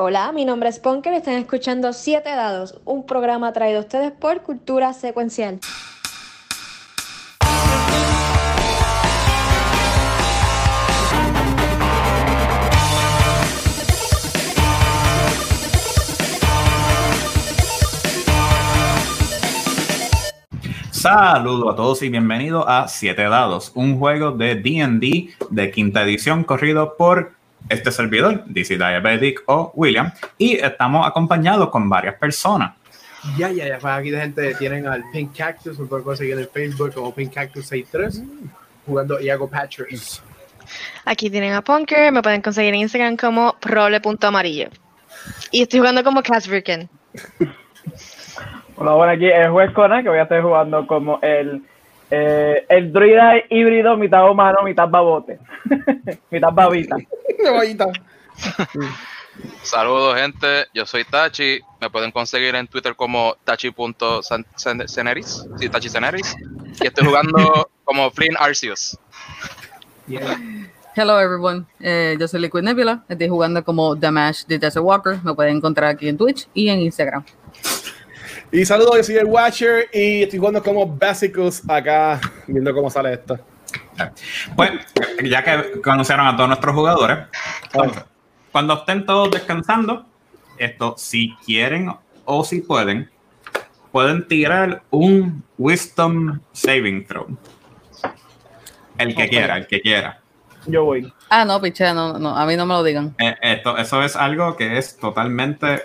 Hola, 0.00 0.30
mi 0.30 0.44
nombre 0.44 0.68
es 0.68 0.78
Ponker 0.78 1.12
y 1.12 1.16
están 1.16 1.34
escuchando 1.34 1.92
Siete 1.92 2.28
Dados, 2.28 2.80
un 2.84 3.04
programa 3.04 3.52
traído 3.52 3.78
a 3.78 3.80
ustedes 3.80 4.12
por 4.12 4.42
Cultura 4.42 4.92
Secuencial. 4.92 5.58
Saludos 20.92 21.72
a 21.72 21.76
todos 21.76 22.02
y 22.02 22.08
bienvenidos 22.08 22.64
a 22.68 22.86
Siete 22.86 23.24
Dados, 23.24 23.72
un 23.74 23.98
juego 23.98 24.30
de 24.30 24.54
D&D 24.54 25.30
de 25.50 25.70
quinta 25.72 26.04
edición 26.04 26.44
corrido 26.44 26.96
por 26.96 27.37
este 27.68 27.90
servidor, 27.90 28.44
DC 28.46 28.76
Diabetic 28.76 29.42
o 29.46 29.72
William, 29.74 30.12
y 30.36 30.54
estamos 30.56 31.06
acompañados 31.06 31.70
con 31.70 31.88
varias 31.88 32.14
personas. 32.16 32.74
Ya, 33.36 33.50
ya, 33.50 33.66
ya, 33.66 33.78
para 33.78 33.96
aquí 33.96 34.10
de 34.10 34.20
gente 34.20 34.54
tienen 34.54 34.86
al 34.86 35.04
Pink 35.12 35.36
Cactus, 35.36 35.78
me 35.78 35.86
pueden 35.86 36.04
conseguir 36.04 36.38
en 36.38 36.48
Facebook 36.48 36.94
como 36.94 37.14
Pink 37.14 37.34
Cactus 37.34 37.66
63, 37.66 38.22
jugando 38.86 39.20
Iago 39.20 39.48
Patchers. 39.48 40.22
Aquí 41.04 41.30
tienen 41.30 41.52
a 41.54 41.62
Punker, 41.62 42.12
me 42.12 42.22
pueden 42.22 42.42
conseguir 42.42 42.74
en 42.74 42.80
Instagram 42.80 43.16
como 43.16 43.54
prole.amarillo. 43.60 44.68
Y 45.50 45.62
estoy 45.62 45.80
jugando 45.80 46.04
como 46.04 46.22
Casbricken. 46.22 46.88
Hola, 48.76 48.92
bueno, 48.92 49.12
aquí 49.12 49.26
es 49.26 49.48
Juez 49.48 49.72
Conan, 49.72 50.02
que 50.02 50.08
voy 50.08 50.18
a 50.18 50.22
estar 50.22 50.40
jugando 50.40 50.86
como 50.86 51.18
el, 51.22 51.62
eh, 52.10 52.64
el 52.68 52.92
druida 52.92 53.34
híbrido, 53.50 53.96
mitad 53.96 54.30
humano, 54.30 54.58
mitad 54.64 54.88
babote. 54.88 55.38
mitad 56.30 56.52
babita. 56.52 56.96
Saludos, 59.62 60.16
gente. 60.16 60.66
Yo 60.74 60.86
soy 60.86 61.04
Tachi. 61.04 61.60
Me 61.80 61.90
pueden 61.90 62.10
conseguir 62.10 62.54
en 62.54 62.66
Twitter 62.66 62.96
como 62.96 63.36
tachi.ceneris. 63.44 65.46
Sí, 65.58 65.68
Tachi 65.68 65.88
Ceneris. 65.88 66.34
Y 66.80 66.86
estoy 66.86 67.06
jugando 67.06 67.70
como 67.84 68.10
Flynn 68.10 68.36
Arceus. 68.38 68.98
Hello 70.96 71.20
everyone, 71.20 71.64
eh, 71.78 72.16
yo 72.18 72.26
soy 72.26 72.40
Liquid 72.40 72.62
Nebula, 72.62 73.04
estoy 73.08 73.28
jugando 73.28 73.62
como 73.62 73.94
Damash 73.94 74.46
de 74.46 74.58
Desert 74.58 74.84
Walker, 74.84 75.20
me 75.22 75.32
pueden 75.32 75.58
encontrar 75.58 75.90
aquí 75.90 76.08
en 76.08 76.16
Twitch 76.16 76.48
y 76.54 76.70
en 76.70 76.80
Instagram. 76.80 77.24
Y 78.50 78.64
saludos, 78.64 78.96
yo 78.96 79.02
soy 79.04 79.16
el 79.16 79.26
Watcher 79.26 79.90
y 79.92 80.22
estoy 80.22 80.38
jugando 80.38 80.62
como 80.62 80.86
Basicus 80.86 81.62
acá, 81.68 82.18
viendo 82.46 82.72
cómo 82.72 82.88
sale 82.88 83.12
esto. 83.12 83.38
Pues, 84.56 84.70
ya 85.22 85.44
que 85.44 85.80
conocieron 85.82 86.26
a 86.26 86.34
todos 86.34 86.48
nuestros 86.48 86.74
jugadores, 86.74 87.18
entonces, 87.64 88.04
cuando 88.50 88.74
estén 88.74 89.04
todos 89.04 89.30
descansando, 89.30 90.06
esto, 90.56 90.94
si 90.96 91.34
quieren 91.44 91.92
o 92.24 92.44
si 92.44 92.62
pueden, 92.62 93.10
pueden 93.92 94.26
tirar 94.26 94.82
un 94.90 95.44
Wisdom 95.58 96.40
Saving 96.52 97.06
Throw. 97.06 97.36
El 98.96 99.14
que 99.14 99.28
quiera, 99.28 99.58
el 99.58 99.66
que 99.66 99.82
quiera. 99.82 100.20
Yo 100.66 100.84
voy. 100.84 101.12
Ah, 101.28 101.44
no, 101.44 101.60
piché, 101.60 101.92
no, 101.92 102.18
no, 102.18 102.36
a 102.36 102.46
mí 102.46 102.56
no 102.56 102.64
me 102.64 102.74
lo 102.74 102.82
digan. 102.82 103.14
Eh, 103.18 103.36
Esto, 103.42 103.76
eso 103.76 104.02
es 104.02 104.16
algo 104.16 104.56
que 104.56 104.78
es 104.78 104.96
totalmente 104.96 105.82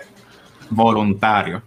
voluntario. 0.70 1.62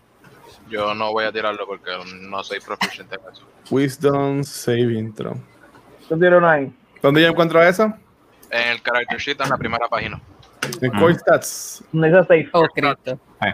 Yo 0.70 0.94
no 0.94 1.12
voy 1.12 1.26
a 1.26 1.32
tirarlo 1.32 1.66
porque 1.66 1.92
no 2.22 2.44
soy 2.44 2.60
proficiente 2.60 3.16
en 3.16 3.22
eso. 3.34 3.46
Wisdom 3.70 4.44
Saving 4.44 5.14
Throw. 5.14 5.38
Ahí. 6.46 6.73
¿Dónde 7.02 7.22
yo 7.22 7.28
encuentro 7.28 7.62
eso? 7.62 7.94
En 8.50 8.70
el 8.70 8.82
character 8.82 9.18
sheet 9.20 9.42
en 9.42 9.50
la 9.50 9.58
primera 9.58 9.88
página. 9.88 10.20
En. 10.82 10.92
Core 10.92 11.16
Stats. 11.16 11.84
Oh. 12.52 12.66
Eh, 13.45 13.54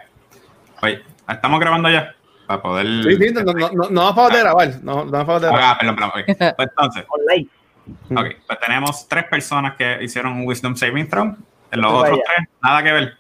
Oye, 0.81 1.03
estamos 1.28 1.59
grabando 1.59 1.89
ya 1.89 2.16
para 2.47 2.61
poder. 2.61 2.86
Sí, 3.03 3.17
sí, 3.17 3.34
no, 3.34 3.41
no, 3.44 3.69
no, 3.72 3.89
no 3.89 4.16
para 4.16 4.36
de 4.36 4.41
grabar. 4.41 4.69
No, 4.84 5.06
no 5.06 5.25
para 5.25 5.39
de 5.39 5.47
grabar. 5.47 5.64
Ah, 5.64 5.78
perdón, 5.80 5.95
perdón. 5.95 6.53
Pues 6.56 6.69
entonces, 6.69 7.06
Online. 7.09 7.50
ok, 8.09 8.41
pues 8.47 8.59
tenemos 8.59 9.07
tres 9.07 9.25
personas 9.25 9.75
que 9.75 10.03
hicieron 10.03 10.34
un 10.34 10.47
Wisdom 10.47 10.75
Saving 10.75 11.09
Throw. 11.09 11.35
Los 11.72 11.91
otros 11.91 12.19
tres, 12.25 12.47
nada 12.62 12.84
que 12.84 12.91
ver. 12.91 13.18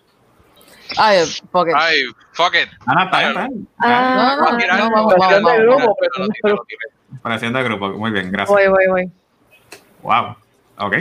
Ay, 0.97 1.25
porque. 1.51 1.73
Ay, 1.75 1.95
fuck 2.33 2.53
it. 2.55 2.69
Ah, 2.85 2.93
no, 2.95 3.03
está 3.03 3.19
bien, 3.19 3.29
está 3.29 3.47
bien. 3.47 3.67
Ah, 3.79 4.35
no, 4.39 4.51
no, 4.51 4.57
Mira, 4.57 4.77
no, 4.77 4.91
vamos, 4.91 5.13
de 5.29 5.59
grupo, 5.59 5.95
presión 7.23 7.53
de 7.53 7.63
grupo. 7.63 7.89
Muy 7.89 8.11
bien, 8.11 8.31
gracias. 8.31 8.49
voy, 8.49 8.67
voy, 8.67 8.87
voy. 8.87 9.11
Wow. 10.01 10.35
Ok. 10.79 10.93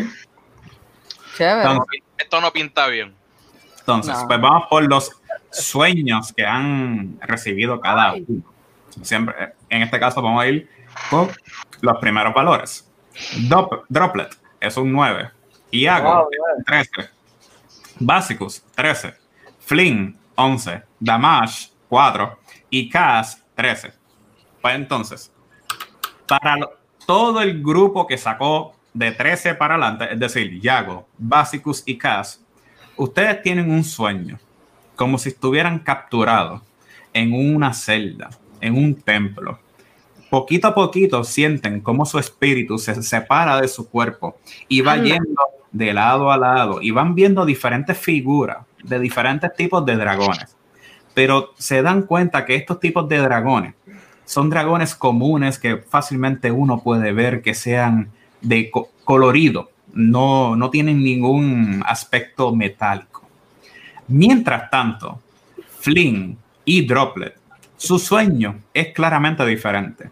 Chévere. 1.36 1.62
Entonces, 1.62 2.00
Esto 2.18 2.40
no 2.40 2.52
pinta 2.52 2.86
bien. 2.88 3.14
entonces, 3.80 4.14
No. 4.18 4.26
pues 4.28 4.40
vamos 4.40 4.64
por 4.68 4.82
los 4.88 5.10
sueños 5.50 6.32
que 6.36 6.44
han 6.46 7.18
recibido 7.22 7.80
cada 7.80 8.14
uno. 8.14 8.44
Siempre, 9.02 9.54
en 9.70 9.82
este 9.82 9.98
caso, 9.98 10.20
vamos 10.22 10.42
a 10.42 10.46
ir 10.46 10.68
con 11.10 11.30
los 11.80 11.98
primeros 11.98 12.32
valores. 12.34 12.88
Dop- 13.48 13.84
Droplet 13.88 14.36
es 14.60 14.76
un 14.76 14.92
9. 14.92 15.30
Iago, 15.70 16.14
Wow, 16.14 16.28
es 16.30 16.38
un 16.58 16.64
13. 16.64 17.10
Básicos, 17.98 18.62
13. 18.74 19.14
Flynn, 19.72 20.14
11. 20.34 20.82
Damash, 21.00 21.68
4. 21.88 22.38
Y 22.68 22.90
Cass, 22.90 23.42
13. 23.54 23.94
Pues 24.60 24.74
entonces, 24.74 25.32
para 26.28 26.58
lo- 26.58 26.72
todo 27.06 27.40
el 27.40 27.62
grupo 27.62 28.06
que 28.06 28.18
sacó 28.18 28.74
de 28.92 29.12
13 29.12 29.54
para 29.54 29.76
adelante, 29.76 30.12
es 30.12 30.20
decir, 30.20 30.60
Yago, 30.60 31.08
Basicus 31.16 31.82
y 31.86 31.96
Cass, 31.96 32.44
ustedes 32.98 33.40
tienen 33.40 33.70
un 33.70 33.82
sueño, 33.82 34.38
como 34.94 35.16
si 35.16 35.30
estuvieran 35.30 35.78
capturados 35.78 36.60
en 37.14 37.32
una 37.32 37.72
celda, 37.72 38.28
en 38.60 38.76
un 38.76 38.94
templo. 38.96 39.58
Poquito 40.28 40.68
a 40.68 40.74
poquito 40.74 41.24
sienten 41.24 41.80
cómo 41.80 42.04
su 42.04 42.18
espíritu 42.18 42.76
se 42.76 43.02
separa 43.02 43.58
de 43.58 43.68
su 43.68 43.88
cuerpo 43.88 44.36
y 44.68 44.82
va 44.82 44.98
yendo 44.98 45.42
de 45.70 45.94
lado 45.94 46.30
a 46.30 46.36
lado 46.36 46.82
y 46.82 46.90
van 46.90 47.14
viendo 47.14 47.46
diferentes 47.46 47.96
figuras 47.96 48.58
de 48.82 48.98
diferentes 48.98 49.54
tipos 49.54 49.84
de 49.84 49.96
dragones. 49.96 50.56
Pero 51.14 51.50
se 51.58 51.82
dan 51.82 52.02
cuenta 52.02 52.44
que 52.44 52.54
estos 52.54 52.80
tipos 52.80 53.08
de 53.08 53.18
dragones 53.18 53.74
son 54.24 54.48
dragones 54.48 54.94
comunes 54.94 55.58
que 55.58 55.76
fácilmente 55.76 56.50
uno 56.50 56.80
puede 56.80 57.12
ver 57.12 57.42
que 57.42 57.54
sean 57.54 58.10
de 58.40 58.70
co- 58.70 58.90
colorido, 59.04 59.70
no, 59.92 60.56
no 60.56 60.70
tienen 60.70 61.02
ningún 61.02 61.82
aspecto 61.86 62.54
metálico. 62.54 63.22
Mientras 64.08 64.70
tanto, 64.70 65.20
Flynn 65.80 66.38
y 66.64 66.86
Droplet, 66.86 67.36
su 67.76 67.98
sueño 67.98 68.60
es 68.72 68.88
claramente 68.94 69.44
diferente. 69.44 70.10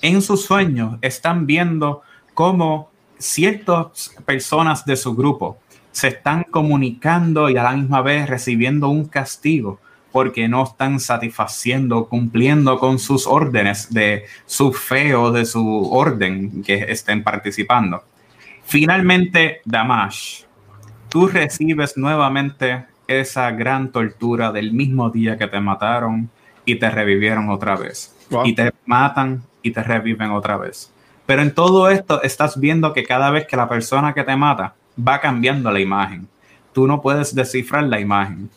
En 0.00 0.22
su 0.22 0.36
sueño 0.36 0.98
están 1.02 1.46
viendo 1.46 2.02
cómo 2.32 2.90
ciertas 3.18 4.14
personas 4.24 4.84
de 4.86 4.96
su 4.96 5.14
grupo 5.14 5.58
se 5.92 6.08
están 6.08 6.44
comunicando 6.44 7.50
y 7.50 7.56
a 7.56 7.62
la 7.62 7.72
misma 7.72 8.02
vez 8.02 8.28
recibiendo 8.28 8.88
un 8.88 9.06
castigo 9.06 9.80
porque 10.12 10.48
no 10.48 10.64
están 10.64 10.98
satisfaciendo, 10.98 12.08
cumpliendo 12.08 12.78
con 12.78 12.98
sus 12.98 13.26
órdenes 13.26 13.92
de 13.92 14.24
su 14.46 14.72
fe 14.72 15.14
o 15.14 15.30
de 15.30 15.44
su 15.44 15.90
orden 15.92 16.62
que 16.62 16.86
estén 16.88 17.22
participando. 17.22 18.02
Finalmente, 18.64 19.60
Damash, 19.64 20.42
tú 21.08 21.28
recibes 21.28 21.96
nuevamente 21.96 22.84
esa 23.06 23.50
gran 23.50 23.90
tortura 23.90 24.52
del 24.52 24.72
mismo 24.72 25.10
día 25.10 25.36
que 25.36 25.46
te 25.46 25.60
mataron 25.60 26.30
y 26.64 26.76
te 26.76 26.90
revivieron 26.90 27.48
otra 27.48 27.76
vez. 27.76 28.14
Wow. 28.30 28.46
Y 28.46 28.54
te 28.54 28.72
matan 28.86 29.42
y 29.62 29.70
te 29.72 29.82
reviven 29.82 30.30
otra 30.30 30.56
vez. 30.56 30.92
Pero 31.26 31.42
en 31.42 31.54
todo 31.54 31.88
esto 31.88 32.22
estás 32.22 32.58
viendo 32.58 32.92
que 32.92 33.04
cada 33.04 33.30
vez 33.30 33.46
que 33.46 33.56
la 33.56 33.68
persona 33.68 34.14
que 34.14 34.24
te 34.24 34.36
mata 34.36 34.74
va 35.06 35.20
cambiando 35.20 35.70
la 35.70 35.80
imagen. 35.80 36.28
Tú 36.72 36.86
no 36.86 37.00
puedes 37.00 37.34
descifrar 37.34 37.84
la 37.84 38.00
imagen. 38.00 38.50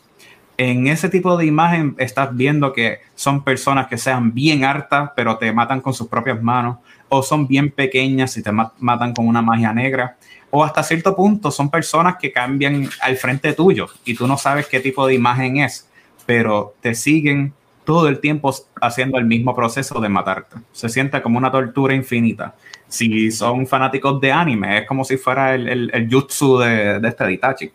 En 0.56 0.86
ese 0.86 1.08
tipo 1.08 1.36
de 1.36 1.46
imagen 1.46 1.96
estás 1.98 2.34
viendo 2.36 2.72
que 2.72 3.00
son 3.16 3.42
personas 3.42 3.88
que 3.88 3.98
sean 3.98 4.32
bien 4.32 4.64
hartas, 4.64 5.10
pero 5.16 5.36
te 5.36 5.52
matan 5.52 5.80
con 5.80 5.92
sus 5.92 6.06
propias 6.06 6.40
manos, 6.40 6.78
o 7.08 7.22
son 7.22 7.48
bien 7.48 7.70
pequeñas 7.70 8.36
y 8.36 8.42
te 8.42 8.52
ma- 8.52 8.72
matan 8.78 9.12
con 9.12 9.26
una 9.26 9.42
magia 9.42 9.72
negra, 9.72 10.16
o 10.50 10.62
hasta 10.62 10.84
cierto 10.84 11.16
punto 11.16 11.50
son 11.50 11.70
personas 11.70 12.16
que 12.20 12.30
cambian 12.30 12.88
al 13.02 13.16
frente 13.16 13.52
tuyo 13.52 13.88
y 14.04 14.14
tú 14.14 14.28
no 14.28 14.36
sabes 14.36 14.68
qué 14.68 14.78
tipo 14.78 15.04
de 15.06 15.14
imagen 15.14 15.56
es, 15.56 15.90
pero 16.24 16.74
te 16.80 16.94
siguen 16.94 17.52
todo 17.84 18.08
el 18.08 18.18
tiempo 18.18 18.54
haciendo 18.80 19.18
el 19.18 19.24
mismo 19.24 19.54
proceso 19.54 20.00
de 20.00 20.08
matarte. 20.08 20.56
Se 20.72 20.88
siente 20.88 21.20
como 21.22 21.38
una 21.38 21.50
tortura 21.50 21.94
infinita. 21.94 22.54
Si 22.88 23.30
son 23.30 23.66
fanáticos 23.66 24.20
de 24.20 24.32
anime, 24.32 24.78
es 24.78 24.86
como 24.86 25.04
si 25.04 25.16
fuera 25.16 25.54
el, 25.54 25.68
el, 25.68 25.90
el 25.92 26.08
jutsu 26.10 26.58
de, 26.58 27.00
de 27.00 27.08
este 27.08 27.24
de 27.24 27.32
Itachi, 27.32 27.72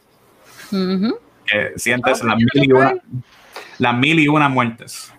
Ujú. 0.71 1.17
que 1.45 1.73
sientes 1.75 2.23
las 2.23 2.37
mil, 2.37 2.49
y 2.53 2.71
una, 2.71 2.95
las 3.77 3.97
mil 3.97 4.19
y 4.19 4.27
una 4.27 4.49
muertes. 4.49 5.13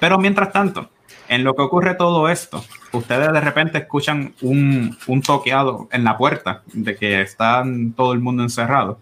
Pero 0.00 0.18
mientras 0.18 0.52
tanto, 0.52 0.88
en 1.28 1.44
lo 1.44 1.54
que 1.54 1.62
ocurre 1.62 1.94
todo 1.94 2.28
esto, 2.28 2.64
ustedes 2.92 3.32
de 3.32 3.40
repente 3.40 3.78
escuchan 3.78 4.34
un, 4.40 4.96
un 5.06 5.20
toqueado 5.20 5.88
en 5.92 6.04
la 6.04 6.16
puerta 6.16 6.62
de 6.72 6.96
que 6.96 7.20
están 7.20 7.92
todo 7.92 8.12
el 8.12 8.20
mundo 8.20 8.42
encerrado 8.42 9.00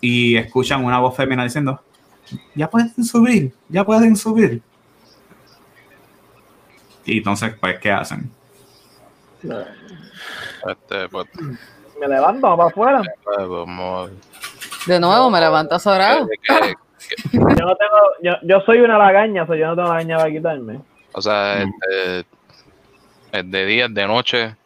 y 0.00 0.36
escuchan 0.36 0.84
una 0.84 0.98
voz 0.98 1.16
femenina 1.16 1.44
diciendo, 1.44 1.82
ya 2.54 2.68
pueden 2.68 3.04
subir, 3.04 3.52
ya 3.68 3.84
pueden 3.84 4.16
subir. 4.16 4.62
Y 7.04 7.18
entonces, 7.18 7.54
pues, 7.60 7.78
¿qué 7.78 7.90
hacen? 7.90 8.30
Este, 9.42 11.08
pues, 11.08 11.26
Me 12.00 12.08
levanto 12.08 12.56
para 12.56 12.68
afuera. 12.68 13.02
De 14.86 15.00
nuevo, 15.00 15.30
me 15.30 15.40
levanto 15.40 15.78
sobrado. 15.78 16.28
Yo 17.32 17.40
no 17.40 17.76
tengo, 17.76 17.98
yo, 18.22 18.32
yo 18.42 18.60
soy 18.60 18.78
una 18.80 18.96
lagaña, 18.96 19.46
so 19.46 19.54
yo 19.54 19.66
no 19.66 19.74
tengo 19.76 19.88
lagaña 19.88 20.18
para 20.18 20.30
quitarme. 20.30 20.80
o 21.12 21.20
sea, 21.20 21.62
este, 21.62 22.26
es 23.32 23.50
de 23.50 23.66
día, 23.66 23.86
es 23.86 23.94
de 23.94 24.06
noche. 24.06 24.56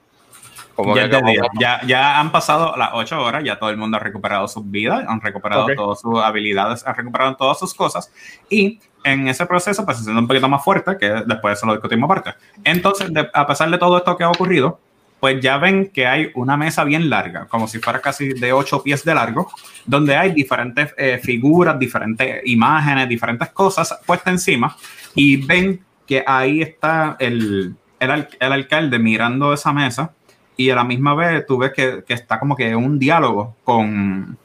Como 0.76 0.94
Ya, 0.94 1.08
que 1.08 1.17
como- 1.17 1.32
ya, 1.58 1.81
ya 1.87 2.20
han 2.20 2.31
pasado 2.31 2.75
las 2.76 2.90
ocho 2.93 3.20
horas, 3.20 3.43
ya 3.43 3.58
todo 3.58 3.70
el 3.70 3.78
mundo 3.78 3.96
ha 3.96 4.00
recuperado 4.00 4.46
sus 4.46 4.70
vidas, 4.70 5.05
han 5.08 5.20
recuperado 5.23 5.64
Ok. 5.64 5.73
todas 5.75 6.00
sus 6.00 6.23
habilidades, 6.23 6.87
han 6.87 6.94
recuperado 6.94 7.34
todas 7.34 7.58
sus 7.58 7.73
cosas. 7.75 8.12
Y 8.50 8.78
en 9.02 9.26
ese 9.26 9.46
proceso, 9.46 9.84
pues 9.87 9.96
se 9.99 10.05
siente 10.05 10.20
un 10.20 10.28
poquito 10.28 10.49
más 10.49 10.62
fuerte, 10.62 10.96
que 10.99 11.06
después 11.08 11.43
de 11.44 11.52
eso 11.55 11.67
lo 11.67 11.73
discutimos 11.73 12.11
aparte. 12.11 12.34
Entonces, 12.62 13.12
de- 13.12 13.28
a 13.32 13.46
pesar 13.46 13.70
de 13.70 13.78
todo 13.78 13.96
esto 13.96 14.17
que 14.19 14.25
ha 14.25 14.28
ocurrido, 14.31 14.78
pues 15.19 15.40
ya 15.40 15.56
ven 15.56 15.90
que 15.94 16.06
hay 16.06 16.31
una 16.34 16.58
mesa 16.58 16.84
bien 16.84 17.08
larga, 17.08 17.46
como 17.46 17.67
si 17.69 17.78
fuera 17.78 18.00
casi 18.02 18.34
de 18.34 18.52
ocho 18.52 18.82
pies 18.82 19.02
de 19.02 19.14
largo, 19.14 19.50
donde 19.87 20.14
hay 20.14 20.32
diferentes 20.32 20.93
eh, 20.99 21.19
figuras, 21.23 21.78
diferentes 21.78 22.43
imágenes, 22.44 23.08
diferentes 23.08 23.49
cosas 23.49 23.99
puestas 24.05 24.34
encima, 24.34 24.76
y 25.14 25.38
ven 25.38 25.81
que 26.06 26.23
ahí 26.26 26.61
está 26.61 27.17
el, 27.19 27.75
el, 27.99 28.28
el 28.38 28.52
alcalde 28.52 28.99
mirando 28.99 29.55
esa 29.55 29.73
mesa, 29.73 30.12
y 30.56 30.70
a 30.70 30.75
la 30.75 30.85
misma 30.85 31.14
vez 31.14 31.44
tú 31.47 31.58
ves 31.58 31.73
que, 31.73 32.03
que 32.06 32.14
está 32.14 32.38
como 32.38 32.56
que 32.56 32.75
un 32.75 32.99
diálogo 32.99 33.56
con, 33.64 34.38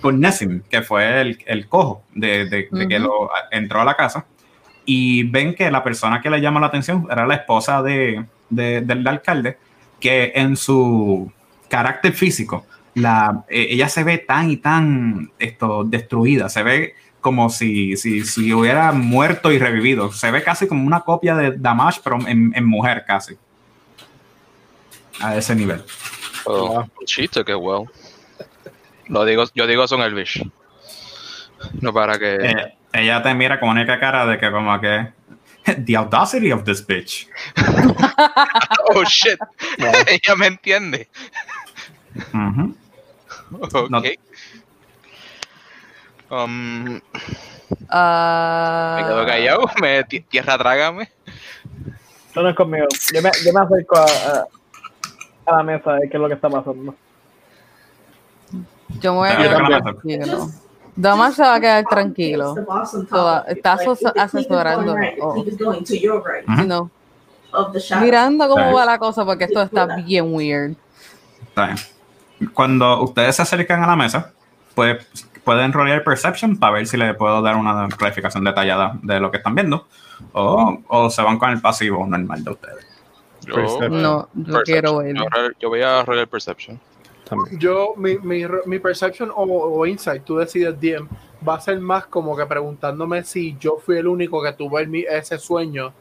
con 0.00 0.18
Nessim, 0.20 0.62
que 0.70 0.82
fue 0.82 1.20
el, 1.20 1.38
el 1.46 1.68
cojo 1.68 2.02
de, 2.14 2.46
de- 2.46 2.68
de 2.70 2.88
que 2.88 2.98
lo, 2.98 3.30
entró 3.50 3.80
a 3.80 3.84
la 3.84 3.94
casa, 3.96 4.24
y 4.86 5.24
ven 5.24 5.54
que 5.54 5.70
la 5.70 5.84
persona 5.84 6.20
que 6.20 6.30
le 6.30 6.40
llama 6.40 6.60
la 6.60 6.66
atención 6.68 7.06
era 7.10 7.26
la 7.26 7.34
esposa 7.34 7.82
de, 7.82 8.24
de- 8.48 8.80
del 8.80 9.06
alcalde, 9.06 9.58
que 10.00 10.32
en 10.34 10.56
su 10.56 11.30
carácter 11.68 12.12
físico, 12.14 12.64
la, 12.94 13.44
eh, 13.48 13.68
ella 13.70 13.88
se 13.88 14.02
ve 14.02 14.18
tan 14.18 14.50
y 14.50 14.56
tan 14.56 15.30
esto, 15.38 15.84
destruida, 15.84 16.48
se 16.48 16.62
ve 16.62 16.94
como 17.20 17.50
si, 17.50 17.96
si, 17.98 18.24
si 18.24 18.52
hubiera 18.54 18.92
muerto 18.92 19.52
y 19.52 19.58
revivido, 19.58 20.10
se 20.10 20.30
ve 20.30 20.42
casi 20.42 20.66
como 20.66 20.86
una 20.86 21.00
copia 21.00 21.36
de 21.36 21.52
Damash, 21.58 21.98
pero 22.02 22.16
en, 22.26 22.52
en 22.56 22.64
mujer 22.64 23.04
casi. 23.06 23.34
A 25.20 25.36
ese 25.36 25.54
nivel. 25.54 25.82
Oh, 26.46 26.84
she 27.06 27.28
took 27.28 27.48
it 27.48 27.56
well. 27.56 27.88
Lo 29.08 29.24
digo, 29.24 29.44
yo 29.54 29.66
digo 29.66 29.86
son 29.86 30.00
Elvish. 30.02 30.42
No 31.80 31.92
para 31.92 32.18
que. 32.18 32.36
Eh, 32.36 32.78
ella 32.92 33.22
te 33.22 33.34
mira 33.34 33.60
con 33.60 33.68
una 33.68 33.86
cara 34.00 34.26
de 34.26 34.38
que 34.38 34.50
como 34.50 34.80
que 34.80 35.12
the 35.84 35.96
audacity 35.96 36.52
of 36.52 36.64
this 36.64 36.84
bitch. 36.86 37.28
Oh 38.92 39.04
shit. 39.04 39.38
Ella 39.78 40.34
me 40.36 40.46
entiende. 40.48 41.08
Ujú. 42.34 42.74
Ok. 43.60 43.88
No. 43.88 44.02
Um, 46.30 47.00
Ah, 47.88 48.96
me 48.98 49.04
quedo 49.06 49.26
callado. 49.26 49.70
Me, 49.80 50.04
tierra 50.04 50.58
trágame. 50.58 51.10
Eso 52.30 52.42
no 52.42 52.48
es 52.48 52.56
conmigo. 52.56 52.86
Yo 53.12 53.22
me, 53.22 53.30
yo 53.44 53.52
me 53.52 53.60
acerco 53.60 53.98
a, 53.98 54.04
a, 54.04 54.44
a 55.50 55.56
la 55.58 55.62
mesa 55.62 55.90
a 55.90 55.92
ver 55.94 56.08
qué 56.10 56.16
es 56.16 56.20
lo 56.20 56.28
que 56.28 56.34
está 56.34 56.48
pasando. 56.48 56.94
Yo 59.00 59.12
me 59.12 59.18
voy 59.18 59.28
a 59.28 59.36
quedar 59.36 59.82
tranquilo. 59.82 60.48
Damas 60.96 61.34
se 61.34 61.42
va 61.42 61.54
a 61.54 61.60
quedar 61.60 61.84
tranquilo. 61.86 62.54
Toda- 63.08 63.44
está 63.48 63.78
asesorando, 64.18 64.94
oh. 65.20 65.44
No, 66.66 66.90
mirando 68.00 68.48
cómo 68.48 68.72
va 68.74 68.84
la 68.84 68.98
cosa 68.98 69.24
porque 69.24 69.44
esto 69.44 69.62
está 69.62 69.96
bien 69.96 70.32
weird. 70.34 70.74
Está 71.48 71.66
bien. 71.66 72.50
Cuando 72.52 73.02
ustedes 73.02 73.36
se 73.36 73.42
acercan 73.42 73.82
a 73.82 73.86
la 73.86 73.96
mesa, 73.96 74.32
pues 74.74 75.04
pueden 75.44 75.72
rolear 75.72 76.04
Perception 76.04 76.56
para 76.58 76.74
ver 76.74 76.86
si 76.86 76.96
le 76.96 77.14
puedo 77.14 77.40
dar 77.42 77.56
una 77.56 77.88
clarificación 77.88 78.44
detallada 78.44 78.98
de 79.02 79.20
lo 79.20 79.30
que 79.30 79.38
están 79.38 79.54
viendo. 79.54 79.86
O, 80.32 80.78
o 80.88 81.10
se 81.10 81.22
van 81.22 81.38
con 81.38 81.50
el 81.50 81.60
pasivo 81.60 82.06
normal 82.06 82.44
de 82.44 82.50
ustedes. 82.50 82.86
Yo. 83.56 83.88
No, 83.88 84.28
yo 84.34 84.62
quiero 84.62 84.98
ver. 84.98 85.14
Yo, 85.60 85.68
voy 85.68 85.82
a 85.82 86.02
rolar 86.04 86.28
Perception. 86.28 86.78
Pues 87.28 87.58
Yo, 87.58 87.94
mi, 87.96 88.18
mi, 88.18 88.42
mi 88.66 88.78
perception 88.80 89.30
o, 89.30 89.44
o 89.44 89.86
insight, 89.86 90.24
tú 90.24 90.36
decides, 90.38 90.74
DM, 90.80 91.06
va 91.48 91.54
a 91.54 91.60
ser 91.60 91.78
más 91.78 92.06
como 92.06 92.36
que 92.36 92.44
preguntándome 92.44 93.22
si 93.22 93.56
yo 93.60 93.76
fui 93.78 93.98
el 93.98 94.08
único 94.08 94.42
que 94.42 94.52
tuvo 94.52 94.80
el 94.80 94.88
mi- 94.88 95.04
ese 95.08 95.38
sueño 95.38 95.92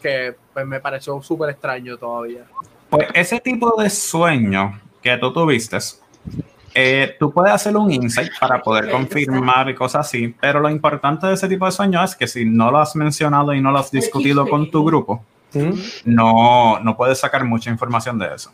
que 0.00 0.36
pues, 0.54 0.64
me 0.64 0.78
pareció 0.78 1.20
súper 1.22 1.50
extraño 1.50 1.96
todavía. 1.96 2.44
Pues 2.88 3.08
ese 3.14 3.40
tipo 3.40 3.74
de 3.82 3.90
sueño 3.90 4.80
que 5.02 5.16
tú 5.16 5.32
tuviste, 5.32 5.76
eh, 6.74 7.16
tú 7.18 7.32
puedes 7.32 7.52
hacer 7.52 7.76
un 7.76 7.90
insight 7.90 8.30
para 8.38 8.62
poder 8.62 8.88
confirmar 8.90 9.68
y 9.70 9.74
cosas 9.74 10.06
así, 10.06 10.28
pero 10.40 10.60
lo 10.60 10.68
importante 10.70 11.26
de 11.26 11.34
ese 11.34 11.48
tipo 11.48 11.64
de 11.64 11.72
sueño 11.72 12.04
es 12.04 12.14
que 12.14 12.28
si 12.28 12.44
no 12.44 12.70
lo 12.70 12.78
has 12.78 12.94
mencionado 12.94 13.52
y 13.54 13.60
no 13.60 13.72
lo 13.72 13.78
has 13.78 13.90
discutido 13.90 14.46
con 14.46 14.70
tu 14.70 14.84
grupo, 14.84 15.24
no, 16.04 16.78
no 16.80 16.96
puedes 16.96 17.18
sacar 17.20 17.44
mucha 17.44 17.70
información 17.70 18.18
de 18.18 18.34
eso. 18.34 18.52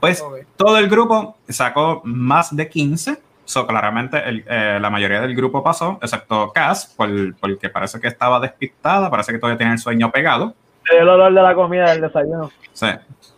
Pues 0.00 0.20
Ok. 0.20 0.38
todo 0.56 0.78
el 0.78 0.88
grupo 0.88 1.36
sacó 1.48 2.00
más 2.04 2.54
de 2.54 2.68
15. 2.68 3.18
So, 3.44 3.66
claramente 3.66 4.18
el- 4.28 4.44
eh, 4.48 4.78
la 4.80 4.88
mayoría 4.88 5.20
del 5.20 5.34
grupo 5.34 5.62
pasó, 5.62 5.98
excepto 6.00 6.52
Cass, 6.52 6.86
por, 6.96 7.08
porque 7.36 7.68
parece 7.68 8.00
que 8.00 8.08
estaba 8.08 8.38
despistada, 8.40 9.10
parece 9.10 9.32
que 9.32 9.38
todavía 9.38 9.58
tiene 9.58 9.72
el 9.72 9.78
sueño 9.78 10.10
pegado. 10.10 10.54
El 10.90 11.08
olor 11.08 11.32
de 11.34 11.42
la 11.42 11.54
comida 11.54 11.90
del 11.90 12.00
desayuno. 12.02 12.50
Sí. 12.72 12.86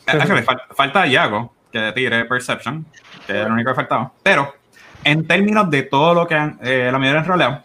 Actually, 0.06 0.42
fal- 0.42 0.62
falta 0.74 1.06
Yago, 1.06 1.52
que 1.72 1.92
tire 1.92 2.24
Perception, 2.26 2.84
que 3.26 3.40
es 3.40 3.46
lo 3.48 3.54
único 3.54 3.70
que 3.70 3.76
faltaba. 3.76 4.12
Pero, 4.22 4.54
en 5.02 5.26
términos 5.26 5.70
de 5.70 5.82
todo 5.82 6.14
lo 6.14 6.26
que 6.26 6.34
han, 6.34 6.58
eh, 6.62 6.88
la 6.92 6.98
mayoría 6.98 7.20
han 7.20 7.26
roleado, 7.26 7.62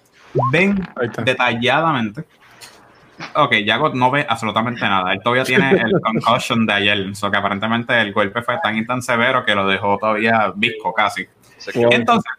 ven 0.51 0.88
detalladamente. 1.24 2.24
Ok, 3.36 3.56
Yago 3.66 3.89
no 3.89 4.12
ve 4.12 4.25
absolutamente 4.27 4.81
nada. 4.81 5.13
Él 5.13 5.19
todavía 5.24 5.44
tiene 5.44 5.71
el 5.81 6.00
concussion 6.01 6.66
de 6.66 6.74
ayer. 6.74 7.16
So 7.16 7.30
que 7.30 7.38
aparentemente 7.38 8.00
el 8.00 8.13
golpe 8.13 8.42
fue 8.42 8.57
tan 8.62 8.77
y 8.77 8.86
tan 8.86 9.01
severo 9.01 9.45
que 9.45 9.56
lo 9.56 9.68
dejó 9.68 9.98
todavía 9.98 10.51
visco 10.56 10.94
casi. 10.94 11.27
Wow. 11.75 11.89
Entonces, 11.92 12.31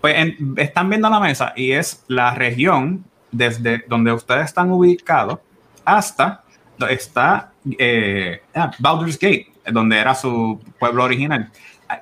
pues 0.00 0.16
en- 0.16 0.54
están 0.56 0.88
viendo 0.88 1.08
la 1.08 1.20
mesa 1.20 1.52
y 1.56 1.72
es 1.72 2.04
la 2.08 2.34
región 2.34 3.04
desde 3.30 3.84
donde 3.86 4.12
ustedes 4.12 4.46
están 4.46 4.70
ubicados 4.72 5.38
hasta 5.84 6.42
donde 6.76 6.94
está 6.94 7.52
eh, 7.78 8.42
ah, 8.54 8.70
Baldur's 8.78 9.18
Gate, 9.18 9.52
donde 9.70 9.98
era 9.98 10.14
su 10.14 10.60
pueblo 10.78 11.04
original. 11.04 11.50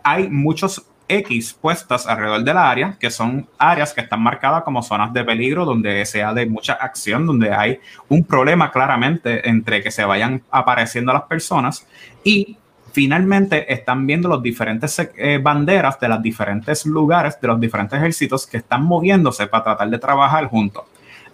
Hay 0.03 0.29
muchos 0.29 0.85
X 1.09 1.55
puestas 1.61 2.07
alrededor 2.07 2.45
de 2.45 2.55
la 2.55 2.71
área, 2.71 2.97
que 3.01 3.11
son 3.11 3.49
áreas 3.59 3.93
que 3.93 4.03
están 4.03 4.21
marcadas 4.21 4.63
como 4.63 4.83
zonas 4.83 5.13
de 5.13 5.25
peligro, 5.25 5.65
donde 5.65 6.05
sea 6.07 6.33
de 6.35 6.47
mucha 6.47 6.75
acción, 6.75 7.27
donde 7.27 7.53
hay 7.53 7.81
un 8.09 8.25
problema 8.25 8.71
claramente 8.71 9.49
entre 9.49 9.83
que 9.83 9.91
se 9.91 10.05
vayan 10.05 10.43
apareciendo 10.51 11.13
las 11.13 11.23
personas 11.23 11.87
y 12.23 12.57
finalmente 12.93 13.73
están 13.73 14.07
viendo 14.07 14.29
los 14.29 14.43
diferentes 14.43 14.99
eh, 14.99 15.39
banderas 15.43 15.99
de 16.01 16.09
los 16.09 16.23
diferentes 16.23 16.85
lugares, 16.87 17.41
de 17.41 17.49
los 17.49 17.61
diferentes 17.61 17.99
ejércitos 17.99 18.47
que 18.47 18.59
están 18.59 18.85
moviéndose 18.85 19.47
para 19.47 19.65
tratar 19.65 19.91
de 19.91 19.99
trabajar 19.99 20.47
juntos. 20.47 20.85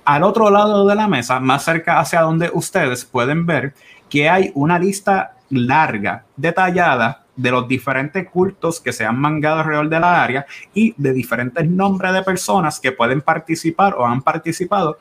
Al 0.04 0.22
otro 0.22 0.50
lado 0.50 0.86
de 0.86 0.94
la 0.94 1.08
mesa, 1.08 1.40
más 1.40 1.64
cerca 1.64 1.98
hacia 1.98 2.20
donde 2.20 2.50
ustedes 2.52 3.04
pueden 3.04 3.46
ver 3.46 3.72
que 4.10 4.28
hay 4.28 4.52
una 4.54 4.78
lista 4.78 5.36
larga, 5.48 6.24
detallada 6.36 7.23
de 7.36 7.50
los 7.50 7.66
diferentes 7.66 8.28
cultos 8.28 8.80
que 8.80 8.92
se 8.92 9.04
han 9.04 9.18
mangado 9.18 9.60
alrededor 9.60 9.88
de 9.88 10.00
la 10.00 10.22
área 10.22 10.46
y 10.72 10.94
de 10.96 11.12
diferentes 11.12 11.68
nombres 11.68 12.12
de 12.12 12.22
personas 12.22 12.78
que 12.80 12.92
pueden 12.92 13.20
participar 13.20 13.94
o 13.94 14.06
han 14.06 14.22
participado 14.22 14.98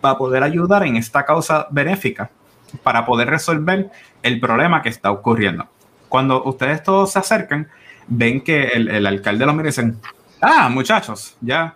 para 0.00 0.18
poder 0.18 0.42
ayudar 0.42 0.84
en 0.84 0.96
esta 0.96 1.24
causa 1.24 1.66
benéfica, 1.70 2.30
para 2.82 3.06
poder 3.06 3.28
resolver 3.28 3.90
el 4.22 4.40
problema 4.40 4.82
que 4.82 4.88
está 4.88 5.10
ocurriendo. 5.10 5.66
Cuando 6.08 6.42
ustedes 6.44 6.82
todos 6.82 7.12
se 7.12 7.18
acercan, 7.18 7.68
ven 8.06 8.40
que 8.40 8.68
el, 8.68 8.88
el 8.88 9.06
alcalde 9.06 9.46
los 9.46 9.54
mira 9.54 9.68
y 9.68 9.70
dicen, 9.70 10.00
ah, 10.40 10.68
muchachos, 10.68 11.36
ya 11.40 11.74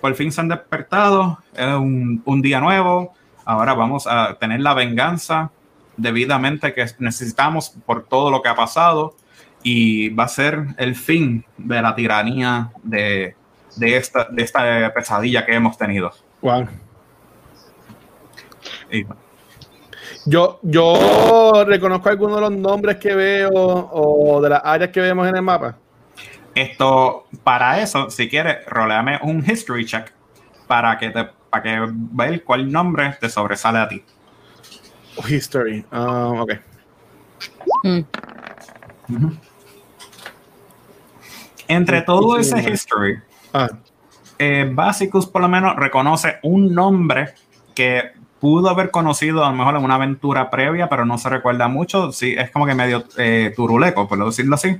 por 0.00 0.14
fin 0.14 0.30
se 0.30 0.40
han 0.40 0.48
despertado, 0.48 1.38
es 1.54 1.66
un, 1.66 2.22
un 2.24 2.42
día 2.42 2.60
nuevo, 2.60 3.14
ahora 3.44 3.74
vamos 3.74 4.06
a 4.06 4.34
tener 4.38 4.60
la 4.60 4.74
venganza 4.74 5.50
debidamente 5.96 6.74
que 6.74 6.86
necesitamos 6.98 7.70
por 7.84 8.04
todo 8.04 8.30
lo 8.30 8.42
que 8.42 8.48
ha 8.48 8.54
pasado 8.54 9.16
y 9.62 10.08
va 10.10 10.24
a 10.24 10.28
ser 10.28 10.66
el 10.76 10.94
fin 10.94 11.44
de 11.56 11.82
la 11.82 11.94
tiranía 11.94 12.70
de, 12.82 13.34
de 13.76 13.96
esta, 13.96 14.24
de 14.30 14.42
esta 14.42 14.92
pesadilla 14.94 15.44
que 15.44 15.54
hemos 15.54 15.76
tenido. 15.76 16.12
Wow. 16.40 16.68
Y, 18.90 19.04
Yo, 20.24 20.58
yo 20.62 21.64
reconozco 21.66 22.08
algunos 22.08 22.36
de 22.36 22.40
los 22.42 22.52
nombres 22.52 22.96
que 22.96 23.14
veo 23.14 23.50
o 23.52 24.40
de 24.40 24.50
las 24.50 24.62
áreas 24.64 24.90
que 24.90 25.00
vemos 25.00 25.26
en 25.26 25.36
el 25.36 25.42
mapa. 25.42 25.76
Esto, 26.54 27.26
para 27.44 27.80
eso, 27.80 28.10
si 28.10 28.28
quieres, 28.28 28.64
roleame 28.66 29.18
un 29.22 29.44
history 29.48 29.84
check 29.84 30.12
para 30.66 30.98
que 30.98 31.10
te 31.10 31.28
para 31.50 31.62
que 31.62 31.78
veas 31.90 32.40
cuál 32.42 32.70
nombre 32.70 33.16
te 33.20 33.28
sobresale 33.28 33.78
a 33.78 33.88
ti. 33.88 34.04
History. 35.28 35.84
Ah, 35.90 36.32
ok. 36.36 36.52
Mm. 37.84 38.00
Entre 41.68 42.02
todo 42.02 42.38
ese 42.38 42.58
history, 42.70 43.18
Ah, 43.52 43.68
eh, 44.38 44.68
Basicus 44.72 45.26
por 45.26 45.42
lo 45.42 45.48
menos 45.48 45.74
reconoce 45.76 46.36
un 46.42 46.74
nombre 46.74 47.34
que 47.74 48.12
pudo 48.40 48.68
haber 48.68 48.90
conocido 48.90 49.44
a 49.44 49.50
lo 49.50 49.56
mejor 49.56 49.76
en 49.76 49.84
una 49.84 49.94
aventura 49.96 50.48
previa, 50.50 50.88
pero 50.88 51.04
no 51.04 51.18
se 51.18 51.28
recuerda 51.28 51.66
mucho. 51.68 52.12
Sí, 52.12 52.34
es 52.38 52.50
como 52.50 52.66
que 52.66 52.74
medio 52.74 53.04
eh, 53.16 53.52
turuleco, 53.56 54.06
por 54.08 54.24
decirlo 54.24 54.54
así. 54.54 54.76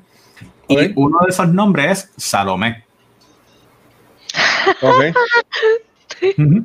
Y 0.69 0.93
uno 0.97 1.19
de 1.25 1.31
esos 1.31 1.49
nombres 1.49 2.11
es 2.17 2.25
Salomé. 2.25 2.85
ok. 4.83 5.05
Ujú. 6.39 6.65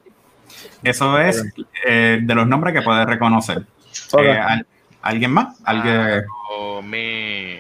Eso 0.84 1.18
es 1.20 1.44
eh, 1.86 2.20
de 2.22 2.36
los 2.36 2.48
nombres 2.48 2.74
que 2.74 2.82
puedes 2.82 3.06
reconocer. 3.06 3.64
Eh, 4.20 4.38
¿al- 4.38 4.66
¿Alguien 5.02 5.32
más? 5.32 5.58
¿Alguien? 5.66 6.24
Oh, 6.52 6.82
mi. 6.82 7.58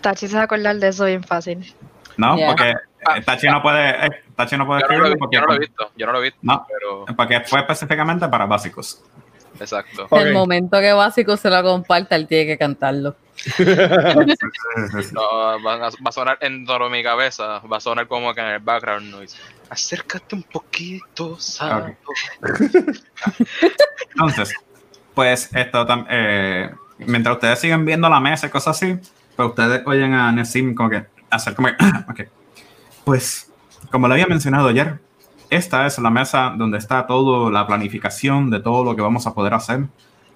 Tachi 0.00 0.26
se 0.28 0.34
va 0.36 0.42
a 0.42 0.44
acordar 0.44 0.76
de 0.76 0.88
eso 0.88 1.04
bien 1.04 1.22
fácil. 1.24 1.74
No, 2.20 2.36
Yeah. 2.36 2.46
porque 2.48 2.70
eh, 2.70 3.22
Tachi 3.24 3.46
no 3.48 3.62
puede, 3.62 4.06
eh, 4.06 4.10
Tachi 4.36 4.56
no 4.56 4.66
puede 4.66 4.80
Yo 4.80 4.86
escribirlo 4.86 5.16
porque, 5.18 5.36
yo 5.36 5.40
no 5.40 5.46
lo 5.48 5.54
he 5.54 5.58
visto, 5.58 5.90
yo 5.96 6.06
no 6.06 6.12
lo 6.12 6.18
he 6.18 6.22
visto, 6.22 6.38
No. 6.42 6.66
pero 6.68 7.04
porque 7.16 7.40
fue 7.40 7.60
específicamente 7.60 8.28
para 8.28 8.46
básicos. 8.46 9.02
exacto. 9.58 10.06
Ok. 10.10 10.20
El 10.20 10.32
momento 10.34 10.78
que 10.80 10.92
Básico 10.92 11.36
se 11.36 11.48
lo 11.50 11.62
comparta, 11.62 12.16
él 12.16 12.26
tiene 12.26 12.46
que 12.46 12.58
cantarlo. 12.58 13.16
No, 15.12 15.62
va, 15.64 15.74
a- 15.74 15.78
va 15.78 15.88
a 16.04 16.12
sonar 16.12 16.38
en 16.42 16.66
toda 16.66 16.88
mi 16.90 17.02
cabeza, 17.02 17.60
va 17.60 17.76
a 17.78 17.80
sonar 17.80 18.06
como 18.06 18.34
que 18.34 18.40
en 18.40 18.46
el 18.48 18.58
background 18.60 19.10
noise. 19.10 19.36
Acércate 19.70 20.34
un 20.34 20.42
poquito, 20.42 21.38
sapo. 21.38 21.94
Entonces, 24.12 24.52
pues 25.14 25.50
esto 25.54 25.86
eh, 26.10 26.70
mientras 26.98 27.36
ustedes 27.36 27.58
siguen 27.60 27.84
viendo 27.84 28.08
la 28.08 28.20
mesa 28.20 28.46
y 28.46 28.50
cosas 28.50 28.76
así, 28.76 28.98
pues 29.36 29.48
ustedes 29.48 29.82
oyen 29.86 30.12
a 30.14 30.32
Nessim 30.32 30.74
como 30.74 30.90
que 30.90 31.06
hacer 31.30 31.54
como 31.54 31.68
ok. 32.08 32.20
Pues, 33.04 33.50
como 33.90 34.08
lo 34.08 34.14
había 34.14 34.26
mencionado 34.26 34.68
ayer, 34.68 35.00
esta 35.50 35.86
es 35.86 35.98
la 35.98 36.10
mesa 36.10 36.54
donde 36.56 36.78
está 36.78 37.06
toda 37.06 37.50
la 37.50 37.66
planificación 37.66 38.50
de 38.50 38.60
todo 38.60 38.84
lo 38.84 38.94
que 38.94 39.02
vamos 39.02 39.26
a 39.26 39.34
poder 39.34 39.54
hacer 39.54 39.86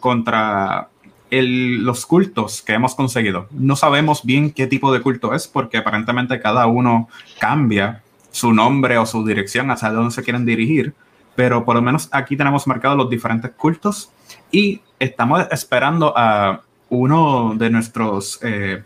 contra 0.00 0.88
los 1.30 2.06
cultos 2.06 2.62
que 2.62 2.74
hemos 2.74 2.94
conseguido. 2.94 3.48
No 3.50 3.76
sabemos 3.76 4.24
bien 4.24 4.52
qué 4.52 4.66
tipo 4.66 4.92
de 4.92 5.00
culto 5.00 5.34
es 5.34 5.48
porque 5.48 5.78
aparentemente 5.78 6.40
cada 6.40 6.66
uno 6.66 7.08
cambia 7.40 8.02
su 8.30 8.52
nombre 8.52 8.98
o 8.98 9.06
su 9.06 9.24
dirección 9.24 9.70
hacia 9.70 9.90
dónde 9.90 10.12
se 10.12 10.22
quieren 10.22 10.44
dirigir, 10.44 10.94
pero 11.34 11.64
por 11.64 11.76
lo 11.76 11.82
menos 11.82 12.08
aquí 12.12 12.36
tenemos 12.36 12.66
marcados 12.66 12.98
los 12.98 13.10
diferentes 13.10 13.50
cultos 13.52 14.10
y 14.50 14.80
estamos 14.98 15.46
esperando 15.50 16.12
a 16.16 16.60
uno 16.88 17.54
de 17.56 17.70
nuestros 17.70 18.38
eh, 18.42 18.82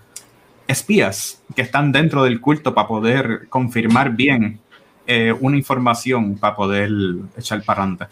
espías 0.69 1.43
que 1.57 1.63
están 1.63 1.93
dentro 1.93 2.25
del 2.25 2.41
culto 2.41 2.75
para 2.75 2.89
poder 2.89 3.49
confirmar 3.49 4.13
bien 4.13 4.61
eh, 5.07 5.35
una 5.41 5.57
información 5.57 6.39
para 6.39 6.55
poder 6.57 6.91
echar 7.37 7.63
para 7.65 7.83
adelante. 7.83 8.07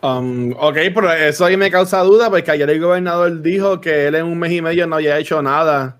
Um, 0.00 0.52
ok, 0.56 0.76
pero 0.94 1.12
eso 1.12 1.44
ahí 1.44 1.56
me 1.56 1.70
causa 1.72 2.00
duda 2.02 2.30
porque 2.30 2.52
ayer 2.52 2.70
el 2.70 2.80
gobernador 2.80 3.42
dijo 3.42 3.80
que 3.80 4.06
él 4.06 4.14
en 4.14 4.26
un 4.26 4.38
mes 4.38 4.52
y 4.52 4.62
medio 4.62 4.86
no 4.86 4.96
había 4.96 5.18
hecho 5.18 5.42
nada 5.42 5.98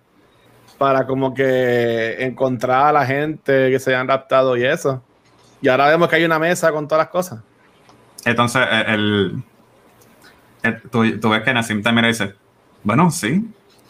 para 0.78 1.06
como 1.06 1.34
que 1.34 2.16
encontrar 2.24 2.88
a 2.88 2.92
la 2.92 3.06
gente 3.06 3.70
que 3.70 3.78
se 3.80 3.90
hayan 3.94 4.08
raptado 4.08 4.56
y 4.56 4.64
eso. 4.64 5.02
Y 5.60 5.68
ahora 5.68 5.88
vemos 5.88 6.08
que 6.08 6.16
hay 6.16 6.24
una 6.24 6.38
mesa 6.38 6.72
con 6.72 6.88
todas 6.88 7.04
las 7.04 7.10
cosas. 7.10 7.40
Entonces, 8.24 8.62
eh, 8.70 8.84
el, 8.88 9.42
el- 10.62 10.82
tú, 10.90 11.18
tú 11.20 11.30
ves 11.30 11.42
que 11.42 11.52
Nassim 11.54 11.82
y 11.86 12.06
dice, 12.06 12.34
bueno, 12.84 13.10
sí, 13.10 13.44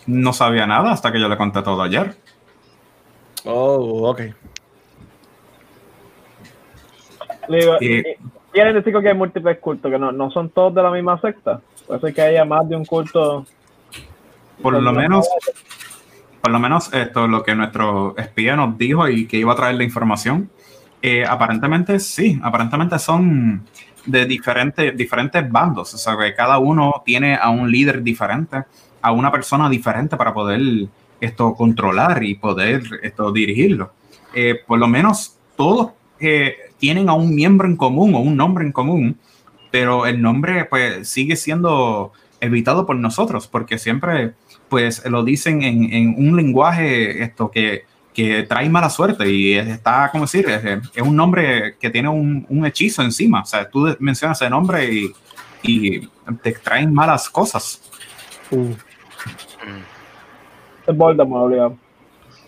no 0.08 0.32
sabía 0.32 0.66
nada 0.66 0.90
hasta 0.90 1.12
que 1.12 1.20
yo 1.20 1.28
le 1.28 1.36
conté 1.36 1.62
todo 1.62 1.82
ayer. 1.82 2.16
Oh, 3.44 4.08
ok. 4.10 4.20
Le 7.48 7.58
digo, 7.58 7.76
Y- 7.80 8.02
quieren 8.52 8.74
decir 8.74 8.92
que 8.92 9.08
hay 9.08 9.14
múltiples 9.14 9.58
cultos, 9.58 9.90
que 9.90 9.98
no, 9.98 10.10
no 10.10 10.30
son 10.30 10.48
todos 10.50 10.74
de 10.74 10.82
la 10.82 10.90
misma 10.90 11.20
secta. 11.20 11.60
Puede 11.86 12.00
ser 12.00 12.14
que 12.14 12.22
haya 12.22 12.44
más 12.44 12.66
de 12.68 12.76
un 12.76 12.84
culto. 12.84 13.46
Por 14.62 14.82
lo 14.82 14.92
menos, 14.92 15.28
por 16.40 16.50
lo 16.50 16.58
menos 16.58 16.92
esto 16.92 17.24
es 17.24 17.30
lo 17.30 17.42
que 17.42 17.54
nuestro 17.54 18.16
espía 18.16 18.56
nos 18.56 18.76
dijo 18.76 19.08
y 19.08 19.26
que 19.26 19.36
iba 19.36 19.52
a 19.52 19.56
traer 19.56 19.76
la 19.76 19.84
información. 19.84 20.50
Eh, 21.00 21.24
aparentemente 21.24 22.00
sí, 22.00 22.40
aparentemente 22.42 22.98
son 22.98 23.64
de 24.04 24.24
diferentes, 24.24 24.96
diferentes 24.96 25.48
bandos, 25.50 25.92
o 25.94 25.98
sea 25.98 26.16
que 26.16 26.34
cada 26.34 26.58
uno 26.58 27.02
tiene 27.04 27.36
a 27.36 27.50
un 27.50 27.70
líder 27.70 28.02
diferente, 28.02 28.64
a 29.00 29.12
una 29.12 29.30
persona 29.30 29.68
diferente 29.68 30.16
para 30.16 30.34
poder 30.34 30.88
esto 31.20 31.54
controlar 31.54 32.22
y 32.22 32.34
poder 32.34 32.82
esto 33.02 33.32
dirigirlo. 33.32 33.92
Eh, 34.34 34.56
por 34.66 34.78
lo 34.78 34.88
menos 34.88 35.36
todos 35.56 35.92
eh, 36.20 36.56
tienen 36.78 37.08
a 37.08 37.14
un 37.14 37.34
miembro 37.34 37.66
en 37.66 37.76
común 37.76 38.14
o 38.14 38.20
un 38.20 38.36
nombre 38.36 38.64
en 38.64 38.72
común, 38.72 39.18
pero 39.70 40.06
el 40.06 40.20
nombre 40.20 40.64
pues 40.64 41.08
sigue 41.08 41.36
siendo 41.36 42.12
evitado 42.40 42.86
por 42.86 42.96
nosotros 42.96 43.48
porque 43.48 43.78
siempre 43.78 44.34
pues 44.68 45.04
lo 45.06 45.24
dicen 45.24 45.62
en, 45.62 45.92
en 45.92 46.14
un 46.16 46.36
lenguaje 46.36 47.22
esto 47.22 47.50
que, 47.50 47.84
que 48.12 48.42
trae 48.42 48.68
mala 48.68 48.90
suerte 48.90 49.28
y 49.30 49.54
está, 49.54 50.10
como 50.10 50.24
decir, 50.24 50.48
es, 50.48 50.64
es 50.94 51.02
un 51.02 51.16
nombre 51.16 51.76
que 51.80 51.90
tiene 51.90 52.08
un, 52.08 52.44
un 52.48 52.66
hechizo 52.66 53.02
encima. 53.02 53.42
O 53.42 53.46
sea, 53.46 53.68
tú 53.68 53.96
mencionas 53.98 54.40
ese 54.40 54.50
nombre 54.50 54.92
y, 54.92 55.12
y 55.62 56.08
te 56.42 56.52
traen 56.52 56.92
malas 56.92 57.28
cosas. 57.28 57.80
Uh. 58.50 58.74
Es 60.86 60.96
Voldemort, 60.96 61.44
obligado. 61.44 61.76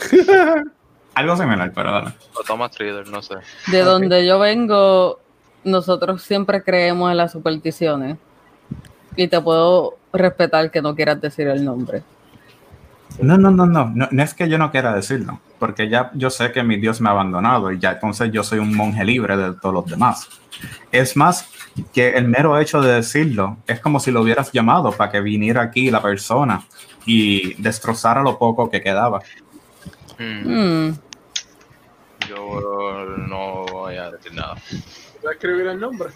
Algo 1.15 1.37
similar, 1.37 1.73
pero 1.75 1.93
dale. 1.93 2.13
O 2.35 2.43
Thomas 2.45 2.71
Trader, 2.71 3.09
no 3.09 3.21
sé. 3.21 3.35
De 3.71 3.83
donde 3.83 4.27
yo 4.27 4.39
vengo, 4.39 5.21
nosotros 5.65 6.23
siempre 6.23 6.63
creemos 6.63 7.11
en 7.11 7.17
las 7.17 7.33
supersticiones. 7.33 8.17
Y 9.17 9.29
te 9.29 9.41
puedo 9.41 9.99
respetar 10.13 10.71
que 10.71 10.81
no 10.81 10.95
quieras 10.95 11.21
decir 11.21 11.49
el 11.49 11.65
nombre. 11.65 12.03
No, 13.21 13.37
no, 13.37 13.51
no, 13.51 13.67
no, 13.67 13.91
no, 13.95 14.09
no 14.11 14.23
es 14.23 14.35
que 14.35 14.49
yo 14.49 14.57
no 14.57 14.71
quiera 14.71 14.95
decirlo, 14.95 15.41
porque 15.59 15.89
ya 15.89 16.11
yo 16.15 16.31
sé 16.31 16.53
que 16.53 16.63
mi 16.63 16.77
Dios 16.77 17.01
me 17.01 17.09
ha 17.09 17.13
abandonado 17.13 17.71
y 17.73 17.79
ya 17.79 17.93
entonces 17.93 18.31
yo 18.33 18.43
soy 18.45 18.61
un 18.61 18.75
monje 18.75 19.05
libre 19.05 19.37
de 19.37 19.53
todos 19.55 19.75
los 19.75 19.87
demás. 19.87 20.29
Es 20.91 21.17
más 21.17 21.51
que 21.93 22.11
el 22.11 22.29
mero 22.29 22.59
hecho 22.59 22.81
de 22.81 22.95
decirlo 22.95 23.59
es 23.67 23.81
como 23.81 24.01
si 24.01 24.11
lo 24.11 24.23
hubieras 24.23 24.53
llamado 24.53 24.93
para 24.93 25.11
que 25.11 25.21
viniera 25.21 25.61
aquí 25.61 25.91
la 25.91 26.01
persona 26.01 26.63
y 27.07 27.55
destrozara 27.61 28.23
lo 28.23 28.39
poco 28.39 28.69
que 28.71 28.81
quedaba. 28.81 29.21
Mm, 30.19 30.91
Yo 32.29 33.17
no 33.29 33.65
voy 33.73 33.97
a 33.97 34.11
decir 34.11 34.35
nada. 34.35 34.57
Voy 35.23 35.31
a 35.31 35.33
escribir 35.33 35.67
el 35.67 35.81
nombre. 35.81 36.11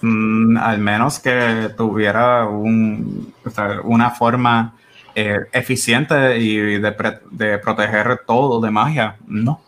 Mm, 0.00 0.56
al 0.56 0.78
menos 0.78 1.18
que 1.20 1.70
tuviera 1.76 2.46
un, 2.46 3.32
o 3.44 3.50
sea, 3.50 3.80
una 3.84 4.10
forma 4.10 4.76
eh, 5.14 5.40
eficiente 5.52 6.38
y 6.38 6.78
de, 6.78 6.92
pre- 6.92 7.20
de 7.30 7.58
proteger 7.58 8.20
todo 8.26 8.60
de 8.60 8.70
magia. 8.70 9.16
No, 9.26 9.60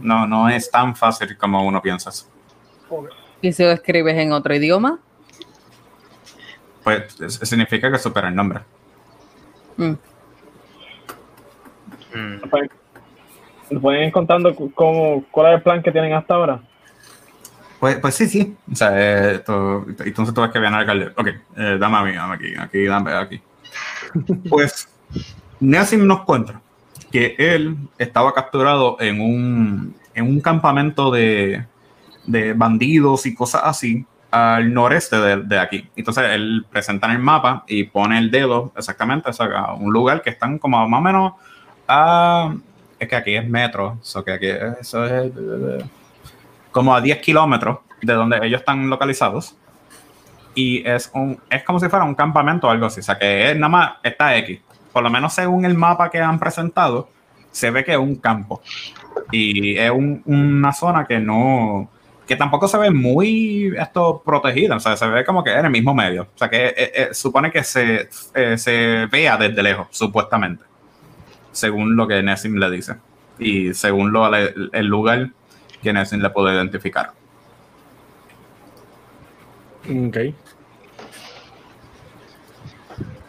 no, 0.00 0.26
no 0.26 0.48
es 0.48 0.70
tan 0.70 0.94
fácil 0.96 1.36
como 1.36 1.66
uno 1.66 1.82
piensa. 1.82 2.10
¿Y 3.42 3.52
si 3.52 3.62
lo 3.62 3.72
escribes 3.72 4.16
en 4.16 4.32
otro 4.32 4.54
idioma? 4.54 4.98
Pues 6.82 7.20
es- 7.20 7.40
significa 7.48 7.90
que 7.90 7.98
supera 7.98 8.28
el 8.28 8.34
nombre. 8.34 8.60
Mm. 9.76 9.92
Mm, 12.14 12.40
¿Nos 13.70 13.82
pueden 13.82 14.04
ir 14.04 14.12
contando 14.12 14.54
cómo, 14.74 15.24
cuál 15.30 15.52
es 15.52 15.56
el 15.58 15.62
plan 15.62 15.82
que 15.82 15.90
tienen 15.90 16.12
hasta 16.12 16.34
ahora? 16.34 16.60
Pues, 17.80 17.96
pues 17.98 18.14
sí, 18.14 18.26
sí. 18.28 18.56
O 18.70 18.74
sea, 18.74 18.90
eh, 18.94 19.34
esto- 19.36 19.84
entonces 20.04 20.34
tú 20.34 20.40
ves 20.40 20.50
que 20.50 20.58
viene 20.60 20.76
el 20.76 20.80
alcalde. 20.82 21.12
Ok, 21.16 21.26
eh, 21.56 21.76
dame 21.78 21.96
a 21.96 22.02
mí, 22.04 22.12
dame 22.12 22.34
aquí, 22.34 22.54
aquí, 22.58 22.84
dame 22.84 23.12
aquí. 23.12 23.40
Pues 24.48 24.88
Nassim 25.60 26.06
nos 26.06 26.22
cuenta 26.24 26.60
que 27.10 27.34
él 27.38 27.76
estaba 27.98 28.32
capturado 28.32 28.96
en 29.00 29.20
un, 29.20 29.96
en 30.14 30.24
un 30.26 30.40
campamento 30.40 31.10
de, 31.10 31.64
de 32.26 32.52
bandidos 32.52 33.26
y 33.26 33.34
cosas 33.34 33.62
así 33.64 34.06
al 34.34 34.72
noreste 34.74 35.16
de, 35.16 35.36
de 35.42 35.58
aquí. 35.60 35.88
Entonces 35.94 36.24
él 36.32 36.66
presenta 36.68 37.06
en 37.06 37.12
el 37.12 37.18
mapa 37.20 37.62
y 37.68 37.84
pone 37.84 38.18
el 38.18 38.30
dedo 38.32 38.72
exactamente 38.76 39.30
o 39.30 39.32
sea, 39.32 39.46
a 39.46 39.74
un 39.74 39.92
lugar 39.92 40.22
que 40.22 40.30
están 40.30 40.58
como 40.58 40.88
más 40.88 40.98
o 40.98 41.02
menos 41.02 41.32
a... 41.86 42.52
Es 42.98 43.08
que 43.08 43.16
aquí 43.16 43.36
es 43.36 43.48
metro, 43.48 43.98
so 44.02 44.24
que 44.24 44.32
aquí 44.32 44.46
eso 44.80 45.04
es 45.04 45.30
como 46.72 46.94
a 46.94 47.00
10 47.00 47.18
kilómetros 47.20 47.78
de 48.02 48.12
donde 48.12 48.38
ellos 48.42 48.60
están 48.60 48.88
localizados. 48.90 49.56
Y 50.54 50.86
es, 50.88 51.10
un, 51.14 51.38
es 51.50 51.62
como 51.64 51.78
si 51.80 51.88
fuera 51.88 52.04
un 52.04 52.14
campamento 52.14 52.66
o 52.66 52.70
algo 52.70 52.86
así. 52.86 53.00
O 53.00 53.02
sea, 53.02 53.18
que 53.18 53.50
es 53.50 53.56
nada 53.56 53.68
más 53.68 53.92
está 54.02 54.36
X. 54.38 54.60
Por 54.92 55.02
lo 55.02 55.10
menos 55.10 55.32
según 55.32 55.64
el 55.64 55.74
mapa 55.74 56.10
que 56.10 56.20
han 56.20 56.38
presentado, 56.38 57.08
se 57.50 57.70
ve 57.70 57.84
que 57.84 57.92
es 57.92 57.98
un 57.98 58.16
campo. 58.16 58.60
Y 59.30 59.76
es 59.76 59.90
un- 59.90 60.22
una 60.24 60.72
zona 60.72 61.04
que 61.06 61.18
no, 61.18 61.88
que 62.26 62.36
tampoco 62.36 62.68
se 62.68 62.78
ve 62.78 62.90
muy 62.90 63.74
esto 63.78 64.22
protegida, 64.24 64.76
o 64.76 64.80
sea, 64.80 64.96
se 64.96 65.06
ve 65.06 65.24
como 65.24 65.44
que 65.44 65.52
en 65.52 65.64
el 65.64 65.70
mismo 65.70 65.94
medio. 65.94 66.22
O 66.22 66.38
sea, 66.38 66.48
que 66.48 66.66
eh, 66.68 66.74
eh, 66.76 67.08
supone 67.12 67.50
que 67.50 67.62
se, 67.62 68.08
eh, 68.34 68.56
se 68.56 69.06
vea 69.06 69.36
desde 69.36 69.62
lejos, 69.62 69.88
supuestamente, 69.90 70.64
según 71.52 71.96
lo 71.96 72.08
que 72.08 72.22
Nessim 72.22 72.56
le 72.56 72.70
dice 72.70 72.96
y 73.38 73.74
según 73.74 74.12
lo, 74.12 74.34
el 74.34 74.86
lugar 74.86 75.30
que 75.82 75.92
Nessim 75.92 76.20
le 76.20 76.30
puede 76.30 76.54
identificar. 76.54 77.12
Ok. 79.88 80.16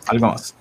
¿Algo 0.07 0.27
más? 0.27 0.55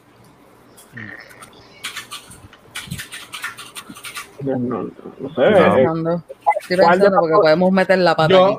No, 4.45 4.59
no, 4.59 4.91
no 5.21 5.35
sé. 5.35 5.41
No. 5.41 5.59
eh, 5.59 5.73
Pensando. 5.75 6.23
Estoy 6.61 6.77
pensando 6.77 7.19
porque 7.21 7.35
podemos 7.37 7.73
meter 7.73 7.99
la 7.99 8.15
pata 8.15 8.29
Yo, 8.33 8.45
aquí. 8.47 8.59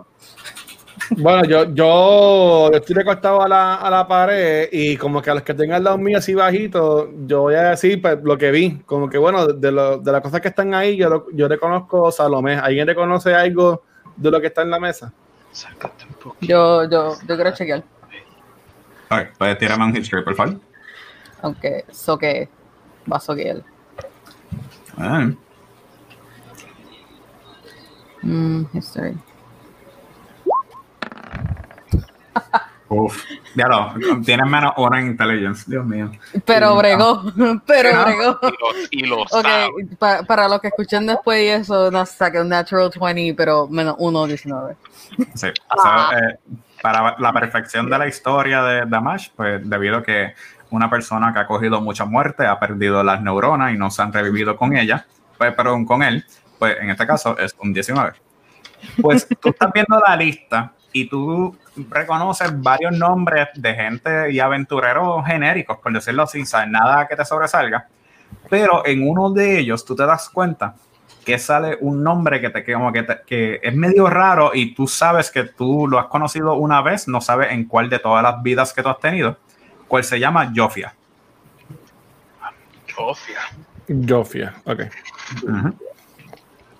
bueno, 1.22 1.46
yo, 1.46 1.74
yo 1.74 2.72
estoy 2.74 2.96
recostado 2.96 3.42
a 3.42 3.48
la, 3.48 3.76
a 3.76 3.90
la 3.90 4.08
pared 4.08 4.68
y 4.72 4.98
como 4.98 5.22
que 5.22 5.30
a 5.30 5.34
los 5.36 5.44
que 5.44 5.54
tengan 5.54 5.78
al 5.78 5.84
lado 5.84 5.98
mío 5.98 6.18
así 6.18 6.34
bajito, 6.34 7.10
yo 7.28 7.42
voy 7.42 7.56
a 7.56 7.70
decir 7.72 8.02
pues, 8.02 8.18
lo 8.24 8.38
que 8.38 8.52
vi. 8.52 8.80
Como 8.86 9.10
que 9.10 9.18
bueno, 9.18 9.48
de, 9.48 9.72
lo- 9.72 9.98
de 10.00 10.12
las 10.12 10.22
cosas 10.22 10.42
que 10.42 10.48
están 10.50 10.74
ahí, 10.74 10.98
yo, 10.98 11.10
lo- 11.10 11.28
yo 11.32 11.48
reconozco 11.48 12.12
Salomé. 12.12 12.56
¿Alguien 12.56 12.88
reconoce 12.88 13.34
algo 13.36 13.84
de 14.16 14.32
lo 14.32 14.42
que 14.42 14.48
está 14.48 14.62
en 14.64 14.72
la 14.72 14.80
mesa? 14.80 15.12
Sácate 15.52 16.06
un 16.06 16.14
poco. 16.16 16.38
Yo, 16.42 16.84
yo, 16.90 17.14
yo 17.28 17.36
quiero 17.36 17.52
chequear. 17.54 17.84
Ok, 19.12 19.38
puedes 19.38 19.58
tirarme 19.60 19.86
un 19.86 19.96
history, 19.96 20.24
por 20.24 20.36
favor. 20.36 20.56
Aunque 21.42 21.86
soque 21.92 22.50
va 23.12 23.18
a 23.18 23.20
soquear. 23.20 23.58
Ah, 24.98 25.30
Mm, 28.26 28.64
history. 28.74 29.16
uf. 32.90 33.24
Ya 33.56 33.68
lo, 33.68 33.94
tienes 34.24 34.48
menos 34.50 34.74
hora 34.78 35.00
en 35.00 35.08
intelligence, 35.08 35.64
Dios 35.68 35.86
mío. 35.86 36.12
Pero 36.46 36.76
bregó, 36.76 37.24
pero 37.66 37.90
Ah. 37.94 38.06
bregó. 38.06 38.40
Y 38.92 39.06
lo, 39.06 39.16
y 39.16 39.18
lo 39.18 39.22
Ok, 39.24 39.30
sabe. 39.30 39.70
pa- 39.98 40.24
para 40.24 40.48
los 40.48 40.60
que 40.62 40.68
escuchen 40.70 41.06
después 41.08 41.42
y 41.42 41.48
eso, 41.48 41.90
nos 41.92 42.10
saqué 42.10 42.40
un 42.42 42.50
natural 42.50 42.92
20, 43.00 43.34
pero 43.36 43.68
menos 43.68 43.96
1, 44.00 44.26
19. 44.28 44.76
Sí. 45.34 45.48
O 45.78 45.82
sea, 45.82 46.10
eh, 46.20 46.40
para 46.82 47.16
la 47.18 47.34
perfección 47.34 47.90
de 47.90 47.98
la 47.98 48.08
historia 48.08 48.62
de 48.64 48.86
Damash, 48.86 49.30
pues 49.36 49.68
debido 49.68 49.98
a 49.98 50.04
que 50.04 50.34
una 50.70 50.90
persona 50.90 51.34
que 51.34 51.40
ha 51.40 51.48
cogido 51.48 51.82
mucha 51.82 52.06
muerte 52.06 52.46
ha 52.46 52.60
perdido 52.60 53.04
las 53.04 53.22
neuronas 53.22 53.74
y 53.74 53.78
no 53.78 53.90
se 53.90 54.02
han 54.02 54.12
revivido 54.14 54.56
con 54.58 54.76
ella, 54.78 55.06
pues, 55.38 55.54
perdón, 55.56 55.86
con 55.86 56.04
él, 56.04 56.24
pues 56.60 56.78
en 56.80 56.90
este 56.90 57.06
caso 57.08 57.38
es 57.38 57.56
un 57.60 57.74
19. 57.74 58.14
Pues 59.02 59.28
tú 59.40 59.50
estás 59.50 59.72
viendo 59.74 60.00
la 60.08 60.16
lista 60.16 60.72
y 60.92 61.10
tú 61.10 61.56
reconoces 61.90 62.52
varios 62.62 62.92
nombres 62.98 63.48
de 63.56 63.74
gente 63.74 64.32
y 64.32 64.40
aventureros 64.40 65.26
genéricos, 65.26 65.78
por 65.80 65.92
decirlo 65.94 66.24
así, 66.24 66.46
¿sabes? 66.46 66.70
nada 66.70 67.08
que 67.08 67.16
te 67.16 67.26
sobresalga, 67.26 67.88
pero 68.50 68.86
en 68.86 69.08
uno 69.08 69.30
de 69.32 69.60
ellos 69.60 69.84
tú 69.84 69.96
te 69.96 70.06
das 70.06 70.30
cuenta 70.30 70.76
que 71.26 71.40
sale 71.40 71.78
un 71.82 72.04
nombre 72.04 72.40
que 72.40 72.52
te 72.52 72.64
que 72.64 72.74
como 72.74 72.92
que, 72.94 73.02
te- 73.04 73.22
que 73.26 73.60
es 73.64 73.76
medio 73.76 74.08
raro 74.08 74.52
y 74.54 74.76
tú 74.76 74.88
sabes 74.88 75.32
que 75.32 75.44
tú 75.44 75.88
lo 75.88 75.98
has 76.00 76.06
conocido 76.06 76.54
una 76.54 76.82
vez, 76.84 77.08
no 77.08 77.20
sabes 77.20 77.52
en 77.52 77.66
cuál 77.66 77.90
de 77.90 77.98
todas 78.00 78.22
las 78.24 78.42
vidas 78.44 78.72
que 78.72 78.84
tú 78.84 78.90
has 78.90 79.00
tenido, 79.00 79.36
cuál 79.88 80.04
se 80.04 80.20
llama 80.20 80.52
Jofia. 80.56 80.94
Jofia. 82.96 83.40
Jofia, 84.08 84.54
ok. 84.66 84.82
Ujú. 85.44 85.76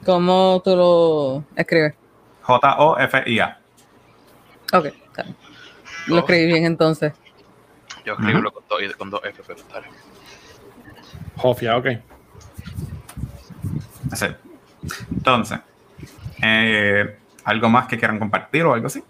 ¿Cómo 0.06 0.62
tú 0.64 0.76
lo 0.76 1.44
escribes? 1.56 1.96
J-O-F-I-A. 2.44 3.58
Ok, 4.74 4.86
está 4.86 5.24
bien. 5.24 5.36
Lo 6.08 6.20
escribí 6.20 6.46
bien 6.46 6.66
entonces. 6.66 7.14
Yo 8.06 8.14
escribo 8.14 8.52
con, 8.52 8.64
dos, 8.70 8.82
y- 8.84 8.94
con 8.94 9.10
dos 9.10 9.22
F, 9.24 9.42
pero 9.48 9.60
dale. 9.74 9.88
Jofia, 11.38 11.78
ok. 11.78 11.88
Sí. 14.14 14.28
Entonces, 15.12 15.60
eh, 16.44 17.18
¿algo 17.46 17.70
más 17.70 17.88
que 17.88 17.98
quieran 17.98 18.20
compartir 18.20 18.64
o 18.66 18.74
algo 18.74 18.86
así? 18.88 19.04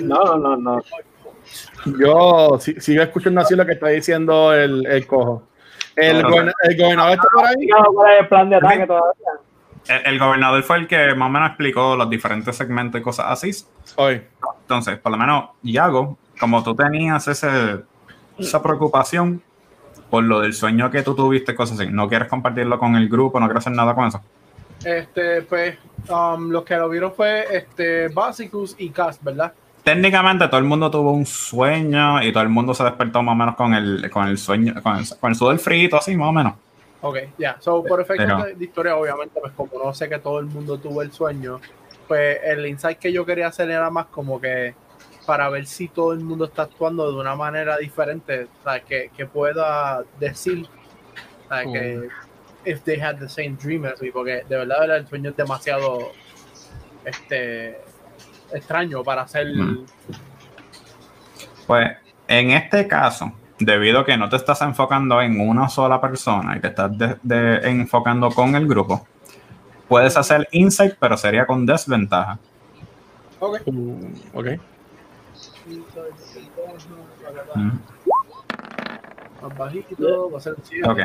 No, 0.00 0.36
no, 0.38 0.56
no. 0.56 0.80
Yo 1.98 2.58
si- 2.58 2.80
sigo 2.80 3.02
escuchando 3.02 3.42
así 3.42 3.54
lo 3.54 3.66
que 3.66 3.72
está 3.72 3.88
diciendo 3.88 4.54
el, 4.54 4.86
el 4.86 5.06
cojo. 5.06 5.48
El, 5.96 6.22
No, 6.22 6.22
no. 6.22 6.30
goberna- 6.30 6.52
el 6.64 6.76
gobernador 6.78 7.12
está 7.12 7.28
por 7.34 7.46
ahí. 7.46 7.66
No, 7.66 7.84
¿Cuál 7.92 8.12
es 8.14 8.20
el 8.20 8.28
plan 8.28 8.50
de 8.50 8.56
ataque 8.56 8.86
todavía? 8.86 9.28
El, 9.88 10.14
el 10.14 10.18
gobernador 10.18 10.62
fue 10.62 10.76
el 10.78 10.86
que 10.88 11.14
más 11.14 11.26
o 11.26 11.30
menos 11.30 11.48
explicó 11.50 11.96
los 11.96 12.08
diferentes 12.08 12.56
segmentos 12.56 13.00
y 13.00 13.04
cosas 13.04 13.26
así. 13.28 13.50
Hoy. 13.96 14.22
Entonces, 14.62 14.98
por 14.98 15.12
lo 15.12 15.18
menos, 15.18 15.50
Yago, 15.62 16.16
como 16.38 16.62
tú 16.62 16.74
tenías 16.74 17.26
ese, 17.28 17.80
esa 18.38 18.62
preocupación 18.62 19.42
por 20.08 20.22
lo 20.24 20.40
del 20.40 20.52
sueño 20.52 20.90
que 20.90 21.02
tú 21.02 21.14
tuviste, 21.14 21.54
cosas 21.54 21.80
así, 21.80 21.88
no 21.90 22.08
quieres 22.08 22.28
compartirlo 22.28 22.78
con 22.78 22.96
el 22.96 23.08
grupo, 23.08 23.40
no 23.40 23.46
quieres 23.46 23.62
hacer 23.66 23.72
nada 23.76 23.94
con 23.94 24.06
eso. 24.06 24.20
Este, 24.84 25.42
pues, 25.42 25.78
um, 26.08 26.50
los 26.50 26.64
que 26.64 26.76
lo 26.76 26.88
vieron 26.88 27.12
fue 27.14 27.44
este 27.50 28.08
Basicus 28.08 28.74
y 28.78 28.90
Cast, 28.90 29.22
¿verdad? 29.22 29.52
Técnicamente 29.84 30.46
todo 30.46 30.58
el 30.58 30.64
mundo 30.64 30.90
tuvo 30.90 31.10
un 31.12 31.26
sueño 31.26 32.22
y 32.22 32.32
todo 32.32 32.42
el 32.44 32.48
mundo 32.48 32.72
se 32.72 32.84
despertó 32.84 33.22
más 33.22 33.32
o 33.32 33.36
menos 33.36 33.56
con 33.56 33.74
el, 33.74 34.08
con 34.10 34.28
el 34.28 34.38
sueño, 34.38 34.74
con 34.82 34.98
el, 34.98 35.08
con 35.18 35.30
el 35.30 35.36
sudor 35.36 35.58
frito, 35.58 35.96
así 35.96 36.16
más 36.16 36.28
o 36.28 36.32
menos. 36.32 36.54
Ok, 37.00 37.18
ya. 37.36 37.56
So, 37.58 37.82
por 37.82 38.00
efectos 38.00 38.26
Pero- 38.26 38.44
de, 38.44 38.54
de 38.54 38.64
historia, 38.64 38.96
obviamente, 38.96 39.40
pues 39.40 39.52
como 39.54 39.72
no 39.84 39.92
sé 39.92 40.08
que 40.08 40.18
todo 40.20 40.38
el 40.38 40.46
mundo 40.46 40.78
tuvo 40.78 41.02
el 41.02 41.10
sueño, 41.10 41.60
pues 42.06 42.38
el 42.44 42.64
insight 42.66 42.98
que 42.98 43.12
yo 43.12 43.26
quería 43.26 43.48
hacer 43.48 43.70
era 43.70 43.90
más 43.90 44.06
como 44.06 44.40
que 44.40 44.74
para 45.26 45.48
ver 45.48 45.66
si 45.66 45.88
todo 45.88 46.12
el 46.12 46.20
mundo 46.20 46.44
está 46.44 46.62
actuando 46.62 47.10
de 47.10 47.18
una 47.18 47.34
manera 47.34 47.76
diferente, 47.78 48.46
¿sabes? 48.62 48.84
Que, 48.84 49.10
que 49.16 49.26
pueda 49.26 50.02
decir 50.20 50.66
¿sabes? 51.48 51.68
que 51.72 52.08
if 52.70 52.82
they 52.82 53.00
had 53.00 53.18
the 53.18 53.28
same 53.28 53.56
dream 53.60 53.84
as 53.84 54.00
me, 54.00 54.12
porque 54.12 54.42
de 54.48 54.56
verdad 54.56 54.96
el 54.96 55.06
sueño 55.08 55.30
es 55.30 55.36
demasiado 55.36 56.10
este 57.04 57.80
extraño 58.54 59.02
para 59.02 59.22
hacer 59.22 59.46
Mm. 59.54 59.86
Pues 61.66 61.90
en 62.28 62.50
este 62.50 62.86
caso, 62.88 63.32
debido 63.58 64.00
a 64.00 64.04
que 64.06 64.16
no 64.16 64.28
te 64.28 64.36
estás 64.36 64.60
enfocando 64.62 65.20
en 65.22 65.40
una 65.40 65.68
sola 65.68 66.00
persona 66.00 66.56
y 66.56 66.60
te 66.60 66.68
estás 66.68 66.96
de- 66.98 67.16
de- 67.22 67.68
enfocando 67.70 68.30
con 68.30 68.54
el 68.54 68.66
grupo, 68.66 69.06
puedes 69.88 70.16
hacer 70.16 70.48
insight, 70.52 70.94
pero 70.98 71.16
sería 71.16 71.46
con 71.46 71.64
desventaja. 71.66 72.38
Ok. 73.40 73.60
Uh, 73.66 74.08
ok. 74.34 74.46
Mm. 77.54 77.70
más 79.42 79.58
bajito, 79.58 80.30
va 80.30 80.38
a 80.38 80.40
ser 80.40 80.54
un 80.54 80.62
siete. 80.64 80.88
Ok. 80.88 80.98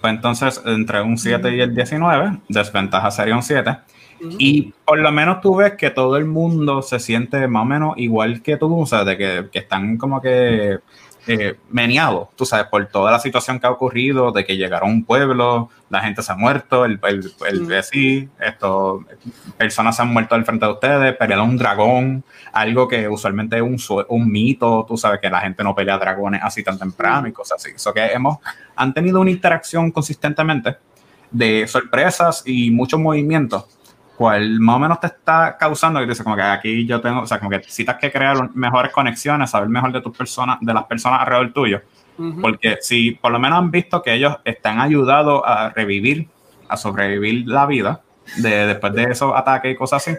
Pues 0.00 0.12
entonces, 0.14 0.62
entre 0.64 1.02
un 1.02 1.18
7 1.18 1.56
y 1.56 1.60
el 1.60 1.74
19, 1.74 2.38
desventaja 2.48 3.10
sería 3.10 3.34
un 3.34 3.42
7. 3.42 3.78
Ujú. 4.20 4.36
Y 4.38 4.72
por 4.84 4.98
lo 4.98 5.10
menos 5.12 5.40
tú 5.40 5.56
ves 5.56 5.74
que 5.74 5.90
todo 5.90 6.16
el 6.16 6.24
mundo 6.24 6.82
se 6.82 6.98
siente 6.98 7.46
más 7.48 7.62
o 7.62 7.66
menos 7.66 7.94
igual 7.96 8.42
que 8.42 8.56
tú, 8.56 8.80
o 8.80 8.86
sea, 8.86 9.04
de 9.04 9.16
que, 9.16 9.48
que 9.52 9.58
están 9.60 9.96
como 9.96 10.20
que 10.20 10.78
eh, 11.30 11.56
meneados, 11.70 12.28
tú 12.36 12.46
sabes, 12.46 12.66
por 12.68 12.86
toda 12.86 13.12
la 13.12 13.18
situación 13.18 13.60
que 13.60 13.66
ha 13.66 13.70
ocurrido, 13.70 14.32
de 14.32 14.46
que 14.46 14.56
llegaron 14.56 14.88
a 14.88 14.92
un 14.92 15.04
pueblo, 15.04 15.68
la 15.90 16.00
gente 16.00 16.22
se 16.22 16.32
ha 16.32 16.36
muerto, 16.36 16.86
el, 16.86 16.98
el, 17.06 17.30
el 17.46 17.60
Mm. 17.62 17.66
vecino, 17.66 18.30
esto, 18.40 19.04
personas 19.58 19.94
se 19.96 20.00
han 20.02 20.08
muerto 20.08 20.34
al 20.34 20.46
frente 20.46 20.64
de 20.64 20.72
ustedes, 20.72 21.16
pelearon 21.16 21.50
un 21.50 21.58
dragón, 21.58 22.24
algo 22.50 22.88
que 22.88 23.06
usualmente 23.08 23.56
es 23.56 23.62
un, 23.62 23.76
un 24.08 24.32
mito, 24.32 24.86
tú 24.88 24.96
sabes 24.96 25.20
que 25.20 25.28
la 25.28 25.40
gente 25.40 25.62
no 25.62 25.74
pelea 25.74 25.98
dragones 25.98 26.40
así 26.42 26.62
tan 26.64 26.78
temprano 26.78 27.28
y 27.28 27.32
cosas 27.32 27.62
así. 27.62 27.74
Eso 27.76 27.92
que 27.92 28.06
hemos, 28.06 28.38
han 28.74 28.94
tenido 28.94 29.20
una 29.20 29.30
interacción 29.30 29.90
consistentemente 29.90 30.76
de 31.30 31.66
sorpresas 31.68 32.42
y 32.46 32.70
muchos 32.70 32.98
movimientos, 32.98 33.66
cual 34.18 34.58
más 34.58 34.74
o 34.74 34.78
menos 34.80 34.98
te 34.98 35.06
está 35.06 35.56
causando 35.56 36.00
que 36.00 36.06
dices 36.06 36.24
como 36.24 36.34
que 36.34 36.42
aquí 36.42 36.84
yo 36.84 37.00
tengo, 37.00 37.20
o 37.20 37.26
sea, 37.26 37.38
como 37.38 37.50
que 37.50 37.58
necesitas 37.58 37.98
que 37.98 38.10
crear 38.10 38.50
mejores 38.52 38.90
conexiones, 38.90 39.50
saber 39.50 39.68
mejor 39.68 39.92
de 39.92 40.00
tus 40.00 40.16
personas, 40.16 40.58
de 40.60 40.74
las 40.74 40.82
personas 40.86 41.20
alrededor 41.20 41.52
tuyo, 41.52 41.82
porque 42.40 42.78
si 42.80 43.12
por 43.12 43.30
lo 43.30 43.38
menos 43.38 43.60
han 43.60 43.70
visto 43.70 44.02
que 44.02 44.12
ellos 44.12 44.36
están 44.44 44.80
ayudados 44.80 45.40
a 45.46 45.68
revivir, 45.68 46.26
a 46.68 46.76
sobrevivir 46.76 47.46
la 47.46 47.64
vida 47.66 48.00
de, 48.38 48.66
después 48.66 48.92
de 48.92 49.04
esos 49.04 49.32
ataques 49.36 49.72
y 49.72 49.76
cosas 49.76 50.04
así, 50.04 50.18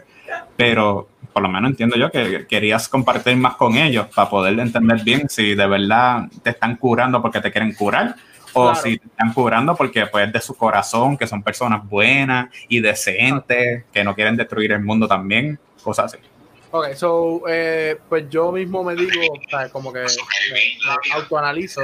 pero 0.56 1.10
por 1.34 1.44
lo 1.44 1.50
menos 1.50 1.72
entiendo 1.72 1.98
yo 1.98 2.10
que 2.10 2.48
querías 2.48 2.88
compartir 2.88 3.36
más 3.36 3.56
con 3.56 3.76
ellos 3.76 4.08
para 4.16 4.30
poder 4.30 4.58
entender 4.60 5.04
bien 5.04 5.28
si 5.28 5.56
de 5.56 5.68
verdad 5.68 6.30
te 6.42 6.52
están 6.52 6.78
curando 6.78 7.22
porque 7.22 7.42
te 7.42 7.52
quieren 7.52 7.74
curar 7.74 8.16
o 8.54 8.64
Claro. 8.72 8.76
si 8.82 8.98
te 8.98 9.08
están 9.08 9.34
curando 9.34 9.76
porque 9.76 10.06
pues 10.08 10.32
de 10.32 10.42
su 10.42 10.56
corazón, 10.56 11.18
que 11.18 11.28
son 11.28 11.44
personas 11.44 11.88
buenas 11.88 12.50
y 12.68 12.80
decentes, 12.82 13.84
que 13.92 14.04
no 14.04 14.16
quieren 14.16 14.36
destruir 14.36 14.72
el 14.72 14.82
mundo 14.82 15.08
también, 15.08 15.60
cosas 15.84 16.14
así. 16.14 16.24
Ok, 16.72 16.94
so, 16.94 17.42
eh, 17.48 17.98
pues 18.08 18.30
yo 18.30 18.52
mismo 18.52 18.84
me 18.84 18.96
digo, 18.96 19.12
o 19.34 19.50
sea, 19.50 19.70
como 19.70 19.92
que 19.92 20.02
me 20.02 21.14
autoanalizo 21.14 21.82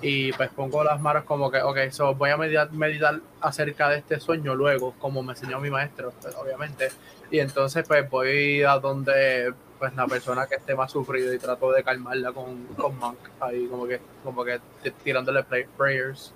y 0.00 0.32
pues 0.32 0.48
pongo 0.50 0.82
las 0.82 1.00
manos 1.00 1.24
como 1.24 1.50
que, 1.50 1.60
ok, 1.62 1.90
so 1.90 2.14
voy 2.14 2.30
a 2.30 2.36
meditar, 2.36 2.72
meditar 2.72 3.20
acerca 3.40 3.88
de 3.90 3.98
este 3.98 4.18
sueño 4.18 4.54
luego, 4.54 4.94
como 4.98 5.22
me 5.22 5.32
enseñó 5.32 5.60
mi 5.60 5.70
maestro, 5.70 6.12
pues, 6.20 6.34
obviamente. 6.34 6.88
Y 7.30 7.38
entonces 7.40 7.84
pues 7.86 8.08
voy 8.10 8.62
a 8.62 8.78
donde 8.78 9.52
pues 9.82 9.96
la 9.96 10.06
persona 10.06 10.46
que 10.46 10.54
esté 10.54 10.76
más 10.76 10.92
sufrida 10.92 11.34
y 11.34 11.38
trato 11.40 11.72
de 11.72 11.82
calmarla 11.82 12.30
con, 12.30 12.66
con 12.66 12.96
Monk, 13.00 13.18
ahí 13.40 13.66
como 13.66 13.84
que, 13.84 14.00
como 14.22 14.44
que 14.44 14.60
tirándole 15.02 15.42
play- 15.42 15.66
prayers. 15.76 16.32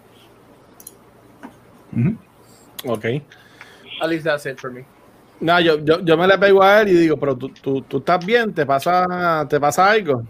Ok. 2.85 3.05
At 4.03 4.09
least 4.09 4.25
that's 4.25 4.47
it 4.47 4.59
for 4.59 4.73
me. 4.73 4.85
No, 5.39 5.61
yo, 5.61 5.79
yo, 5.79 6.01
yo 6.01 6.17
me 6.17 6.27
le 6.27 6.37
pego 6.39 6.61
a 6.61 6.81
él 6.83 6.89
y 6.89 6.95
digo, 6.95 7.17
pero 7.19 7.37
tú, 7.37 7.51
tú, 7.51 7.83
tú 7.83 7.99
estás 7.99 8.27
bien, 8.27 8.53
¿Te 8.53 8.67
pasa, 8.67 9.47
¿te 9.49 9.61
pasa 9.61 9.93
algo? 9.93 10.25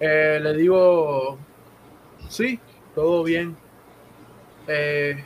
Eh, 0.00 0.38
le 0.42 0.52
digo, 0.52 1.38
sí, 2.28 2.60
todo 2.94 3.22
bien. 3.22 3.56
Eh, 4.68 5.24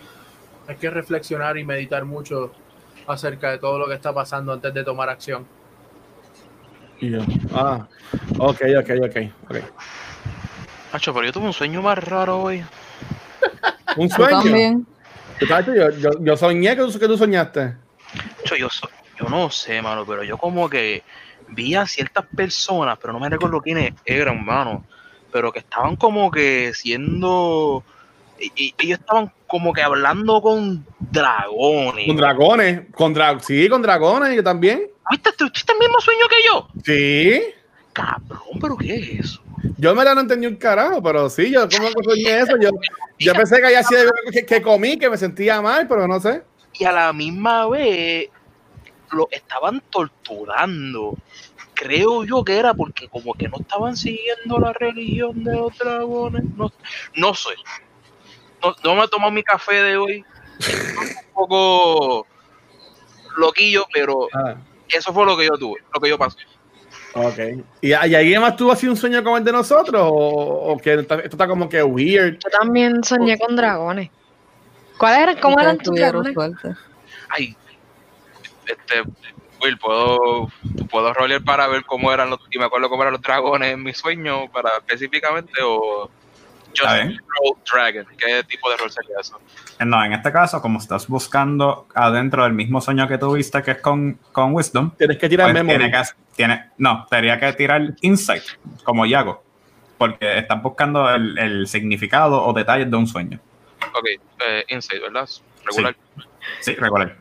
hay 0.68 0.76
que 0.76 0.88
reflexionar 0.88 1.58
y 1.58 1.64
meditar 1.64 2.04
mucho 2.04 2.52
acerca 3.08 3.50
de 3.50 3.58
todo 3.58 3.76
lo 3.76 3.88
que 3.88 3.94
está 3.94 4.14
pasando 4.14 4.52
antes 4.52 4.72
de 4.72 4.84
tomar 4.84 5.08
acción. 5.08 5.44
Y 7.05 7.11
yo, 7.11 7.19
ah, 7.53 7.87
ok, 8.38 8.61
ok, 8.81 8.90
ok. 9.05 9.17
ok. 9.51 9.57
Macho, 10.93 11.12
pero 11.12 11.27
yo 11.27 11.33
tuve 11.33 11.45
un 11.47 11.53
sueño 11.53 11.83
más 11.83 11.99
raro 11.99 12.40
hoy. 12.40 12.64
Un 13.97 14.09
sueño. 14.09 14.31
también. 14.43 14.87
Muchacho, 15.40 15.75
Yo, 15.75 15.90
yo, 15.99 16.11
yo 16.21 16.37
soñé 16.37 16.75
que 16.75 16.83
tú, 16.83 16.99
que 16.99 17.07
tú 17.07 17.19
soñaste. 17.19 17.75
Yo, 18.59 18.71
so- 18.71 18.88
yo 19.19 19.29
no 19.29 19.51
sé, 19.51 19.83
mano, 19.83 20.05
pero 20.07 20.23
yo 20.25 20.38
como 20.38 20.69
que 20.71 21.03
vi 21.49 21.75
a 21.75 21.87
ciertas 21.87 22.25
personas, 22.35 22.97
pero 23.01 23.12
no 23.12 23.21
me 23.21 23.29
recuerdo 23.29 23.61
quiénes 23.61 23.93
eran, 24.07 24.43
mano. 24.45 24.85
Pero 25.31 25.53
que 25.53 25.59
estaban 25.59 25.97
como 25.97 26.31
que 26.31 26.73
siendo. 26.75 27.85
y- 28.40 28.53
y- 28.57 28.75
ellos 28.79 28.99
estaban 29.01 29.31
como 29.47 29.73
que 29.75 29.83
hablando 29.83 30.40
con 30.40 30.87
dragones. 30.99 32.07
Con 32.07 32.17
dragones. 32.17 32.83
Con 32.93 33.12
dra 33.12 33.38
sí, 33.40 33.69
con 33.69 33.83
dragones, 33.83 34.35
yo 34.35 34.43
también. 34.43 34.88
¿Viste, 35.11 35.31
tú 35.33 35.49
tuviste 35.49 35.73
el 35.73 35.79
mismo 35.79 36.01
sueño 36.01 36.27
que 36.29 36.37
yo? 36.47 36.69
Sí. 36.85 37.43
Cabrón, 37.93 38.59
pero 38.61 38.77
¿qué 38.77 38.95
es 38.97 39.21
eso? 39.27 39.40
Yo 39.79 39.95
me 39.95 40.05
la 40.05 40.14
no 40.14 40.23
entendí 40.23 40.47
un 40.47 40.57
carajo, 40.57 41.03
pero 41.03 41.31
sí, 41.31 41.51
yo 41.53 41.69
como 41.69 41.88
que 41.88 42.05
soñé 42.05 42.38
eso. 42.40 42.57
Yo, 42.61 42.71
yo 43.19 43.33
pensé 43.35 43.59
que 43.61 43.67
había 43.67 43.83
sido 43.83 44.11
que, 44.33 44.45
que 44.45 44.61
comí, 44.62 44.99
que 44.99 45.09
me 45.09 45.17
sentía 45.17 45.61
mal, 45.62 45.87
pero 45.88 46.07
no 46.09 46.21
sé. 46.21 46.43
y 46.75 46.85
a 46.85 46.93
la 46.93 47.12
misma 47.12 47.69
vez 47.69 48.29
lo 49.12 49.29
estaban 49.31 49.81
torturando. 49.90 51.17
Creo 51.75 52.25
yo 52.25 52.45
que 52.45 52.57
era 52.57 52.75
porque 52.75 53.09
como 53.09 53.35
que 53.35 53.49
no 53.49 53.57
estaban 53.61 53.97
siguiendo 53.97 54.59
la 54.59 54.73
religión 54.73 55.43
de 55.45 55.55
los 55.57 55.77
dragones. 55.79 56.43
No, 56.57 56.73
no 57.17 57.35
sé. 57.35 57.51
No, 58.62 58.75
no 58.85 58.95
me 58.97 59.05
he 59.05 59.09
tomado 59.09 59.31
mi 59.33 59.43
café 59.43 59.75
de 59.83 59.97
hoy. 59.97 60.25
Estoy 60.59 60.75
un 60.99 61.33
poco 61.35 62.27
loquillo, 63.37 63.87
pero 63.93 64.29
Ah, 64.35 64.55
eso 64.88 65.12
fue 65.12 65.25
lo 65.27 65.37
que 65.37 65.47
yo 65.47 65.59
tuve, 65.59 65.81
lo 65.92 66.01
que 66.01 66.09
yo 66.09 66.18
pasé. 66.18 66.38
ok. 67.14 67.64
¿Y, 67.81 67.88
y 67.88 67.92
alguien 67.92 68.40
más 68.40 68.57
tuvo 68.57 68.73
así 68.73 68.88
un 68.88 68.97
sueño 68.97 69.23
como 69.23 69.37
el 69.37 69.44
de 69.44 69.53
nosotros? 69.53 70.03
¿O, 70.03 70.73
o 70.73 70.79
que 70.79 70.94
esto 70.94 71.14
está 71.14 71.47
como 71.47 71.68
que 71.68 71.83
weird? 71.83 72.38
Yo 72.38 72.51
también 72.51 73.03
soñé 73.05 73.38
con 73.38 73.57
dragones. 73.57 74.11
¿Cuáles 74.99 75.18
eran? 75.20 75.37
¿Cómo 75.40 75.61
eran 75.61 75.79
tus 75.79 75.94
dragones? 75.94 76.35
suerte. 76.35 76.75
Ay, 77.31 77.57
este, 78.66 79.03
Will, 79.62 79.79
puedo, 79.79 80.49
puedo 80.90 81.12
rolear 81.14 81.42
para 81.42 81.66
ver 81.68 81.85
cómo 81.85 82.12
eran 82.12 82.31
los, 82.31 82.40
y 82.51 82.59
me 82.59 82.64
acuerdo 82.64 82.88
cómo 82.88 83.03
eran 83.03 83.14
los 83.14 83.23
dragones 83.23 83.73
en 83.73 83.83
mi 83.83 83.92
sueño, 83.92 84.51
para 84.51 84.70
específicamente, 84.79 85.53
o 85.62 86.11
Dragon, 86.82 88.06
¿qué 88.18 88.42
tipo 88.44 88.70
de 88.70 88.76
rol 88.76 88.90
sería 88.90 89.16
eso? 89.20 89.38
Eh, 89.78 89.84
No, 89.84 90.04
en 90.04 90.12
este 90.12 90.32
caso, 90.32 90.60
como 90.60 90.78
estás 90.78 91.06
buscando 91.08 91.87
adentro 91.94 92.44
del 92.44 92.52
mismo 92.52 92.80
sueño 92.80 93.06
que 93.08 93.18
tuviste, 93.18 93.62
que 93.62 93.72
es 93.72 93.78
con, 93.78 94.18
con 94.32 94.52
Wisdom, 94.54 94.90
Tienes 94.96 95.18
que 95.18 95.28
tirar 95.28 95.46
pues 95.52 95.54
memory. 95.64 95.78
tiene 95.78 95.92
que, 95.92 96.02
tiene, 96.34 96.70
no, 96.78 97.06
tendría 97.08 97.38
que 97.38 97.52
tirar 97.54 97.82
Insight, 98.02 98.42
como 98.84 99.06
Yago, 99.06 99.42
porque 99.98 100.38
estás 100.38 100.62
buscando 100.62 101.10
el, 101.10 101.38
el 101.38 101.66
significado 101.66 102.42
o 102.44 102.52
detalles 102.52 102.90
de 102.90 102.96
un 102.96 103.06
sueño. 103.06 103.38
Ok, 103.96 104.06
eh, 104.46 104.64
Insight, 104.68 105.02
¿verdad? 105.02 105.28
Regular. 105.64 105.96
Sí, 106.60 106.74
recuerda. 106.74 107.16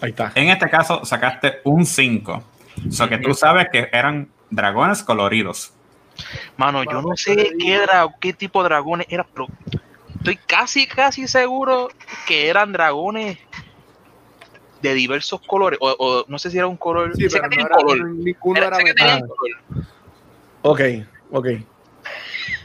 Ahí 0.00 0.10
está. 0.10 0.32
En 0.34 0.48
este 0.48 0.68
caso, 0.68 1.04
sacaste 1.04 1.60
un 1.64 1.86
5. 1.86 2.42
O 2.88 2.90
sea 2.90 3.08
que 3.08 3.18
tú 3.18 3.34
sabes 3.34 3.68
que 3.70 3.88
eran 3.92 4.28
dragones 4.50 5.02
coloridos. 5.02 5.72
Mano, 6.56 6.84
yo 6.84 7.02
no 7.02 7.16
sé 7.16 7.52
qué, 7.58 7.84
qué 8.20 8.32
tipo 8.32 8.62
de 8.62 8.68
dragones 8.68 9.06
eran, 9.10 9.26
pero 9.32 9.48
estoy 10.16 10.36
casi, 10.36 10.86
casi 10.86 11.26
seguro 11.28 11.88
que 12.26 12.48
eran 12.48 12.72
dragones 12.72 13.38
de 14.80 14.94
diversos 14.94 15.40
colores, 15.46 15.78
o, 15.80 15.94
o 15.98 16.24
no 16.28 16.38
sé 16.38 16.50
si 16.50 16.58
era 16.58 16.66
un 16.66 16.76
color. 16.76 17.14
Sí, 17.16 17.28
sé 17.30 17.38
pero 17.38 17.50
que 17.50 17.56
no 17.56 17.62
tenían 17.62 17.66
era, 17.68 17.76
color. 17.76 18.10
ninguno 18.10 18.58
Era- 18.60 18.78
metal. 18.78 19.22
color. 19.28 19.84
Ok, 20.62 20.80
ok. 21.32 21.46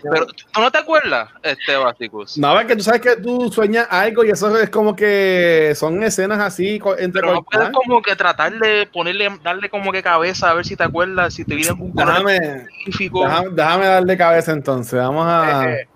Pero 0.03 0.25
tú 0.25 0.61
no 0.61 0.71
te 0.71 0.77
acuerdas, 0.77 1.29
este 1.43 1.75
Basicus. 1.75 2.37
No, 2.37 2.59
es 2.59 2.65
que 2.65 2.75
tú 2.75 2.83
sabes 2.83 3.01
que 3.01 3.15
tú 3.17 3.51
sueñas 3.51 3.87
algo 3.89 4.23
y 4.23 4.29
eso 4.29 4.57
es 4.57 4.69
como 4.69 4.95
que 4.95 5.73
son 5.75 6.01
escenas 6.03 6.39
así 6.39 6.79
entre 6.97 7.21
Pero 7.21 7.33
no 7.35 7.43
puedes 7.43 7.69
como 7.69 8.01
que 8.01 8.15
tratar 8.15 8.53
de 8.53 8.87
ponerle, 8.91 9.29
darle 9.43 9.69
como 9.69 9.91
que 9.91 10.01
cabeza 10.03 10.49
a 10.49 10.53
ver 10.53 10.65
si 10.65 10.75
te 10.75 10.83
acuerdas, 10.83 11.33
si 11.33 11.43
te 11.45 11.55
viene 11.55 11.69
algún 11.69 11.91
color 11.91 12.07
Déjame, 12.25 12.35
específico. 12.37 13.23
déjame, 13.23 13.49
déjame 13.51 13.85
darle 13.85 14.17
cabeza 14.17 14.51
entonces. 14.51 14.99
Vamos 14.99 15.25
a. 15.27 15.71
Eh, 15.71 15.87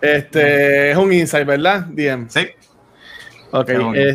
Este 0.00 0.90
es 0.92 0.96
un 0.96 1.12
insight, 1.12 1.46
¿verdad? 1.46 1.86
DM. 1.88 2.28
Sí, 2.30 2.48
Ok. 3.52 3.70
Un 3.78 3.96
eh, 3.96 4.14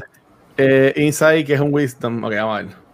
eh, 0.58 0.94
insight 0.96 1.46
que 1.46 1.54
es 1.54 1.60
un 1.60 1.74
wisdom. 1.74 2.24
Ok, 2.24 2.34
vamos 2.36 2.60
a 2.60 2.62
ver. 2.64 2.85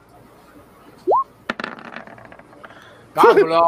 ¡Pablo! 3.14 3.66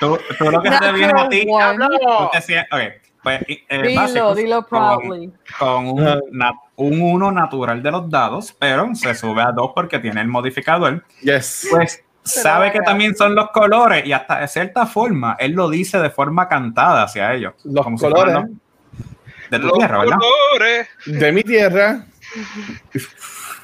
tú, 0.00 0.16
tú- 0.16 0.18
tú 0.38 0.50
lo 0.50 0.62
que 0.62 0.70
te 0.70 0.92
viene 0.92 1.12
a 1.20 1.28
ti, 1.28 1.44
Natural 1.46 1.82
one. 1.92 1.98
tú 2.18 2.28
te 2.32 2.40
sientes- 2.42 2.72
ok, 2.72 3.02
pues, 3.22 3.40
eh, 3.48 3.82
Dilo, 3.82 4.00
Basicus, 4.00 4.36
dilo 4.36 4.66
con- 4.66 5.00
proudly. 5.00 5.32
con 5.58 5.86
un, 5.88 6.20
na- 6.32 6.54
un 6.76 7.00
1 7.02 7.32
natural 7.32 7.82
de 7.82 7.90
los 7.90 8.08
dados, 8.08 8.54
pero 8.58 8.94
se 8.94 9.14
sube 9.14 9.42
a 9.42 9.52
2 9.52 9.72
porque 9.74 9.98
tiene 9.98 10.20
el 10.22 10.28
modificador. 10.28 11.04
Yes. 11.22 11.68
Pues 11.70 12.02
sabe 12.22 12.70
que 12.72 12.80
también 12.80 13.14
son 13.16 13.34
los 13.34 13.50
colores 13.50 14.06
y 14.06 14.12
hasta 14.12 14.40
de 14.40 14.48
cierta 14.48 14.86
forma 14.86 15.36
él 15.38 15.52
lo 15.52 15.68
dice 15.68 15.98
de 15.98 16.10
forma 16.10 16.48
cantada 16.48 17.02
hacia 17.02 17.32
ellos. 17.34 17.54
Los 17.64 17.84
como 17.84 17.98
si 17.98 18.04
colores 18.04 18.24
fueran 18.34 18.50
los- 18.50 19.50
de 19.50 19.58
tu 19.58 19.66
Los 19.66 19.78
tierra, 19.78 19.98
¿verdad? 19.98 20.16
colores. 20.18 20.88
de 21.06 21.32
mi 21.32 21.42
tierra. 21.42 22.04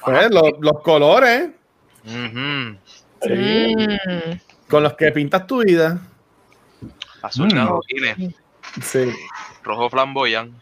Pues, 0.03 0.29
los, 0.31 0.51
los 0.61 0.81
colores 0.83 1.49
Ujú. 2.05 2.77
Sí, 3.21 3.75
Mm. 3.75 4.39
con 4.69 4.83
los 4.83 4.93
que 4.93 5.11
pintas 5.11 5.45
tu 5.47 5.63
vida. 5.63 5.99
Azul 7.21 7.47
Mm. 7.53 8.31
Sí. 8.81 9.11
rojo 9.63 9.89
flamboyán. 9.89 10.53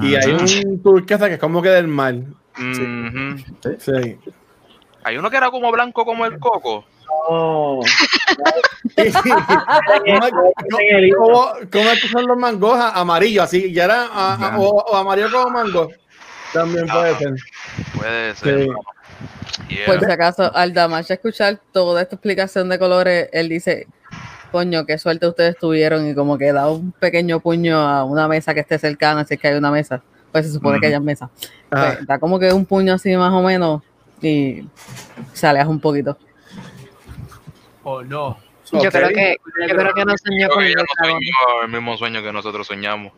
Y 0.00 0.14
hay 0.14 0.30
un 0.32 0.80
turquesa 0.82 1.26
que 1.28 1.34
es 1.34 1.40
como 1.40 1.60
que 1.60 1.70
del 1.70 1.88
mar. 1.88 2.14
Sí. 2.56 4.16
Hay 5.04 5.16
uno 5.16 5.30
que 5.30 5.36
era 5.36 5.50
como 5.50 5.70
blanco 5.72 6.04
como 6.04 6.24
el 6.26 6.38
coco. 6.38 6.84
No. 7.30 7.80
¿Cómo, 8.94 10.24
es- 10.24 11.14
cómo- 11.16 11.52
cómo 11.72 11.90
es 11.90 12.02
que 12.02 12.08
son 12.08 12.26
los 12.26 12.36
mangos 12.36 12.78
A- 12.78 12.90
amarillos? 13.00 13.44
Así, 13.44 13.72
ya 13.72 13.84
era 13.84 14.02
a- 14.06 14.34
a- 14.34 14.50
Ya. 14.52 14.58
o, 14.58 14.68
o 14.84 14.96
amarillo 14.96 15.30
como 15.30 15.50
mango. 15.50 15.88
También 16.52 16.86
puede 16.86 17.16
ser. 17.16 17.34
Puede 17.96 18.34
ser. 18.34 18.62
Sí. 18.64 18.70
Yeah. 19.68 19.86
Por 19.86 20.00
si 20.04 20.10
acaso, 20.10 20.54
al 20.54 20.72
Damash 20.72 21.10
escuchar 21.10 21.60
toda 21.72 22.02
esta 22.02 22.14
explicación 22.16 22.68
de 22.68 22.78
colores, 22.78 23.28
él 23.32 23.48
dice, 23.48 23.86
coño, 24.52 24.86
qué 24.86 24.98
suerte 24.98 25.26
ustedes 25.26 25.56
tuvieron 25.58 26.08
y 26.08 26.14
como 26.14 26.38
que 26.38 26.52
da 26.52 26.70
un 26.70 26.92
pequeño 26.92 27.40
puño 27.40 27.76
a 27.78 28.04
una 28.04 28.28
mesa 28.28 28.54
que 28.54 28.60
esté 28.60 28.78
cercana, 28.78 29.24
si 29.24 29.34
es 29.34 29.40
que 29.40 29.48
hay 29.48 29.56
una 29.56 29.70
mesa, 29.70 30.02
pues 30.32 30.46
se 30.46 30.52
supone 30.52 30.78
que 30.80 30.86
Ujú. 30.86 30.94
haya 30.96 31.00
mesa. 31.00 31.30
Ajá. 31.70 31.94
Pues, 31.94 32.06
da 32.06 32.18
como 32.18 32.38
que 32.38 32.52
un 32.52 32.64
puño 32.64 32.94
así 32.94 33.16
más 33.16 33.32
o 33.32 33.42
menos 33.42 33.82
y 34.22 34.64
se 35.32 35.46
aleja 35.46 35.68
un 35.68 35.80
poquito. 35.80 36.16
Oh, 37.82 38.02
no. 38.02 38.38
Yo 38.72 38.90
creo 38.90 39.08
que 39.08 39.36
yo 39.66 39.74
creo 39.76 39.94
que 39.94 40.04
no 40.04 40.14
soñó 40.22 40.48
con 40.50 40.62
que 40.62 40.74
no 40.74 41.62
el 41.64 41.68
mismo 41.70 41.96
sueño 41.96 42.22
que 42.22 42.32
nosotros 42.32 42.66
soñamos. 42.66 43.12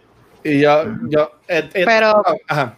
Y 0.45 0.61
yo, 0.61 0.85
yo, 1.09 1.33
eh, 1.49 1.69
eh, 1.75 1.85
Pero- 1.85 2.23
ajá. 2.49 2.77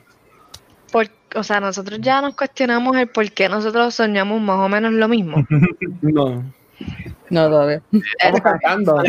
O 1.34 1.42
sea, 1.42 1.60
nosotros 1.60 1.98
ya 2.00 2.20
nos 2.20 2.34
cuestionamos 2.34 2.96
el 2.96 3.08
por 3.08 3.30
qué 3.32 3.48
nosotros 3.48 3.94
soñamos 3.94 4.40
más 4.40 4.58
o 4.58 4.68
menos 4.68 4.92
lo 4.92 5.08
mismo. 5.08 5.46
No. 6.02 6.42
No, 7.30 7.48
todavía. 7.48 7.80
Estamos 8.18 8.40
cantando. 8.40 9.02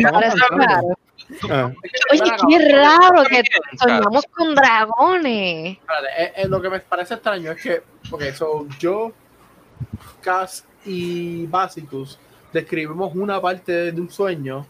Ah. 1.50 1.72
Oye, 2.12 2.20
qué 2.48 2.72
raro 2.72 3.24
que 3.24 3.42
soñamos 3.78 4.24
con 4.26 4.54
dragones. 4.54 5.78
Espérate, 5.78 6.06
eh, 6.18 6.32
eh, 6.36 6.48
lo 6.48 6.60
que 6.60 6.70
me 6.70 6.80
parece 6.80 7.14
extraño 7.14 7.52
es 7.52 7.62
que, 7.62 7.82
ok, 8.10 8.22
so 8.34 8.66
yo, 8.78 9.12
Cass 10.22 10.66
y 10.84 11.46
Basicus 11.46 12.18
describimos 12.52 13.14
una 13.14 13.40
parte 13.40 13.92
de 13.92 14.00
un 14.00 14.10
sueño 14.10 14.66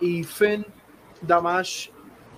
y 0.00 0.24
Finn, 0.24 0.64
Damash 1.20 1.88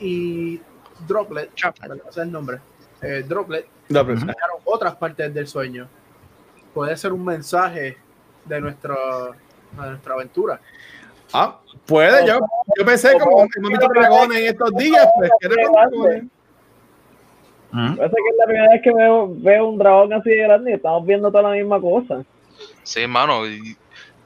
y 0.01 0.61
Droplet, 1.07 1.51
¿verdad? 1.81 1.99
Ese 1.99 2.09
es 2.09 2.17
el 2.19 2.33
nombre, 2.33 2.59
eh, 3.03 3.25
Droplet, 3.27 3.67
No, 3.91 4.07
pero- 4.07 4.21
dejaron 4.21 4.57
otras 4.65 4.95
partes 4.97 5.35
del 5.35 5.47
sueño. 5.47 5.89
Puede 6.73 6.97
ser 6.97 7.13
un 7.13 7.25
mensaje 7.25 7.99
de, 8.45 8.61
nuestra 8.61 8.95
de 9.73 9.89
nuestra 9.89 10.15
aventura. 10.15 10.61
Ah, 11.33 11.59
puede, 11.87 12.27
yo, 12.27 12.39
yo 12.77 12.85
pensé 12.85 13.13
como 13.19 13.43
hemos 13.43 13.71
visto 13.71 13.89
dragones 13.89 14.39
en 14.39 14.47
estos 14.47 14.71
días, 14.73 15.07
pues, 15.17 15.31
que 15.41 15.47
es 15.47 15.55
la 18.37 18.47
primera 18.47 18.69
vez 18.73 18.83
que 18.83 18.93
veo, 18.93 19.33
veo 19.37 19.69
un 19.69 19.79
dragón 19.79 20.13
así 20.13 20.31
de 20.31 20.39
grande 20.39 20.73
y 20.73 20.75
estamos 20.75 21.07
viendo 21.07 21.31
toda 21.31 21.51
la 21.51 21.51
misma 21.51 21.81
cosa. 21.81 22.25
Sí, 22.83 23.07
mano. 23.07 23.47
Y, 23.47 23.77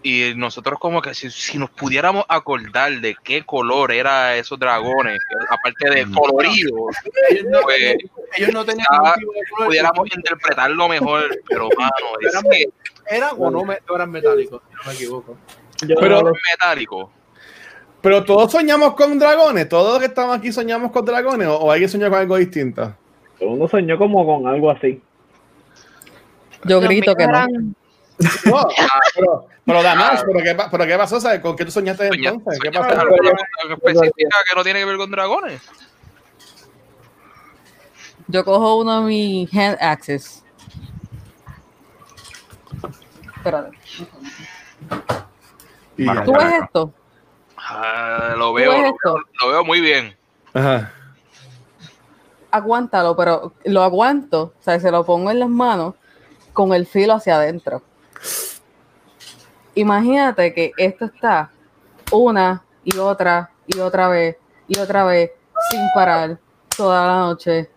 y 0.07 0.35
nosotros 0.37 0.79
como 0.79 1.01
que 1.03 1.15
si, 1.15 1.31
si 1.31 1.57
nos 1.59 1.71
pudiéramos 1.71 2.25
acordar 2.29 2.93
de 3.01 3.17
qué 3.25 3.43
color 3.45 3.91
era 3.91 4.37
esos 4.37 4.59
dragones, 4.59 5.19
aparte 5.49 5.91
de 5.91 6.07
colorido, 6.13 6.87
Ellos 7.31 7.47
no, 7.51 7.61
Pues, 7.63 7.97
ellos 8.37 8.53
no 8.53 8.65
tenían 8.67 8.87
tipo 9.19 9.33
de 9.33 9.41
color. 9.51 9.67
pudiéramos 9.69 10.07
interpretarlo 10.15 10.89
mejor, 10.89 11.23
pero 11.49 11.69
mano, 11.77 11.93
es 12.21 12.33
Eran, 12.35 12.43
que 12.51 12.65
eran 13.09 13.31
o 13.39 13.51
no, 13.51 13.65
me- 13.65 13.79
no 13.89 13.95
eran 13.97 14.11
metálicos, 14.11 14.61
si 14.69 14.75
no 14.77 14.81
me 14.87 14.93
equivoco. 14.93 15.37
Yo 15.89 15.97
Pero- 15.99 16.23
no 16.23 16.33
metálico. 16.53 17.11
Pero 18.03 18.23
todos 18.23 18.53
soñamos 18.53 18.93
con 18.95 19.19
dragones, 19.19 19.67
todos 19.67 19.93
los 19.95 19.99
que 20.01 20.07
estamos 20.07 20.37
aquí 20.37 20.53
soñamos 20.53 20.93
con 20.93 21.07
dragones, 21.07 21.49
o, 21.49 21.57
o 21.57 21.71
alguien 21.73 21.89
soñó 21.89 22.11
con 22.11 22.19
algo 22.19 22.37
distinto. 22.37 22.95
lo- 23.41 23.49
uno 23.53 23.67
soñó 23.69 23.97
como 23.97 24.27
con 24.27 24.47
algo 24.47 24.71
así. 24.71 25.01
Yo 26.65 26.81
Los 26.81 26.89
grito 26.91 27.15
que 27.15 27.27
no. 27.27 27.47
No, 28.47 28.59
ah, 28.59 29.01
pero, 29.15 29.47
pero 29.65 29.83
Damash, 29.83 30.21
¿pero 30.27 30.41
qué, 30.45 30.55
pa- 30.55 30.71
pero 30.71 30.87
qué 30.87 30.97
pasó? 30.97 31.21
¿Sabes? 31.21 31.41
¿Con 31.41 31.57
qué 31.57 31.65
tú 31.65 31.71
soñaste 31.73 32.09
Soña- 32.09 32.31
entonces? 32.31 32.61
¿Qué 32.63 32.71
pasó? 32.71 33.01
algo 33.01 33.75
específica 33.75 34.39
que 34.49 34.57
no 34.57 34.63
tiene 34.63 34.79
que 34.81 34.85
ver 34.85 34.97
con 34.97 35.11
dragones. 35.11 35.61
Yo 38.29 38.45
cojo 38.45 38.77
uno 38.77 39.01
de 39.01 39.07
mis 39.07 39.55
hand 39.55 39.77
axes. 39.81 40.45
Espérate. 43.37 43.77
¿Tú 46.25 46.33
ves 46.33 46.63
esto? 46.63 46.93
Ah, 47.57 48.35
lo 48.37 48.53
veo, 48.53 48.71
ves 48.73 48.81
lo 48.81 48.87
esto? 48.89 49.17
lo 49.41 49.49
veo 49.49 49.65
muy 49.65 49.81
bien. 49.81 50.17
Ajá. 50.53 50.93
Aguántalo, 52.51 53.17
pero 53.17 53.53
lo 53.65 53.83
aguanto, 53.83 54.55
o 54.59 54.63
sea, 54.63 54.79
se 54.79 54.91
lo 54.91 55.05
pongo 55.05 55.31
en 55.31 55.41
las 55.41 55.49
manos 55.49 55.95
con 56.53 56.73
el 56.73 56.87
filo 56.87 57.15
hacia 57.15 57.37
adentro. 57.37 57.83
Imagínate 59.75 60.55
que 60.55 60.73
esto 60.77 61.07
está 61.07 61.51
una 62.13 62.63
y 62.85 62.97
otra 62.99 63.51
y 63.67 63.79
otra 63.81 64.09
vez 64.09 64.37
y 64.69 64.79
otra 64.79 65.05
vez 65.05 65.31
sin 65.71 65.81
parar 65.95 66.39
toda 66.77 67.07
la 67.07 67.19
noche 67.21 67.71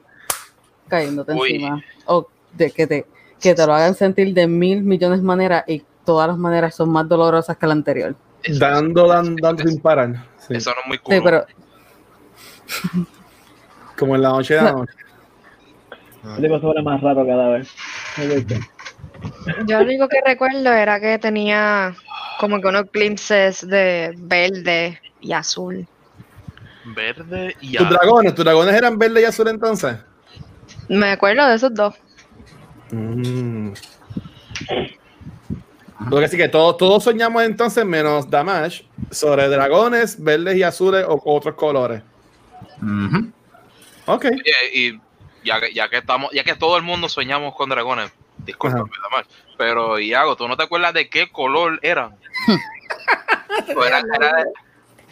cayéndote 0.87 1.33
Uy. 1.33 1.55
encima. 1.55 1.83
O 2.05 2.27
de 2.53 2.71
que 2.71 2.85
te, 2.87 3.05
que 3.39 3.55
te 3.55 3.65
lo 3.65 3.73
hagan 3.73 3.95
sentir 3.95 4.33
de 4.33 4.47
mil 4.47 4.83
millones 4.83 5.19
de 5.21 5.25
maneras 5.25 5.63
y 5.67 5.83
todas 6.05 6.27
las 6.27 6.37
maneras 6.37 6.75
son 6.75 6.89
más 6.89 7.07
dolorosas 7.07 7.57
que 7.57 7.65
la 7.67 7.73
anterior. 7.73 8.15
Eso, 8.43 8.59
Dando, 8.59 9.07
dando, 9.07 9.35
dando 9.41 9.63
sin 9.63 9.81
parar. 9.81 10.23
Sí. 10.37 10.55
eso 10.55 10.69
no 10.71 10.81
es 10.81 10.87
muy 10.87 10.97
cool. 10.99 11.15
Sí, 11.15 11.21
pero 11.23 11.45
Como 13.97 14.15
en 14.15 14.21
la 14.21 14.29
noche 14.29 14.53
de 14.55 14.61
la 14.61 14.71
noche. 14.73 14.93
Más 16.83 17.01
raro 17.01 17.25
cada 17.25 17.49
vez. 17.49 17.69
Yo 19.65 19.79
lo 19.79 19.85
único 19.85 20.07
que 20.07 20.19
recuerdo 20.25 20.71
era 20.71 20.99
que 20.99 21.17
tenía 21.19 21.95
como 22.39 22.61
que 22.61 22.67
unos 22.67 22.91
glimpses 22.91 23.67
de 23.67 24.13
verde 24.17 25.01
y 25.21 25.33
azul. 25.33 25.87
Verde 26.85 27.55
y 27.61 27.77
¿Tus 27.77 27.85
azul. 27.85 27.97
dragones? 27.97 28.35
¿Tus 28.35 28.45
dragones 28.45 28.75
eran 28.75 28.97
verdes 28.97 29.23
y 29.23 29.25
azul 29.25 29.47
entonces? 29.47 29.97
Me 30.87 31.11
acuerdo 31.11 31.47
de 31.47 31.55
esos 31.55 31.73
dos. 31.73 31.95
Mm. 32.91 33.73
Lo 36.09 36.19
que 36.19 36.27
sí 36.27 36.37
que 36.37 36.47
todos, 36.47 36.77
todos 36.77 37.03
soñamos 37.03 37.43
entonces, 37.43 37.83
menos 37.83 38.29
Damash, 38.29 38.83
sobre 39.11 39.49
dragones 39.49 40.21
verdes 40.23 40.55
y 40.55 40.63
azules 40.63 41.03
o 41.07 41.21
otros 41.25 41.55
colores. 41.55 42.01
Ok. 44.05 44.25
Oye, 44.25 44.53
y 44.73 45.01
ya 45.43 45.59
que, 45.59 45.73
ya 45.73 45.89
que 45.89 45.97
estamos, 45.97 46.31
ya 46.31 46.43
que 46.43 46.55
todo 46.55 46.77
el 46.77 46.83
mundo 46.83 47.09
soñamos 47.09 47.55
con 47.55 47.69
dragones, 47.69 48.11
disculpa, 48.47 48.77
Ajá. 48.79 49.23
pero 49.57 49.99
Iago, 49.99 50.35
¿tú 50.35 50.47
no 50.47 50.57
te 50.57 50.63
acuerdas 50.63 50.93
de 50.95 51.07
qué 51.09 51.29
color 51.31 51.77
eran? 51.83 52.15
O 53.75 53.83
era- 53.83 53.99
era 54.15 54.37
de- 54.37 54.51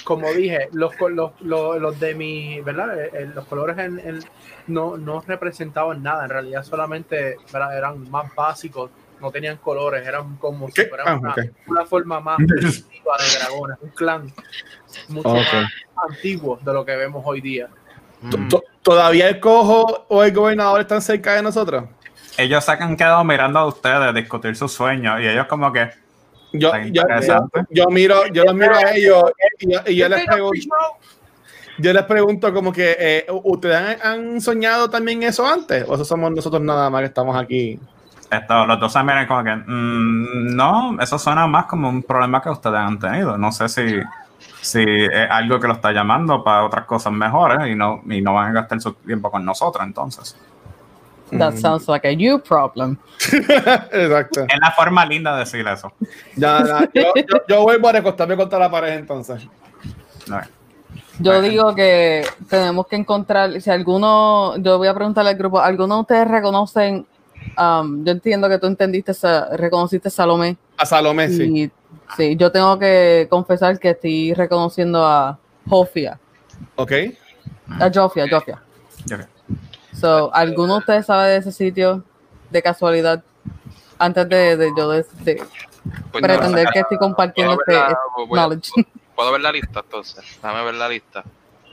Como 0.03 0.31
dije, 0.33 0.69
los, 0.71 0.93
los, 1.09 1.31
los, 1.41 1.79
los 1.81 1.99
de 1.99 2.13
mi, 2.15 2.61
¿verdad? 2.61 2.99
Eh, 2.99 3.09
eh, 3.13 3.31
los 3.33 3.45
colores 3.45 3.77
en, 3.79 3.99
en- 3.99 4.23
no, 4.67 4.97
no 4.97 5.21
representaban 5.25 6.01
nada, 6.03 6.23
en 6.25 6.29
realidad 6.29 6.63
solamente 6.63 7.37
¿verdad? 7.51 7.75
eran 7.77 8.09
más 8.11 8.33
básicos, 8.35 8.91
no 9.19 9.31
tenían 9.31 9.57
colores, 9.57 10.05
eran 10.07 10.35
como 10.37 10.67
si 10.67 10.73
¿Qué? 10.73 10.85
fuera 10.85 11.03
Ah, 11.07 11.19
una, 11.67 11.85
forma 11.85 12.19
más 12.19 12.37
primitiva 12.47 13.13
de 13.17 13.37
dragones, 13.39 13.77
un 13.81 13.89
clan 13.89 14.33
mucho 15.09 15.29
más 15.33 15.65
antiguo 16.09 16.59
de 16.61 16.73
lo 16.73 16.85
que 16.85 16.95
vemos 16.95 17.23
hoy 17.25 17.41
día. 17.41 17.67
T- 18.29 18.59
¿Todavía 18.83 19.27
el 19.29 19.39
cojo 19.39 20.05
o 20.09 20.23
el 20.23 20.31
gobernador 20.31 20.81
están 20.81 21.01
cerca 21.01 21.33
de 21.33 21.41
nosotros? 21.41 21.85
Ellos 22.37 22.63
se 22.65 22.71
han 22.71 22.97
quedado 22.97 23.23
mirando 23.23 23.59
a 23.59 23.65
ustedes 23.65 24.13
discutir 24.13 24.55
sus 24.55 24.71
sueños 24.73 25.19
y 25.21 25.27
ellos 25.27 25.47
como 25.47 25.71
que 25.71 25.89
Yo, 26.51 26.67
Está 26.69 26.79
yo, 26.83 26.93
yo, 26.93 27.01
interesante. 27.01 27.61
yo 27.69 27.85
miro, 27.89 28.27
yo 28.27 28.43
los 28.45 28.53
miro 28.53 28.75
a 28.75 28.91
ellos 28.93 29.23
y 29.59 29.71
yo, 29.73 29.79
y 29.85 29.95
yo 29.95 30.09
les 30.09 30.25
pregunto, 30.25 30.75
yo 31.77 31.93
les 31.93 32.03
pregunto 32.03 32.53
como 32.53 32.71
que 32.71 32.95
eh, 32.99 33.25
¿ustedes 33.43 33.75
han, 34.03 34.11
han 34.33 34.41
soñado 34.41 34.89
también 34.89 35.23
eso 35.23 35.45
antes? 35.45 35.85
¿O 35.87 35.95
eso 35.95 36.05
somos 36.05 36.31
nosotros 36.31 36.61
nada 36.61 36.89
más 36.89 37.01
que 37.01 37.07
estamos 37.07 37.35
aquí? 37.35 37.79
esto, 38.31 38.65
los 38.65 38.79
dos 38.79 38.91
se 38.91 39.03
miran 39.03 39.27
como 39.27 39.43
que 39.43 39.55
"Mm, 39.55 40.55
no, 40.55 40.97
eso 40.99 41.17
suena 41.19 41.47
más 41.47 41.65
como 41.65 41.87
un 41.89 42.03
problema 42.03 42.41
que 42.41 42.49
ustedes 42.49 42.75
han 42.77 42.99
tenido. 42.99 43.37
No 43.37 43.51
sé 43.51 43.69
si, 43.69 43.99
si 44.61 44.83
es 44.83 45.29
algo 45.29 45.59
que 45.59 45.67
lo 45.67 45.73
está 45.73 45.91
llamando 45.91 46.43
para 46.43 46.65
otras 46.65 46.85
cosas 46.85 47.13
mejores 47.13 47.67
y 47.69 47.75
no, 47.75 48.01
y 48.09 48.21
no 48.21 48.33
van 48.33 48.49
a 48.49 48.53
gastar 48.61 48.81
su 48.81 48.93
tiempo 48.93 49.29
con 49.31 49.45
nosotros 49.45 49.85
entonces. 49.85 50.35
That 51.31 51.53
Mm. 51.53 51.57
sounds 51.61 51.87
like 51.87 52.07
a 52.07 52.11
you 52.11 52.39
problem. 52.39 52.97
Exacto. 53.91 54.41
Es 54.43 54.59
la 54.59 54.71
forma 54.71 55.05
linda 55.05 55.33
de 55.33 55.39
decir 55.39 55.65
eso. 55.67 55.91
Ya, 56.35 56.63
ya, 56.65 56.89
yo, 56.93 57.13
yo, 57.15 57.37
yo 57.47 57.61
vuelvo 57.63 57.87
a 57.89 57.91
recostarme 57.93 58.35
contra 58.35 58.59
la 58.59 58.69
pared 58.69 58.93
entonces. 58.93 59.47
No, 60.27 60.41
Yo 61.19 61.41
digo 61.41 61.73
que 61.75 62.25
tenemos 62.49 62.87
que 62.87 62.95
encontrar, 62.95 63.61
si 63.61 63.69
alguno, 63.69 64.55
yo 64.57 64.77
voy 64.77 64.87
a 64.87 64.93
preguntarle 64.93 65.31
al 65.31 65.37
grupo, 65.37 65.59
¿alguno 65.59 65.95
de 65.95 66.01
ustedes 66.01 66.27
reconocen, 66.27 67.05
um, 67.57 68.03
yo 68.03 68.11
entiendo 68.11 68.49
que 68.49 68.57
tú 68.59 68.67
entendiste, 68.67 69.11
esa- 69.11 69.55
reconociste 69.55 70.07
a 70.09 70.11
Salomé, 70.11 70.57
A 70.77 70.85
Salomé, 70.85 71.29
sí. 71.29 71.43
y 71.43 71.71
sí, 72.17 72.35
yo 72.35 72.51
tengo 72.51 72.77
que 72.79 73.27
confesar 73.29 73.79
que 73.79 73.91
estoy 73.91 74.33
reconociendo 74.33 75.05
a 75.05 75.37
Jofia, 75.69 76.19
¿Ok? 76.75 76.91
a 77.79 77.89
Jofia, 77.93 78.25
Jofia. 78.29 78.61
qué. 79.07 79.34
So, 79.99 80.33
¿alguno 80.33 80.73
de 80.73 80.79
ustedes 80.79 81.05
sabe 81.05 81.29
de 81.29 81.37
ese 81.37 81.51
sitio 81.51 82.03
de 82.49 82.61
casualidad? 82.61 83.23
Antes 83.97 84.27
de, 84.27 84.57
de 84.57 84.71
yo 84.77 84.89
de, 84.89 85.05
de 85.23 85.35
Pues 86.11 86.23
pretender 86.23 86.65
no, 86.65 86.71
que 86.71 86.79
estoy 86.79 86.97
compartiendo 86.97 87.53
este 87.53 87.73
la- 87.73 87.87
a- 87.87 87.97
knowledge. 88.29 88.71
Puedo 89.15 89.31
ver 89.31 89.41
la 89.41 89.51
lista 89.53 89.79
entonces. 89.79 90.23
Déjame 90.41 90.63
ver 90.65 90.73
la 90.75 90.89
lista. 90.89 91.23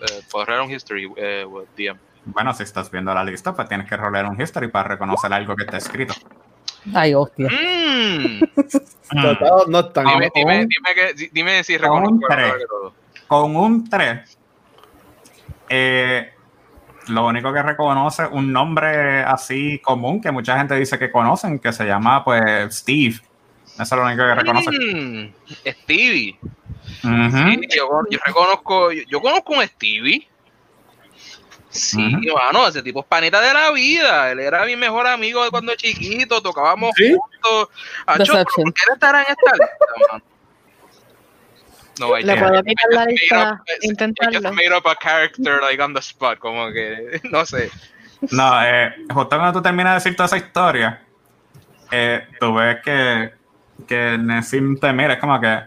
Eh, 0.01 0.23
Puedo 0.31 0.47
leer 0.47 0.61
un 0.61 0.71
history, 0.71 1.13
eh, 1.17 1.47
DM. 1.77 1.99
Bueno, 2.27 2.55
si 2.55 2.63
estás 2.63 2.89
viendo 2.91 3.13
la 3.13 3.25
lista, 3.25 3.53
pues 3.53 3.69
tienes 3.69 3.89
que 3.89 3.97
rolear 3.97 4.27
un 4.27 4.41
history 4.41 4.69
para 4.69 4.91
reconocer 4.91 5.33
algo 5.33 5.57
que 5.57 5.65
está 5.65 5.79
escrito. 5.79 6.15
Ay, 6.95 7.15
hostia. 7.15 7.49
Mm. 7.49 8.41
No, 9.15 9.35
no. 9.67 9.83
Dime, 9.83 10.31
dime, 10.35 10.67
dime, 10.67 10.95
que, 10.95 11.13
di- 11.15 11.29
dime 11.33 11.63
si 11.65 11.75
un 11.77 11.83
reconozco. 11.83 12.95
Con 13.29 13.57
un 13.57 13.89
3, 13.91 14.39
lo 17.09 17.27
único 17.27 17.53
que 17.53 17.63
reconoce 17.63 18.27
un 18.27 18.53
nombre 18.53 19.23
así 19.23 19.79
común 19.81 20.21
que 20.21 20.31
mucha 20.31 20.57
gente 20.59 20.75
dice 20.77 20.99
que 20.99 21.11
conocen, 21.11 21.59
que 21.59 21.73
se 21.73 21.85
llama 21.85 22.25
pues 22.25 22.77
Steve. 22.77 23.21
Eso 23.75 23.83
es 23.83 23.93
lo 23.93 24.05
único 24.05 24.23
que 24.23 24.35
reconoce. 24.35 24.71
Mm, 24.71 25.33
Stevie. 25.67 26.39
Sí, 27.01 27.61
yo, 27.77 27.89
yo 28.11 28.19
reconozco, 28.25 28.93
yo, 28.93 29.03
yo 29.09 29.21
conozco 29.21 29.55
un 29.55 29.67
Stevie. 29.67 30.29
Sí, 31.71 32.15
Ujú. 32.15 32.37
mano, 32.37 32.69
ese 32.69 32.83
tipo 32.83 33.01
es 33.01 33.07
panita 33.07 33.41
de 33.41 33.55
la 33.55 33.71
vida. 33.73 34.31
Él 34.31 34.41
era 34.41 34.67
mi 34.67 34.77
mejor 34.77 35.07
amigo 35.07 35.43
de 35.43 35.51
cuando 35.51 35.75
chiquito, 35.75 36.43
tocábamos 36.43 36.93
¿Sí? 36.97 37.17
juntos. 37.17 37.75
Acho, 38.05 38.19
Deception. 38.35 38.45
¿pero 38.47 38.65
¿Por 38.65 38.75
qué 38.75 38.83
él 38.87 38.95
estará 38.95 39.23
en 39.23 39.27
esta 39.31 39.53
lista, 39.53 40.13
mano? 40.13 40.25
No, 42.03 42.19
I 42.19 42.23
Le 42.25 42.37
puedo 42.37 42.63
I 42.67 42.75
la 42.91 43.05
lista, 43.07 43.37
made 43.37 43.53
up- 43.53 43.61
I 43.69 43.73
just 43.75 43.85
intentarlo. 43.85 44.53
made 44.53 44.73
up 44.77 44.87
a 44.87 44.95
character 44.97 45.61
like 45.63 45.81
on 45.83 45.95
the 45.95 46.01
spot, 46.03 46.39
como 46.39 46.71
que, 46.73 47.21
no 47.31 47.45
sé. 47.47 47.71
No, 48.31 48.63
eh, 48.65 48.93
justo 49.13 49.37
cuando 49.37 49.53
tú 49.53 49.63
terminas 49.63 49.93
de 49.93 49.95
decir 50.11 50.17
toda 50.17 50.27
esa 50.27 50.37
historia, 50.37 51.03
eh, 51.91 52.27
tú 52.41 52.55
ves 52.55 52.79
que, 52.85 53.33
que 53.87 54.17
Nessim 54.19 54.79
te 54.79 54.93
mira, 54.93 55.15
es 55.15 55.21
como 55.21 55.41
que, 55.41 55.61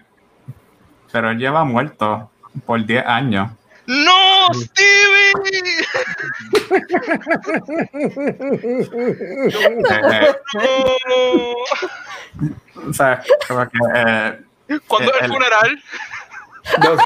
pero 1.12 1.32
él 1.32 1.38
lleva 1.38 1.64
muerto 1.64 2.32
por 2.66 2.84
10 2.86 3.06
años. 3.06 3.52
¡No, 3.88 4.48
Stevie! 4.54 5.32
Eh, 9.12 10.36
¡No! 10.54 11.54
o 12.90 12.94
sea, 12.94 13.22
como 13.48 13.70
que, 13.70 13.78
eh, 13.96 14.40
¿Cuándo 14.88 15.12
es 15.14 15.18
El- 15.20 15.26
el 15.26 15.32
funeral? 15.32 15.84
Yo, 16.84 16.98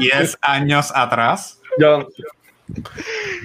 10 0.00 0.38
años 0.42 0.92
atrás. 0.94 1.60
yo, 1.78 2.08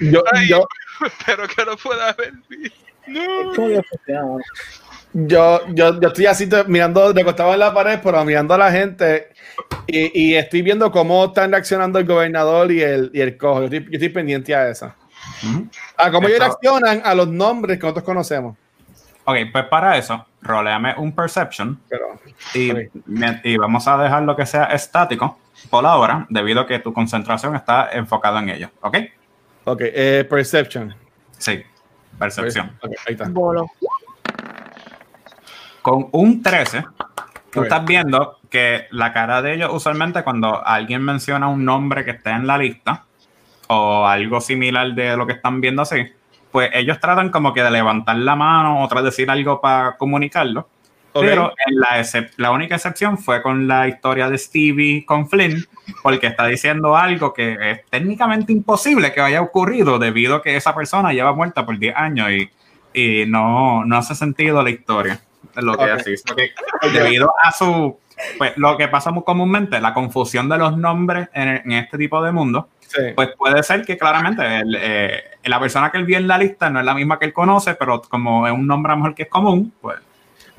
yo, 0.00 0.22
Ay. 0.32 0.48
yo, 0.48 0.66
Espero 1.04 1.46
que 1.48 1.64
no 1.64 1.76
pueda 1.76 2.10
haber 2.10 2.32
visto. 2.48 2.78
No. 3.06 4.38
yo, 5.12 5.60
yo, 5.68 6.00
yo 6.00 6.08
estoy 6.08 6.26
así 6.26 6.48
mirando, 6.66 7.12
recostado 7.12 7.52
en 7.52 7.60
la 7.60 7.74
pared, 7.74 8.00
pero 8.02 8.24
mirando 8.24 8.54
a 8.54 8.58
la 8.58 8.70
gente 8.72 9.28
y, 9.86 10.30
y 10.30 10.34
estoy 10.36 10.62
viendo 10.62 10.90
cómo 10.90 11.26
están 11.26 11.50
reaccionando 11.52 11.98
el 11.98 12.06
gobernador 12.06 12.72
y 12.72 12.80
el, 12.82 13.10
y 13.12 13.20
el 13.20 13.36
cojo. 13.36 13.60
Yo 13.60 13.64
estoy, 13.64 13.84
yo 13.84 13.92
estoy 13.92 14.08
pendiente 14.08 14.54
a 14.54 14.68
eso. 14.70 14.94
Ujú. 15.42 15.68
A 15.96 16.10
cómo 16.10 16.28
ellos 16.28 16.38
reaccionan 16.40 17.02
a 17.04 17.14
los 17.14 17.28
nombres 17.28 17.78
que 17.78 17.82
nosotros 17.82 18.04
conocemos. 18.04 18.56
Ok, 19.24 19.36
pues 19.52 19.64
para 19.66 19.96
eso, 19.98 20.24
roleame 20.44 20.94
un 20.96 21.12
perception 21.12 21.80
Pero, 21.88 22.20
y, 22.54 22.70
y 23.42 23.56
vamos 23.56 23.88
a 23.88 23.96
dejar 23.96 24.22
lo 24.22 24.36
que 24.36 24.46
sea 24.46 24.66
estático 24.66 25.38
por 25.70 25.86
ahora, 25.86 26.26
debido 26.28 26.60
a 26.60 26.66
que 26.66 26.78
tu 26.78 26.92
concentración 26.92 27.56
está 27.56 27.90
enfocada 27.92 28.40
en 28.40 28.50
ello. 28.50 28.70
¿Ok? 28.80 28.96
ok, 29.64 29.80
eh, 29.82 30.26
Perception. 30.28 30.94
Sí, 31.38 31.62
percepción. 32.18 32.76
Ahí 33.06 33.14
está. 33.14 33.28
Bolo. 33.28 33.70
Con 35.82 36.08
un 36.12 36.42
13, 36.42 36.84
tú 37.50 37.62
estás 37.62 37.84
viendo 37.84 38.38
que 38.48 38.86
la 38.90 39.12
cara 39.12 39.42
de 39.42 39.54
ellos, 39.54 39.70
usualmente 39.72 40.22
cuando 40.22 40.64
alguien 40.64 41.02
menciona 41.02 41.48
un 41.48 41.64
nombre 41.64 42.04
que 42.04 42.12
esté 42.12 42.30
en 42.30 42.46
la 42.46 42.56
lista 42.56 43.04
o 43.68 44.06
algo 44.06 44.40
similar 44.40 44.94
de 44.94 45.16
lo 45.16 45.26
que 45.26 45.34
están 45.34 45.60
viendo 45.60 45.82
así, 45.82 46.06
pues 46.54 46.70
ellos 46.72 47.00
tratan 47.00 47.30
como 47.30 47.52
que 47.52 47.64
de 47.64 47.70
levantar 47.72 48.14
la 48.14 48.36
mano 48.36 48.80
o 48.80 48.86
tras 48.86 49.02
decir 49.02 49.28
algo 49.28 49.60
para 49.60 49.96
comunicarlo. 49.96 50.68
Pero 51.12 51.52
en 51.66 51.80
la, 52.36 52.50
única 52.52 52.76
excepción 52.76 53.18
fue 53.18 53.42
con 53.42 53.66
la 53.66 53.88
historia 53.88 54.30
de 54.30 54.38
Stevie 54.38 55.04
con 55.04 55.28
Flynn, 55.28 55.66
porque 56.00 56.28
está 56.28 56.46
diciendo 56.46 56.96
algo 56.96 57.34
que 57.34 57.56
es 57.60 57.80
técnicamente 57.90 58.52
imposible 58.52 59.12
que 59.12 59.20
haya 59.20 59.42
ocurrido 59.42 59.98
debido 59.98 60.36
a 60.36 60.42
que 60.42 60.54
esa 60.54 60.76
persona 60.76 61.12
lleva 61.12 61.32
muerta 61.32 61.66
por 61.66 61.76
10 61.76 61.96
años 61.96 62.30
y, 62.30 62.50
y 62.92 63.26
no, 63.26 63.84
no 63.84 63.96
hace 63.96 64.14
sentido 64.14 64.62
la 64.62 64.70
historia. 64.70 65.20
Lo 65.56 65.76
que 65.76 65.82
Ok. 65.82 65.90
así. 65.90 66.14
Debido 66.92 67.34
a 67.42 67.50
su. 67.50 67.98
Pues 68.38 68.52
lo 68.58 68.76
que 68.76 68.86
pasa 68.86 69.10
muy 69.10 69.24
comúnmente, 69.24 69.80
la 69.80 69.92
confusión 69.92 70.48
de 70.48 70.58
los 70.58 70.76
nombres 70.78 71.28
en, 71.32 71.48
en 71.48 71.72
este 71.72 71.98
tipo 71.98 72.22
de 72.22 72.30
mundo, 72.30 72.68
Sí. 72.86 73.00
pues 73.16 73.30
puede 73.36 73.60
ser 73.64 73.84
que 73.84 73.98
claramente 73.98 74.42
el, 74.60 74.78
eh, 74.80 75.33
la 75.50 75.60
persona 75.60 75.90
que 75.90 75.98
él 75.98 76.04
vio 76.04 76.16
en 76.16 76.28
la 76.28 76.38
lista 76.38 76.70
no 76.70 76.80
es 76.80 76.86
la 76.86 76.94
misma 76.94 77.18
que 77.18 77.26
él 77.26 77.32
conoce, 77.32 77.74
pero 77.74 78.02
como 78.02 78.46
es 78.46 78.52
un 78.52 78.66
nombre 78.66 78.92
a 78.92 78.94
lo 78.94 79.02
mejor 79.02 79.14
que 79.14 79.24
es 79.24 79.28
común, 79.28 79.72
pues 79.80 79.98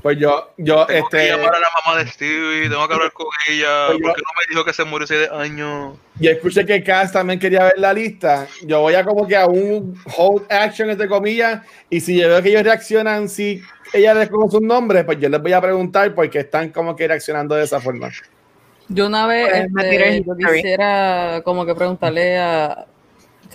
Pues 0.01 0.19
yo, 0.19 0.51
yo, 0.57 0.85
Tengo 0.85 1.09
que 1.09 1.17
este, 1.17 1.31
llamar 1.31 1.55
a 1.55 1.59
la 1.59 1.67
mamá 1.83 1.97
de 1.97 2.07
Stevie, 2.07 2.69
tengo 2.69 2.87
que 2.87 2.93
hablar 2.93 3.11
con 3.11 3.25
ella. 3.49 3.87
Oye, 3.89 3.99
porque 4.03 4.21
no 4.21 4.29
me 4.39 4.45
dijo 4.49 4.63
que 4.63 4.73
se 4.73 4.83
murió 4.83 5.05
hace 5.05 5.17
10 5.17 5.31
años? 5.31 5.97
yo 6.19 6.31
escuché 6.31 6.65
que 6.65 6.83
Cass 6.83 7.11
también 7.11 7.39
quería 7.39 7.63
ver 7.63 7.73
la 7.77 7.91
lista. 7.91 8.47
Yo 8.61 8.81
voy 8.81 8.93
a 8.93 9.03
como 9.03 9.27
que 9.27 9.35
a 9.35 9.47
un 9.47 9.99
hold 10.15 10.43
action, 10.51 10.89
entre 10.91 11.07
comillas, 11.07 11.61
y 11.89 11.99
si 11.99 12.19
yo 12.19 12.27
veo 12.27 12.41
que 12.43 12.49
ellos 12.49 12.63
reaccionan, 12.63 13.27
si 13.27 13.63
ella 13.93 14.13
les 14.13 14.29
conoce 14.29 14.57
un 14.57 14.67
nombre, 14.67 15.03
pues 15.03 15.19
yo 15.19 15.27
les 15.27 15.41
voy 15.41 15.53
a 15.53 15.61
preguntar 15.61 16.13
por 16.13 16.29
qué 16.29 16.39
están 16.41 16.69
como 16.69 16.95
que 16.95 17.07
reaccionando 17.07 17.55
de 17.55 17.63
esa 17.63 17.81
forma. 17.81 18.11
Yo 18.87 19.07
una 19.07 19.25
vez 19.25 19.49
Pues, 19.49 19.71
me 19.71 19.95
este, 19.95 20.23
yo 20.23 20.35
quisiera 20.35 21.41
como 21.43 21.65
que 21.65 21.73
preguntarle 21.73 22.37
a, 22.37 22.85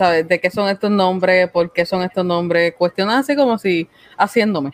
¿sabes? 0.00 0.26
¿De 0.26 0.40
qué 0.40 0.50
son 0.50 0.66
estos 0.70 0.90
nombres? 0.90 1.50
¿Por 1.50 1.70
qué 1.74 1.84
son 1.84 2.00
estos 2.02 2.24
nombres? 2.24 2.72
Cuestionar 2.78 3.18
así 3.18 3.36
como 3.36 3.58
si 3.58 3.86
haciéndome. 4.16 4.70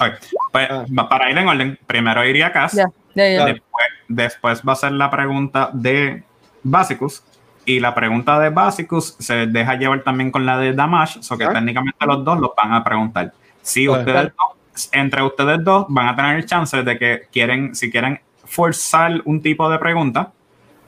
Ok, 0.00 0.12
pues, 0.52 0.68
Ah. 0.70 1.08
para 1.08 1.28
ir 1.28 1.36
en 1.38 1.48
orden, 1.48 1.76
primero 1.88 2.24
iría 2.24 2.52
Cass, 2.52 2.74
Ya, 2.74 2.84
ya, 3.16 3.28
ya. 3.28 3.44
después, 3.46 3.84
después 4.06 4.62
va 4.68 4.74
a 4.74 4.76
ser 4.76 4.92
la 4.92 5.10
pregunta 5.10 5.70
de 5.72 6.22
Basicus, 6.62 7.24
y 7.64 7.80
la 7.80 7.92
pregunta 7.96 8.38
de 8.38 8.50
Basicus 8.50 9.16
se 9.18 9.46
deja 9.48 9.74
llevar 9.74 10.04
también 10.04 10.30
con 10.30 10.46
la 10.46 10.56
de 10.56 10.72
Damash, 10.72 11.18
o 11.28 11.36
que 11.36 11.44
Ah. 11.44 11.52
técnicamente 11.52 12.06
los 12.06 12.24
dos 12.24 12.38
los 12.38 12.50
van 12.56 12.72
a 12.72 12.84
preguntar. 12.84 13.32
Si 13.62 13.88
ustedes 13.88 14.30
dos, 14.36 14.88
entre 14.92 15.22
ustedes 15.24 15.64
dos 15.64 15.86
van 15.88 16.06
a 16.08 16.14
tener 16.14 16.36
el 16.36 16.46
chance 16.46 16.80
de 16.80 16.96
que 16.96 17.22
quieren, 17.32 17.74
si 17.74 17.90
quieren 17.90 18.20
forzar 18.44 19.20
un 19.24 19.42
tipo 19.42 19.68
de 19.68 19.78
pregunta 19.80 20.30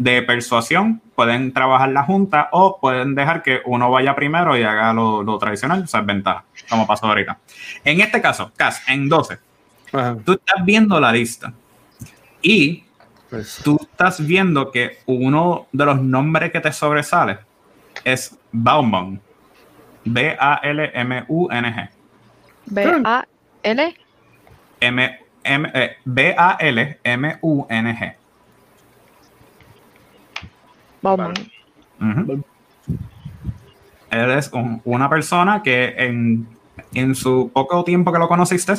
de 0.02 0.22
persuasión, 0.22 1.00
pueden 1.14 1.52
trabajar 1.52 1.90
la 1.90 2.02
junta 2.02 2.48
o 2.52 2.78
pueden 2.80 3.14
dejar 3.14 3.42
que 3.42 3.60
uno 3.64 3.90
vaya 3.90 4.14
primero 4.14 4.56
y 4.56 4.62
haga 4.62 4.92
lo, 4.92 5.22
lo 5.22 5.38
tradicional, 5.38 5.82
o 5.82 5.86
sea, 5.86 6.00
ventaja, 6.00 6.44
como 6.68 6.86
pasó 6.86 7.06
ahorita. 7.06 7.38
En 7.84 8.00
este 8.00 8.20
caso, 8.20 8.50
Cass, 8.56 8.82
en 8.88 9.08
12, 9.08 9.38
Ajá. 9.92 10.16
tú 10.24 10.32
estás 10.32 10.64
viendo 10.64 10.98
la 10.98 11.12
lista 11.12 11.52
y 12.40 12.84
Pues, 13.30 13.60
tú 13.62 13.78
estás 13.80 14.26
viendo 14.26 14.70
que 14.70 14.98
uno 15.06 15.66
de 15.72 15.84
los 15.86 16.02
nombres 16.02 16.50
que 16.50 16.60
te 16.60 16.72
sobresale 16.72 17.38
es 18.04 18.36
Bauman. 18.50 19.20
B-A-L-M-U-N-G. 20.04 21.88
B-A-L. 22.66 23.96
M, 24.80 25.18
M, 25.44 25.70
eh, 25.74 25.96
B-A-L-M-U-N-G. 26.04 26.82
Bauman. 31.02 31.34
Ujú. 32.00 32.44
Él 34.10 34.30
es 34.30 34.50
un- 34.52 34.80
una 34.84 35.08
persona 35.08 35.62
que 35.62 35.94
en, 35.96 36.46
en 36.94 37.14
su 37.14 37.50
poco 37.52 37.82
tiempo 37.84 38.12
que 38.12 38.18
lo 38.18 38.28
conociste, 38.28 38.74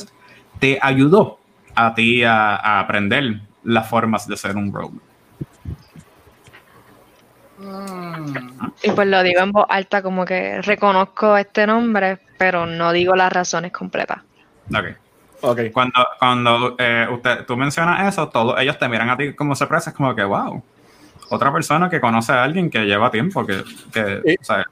te 0.60 0.80
ayudó 0.82 1.40
a 1.76 1.94
ti 1.94 2.24
a, 2.24 2.56
a 2.56 2.80
aprender 2.80 3.42
las 3.64 3.90
formas 3.90 4.28
de 4.28 4.38
ser 4.38 4.56
un 4.56 4.72
rogue. 4.72 5.00
Y 8.82 8.92
pues 8.92 9.08
lo 9.08 9.24
digo 9.24 9.42
en 9.42 9.52
voz 9.52 9.66
alta, 9.70 10.02
como 10.02 10.26
que 10.26 10.62
reconozco 10.62 11.38
este 11.38 11.66
nombre, 11.66 12.20
pero 12.38 12.66
no 12.66 12.92
digo 12.92 13.16
las 13.16 13.32
razones 13.32 13.72
completas. 13.72 14.20
Ok. 14.70 14.86
ok. 15.42 15.60
Cuando, 15.72 16.08
cuando 16.20 16.76
eh, 16.78 17.08
usted, 17.12 17.46
tú 17.46 17.56
mencionas 17.56 18.08
eso, 18.08 18.28
todos 18.30 18.60
ellos 18.60 18.78
te 18.78 18.90
miran 18.90 19.10
a 19.10 19.18
ti 19.18 19.34
como 19.34 19.56
sorpresa, 19.56 19.92
es 19.92 19.96
como 19.96 20.14
que, 20.14 20.24
wow, 20.24 20.62
otra 21.34 21.52
persona 21.52 21.90
que 21.90 22.00
conoce 22.00 22.32
a 22.32 22.44
alguien 22.44 22.70
que 22.70 22.86
lleva 22.86 23.12
tiempo, 23.12 23.46
que, 23.46 23.64
que 23.92 24.22
Sí. 24.26 24.36
o 24.40 24.44
sea, 24.44 24.66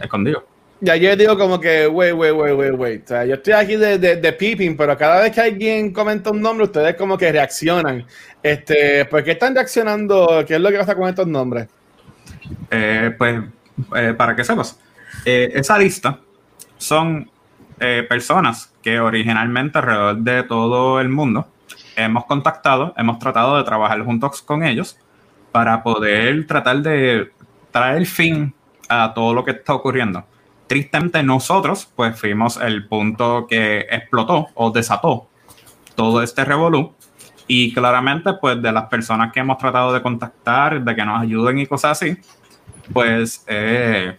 escondido. 0.00 0.44
Ya 0.80 0.94
yo 0.94 1.16
digo 1.16 1.36
como 1.36 1.58
que, 1.58 1.88
wait, 1.88 2.14
wait, 2.14 2.32
wait, 2.32 2.54
wait, 2.54 2.74
wait. 2.76 3.04
O 3.04 3.08
sea, 3.08 3.24
yo 3.24 3.34
estoy 3.34 3.52
aquí 3.52 3.74
de, 3.76 3.98
de, 3.98 4.16
de 4.16 4.32
peeping, 4.32 4.76
pero 4.76 4.96
cada 4.96 5.22
vez 5.22 5.32
que 5.32 5.40
alguien 5.40 5.92
comenta 5.92 6.30
un 6.30 6.40
nombre, 6.40 6.66
ustedes 6.66 6.94
como 6.94 7.18
que 7.18 7.32
reaccionan. 7.32 8.06
Este, 8.42 9.04
¿Por 9.06 9.24
qué 9.24 9.32
están 9.32 9.54
reaccionando? 9.54 10.44
¿Qué 10.46 10.54
es 10.54 10.60
lo 10.60 10.70
que 10.70 10.78
pasa 10.78 10.94
con 10.94 11.08
estos 11.08 11.26
nombres? 11.26 11.66
Eh, 12.70 13.12
pues, 13.18 13.42
eh, 13.96 14.14
para 14.16 14.36
que 14.36 14.44
sepas, 14.44 14.78
eh, 15.24 15.50
esa 15.54 15.78
lista 15.78 16.20
son 16.76 17.30
personas 18.08 18.72
que 18.82 18.98
originalmente 18.98 19.78
alrededor 19.78 20.16
de 20.16 20.42
todo 20.42 21.00
el 21.00 21.08
mundo 21.08 21.46
hemos 21.94 22.24
contactado, 22.24 22.92
hemos 22.96 23.20
tratado 23.20 23.56
de 23.56 23.62
trabajar 23.62 24.02
juntos 24.02 24.42
con 24.42 24.64
ellos 24.64 24.98
para 25.52 25.82
poder 25.82 26.46
tratar 26.46 26.78
de 26.82 27.30
traer 27.70 28.06
fin 28.06 28.54
a 28.88 29.12
todo 29.14 29.34
lo 29.34 29.44
que 29.44 29.52
está 29.52 29.74
ocurriendo. 29.74 30.24
Tristemente 30.66 31.22
nosotros, 31.22 31.90
pues 31.96 32.18
fuimos 32.18 32.58
el 32.60 32.86
punto 32.86 33.46
que 33.48 33.86
explotó 33.90 34.48
o 34.54 34.70
desató 34.70 35.28
todo 35.94 36.22
este 36.22 36.44
revolú 36.44 36.92
y 37.46 37.72
claramente, 37.72 38.34
pues 38.34 38.60
de 38.60 38.70
las 38.72 38.84
personas 38.84 39.32
que 39.32 39.40
hemos 39.40 39.56
tratado 39.58 39.92
de 39.92 40.02
contactar, 40.02 40.82
de 40.84 40.94
que 40.94 41.04
nos 41.04 41.22
ayuden 41.22 41.58
y 41.58 41.66
cosas 41.66 41.92
así, 42.02 42.16
pues 42.92 43.44
eh, 43.46 44.16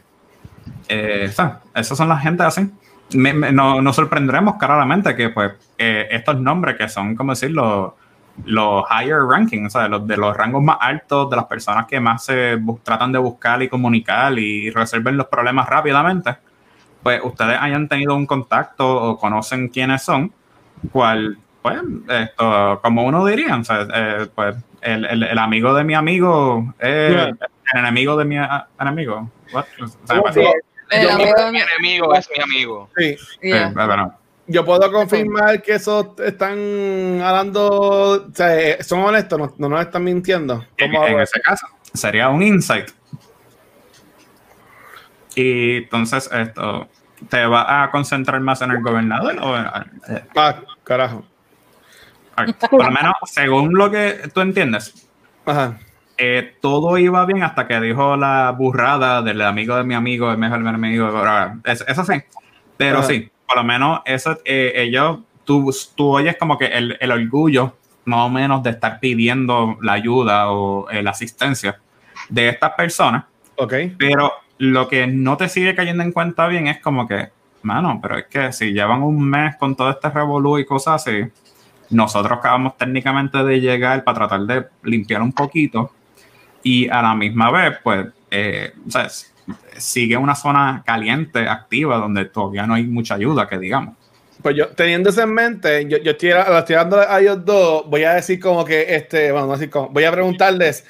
eh, 0.87 1.29
sea, 1.31 1.61
esas 1.75 1.97
son 1.97 2.09
las 2.09 2.21
gente 2.23 2.43
así. 2.43 2.69
Me- 3.13 3.33
me- 3.33 3.51
no- 3.51 3.81
nos 3.81 3.95
sorprenderemos 3.95 4.55
claramente 4.55 5.15
que 5.15 5.29
pues 5.29 5.51
eh, 5.77 6.07
estos 6.11 6.39
nombres 6.39 6.75
que 6.77 6.89
son, 6.89 7.15
como 7.15 7.31
decir, 7.33 7.51
los, 8.45 8.83
higher 8.89 9.21
ranking, 9.23 9.65
o 9.65 9.69
sea, 9.69 9.87
los 9.87 10.05
de 10.07 10.17
los 10.17 10.35
rangos 10.35 10.63
más 10.63 10.77
altos, 10.79 11.29
de 11.29 11.35
las 11.35 11.45
personas 11.45 11.85
que 11.87 11.99
más 11.99 12.23
se 12.23 12.57
tratan 12.83 13.11
de 13.11 13.19
buscar 13.19 13.61
y 13.61 13.69
comunicar 13.69 14.37
y 14.37 14.69
resolver 14.69 15.13
los 15.13 15.27
problemas 15.27 15.67
rápidamente, 15.69 16.35
pues 17.03 17.21
ustedes 17.23 17.57
hayan 17.59 17.87
tenido 17.87 18.15
un 18.15 18.25
contacto 18.25 18.87
o 18.87 19.17
conocen 19.17 19.67
quiénes 19.69 20.01
son, 20.03 20.31
cual, 20.91 21.37
pues, 21.61 21.81
esto, 22.09 22.79
como 22.81 23.03
uno 23.05 23.25
diría, 23.25 23.55
o 23.55 23.63
sea, 23.63 23.87
eh, 23.93 24.27
pues 24.33 24.55
el, 24.81 25.05
el- 25.05 25.23
el 25.23 25.37
amigo 25.39 25.73
de 25.73 25.83
mi 25.83 25.93
amigo 25.93 26.73
es 26.79 27.11
Yeah. 27.13 27.27
el 27.73 27.79
enemigo 27.79 28.15
de 28.17 28.25
mi 28.25 28.37
a- 28.37 28.67
enemigo. 28.79 29.29
What? 29.53 29.65
O. 30.09 30.53
El 30.91 31.09
amigo 31.09 31.33
de 31.37 31.45
mi- 31.51 31.51
Mi 31.51 31.59
enemigo 31.59 32.15
es 32.15 32.29
mi 32.35 32.43
amigo. 32.43 32.89
Sí. 32.97 33.15
Yeah. 33.41 33.67
eh, 33.69 33.73
bueno, 33.73 34.13
yo 34.49 34.65
puedo 34.65 34.91
confirmar 34.91 35.61
que 35.61 35.73
eso 35.75 36.15
están 36.25 37.21
hablando, 37.21 37.67
o 38.27 38.33
sea, 38.33 38.59
eh, 38.59 38.83
son 38.83 39.01
honestos, 39.01 39.37
no, 39.39 39.53
no 39.59 39.69
nos 39.69 39.81
están 39.81 40.03
mintiendo. 40.03 40.65
En, 40.75 40.91
¿Cómo 40.91 41.03
en 41.05 41.11
hago 41.11 41.21
ese 41.21 41.39
caso, 41.39 41.67
sería 41.93 42.29
un 42.29 42.41
insight. 42.41 42.89
Y 45.35 45.77
entonces, 45.77 46.27
esto, 46.33 46.89
¿te 47.29 47.45
va 47.45 47.83
a 47.83 47.91
concentrar 47.91 48.41
más 48.41 48.61
en 48.63 48.71
el 48.71 48.81
gobernador 48.81 49.37
o 49.39 49.55
en- 49.55 49.65
eh, 50.15 50.23
Ah, 50.35 50.55
carajo. 50.83 51.23
por 52.71 52.85
lo 52.85 52.91
menos, 52.91 53.13
según 53.25 53.75
lo 53.75 53.91
que 53.91 54.29
tú 54.33 54.41
entiendes, 54.41 55.07
Ajá. 55.45 55.77
eh, 56.17 56.55
todo 56.59 56.97
iba 56.97 57.23
bien 57.27 57.43
hasta 57.43 57.67
que 57.67 57.79
dijo 57.79 58.17
la 58.17 58.49
burrada 58.57 59.21
del 59.21 59.41
amigo 59.41 59.75
de 59.75 59.83
mi 59.83 59.93
amigo, 59.93 60.31
el 60.31 60.37
mejor 60.39 60.65
amigo. 60.65 61.11
Eso 61.65 62.03
sí, 62.03 62.13
pero 62.77 62.99
Ajá. 62.99 63.07
sí, 63.07 63.29
por 63.49 63.57
lo 63.57 63.65
menos 63.65 64.01
eso, 64.05 64.37
eh, 64.45 64.73
ellos, 64.75 65.19
tú, 65.43 65.75
tú 65.95 66.09
oyes 66.15 66.37
como 66.37 66.57
que 66.59 66.67
el, 66.67 66.97
el 67.01 67.11
orgullo, 67.11 67.75
más 68.05 68.27
o 68.27 68.29
menos, 68.29 68.63
de 68.63 68.69
estar 68.71 68.99
pidiendo 69.01 69.77
la 69.81 69.93
ayuda 69.93 70.51
o 70.51 70.89
eh, 70.91 71.03
la 71.03 71.11
asistencia 71.11 71.79
de 72.29 72.49
estas 72.49 72.73
personas, 72.73 73.25
Ok. 73.57 73.73
pero 73.97 74.31
lo 74.59 74.87
que 74.87 75.07
no 75.07 75.35
te 75.37 75.49
sigue 75.49 75.75
cayendo 75.75 76.03
en 76.03 76.11
cuenta 76.11 76.47
bien 76.47 76.67
es 76.67 76.79
como 76.79 77.07
que, 77.07 77.29
mano, 77.63 77.99
pero 78.01 78.17
es 78.19 78.27
que 78.27 78.53
si 78.53 78.71
llevan 78.73 79.01
un 79.03 79.21
mes 79.27 79.55
con 79.57 79.75
todo 79.75 79.89
este 79.89 80.09
revolú 80.11 80.59
y 80.59 80.65
cosas 80.65 81.07
así, 81.07 81.23
nosotros 81.89 82.37
acabamos 82.39 82.77
técnicamente 82.77 83.43
de 83.43 83.59
llegar 83.61 84.03
para 84.03 84.19
tratar 84.27 84.41
de 84.41 84.67
limpiar 84.83 85.21
un 85.23 85.33
poquito 85.33 85.91
y 86.63 86.87
a 86.89 87.01
la 87.01 87.15
misma 87.15 87.51
vez, 87.51 87.77
pues, 87.83 88.07
eh, 88.31 88.73
o 88.87 88.91
sea, 88.91 89.05
s- 89.05 89.28
sigue 89.77 90.17
una 90.17 90.35
zona 90.35 90.83
caliente, 90.85 91.47
activa, 91.47 91.97
donde 91.97 92.25
todavía 92.25 92.65
no 92.65 92.73
hay 92.73 92.83
mucha 92.83 93.15
ayuda, 93.15 93.47
que 93.47 93.57
digamos. 93.57 93.95
Pues 94.41 94.55
yo, 94.55 94.69
teniendo 94.69 95.09
eso 95.09 95.21
en 95.21 95.33
mente, 95.33 95.85
yo, 95.89 95.97
yo 95.97 96.11
estoy, 96.11 96.29
lo 96.29 96.57
estoy 96.57 96.75
dando 96.75 96.99
a 96.99 97.19
ellos 97.19 97.43
dos, 97.43 97.83
voy 97.87 98.03
a 98.03 98.13
decir 98.13 98.39
como 98.39 98.63
que, 98.63 98.95
este, 98.95 99.31
bueno, 99.31 99.47
no 99.47 99.53
decir 99.53 99.69
como, 99.69 99.89
voy 99.89 100.05
a 100.05 100.11
preguntarles, 100.11 100.85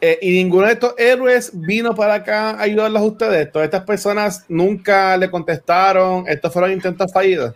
eh, 0.00 0.18
¿y 0.20 0.32
ninguno 0.32 0.66
de 0.66 0.72
estos 0.72 0.94
héroes 0.98 1.52
vino 1.54 1.94
para 1.94 2.14
acá 2.14 2.50
a 2.50 2.62
ayudarlos 2.62 3.02
a 3.02 3.04
ustedes? 3.04 3.52
Todas 3.52 3.66
estas 3.66 3.84
personas 3.84 4.44
nunca 4.48 5.16
le 5.16 5.30
contestaron, 5.30 6.24
estos 6.26 6.52
fueron 6.52 6.72
intentos 6.72 7.12
fallidos. 7.12 7.54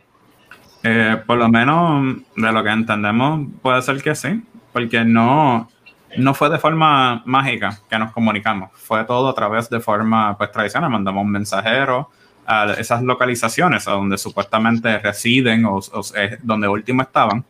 Eh, 0.84 1.16
por 1.26 1.38
lo 1.38 1.48
menos 1.48 2.16
de 2.36 2.52
lo 2.52 2.64
que 2.64 2.70
entendemos, 2.70 3.48
puede 3.62 3.82
ser 3.82 4.02
que 4.02 4.14
sí, 4.14 4.42
porque 4.72 5.04
no, 5.04 5.68
no 6.18 6.34
fue 6.34 6.50
de 6.50 6.58
forma 6.58 7.22
mágica 7.24 7.78
que 7.88 7.98
nos 7.98 8.12
comunicamos, 8.12 8.70
fue 8.74 9.04
todo 9.04 9.28
a 9.28 9.34
través 9.34 9.68
de 9.70 9.80
forma 9.80 10.36
pues, 10.36 10.50
tradicional. 10.52 10.90
Mandamos 10.90 11.24
un 11.24 11.30
mensajero 11.30 12.10
a 12.46 12.72
esas 12.78 13.02
localizaciones 13.02 13.86
a 13.86 13.92
donde 13.92 14.18
supuestamente 14.18 14.98
residen 14.98 15.64
o, 15.64 15.76
o, 15.76 16.02
eh, 16.16 16.38
donde 16.42 16.68
último 16.68 17.02
estaban 17.02 17.44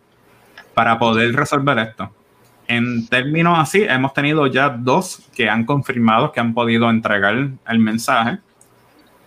para 0.74 0.98
poder 0.98 1.34
resolver 1.34 1.78
esto. 1.78 2.10
En 2.68 3.06
términos 3.08 3.58
así, 3.58 3.82
hemos 3.82 4.14
tenido 4.14 4.46
ya 4.46 4.68
dos 4.68 5.28
que 5.34 5.50
han 5.50 5.64
confirmado 5.64 6.32
que 6.32 6.40
han 6.40 6.54
podido 6.54 6.88
entregar 6.88 7.34
el 7.34 7.78
mensaje 7.78 8.38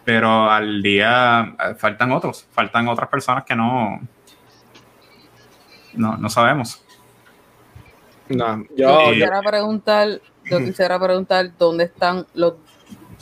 pero 0.06 0.50
al 0.50 0.84
día 0.84 1.56
eh, 1.60 1.74
faltan 1.76 2.12
otros, 2.12 2.48
faltan 2.52 2.88
otras 2.88 3.10
personas 3.10 3.44
que 3.44 3.56
no, 3.56 4.00
no, 5.96 6.16
no 6.16 6.30
sabemos. 6.30 6.85
No, 8.30 8.64
Yo 8.76 9.06
yo, 9.06 9.12
quisiera 9.12 9.42
preguntar, 9.42 10.22
yo 10.50 10.58
quisiera 10.60 11.00
preguntar 11.00 11.52
dónde 11.58 11.84
están 11.86 12.26
los 12.34 12.56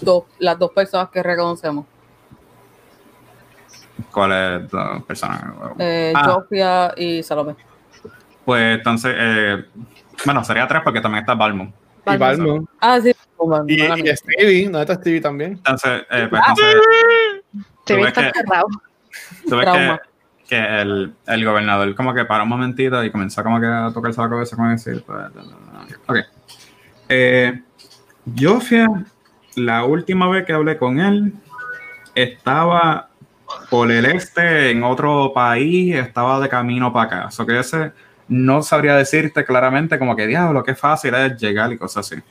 dos, 0.01 0.23
las 0.39 0.57
dos 0.57 0.71
personas 0.71 1.09
que 1.09 1.21
reconocemos. 1.21 1.85
¿Cuáles 4.11 4.69
dos 4.69 5.03
personas? 5.03 5.43
Eh, 5.79 6.13
Ah. 6.15 6.23
Jofia 6.29 6.93
y 6.97 7.21
Salomé. 7.23 7.55
Pues 8.45 8.77
entonces, 8.77 9.13
eh, 9.17 9.65
bueno, 10.25 10.43
sería 10.43 10.67
tres 10.67 10.81
porque 10.83 11.01
también 11.01 11.21
está 11.23 11.33
Balmon. 11.35 11.73
y 12.05 12.17
Balmo. 12.17 12.67
Ah, 12.79 12.99
sí. 13.01 13.13
mala 13.45 13.63
Y, 13.67 14.09
y. 14.09 14.15
Stevie, 14.17 14.69
¿no 14.69 14.79
está 14.81 14.95
Stevie 14.95 15.21
también? 15.21 15.53
Entonces, 15.53 16.01
eh, 16.11 16.27
pues, 16.29 16.41
Ah, 16.45 16.49
entonces 16.49 16.75
ves 17.87 18.13
que- 18.13 18.31
cerrado. 18.39 18.67
tú 19.49 19.55
ves 19.57 19.61
Trauma. 19.65 19.97
que, 19.97 20.09
que 20.47 20.57
el, 20.57 21.13
el 21.27 21.45
gobernador 21.45 21.95
como 21.95 22.13
que 22.13 22.25
paró 22.25 22.43
un 22.43 22.49
momentito 22.49 23.03
y 23.03 23.11
comenzó 23.11 23.43
como 23.43 23.59
que 23.59 23.67
a 23.67 23.91
tocarse 23.93 24.21
la 24.21 24.29
cabeza 24.29 24.55
como 24.55 24.69
decir, 24.69 25.03
ok. 26.07 26.17
Eh, 27.09 27.61
yo 28.25 28.59
fui 28.59 28.85
la 29.55 29.85
última 29.85 30.27
vez 30.29 30.45
que 30.45 30.53
hablé 30.53 30.77
con 30.77 30.99
él, 30.99 31.33
estaba 32.15 33.09
por 33.69 33.91
el 33.91 34.05
este 34.05 34.71
en 34.71 34.83
otro 34.83 35.31
país, 35.33 35.95
estaba 35.95 36.39
de 36.39 36.49
camino 36.49 36.91
para 36.91 37.05
acá. 37.05 37.27
Eso 37.29 37.45
que 37.45 37.59
ese 37.59 37.91
no 38.27 38.61
sabría 38.63 38.95
decirte 38.95 39.45
claramente 39.45 39.99
como 39.99 40.15
que 40.15 40.27
diablo, 40.27 40.63
qué 40.63 40.75
fácil 40.75 41.13
es 41.13 41.39
llegar 41.39 41.71
y 41.71 41.77
cosas 41.77 42.11
así. 42.11 42.21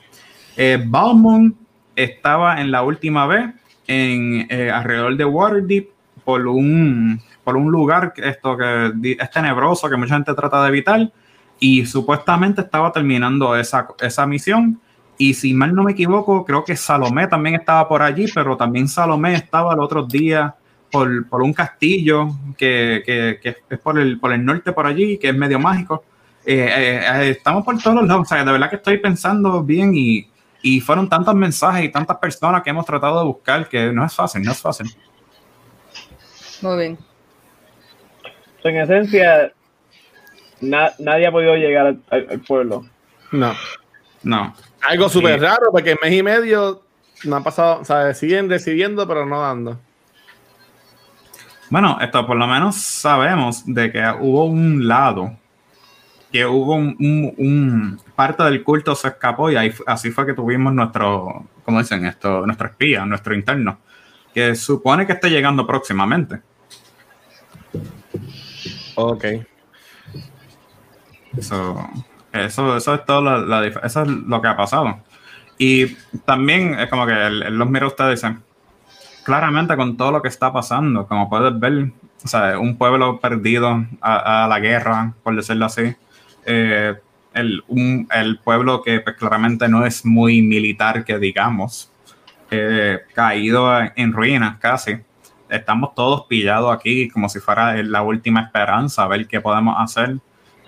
Eh, 0.56 0.82
Balmont 0.84 1.56
estaba 1.94 2.60
en 2.60 2.70
la 2.70 2.82
última 2.82 3.26
vez 3.26 3.50
en 3.86 4.46
eh, 4.48 4.70
alrededor 4.70 5.16
de 5.16 5.24
Waterdeep 5.24 5.90
por 6.24 6.46
un, 6.46 7.20
por 7.44 7.56
un 7.56 7.70
lugar 7.70 8.12
esto 8.16 8.56
que 8.56 8.92
es 9.18 9.30
tenebroso 9.30 9.88
que 9.88 9.96
mucha 9.96 10.14
gente 10.14 10.34
trata 10.34 10.62
de 10.62 10.68
evitar 10.68 11.10
y 11.58 11.84
supuestamente 11.86 12.60
estaba 12.62 12.92
terminando 12.92 13.56
esa, 13.56 13.88
esa 14.00 14.26
misión 14.26 14.80
y 15.18 15.34
si 15.34 15.52
mal 15.54 15.74
no 15.74 15.82
me 15.84 15.92
equivoco 15.92 16.44
creo 16.44 16.64
que 16.64 16.76
Salomé 16.76 17.26
también 17.26 17.56
estaba 17.56 17.88
por 17.88 18.02
allí 18.02 18.26
pero 18.34 18.56
también 18.56 18.88
Salomé 18.88 19.34
estaba 19.34 19.74
el 19.74 19.80
otro 19.80 20.04
día 20.04 20.54
por, 20.90 21.26
por 21.28 21.42
un 21.42 21.52
castillo 21.52 22.28
que, 22.56 23.02
que- 23.04 23.38
que 23.42 23.56
es 23.74 23.78
por 23.80 23.98
el, 23.98 24.18
por 24.20 24.32
el 24.32 24.44
norte 24.44 24.72
por 24.72 24.86
allí 24.86 25.18
que 25.18 25.28
es 25.30 25.36
medio 25.36 25.58
mágico 25.58 26.04
Eh, 26.44 26.66
eh, 26.66 27.00
eh, 27.06 27.30
estamos 27.30 27.64
por 27.64 27.78
todos 27.80 27.94
los 27.98 28.06
lados 28.08 28.22
o 28.22 28.24
sea 28.34 28.44
de 28.44 28.50
verdad 28.50 28.68
que 28.68 28.76
estoy 28.76 28.98
pensando 28.98 29.62
bien 29.62 29.92
y 29.94 30.26
y 30.64 30.80
fueron 30.80 31.08
tantos 31.08 31.34
mensajes 31.34 31.84
y 31.84 31.88
tantas 31.88 32.16
personas 32.18 32.62
que 32.62 32.70
hemos 32.70 32.84
tratado 32.86 33.18
de 33.20 33.26
buscar 33.26 33.68
que 33.68 33.92
no 33.92 34.04
es 34.04 34.14
fácil, 34.14 34.42
no 34.44 34.52
es 34.52 34.60
fácil. 34.60 34.86
Muy 36.62 36.76
bien. 36.78 36.98
En 38.64 38.76
esencia, 38.76 39.52
na- 40.60 40.92
nadie 40.98 41.26
ha 41.26 41.32
podido 41.32 41.56
llegar 41.56 41.86
al, 41.86 42.00
al- 42.10 42.26
al 42.30 42.40
pueblo. 42.40 42.84
No. 43.32 43.52
No. 44.22 44.54
Algo 44.88 45.08
súper 45.08 45.38
Sí. 45.40 45.44
raro, 45.46 45.70
porque 45.72 45.92
en 45.92 45.98
mes 46.02 46.12
y 46.12 46.22
medio 46.22 46.82
no 47.24 47.36
ha 47.36 47.42
pasado, 47.42 47.80
o 47.80 47.84
sea, 47.84 48.12
siguen 48.14 48.48
recibiendo, 48.48 49.06
pero 49.06 49.26
no 49.26 49.40
dando. 49.40 49.80
Bueno, 51.70 51.98
esto 52.00 52.26
por 52.26 52.36
lo 52.36 52.46
menos 52.46 52.76
sabemos 52.76 53.62
de 53.66 53.90
que 53.90 54.02
hubo 54.20 54.44
un 54.44 54.86
lado, 54.86 55.32
que 56.30 56.44
hubo 56.46 56.74
un, 56.74 56.96
un- 56.98 57.34
un- 57.38 58.00
parte 58.14 58.42
del 58.44 58.62
culto 58.62 58.94
se 58.94 59.08
escapó 59.08 59.50
y 59.50 59.56
ahí, 59.56 59.72
así 59.86 60.10
fue 60.10 60.26
que 60.26 60.34
tuvimos 60.34 60.72
nuestro, 60.72 61.46
¿cómo 61.64 61.78
dicen 61.78 62.04
esto? 62.06 62.44
Nuestro 62.46 62.68
espía, 62.68 63.04
nuestro 63.06 63.34
interno, 63.34 63.78
que 64.34 64.54
supone 64.54 65.06
que 65.06 65.12
esté 65.14 65.30
llegando 65.30 65.66
próximamente. 65.66 66.40
Ok. 68.94 69.24
Eso, 71.36 71.88
eso, 72.32 72.76
eso 72.76 72.94
es 72.94 73.04
todo 73.04 73.22
la, 73.46 73.66
eso 73.66 74.02
es 74.02 74.08
lo 74.08 74.42
que 74.42 74.48
ha 74.48 74.56
pasado. 74.56 75.02
Y 75.58 75.94
también 76.24 76.78
es 76.78 76.88
como 76.90 77.06
que 77.06 77.12
él, 77.12 77.42
él 77.42 77.56
los 77.58 77.70
mira 77.70 77.86
ustedes 77.86 78.22
y 78.22 78.26
dice, 78.28 78.38
claramente 79.24 79.76
con 79.76 79.96
todo 79.96 80.12
lo 80.12 80.22
que 80.22 80.28
está 80.28 80.52
pasando, 80.52 81.06
como 81.06 81.30
puedes 81.30 81.58
ver, 81.58 81.90
o 82.24 82.28
sea, 82.28 82.58
un 82.58 82.76
pueblo 82.76 83.20
perdido 83.20 83.86
a, 84.00 84.46
la 84.48 84.60
guerra, 84.60 85.14
por 85.22 85.36
decirlo 85.36 85.66
así, 85.66 85.94
eh, 86.46 86.96
el, 87.34 87.64
un- 87.68 88.08
el 88.14 88.38
pueblo 88.40 88.82
que 88.82 89.00
pues, 89.00 89.16
claramente 89.16 89.68
no 89.68 89.86
es 89.86 90.04
muy 90.06 90.42
militar, 90.42 91.04
que 91.04 91.18
digamos, 91.18 91.90
eh, 92.50 93.00
caído 93.14 93.70
en 93.96 94.12
ruinas 94.12 94.58
casi. 94.60 94.98
Estamos 95.52 95.94
todos 95.94 96.24
pillados 96.28 96.74
aquí 96.74 97.08
como 97.08 97.28
si 97.28 97.38
fuera 97.40 97.74
la 97.82 98.02
última 98.02 98.40
esperanza, 98.42 99.02
a 99.04 99.08
ver 99.08 99.26
qué 99.26 99.40
podemos 99.40 99.76
hacer 99.78 100.16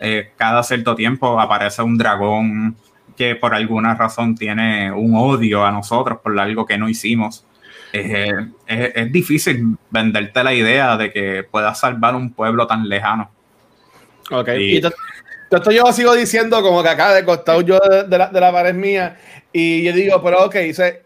eh, 0.01 0.33
cada 0.37 0.63
cierto 0.63 0.95
tiempo 0.95 1.41
aparece 1.41 1.81
un 1.83 1.97
dragón 1.97 2.77
que 3.17 3.37
por 3.37 3.55
alguna 3.55 3.95
razón 3.95 4.35
tiene 4.35 4.91
un 4.93 5.15
odio 5.17 5.65
a 5.65 5.71
nosotros 5.71 6.19
por 6.23 6.39
algo 6.39 6.67
que 6.67 6.77
no 6.77 6.89
hicimos. 6.89 7.47
Eh, 7.93 8.29
es, 8.67 8.93
es 8.97 9.13
difícil 9.13 9.77
venderte 9.91 10.43
la 10.43 10.53
idea 10.53 10.97
de 10.97 11.13
que 11.13 11.45
puedas 11.49 11.79
salvar 11.79 12.17
un 12.17 12.33
pueblo 12.33 12.67
tan 12.67 12.89
lejano. 12.89 13.31
Ok. 14.31 14.49
Y- 14.59 14.77
Y 14.79 14.81
esto 15.57 15.71
yo 15.71 15.93
sigo 15.93 16.15
diciendo 16.15 16.61
como 16.63 16.83
que 16.83 16.89
acá 16.89 17.13
de 17.15 17.25
costado 17.25 17.61
yo 17.61 17.79
de, 17.79 18.05
de 18.05 18.19
la, 18.19 18.29
de 18.29 18.41
la 18.41 18.53
pared 18.53 18.75
mía. 18.75 19.17
Y 19.53 19.85
yo 19.85 19.93
digo, 19.93 20.23
pero 20.23 20.45
ok, 20.47 20.57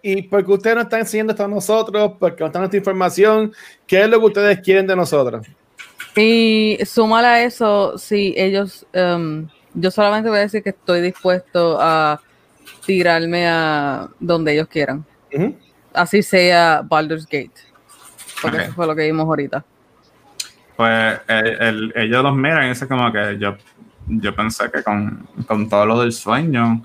¿y 0.03 0.23
por 0.23 0.45
qué 0.45 0.53
ustedes 0.53 0.77
no 0.77 0.83
están 0.83 1.01
enseñando 1.01 1.33
esto 1.33 1.45
a 1.45 1.49
nosotros? 1.49 2.13
¿Por 2.19 2.35
qué 2.35 2.41
no 2.43 2.47
están 2.47 2.65
esta 2.65 2.77
información? 2.77 3.53
¿Qué 3.87 4.03
es 4.03 4.09
lo 4.09 4.19
que 4.21 4.27
ustedes 4.27 4.61
quieren 4.61 4.87
de 4.87 4.97
nosotros? 4.97 5.47
Y 6.17 6.79
súmale 6.85 7.27
a 7.29 7.43
eso, 7.45 7.97
si 7.99 8.35
ellos, 8.37 8.87
em, 8.93 9.47
yo 9.75 9.91
solamente 9.91 10.31
voy 10.31 10.39
a 10.39 10.43
decir 10.43 10.63
que 10.63 10.71
estoy 10.71 11.01
dispuesto 11.03 11.79
a 11.81 12.21
tirarme 12.87 13.47
a 13.47 14.09
donde 14.19 14.55
ellos 14.55 14.69
quieran. 14.69 15.05
Así 15.93 16.23
sea 16.23 16.83
Baldur's 16.85 17.27
Gate. 17.27 17.53
Porque 18.41 18.59
eso 18.59 18.73
fue 18.73 18.87
lo 18.87 18.95
que 18.97 19.03
vimos 19.05 19.27
ahorita. 19.27 19.65
pues 20.77 21.19
el- 21.27 21.61
el- 21.61 21.93
ellos 21.97 22.23
los 22.23 22.37
miran 22.37 22.67
y 22.67 22.69
dicen 22.69 22.87
como 22.87 23.11
que 23.13 23.37
yo, 23.41 23.57
yo 24.09 24.35
pensé 24.35 24.71
que 24.71 24.83
con, 24.83 25.27
con 25.47 25.69
todo 25.69 25.87
lo 25.87 26.01
del 26.01 26.13
sueño 26.13 26.83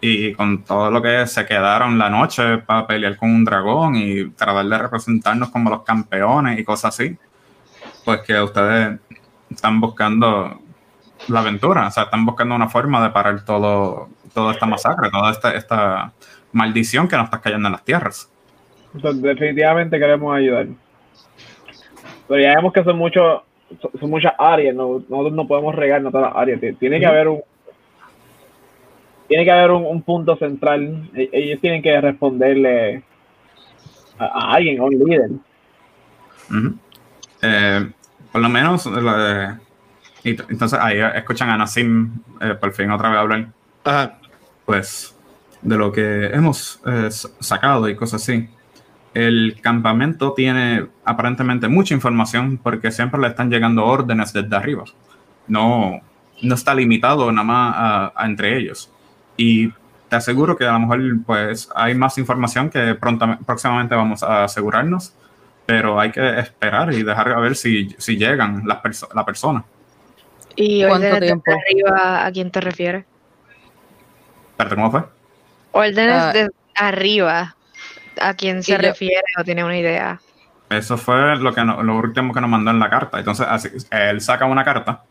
y 0.00 0.32
con 0.34 0.64
todo 0.64 0.90
lo 0.90 1.02
que 1.02 1.26
se 1.26 1.44
quedaron 1.46 1.98
la 1.98 2.08
noche 2.08 2.58
para 2.58 2.86
pelear 2.86 3.16
con 3.16 3.30
un 3.30 3.44
dragón 3.44 3.96
y 3.96 4.30
tratar 4.30 4.66
de 4.66 4.78
representarnos 4.78 5.50
como 5.50 5.70
los 5.70 5.82
campeones 5.82 6.58
y 6.58 6.64
cosas 6.64 6.94
así, 6.94 7.16
pues 8.04 8.20
que 8.22 8.40
ustedes 8.40 8.98
están 9.50 9.80
buscando 9.80 10.60
la 11.28 11.40
aventura, 11.40 11.86
o 11.86 11.90
sea, 11.90 12.04
están 12.04 12.24
buscando 12.24 12.54
una 12.54 12.68
forma 12.68 13.02
de 13.02 13.10
parar 13.10 13.44
todo, 13.44 14.08
toda 14.32 14.52
esta 14.52 14.66
masacre, 14.66 15.10
toda 15.10 15.30
esta, 15.30 15.52
esta 15.52 16.12
maldición 16.52 17.08
que 17.08 17.16
nos 17.16 17.26
está 17.26 17.40
cayendo 17.40 17.68
en 17.68 17.72
las 17.72 17.84
tierras. 17.84 18.30
Entonces, 18.94 19.22
definitivamente 19.22 19.98
queremos 19.98 20.34
ayudar. 20.34 20.66
Pero 22.26 22.40
ya 22.40 22.54
vemos 22.54 22.72
que 22.72 22.84
son 22.84 22.96
muchos, 22.96 23.42
son, 23.80 23.90
son 24.00 24.10
muchas 24.10 24.32
áreas, 24.38 24.74
no- 24.74 25.02
nosotros 25.08 25.32
no 25.32 25.46
podemos 25.46 25.74
regarnos 25.74 26.12
todas 26.12 26.28
las 26.32 26.36
áreas. 26.42 26.60
Ti- 26.60 26.72
Tiene 26.74 26.98
que 27.00 27.06
haber 27.06 27.28
un 27.28 27.40
tiene 29.28 29.44
que 29.44 29.52
haber 29.52 29.70
un, 29.70 29.84
un 29.86 30.02
punto 30.02 30.36
central. 30.36 31.08
E- 31.14 31.28
Ellos 31.32 31.60
tienen 31.60 31.80
que 31.82 32.00
responderle 32.00 33.02
a, 34.18 34.24
a 34.24 34.54
alguien, 34.54 34.80
a 34.80 34.84
un 34.84 34.90
líder. 34.98 35.30
Eh, 37.42 37.90
por 38.32 38.40
lo 38.40 38.48
menos, 38.48 38.86
eh, 38.86 39.56
entonces 40.24 40.78
ahí 40.80 40.98
escuchan 41.14 41.48
a 41.50 41.56
Nassim 41.56 42.10
eh, 42.40 42.54
por 42.60 42.72
fin 42.72 42.90
otra 42.90 43.08
vez 43.10 43.18
hablar, 43.18 43.46
Ajá. 43.84 44.18
pues, 44.66 45.16
de 45.62 45.76
lo 45.76 45.92
que 45.92 46.26
hemos 46.26 46.80
eh, 46.86 47.08
sacado 47.10 47.88
y 47.88 47.94
cosas 47.94 48.22
así. 48.22 48.48
El 49.14 49.58
campamento 49.60 50.32
tiene 50.34 50.86
aparentemente 51.04 51.66
mucha 51.68 51.94
información 51.94 52.58
porque 52.62 52.90
siempre 52.92 53.20
le 53.20 53.28
están 53.28 53.50
llegando 53.50 53.84
órdenes 53.84 54.32
desde 54.32 54.54
arriba. 54.54 54.84
No, 55.48 56.00
no 56.42 56.54
está 56.54 56.74
limitado 56.74 57.30
nada 57.32 57.44
más 57.44 57.74
a, 57.76 58.12
a 58.14 58.26
entre 58.26 58.56
ellos. 58.56 58.90
Y 59.36 59.72
te 60.08 60.16
aseguro 60.16 60.56
que 60.56 60.64
a 60.66 60.72
lo 60.72 60.80
mejor 60.80 61.00
pues 61.26 61.68
hay 61.74 61.94
más 61.94 62.18
información 62.18 62.70
que 62.70 62.94
pronta- 62.94 63.38
próximamente 63.44 63.94
vamos 63.96 64.22
a 64.22 64.44
asegurarnos, 64.44 65.12
pero 65.66 65.98
hay 66.00 66.12
que 66.12 66.38
esperar 66.38 66.92
y 66.92 67.02
dejar 67.02 67.32
a 67.32 67.40
ver 67.40 67.56
si, 67.56 67.94
si 67.98 68.16
llegan 68.16 68.62
las 68.66 68.78
perso- 68.82 69.08
la 69.14 69.24
persona. 69.24 69.64
¿Y 70.56 70.80
¿Cuánto 70.80 70.96
órdenes 70.96 71.14
desde 71.20 71.26
tiempo? 71.26 71.52
arriba 71.52 72.26
a 72.26 72.32
quién 72.32 72.50
te 72.50 72.60
refieres? 72.60 73.04
Espérate, 74.52 74.76
¿cómo 74.76 74.90
fue? 74.90 75.02
Órdenes 75.72 76.16
Ah. 76.16 76.32
de 76.32 76.48
arriba, 76.74 77.56
¿a 78.20 78.34
quién 78.34 78.62
se 78.62 78.72
Y 78.72 78.74
yo- 78.76 78.80
refiere 78.82 79.22
o 79.38 79.44
tiene 79.44 79.64
una 79.64 79.76
idea? 79.78 80.20
Eso 80.68 80.96
fue 80.96 81.36
lo, 81.36 81.52
que 81.52 81.64
no- 81.64 81.82
lo 81.82 81.96
último 81.96 82.32
que 82.32 82.40
nos 82.40 82.48
mandó 82.50 82.70
en 82.70 82.78
la 82.78 82.88
carta. 82.88 83.18
Entonces, 83.18 83.46
así, 83.48 83.68
él 83.90 84.20
saca 84.20 84.44
una 84.46 84.64
carta 84.64 85.02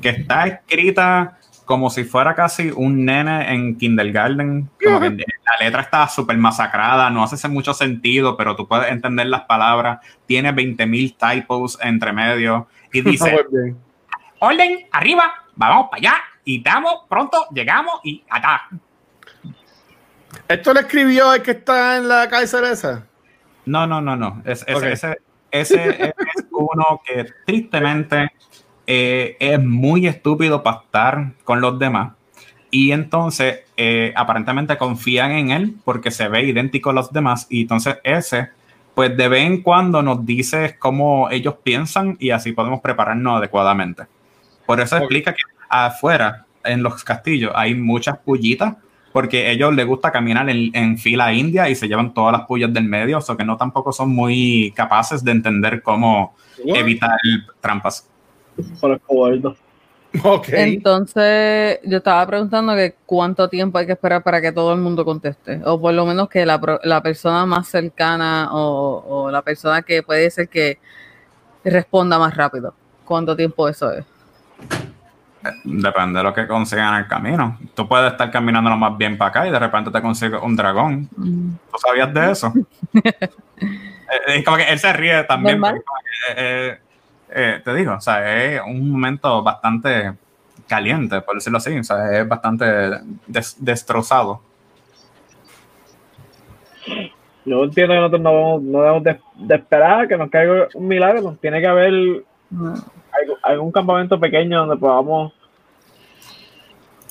que 0.00 0.10
está 0.10 0.46
escrita 0.46 1.36
como 1.64 1.90
si 1.90 2.04
fuera 2.04 2.34
casi 2.34 2.70
un 2.74 3.04
nene 3.04 3.52
en 3.52 3.76
kindergarten. 3.76 4.68
Como 4.84 5.00
que 5.00 5.10
la 5.10 5.64
letra 5.64 5.82
está 5.82 6.08
súper 6.08 6.36
masacrada, 6.36 7.10
no 7.10 7.22
hace 7.22 7.46
mucho 7.48 7.74
sentido, 7.74 8.36
pero 8.36 8.56
tú 8.56 8.66
puedes 8.68 8.90
entender 8.90 9.26
las 9.26 9.42
palabras. 9.42 9.98
Tiene 10.26 10.52
20.000 10.52 11.16
typos 11.16 11.78
entre 11.82 12.12
medio 12.12 12.68
y 12.92 13.00
dice. 13.02 13.36
Orden, 14.40 14.86
arriba, 14.92 15.32
vamos 15.54 15.88
para 15.90 15.98
allá 15.98 16.14
y 16.44 16.58
estamos 16.58 17.02
pronto, 17.08 17.46
llegamos 17.52 18.00
y 18.04 18.24
acá. 18.30 18.68
¿Esto 20.48 20.74
lo 20.74 20.80
escribió 20.80 21.32
el 21.34 21.42
que 21.42 21.52
está 21.52 21.96
en 21.96 22.08
la 22.08 22.28
cabecera 22.28 22.70
esa? 22.70 23.06
No, 23.66 23.86
no, 23.86 24.00
no, 24.00 24.16
no. 24.16 24.42
Es-. 24.44 24.64
Ese, 24.66 25.18
ese 25.50 25.90
es 25.90 26.46
uno 26.50 27.00
que 27.04 27.26
tristemente 27.46 28.30
eh, 28.86 29.36
es 29.38 29.62
muy 29.62 30.06
estúpido 30.06 30.62
para 30.62 30.78
estar 30.78 31.32
con 31.44 31.60
los 31.60 31.78
demás. 31.78 32.12
Y 32.70 32.92
entonces 32.92 33.60
eh, 33.76 34.12
aparentemente 34.16 34.76
confían 34.78 35.32
en 35.32 35.50
él 35.50 35.76
porque 35.84 36.10
se 36.10 36.28
ve 36.28 36.44
idéntico 36.44 36.90
a 36.90 36.92
los 36.92 37.12
demás. 37.12 37.46
Y 37.50 37.62
entonces 37.62 37.98
ese, 38.04 38.50
pues 38.94 39.16
de 39.16 39.28
vez 39.28 39.46
en 39.46 39.62
cuando 39.62 40.02
nos 40.02 40.24
dice 40.24 40.76
cómo 40.78 41.30
ellos 41.30 41.54
piensan 41.62 42.16
y 42.20 42.30
así 42.30 42.52
podemos 42.52 42.80
prepararnos 42.80 43.38
adecuadamente. 43.38 44.04
Por 44.66 44.80
eso 44.80 44.96
explica 44.96 45.32
que 45.32 45.42
afuera, 45.68 46.46
en 46.62 46.82
los 46.82 47.02
castillos, 47.02 47.52
hay 47.54 47.74
muchas 47.74 48.18
pullitas 48.18 48.76
porque 49.12 49.46
a 49.46 49.50
ellos 49.50 49.74
les 49.74 49.86
gusta 49.86 50.12
caminar 50.12 50.48
en, 50.48 50.74
en 50.74 50.98
fila 50.98 51.32
india 51.32 51.68
y 51.68 51.74
se 51.74 51.88
llevan 51.88 52.14
todas 52.14 52.32
las 52.32 52.46
pullas 52.46 52.72
del 52.72 52.84
medio, 52.84 53.18
o 53.18 53.20
sea 53.20 53.36
que 53.36 53.44
no 53.44 53.56
tampoco 53.56 53.92
son 53.92 54.10
muy 54.10 54.72
capaces 54.76 55.24
de 55.24 55.32
entender 55.32 55.82
cómo 55.82 56.34
evitar 56.64 57.18
trampas. 57.60 58.08
Por 58.80 58.92
el 58.92 59.00
cobardo. 59.00 59.56
Ok. 60.24 60.48
Entonces, 60.50 61.78
yo 61.84 61.98
estaba 61.98 62.26
preguntando 62.26 62.74
que 62.74 62.96
cuánto 63.06 63.48
tiempo 63.48 63.78
hay 63.78 63.86
que 63.86 63.92
esperar 63.92 64.22
para 64.22 64.40
que 64.40 64.50
todo 64.50 64.72
el 64.72 64.80
mundo 64.80 65.04
conteste, 65.04 65.60
o 65.64 65.80
por 65.80 65.94
lo 65.94 66.04
menos 66.04 66.28
que 66.28 66.44
la, 66.44 66.60
la 66.82 67.02
persona 67.02 67.46
más 67.46 67.68
cercana 67.68 68.48
o, 68.52 69.04
o 69.06 69.30
la 69.30 69.42
persona 69.42 69.82
que 69.82 70.02
puede 70.02 70.30
ser 70.30 70.48
que 70.48 70.78
responda 71.64 72.18
más 72.18 72.36
rápido. 72.36 72.74
¿Cuánto 73.04 73.36
tiempo 73.36 73.68
eso 73.68 73.92
es? 73.92 74.04
Depende 75.64 76.18
de 76.18 76.22
lo 76.24 76.34
que 76.34 76.46
consigan 76.46 76.94
en 76.94 77.00
el 77.00 77.06
camino. 77.08 77.58
Tú 77.74 77.88
puedes 77.88 78.12
estar 78.12 78.30
caminando 78.30 78.68
lo 78.68 78.76
más 78.76 78.96
bien 78.98 79.16
para 79.16 79.30
acá 79.30 79.48
y 79.48 79.50
de 79.50 79.58
repente 79.58 79.90
te 79.90 80.02
consigues 80.02 80.40
un 80.42 80.54
dragón. 80.54 81.08
¿Tú 81.16 81.78
sabías 81.78 82.12
de 82.12 82.30
eso? 82.32 82.52
Eh, 83.62 84.38
Es 84.38 84.44
como 84.44 84.56
que 84.56 84.64
él 84.64 84.78
se 84.78 84.92
ríe 84.92 85.22
también. 85.24 85.60
Porque 85.60 85.80
eh, 86.36 86.78
eh, 87.30 87.60
te 87.64 87.74
digo, 87.74 87.94
o 87.94 88.00
sea, 88.00 88.42
es 88.44 88.60
un 88.66 88.90
momento 88.90 89.40
bastante 89.42 90.14
caliente, 90.66 91.20
por 91.20 91.36
decirlo 91.36 91.58
así. 91.58 91.78
O 91.78 91.84
sea, 91.84 92.18
es 92.20 92.26
bastante 92.26 92.64
des- 93.28 93.56
destrozado. 93.64 94.40
Yo 97.44 97.64
entiendo 97.64 97.94
que 97.94 97.98
nosotros 98.00 98.20
no, 98.20 98.58
no 98.60 98.80
debemos 98.80 99.04
de, 99.04 99.20
de 99.36 99.54
esperar 99.54 100.08
que 100.08 100.16
nos 100.16 100.28
caiga 100.30 100.68
un 100.74 100.88
milagro. 100.88 101.36
Tiene 101.40 101.60
que 101.60 101.66
haber 101.66 102.24
algún 103.42 103.72
campamento 103.72 104.18
pequeño 104.18 104.60
donde 104.60 104.76
podamos 104.76 105.32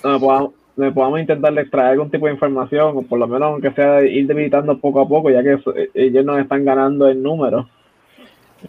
donde 0.04 0.20
podamos, 0.20 0.52
donde 0.76 0.93
podamos 0.93 1.20
intentar 1.20 1.58
extraer 1.60 1.91
algún 1.91 2.10
tipo 2.10 2.26
de 2.28 2.34
información 2.34 2.97
o 2.97 3.02
por 3.04 3.20
lo 3.20 3.28
menos 3.28 3.47
aunque 3.54 3.72
sea 3.72 4.02
ir 4.04 4.28
debilitando 4.28 4.78
poco 4.80 5.02
a 5.02 5.08
poco 5.08 5.30
ya 5.30 5.43
que 5.43 5.54
eso- 5.54 5.76
eh, 5.76 5.89
ellos 5.93 6.24
nos 6.26 6.39
están 6.39 6.64
ganando 6.66 7.10
en 7.10 7.22
número 7.22 7.68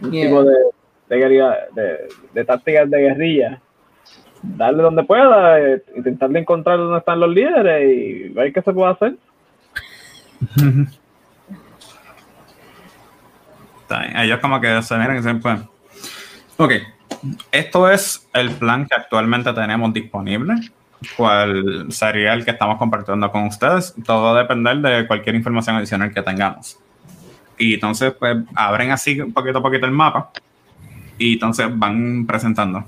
un 0.02 0.10
Yeah. 0.10 0.26
tipo 0.26 0.44
de, 0.44 0.54
de, 1.08 1.16
guerrilla- 1.18 1.68
de, 1.74 2.08
de 2.32 2.44
tácticas 2.44 2.88
de 2.90 2.98
guerrilla 3.00 3.60
darle 4.42 4.82
donde 4.82 5.02
pueda 5.04 5.60
eh, 5.60 5.82
intentar 5.96 6.34
encontrar 6.36 6.78
dónde 6.78 6.98
están 6.98 7.20
los 7.20 7.28
líderes 7.30 7.82
y 7.96 8.28
ver 8.30 8.52
qué 8.52 8.62
se 8.62 8.72
puede 8.72 8.92
hacer 8.92 9.14
Está 13.82 14.00
bien. 14.02 14.16
Ellos 14.18 14.38
como 14.38 14.60
que 14.60 14.82
se 14.82 14.96
miran 14.96 15.14
y 15.14 15.18
dicen, 15.18 15.40
pues, 15.40 15.60
ok, 16.58 16.72
esto 17.52 17.90
es 17.90 18.28
el 18.32 18.50
plan 18.50 18.86
que 18.86 18.94
actualmente 18.94 19.52
tenemos 19.52 19.92
disponible, 19.92 20.54
cuál 21.16 21.86
sería 21.90 22.34
el 22.34 22.44
que 22.44 22.52
estamos 22.52 22.78
compartiendo 22.78 23.30
con 23.30 23.44
ustedes. 23.44 23.94
Todo 24.04 24.34
va 24.34 24.42
depender 24.42 24.78
de 24.78 25.06
cualquier 25.06 25.34
información 25.34 25.76
adicional 25.76 26.12
que 26.12 26.22
tengamos. 26.22 26.78
Y 27.58 27.74
entonces, 27.74 28.14
pues, 28.18 28.38
abren 28.54 28.90
así 28.90 29.16
poquito 29.16 29.58
a 29.58 29.62
poquito 29.62 29.86
el 29.86 29.92
mapa 29.92 30.30
y 31.18 31.34
entonces 31.34 31.66
van 31.72 32.26
presentando. 32.26 32.84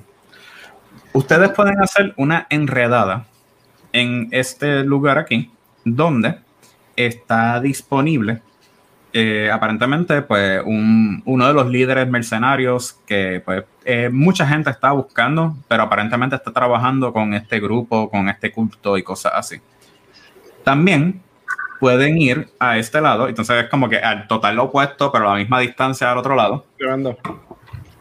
Ustedes 1.12 1.50
pueden 1.50 1.80
hacer 1.82 2.14
una 2.16 2.46
enredada 2.48 3.26
en 3.92 4.28
este 4.30 4.82
lugar 4.82 5.18
aquí, 5.18 5.50
donde 5.84 6.38
está 6.96 7.60
disponible 7.60 8.40
eh, 9.12 9.50
aparentemente, 9.52 10.22
pues, 10.22 10.62
un- 10.64 11.22
uno 11.26 11.46
de 11.46 11.52
los 11.54 11.68
líderes 11.68 12.08
mercenarios 12.08 12.98
que, 13.06 13.42
pues, 13.44 13.64
eh, 13.84 14.08
mucha 14.10 14.46
gente 14.46 14.70
está 14.70 14.92
buscando, 14.92 15.56
pero 15.68 15.82
aparentemente 15.82 16.36
está 16.36 16.52
trabajando 16.52 17.12
con 17.12 17.34
este 17.34 17.60
grupo, 17.60 18.08
con 18.10 18.28
este 18.28 18.50
culto 18.52 18.96
y 18.96 19.02
cosas 19.02 19.32
así. 19.34 19.56
También 20.64 21.20
pueden 21.80 22.16
ir 22.18 22.48
a 22.60 22.78
este 22.78 23.00
lado, 23.00 23.28
entonces 23.28 23.64
es 23.64 23.68
como 23.68 23.88
que 23.88 23.98
al 23.98 24.28
total 24.28 24.58
opuesto, 24.60 25.10
pero 25.10 25.28
a 25.28 25.32
la 25.34 25.40
misma 25.40 25.58
distancia 25.60 26.10
al 26.12 26.18
otro 26.18 26.36
lado. 26.36 26.64
Tremendo. 26.78 27.18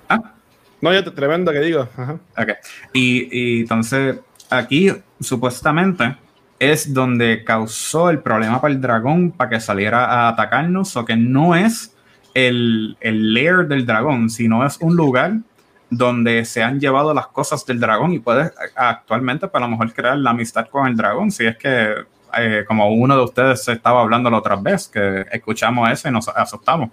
Ah. 0.08 0.34
No, 0.82 0.94
yo 0.94 1.04
te 1.04 1.12
tremendo 1.12 1.52
que 1.52 1.60
digo. 1.60 1.88
Ajá. 1.98 2.18
Ok. 2.38 2.50
Y, 2.94 3.28
y 3.32 3.60
entonces 3.62 4.20
aquí 4.50 4.92
supuestamente 5.20 6.16
es 6.62 6.94
donde 6.94 7.44
causó 7.44 8.12
el 8.12 8.20
problema 8.20 8.62
para 8.62 8.72
el 8.72 8.80
dragón 8.80 9.32
para 9.32 9.50
que 9.50 9.60
saliera 9.60 10.06
a 10.06 10.28
atacarnos, 10.28 10.96
o 10.96 11.04
que 11.04 11.16
no 11.16 11.56
es 11.56 11.98
el, 12.36 12.98
el 13.02 13.34
lair 13.34 13.68
del 13.68 13.88
dragón, 13.88 14.30
sino 14.30 14.64
es 14.64 14.78
un 14.80 14.96
lugar 14.96 15.38
donde 15.90 16.46
se 16.46 16.62
han 16.62 16.80
llevado 16.80 17.16
las 17.16 17.26
cosas 17.28 17.66
del 17.66 17.80
dragón 17.80 18.14
y 18.14 18.20
puedes 18.20 18.54
actualmente 18.76 19.48
para 19.48 19.66
a 19.66 19.68
lo 19.68 19.72
mejor 19.72 19.92
crear 19.92 20.16
la 20.20 20.30
amistad 20.30 20.68
con 20.68 20.88
el 20.88 20.96
dragón, 20.96 21.32
si 21.32 21.48
es 21.48 21.58
que 21.58 21.96
eh, 22.38 22.64
como 22.68 22.94
uno 22.94 23.18
de 23.18 23.24
ustedes 23.24 23.68
estaba 23.68 24.02
hablando 24.02 24.30
la 24.30 24.38
otra 24.38 24.56
vez, 24.56 24.88
que 24.88 25.26
escuchamos 25.32 25.90
eso 25.90 26.10
y 26.10 26.12
nos 26.12 26.28
asustamos. 26.30 26.92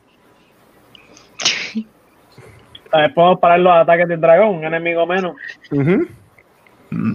Podemos 3.14 3.38
parar 3.38 3.60
los 3.60 3.72
ataques 3.74 4.08
del 4.08 4.18
dragón, 4.18 4.56
un 4.56 4.64
enemigo 4.64 5.06
menos. 5.06 5.36
Mm. 6.90 7.12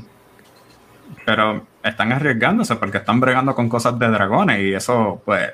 Pero 1.25 1.65
están 1.83 2.11
arriesgándose 2.11 2.75
porque 2.75 2.97
están 2.97 3.19
bregando 3.19 3.55
con 3.55 3.69
cosas 3.69 3.97
de 3.97 4.07
dragones 4.09 4.59
y 4.59 4.73
eso, 4.73 5.21
pues, 5.25 5.51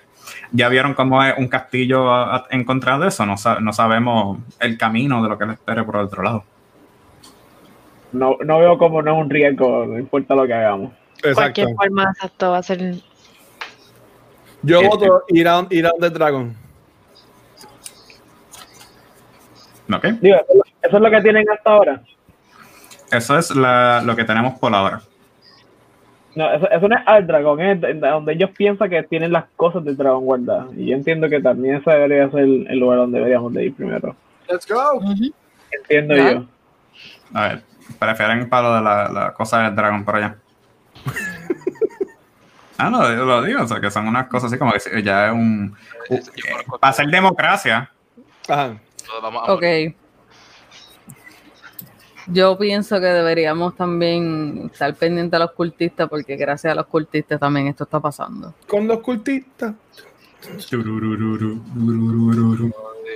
ya 0.51 0.67
vieron 0.69 0.93
cómo 0.93 1.23
es 1.23 1.35
un 1.37 1.47
castillo 1.47 2.11
a- 2.11 2.35
a- 2.37 2.45
en 2.49 2.63
contra 2.63 2.97
de 2.97 3.07
eso. 3.07 3.25
No, 3.25 3.35
no 3.61 3.73
sabemos 3.73 4.39
el 4.59 4.77
camino 4.77 5.21
de 5.21 5.29
lo 5.29 5.37
que 5.37 5.45
le 5.45 5.53
espere 5.53 5.83
por 5.83 5.95
el 5.97 6.01
otro 6.01 6.23
lado. 6.23 6.43
No, 8.11 8.37
no 8.43 8.59
veo 8.59 8.77
como 8.77 9.01
no 9.03 9.13
es 9.15 9.21
un 9.23 9.29
riesgo, 9.29 9.85
no 9.85 9.99
importa 9.99 10.33
lo 10.35 10.47
que 10.47 10.53
hagamos. 10.53 10.91
Exacto. 11.17 11.35
Cualquier 11.35 11.67
forma, 11.75 12.03
exacto, 12.15 12.51
va 12.51 12.57
a 12.57 12.63
ser. 12.63 12.95
Yo 14.63 14.81
Eh, 14.81 14.87
voto 14.87 15.23
ir 15.29 15.47
a, 15.47 15.65
ir 15.69 15.85
a 15.85 15.91
The 15.99 16.09
Dragon. 16.09 16.55
¿Ok? 19.93 20.05
Digo, 20.21 20.35
eso 20.37 20.45
es 20.49 20.55
lo- 20.55 20.63
eso 20.87 20.97
es 20.97 21.01
lo 21.03 21.11
que 21.11 21.21
tienen 21.21 21.49
hasta 21.49 21.71
ahora. 21.71 22.01
Eso 23.11 23.37
es 23.37 23.55
la- 23.55 24.01
lo 24.03 24.15
que 24.15 24.23
tenemos 24.23 24.59
por 24.59 24.73
ahora. 24.73 25.01
No, 26.35 26.51
eso, 26.53 26.69
eso 26.69 26.87
no 26.87 26.95
es 26.95 27.01
al 27.05 27.25
dragón, 27.27 27.59
es 27.61 27.81
de- 27.81 27.93
de 27.95 28.07
donde 28.07 28.33
ellos 28.33 28.51
piensan 28.55 28.89
que 28.89 29.01
tienen 29.03 29.31
las 29.31 29.45
cosas 29.55 29.83
del 29.83 29.97
dragón 29.97 30.25
guardadas. 30.25 30.67
Y 30.77 30.85
yo 30.87 30.95
entiendo 30.95 31.27
que 31.29 31.41
también 31.41 31.75
ese 31.75 31.89
debería 31.91 32.29
ser 32.29 32.41
el, 32.41 32.67
el 32.69 32.79
lugar 32.79 32.99
donde 32.99 33.17
deberíamos 33.17 33.51
de 33.53 33.65
ir 33.65 33.73
primero. 33.75 34.15
Let's 34.47 34.67
go. 34.67 35.01
Entiendo 35.71 36.15
yo. 36.15 36.45
A 37.33 37.47
ver, 37.47 37.61
prefieren 37.99 38.47
para 38.49 38.67
lo 38.69 38.75
de 38.75 38.81
la, 38.81 39.09
la 39.09 39.33
cosa 39.33 39.63
del 39.63 39.75
dragón 39.75 40.05
por 40.05 40.15
allá. 40.17 40.35
ah, 42.77 42.89
no, 42.89 43.01
yo 43.15 43.25
lo 43.25 43.41
digo, 43.43 43.63
o 43.63 43.67
sea, 43.67 43.79
que 43.79 43.91
son 43.91 44.07
unas 44.07 44.27
cosas 44.27 44.51
así 44.51 44.59
como 44.59 44.71
que 44.71 44.79
si- 44.79 45.03
ya 45.03 45.27
es 45.27 45.33
un... 45.33 45.75
Uh, 46.09 46.19
para 46.79 46.89
hacer 46.91 47.07
democracia, 47.07 47.91
Ajá. 48.47 48.77
Todos 49.05 49.21
vamos 49.21 49.47
a 49.47 49.53
Ok. 49.53 49.63
Yo 52.31 52.57
pienso 52.57 52.99
que 52.99 53.07
deberíamos 53.07 53.75
también 53.75 54.69
estar 54.71 54.93
pendientes 54.95 55.35
a 55.35 55.43
los 55.43 55.51
cultistas 55.53 56.07
porque 56.07 56.35
gracias 56.35 56.71
a 56.71 56.75
los 56.75 56.85
cultistas 56.85 57.39
también 57.39 57.67
esto 57.67 57.85
está 57.85 57.99
pasando. 57.99 58.53
Con 58.67 58.87
los 58.87 58.99
cultistas. 58.99 59.73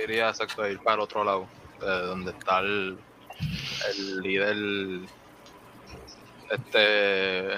Diría 0.00 0.28
exacto 0.28 0.68
ir 0.68 0.78
para 0.80 0.96
el 0.96 1.00
otro 1.00 1.22
lado, 1.24 1.46
de 1.80 1.86
donde 1.86 2.30
está 2.32 2.58
el, 2.58 2.98
el 3.88 4.20
líder, 4.20 4.56
este, 6.50 7.54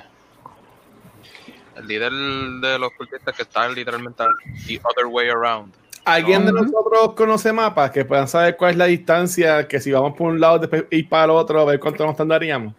el 1.77 1.87
líder 1.87 2.13
de 2.13 2.79
los 2.79 2.93
cultistas 2.93 3.35
que 3.35 3.43
está 3.43 3.67
literalmente 3.69 4.25
the 4.67 4.79
other 4.85 5.07
way 5.07 5.29
around. 5.29 5.73
¿Alguien 6.07 6.47
de 6.47 6.53
nosotros 6.53 7.15
conoce 7.17 7.53
mapas 7.53 7.91
que 7.91 8.05
puedan 8.05 8.29
saber 8.29 8.57
cuál 8.57 8.71
es 8.71 8.77
la 8.77 8.85
distancia? 8.87 9.67
Que 9.67 9.81
si 9.81 9.91
vamos 9.91 10.15
por 10.17 10.29
un 10.33 10.41
lado, 10.41 10.59
después 10.61 10.85
ir 10.91 11.09
para 11.09 11.25
el 11.25 11.31
otro, 11.31 11.61
a 11.61 11.65
ver 11.65 11.81
cuánto 11.81 12.07
nos 12.07 12.17
tardaríamos. 12.17 12.73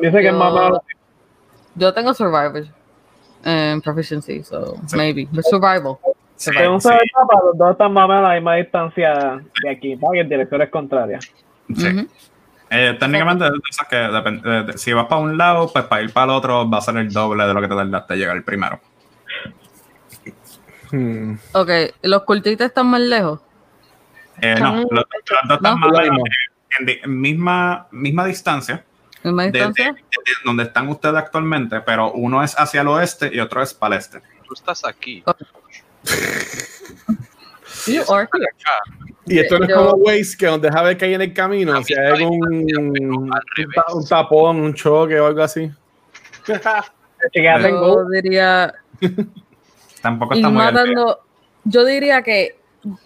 Dice 0.00 0.18
que 0.20 0.28
es 0.28 0.34
más 0.34 0.48
Yo- 0.48 0.54
malo. 0.54 0.82
Yo 1.74 1.92
tengo 1.94 2.12
survivor 2.14 2.64
en 3.44 3.80
proficiency, 3.82 4.42
so 4.42 4.76
maybe. 4.96 5.28
But 5.30 5.44
survival. 5.44 5.98
Sí, 6.36 6.50
sí, 6.50 6.56
se 6.56 6.58
ve 6.58 6.64
el 6.64 6.70
mapa, 7.14 7.40
los 7.44 7.58
dos 7.58 7.70
están 7.72 7.92
más 7.92 8.06
o 8.06 8.08
menos 8.08 8.24
a 8.24 8.28
la 8.28 8.34
misma 8.34 8.54
distancia 8.56 9.42
de 9.62 9.70
aquí, 9.70 9.94
porque 9.96 10.20
el 10.20 10.28
director 10.28 10.62
es 10.62 10.70
contraria. 10.70 11.18
sí. 11.20 11.86
Ujú. 11.88 12.08
Eh, 12.72 12.96
técnicamente, 13.00 13.44
de 13.44 13.50
esas 13.68 13.88
que 13.88 13.96
depende- 13.96 14.48
de- 14.48 14.62
de- 14.62 14.78
si 14.78 14.92
vas 14.92 15.06
para 15.06 15.20
un 15.20 15.36
lado, 15.36 15.68
pues 15.72 15.84
para 15.86 16.02
ir 16.02 16.12
para 16.12 16.26
el 16.32 16.38
otro 16.38 16.70
va 16.70 16.78
a 16.78 16.80
ser 16.80 16.96
el 16.98 17.12
doble 17.12 17.44
de 17.44 17.52
lo 17.52 17.60
que 17.60 17.66
te 17.66 17.74
tardaste 17.74 18.14
llegar 18.16 18.40
primero. 18.44 18.78
Hmm. 20.90 21.34
Ok, 21.52 21.70
¿los 22.02 22.22
cultistas 22.24 22.68
están 22.68 22.86
más 22.88 23.00
lejos? 23.00 23.40
Eh, 24.40 24.54
no, 24.58 24.76
los, 24.76 24.86
los 24.90 25.04
dos 25.48 25.56
están 25.56 25.78
No. 25.80 25.88
más 25.88 26.00
Mismo. 26.02 26.24
en 27.04 27.20
misma, 27.20 27.86
misma 27.90 28.24
distancia 28.24 28.84
¿Misma 29.22 29.44
distancia? 29.44 29.92
de- 29.92 29.98
de 30.00 30.32
donde 30.44 30.62
están 30.64 30.88
ustedes 30.88 31.16
actualmente, 31.16 31.80
pero 31.82 32.12
uno 32.12 32.42
es 32.42 32.54
hacia 32.58 32.80
el 32.80 32.88
oeste 32.88 33.30
y 33.32 33.38
otro 33.40 33.62
es 33.62 33.74
para 33.74 33.96
el 33.96 34.00
este. 34.00 34.20
Tú 34.46 34.54
estás 34.54 34.84
aquí. 34.84 35.22
You 37.86 38.02
are 38.12 38.28
here. 38.32 38.46
Acá, 38.46 38.82
Y 39.26 39.38
esto 39.38 39.58
no 39.58 39.64
es 39.66 39.74
como 39.74 39.90
Waze 39.92 40.36
que 40.38 40.46
nos 40.46 40.60
deja 40.60 40.82
ver 40.82 40.96
que 40.96 41.04
hay 41.04 41.14
en 41.14 41.22
el 41.22 41.34
camino. 41.34 41.82
Si 41.84 41.94
hay 41.94 42.06
algún 42.12 42.66
un, 42.78 43.30
un 43.30 44.06
tapón, 44.08 44.60
un 44.60 44.74
choque 44.74 45.18
o 45.20 45.26
algo 45.26 45.42
así. 45.42 45.70
En 47.32 47.42
Yo 47.70 48.04
diría 48.08 48.74
Tampoco 50.02 50.34
ir 50.34 50.38
está 50.38 50.48
muy 50.48 50.64
matando. 50.64 51.20
Yo 51.64 51.84
diría 51.84 52.22
que 52.22 52.56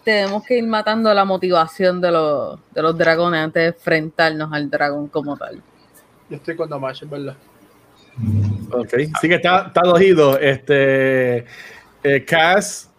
tenemos 0.03 0.43
que 0.45 0.57
ir 0.57 0.65
matando 0.65 1.13
la 1.13 1.25
motivación 1.25 1.99
de 1.99 2.11
los, 2.11 2.59
de 2.73 2.81
los 2.81 2.97
dragones 2.97 3.41
antes 3.41 3.61
de 3.61 3.67
enfrentarnos 3.67 4.51
al 4.53 4.69
dragón 4.69 5.07
como 5.07 5.35
tal. 5.35 5.61
Yo 6.29 6.37
estoy 6.37 6.55
con 6.55 6.69
Damash, 6.69 7.03
verdad. 7.05 7.35
Ok. 8.71 8.93
Sí 9.21 9.27
que 9.27 9.35
está, 9.35 9.67
está 9.67 9.81
dojido. 9.83 10.39
Este. 10.39 11.45
eh, 12.03 12.25
Cass. 12.25 12.89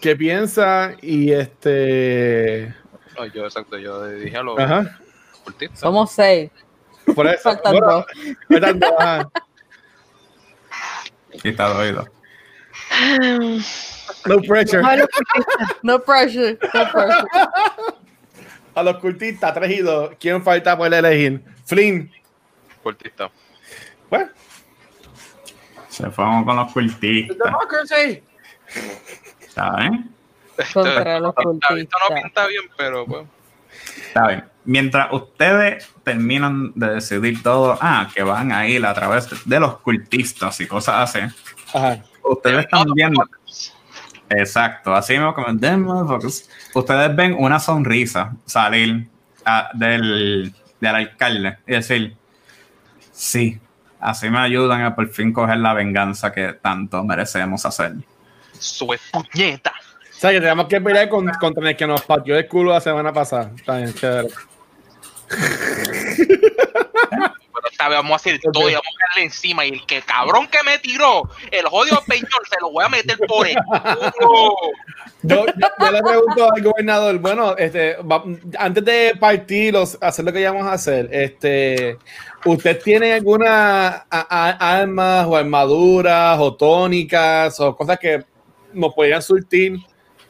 ¿Qué 0.00 0.16
piensa? 0.16 0.94
Y 1.00 1.30
este. 1.30 2.74
no, 3.16 3.26
yo 3.26 3.44
exacto, 3.44 3.78
yo 3.78 4.04
dije 4.06 4.36
a 4.36 4.42
los 4.42 4.58
Ajá. 4.58 4.98
Somos 5.74 6.10
seis. 6.10 6.50
Por 7.14 7.26
eso. 7.28 7.42
Faltan 7.42 7.72
Bueno, 7.72 7.86
dos. 7.86 8.06
faltan 8.48 8.80
dos, 8.80 8.92
ajá. 8.98 9.30
Y 11.42 11.48
está 11.48 11.68
doído. 11.68 12.06
No 14.24 14.40
pressure. 14.40 14.82
Cultistas. 14.82 15.08
No 15.82 15.98
pressure. 16.00 16.58
No 16.74 16.92
pressure. 16.92 17.26
A 18.74 18.82
los 18.82 18.96
cultistas, 18.98 19.52
tres 19.52 19.70
y 19.72 19.78
dos. 19.80 20.12
¿Quién 20.20 20.42
falta 20.42 20.76
por 20.76 20.92
elegir? 20.92 21.42
Flynn. 21.66 22.10
cultistas. 22.82 23.30
Bueno, 24.08 24.28
Se 25.88 26.08
fueron 26.10 26.44
con 26.44 26.56
los 26.56 26.72
cultistas. 26.72 27.36
Democracy. 27.36 28.22
¿Saben? 29.48 30.14
Contra 30.72 31.18
los 31.18 31.30
Esto 31.30 31.42
no 31.42 31.58
cultistas. 31.58 32.22
pinta 32.22 32.46
bien, 32.46 32.62
pero 32.76 33.04
pues. 33.06 33.26
Está 34.06 34.28
bien. 34.28 34.44
Mientras 34.64 35.12
ustedes 35.12 35.88
terminan 36.04 36.72
de 36.74 36.94
decidir 36.94 37.42
todo, 37.42 37.76
ah, 37.80 38.08
que 38.14 38.22
van 38.22 38.52
a 38.52 38.66
ir 38.68 38.84
a 38.86 38.94
través 38.94 39.28
de 39.44 39.60
los 39.60 39.78
cultistas 39.78 40.60
y 40.60 40.66
cosas 40.66 41.16
así, 41.16 41.34
ajá. 41.74 41.98
ustedes 42.22 42.64
están 42.64 42.84
viendo. 42.94 43.24
Exacto, 44.30 44.94
así 44.94 45.14
mismo 45.14 45.34
como 45.34 45.48
Ustedes 46.74 47.16
ven 47.16 47.34
una 47.38 47.58
sonrisa 47.58 48.32
salir 48.46 49.08
ah, 49.44 49.70
del, 49.74 50.54
del 50.80 50.94
alcalde 50.94 51.58
y 51.66 51.72
decir: 51.72 52.16
Sí, 53.10 53.60
así 54.00 54.30
me 54.30 54.38
ayudan 54.38 54.82
a 54.82 54.94
por 54.94 55.08
fin 55.08 55.32
coger 55.32 55.58
la 55.58 55.74
venganza 55.74 56.32
que 56.32 56.52
tanto 56.54 57.02
merecemos 57.04 57.66
hacer. 57.66 57.94
Sube 58.58 58.98
puñeta. 59.10 59.72
O 60.22 60.24
sea, 60.24 60.30
que 60.30 60.40
tenemos 60.40 60.68
que 60.68 60.80
pelear 60.80 61.08
con, 61.08 61.26
contra 61.40 61.68
el 61.68 61.76
que 61.76 61.84
nos 61.84 62.02
pateó 62.02 62.38
el 62.38 62.46
culo 62.46 62.70
la 62.70 62.80
semana 62.80 63.12
pasada. 63.12 63.50
Está 63.56 63.78
bien, 63.78 63.92
chévere. 63.92 64.28
Pero 66.16 67.68
esta 67.68 67.88
vez 67.88 67.98
vamos 67.98 68.12
a 68.12 68.14
hacer 68.16 68.38
todo 68.52 68.70
y 68.70 68.74
vamos 68.74 68.86
a 68.86 68.98
caerle 69.08 69.24
encima. 69.24 69.66
Y 69.66 69.70
el 69.70 69.84
que 69.84 70.00
cabrón 70.02 70.46
que 70.46 70.58
me 70.64 70.78
tiró, 70.78 71.28
el 71.50 71.66
jodido 71.66 72.00
peñón, 72.06 72.28
se 72.48 72.56
lo 72.60 72.70
voy 72.70 72.84
a 72.84 72.88
meter 72.88 73.18
por 73.26 73.48
el 73.48 73.56
culo. 73.66 74.54
Yo, 75.24 75.46
yo- 75.46 75.68
yo 75.80 75.90
le 75.90 76.02
pregunto 76.02 76.52
al 76.54 76.62
gobernador, 76.62 77.18
bueno, 77.18 77.56
este, 77.56 77.96
va- 77.96 78.22
antes 78.60 78.84
de 78.84 79.14
partir, 79.18 79.72
los- 79.72 79.98
hacer 80.00 80.24
lo 80.24 80.32
que 80.32 80.44
vamos 80.44 80.68
a 80.68 80.74
hacer, 80.74 81.08
este, 81.10 81.98
¿usted 82.44 82.80
tiene 82.80 83.14
alguna 83.14 83.88
a- 83.88 84.06
a- 84.08 84.78
armas 84.80 85.26
o 85.26 85.36
armaduras 85.36 86.38
o 86.38 86.54
tónicas 86.54 87.58
o 87.58 87.74
cosas 87.76 87.98
que 87.98 88.22
nos 88.72 88.94
podrían 88.94 89.20
surtir 89.20 89.78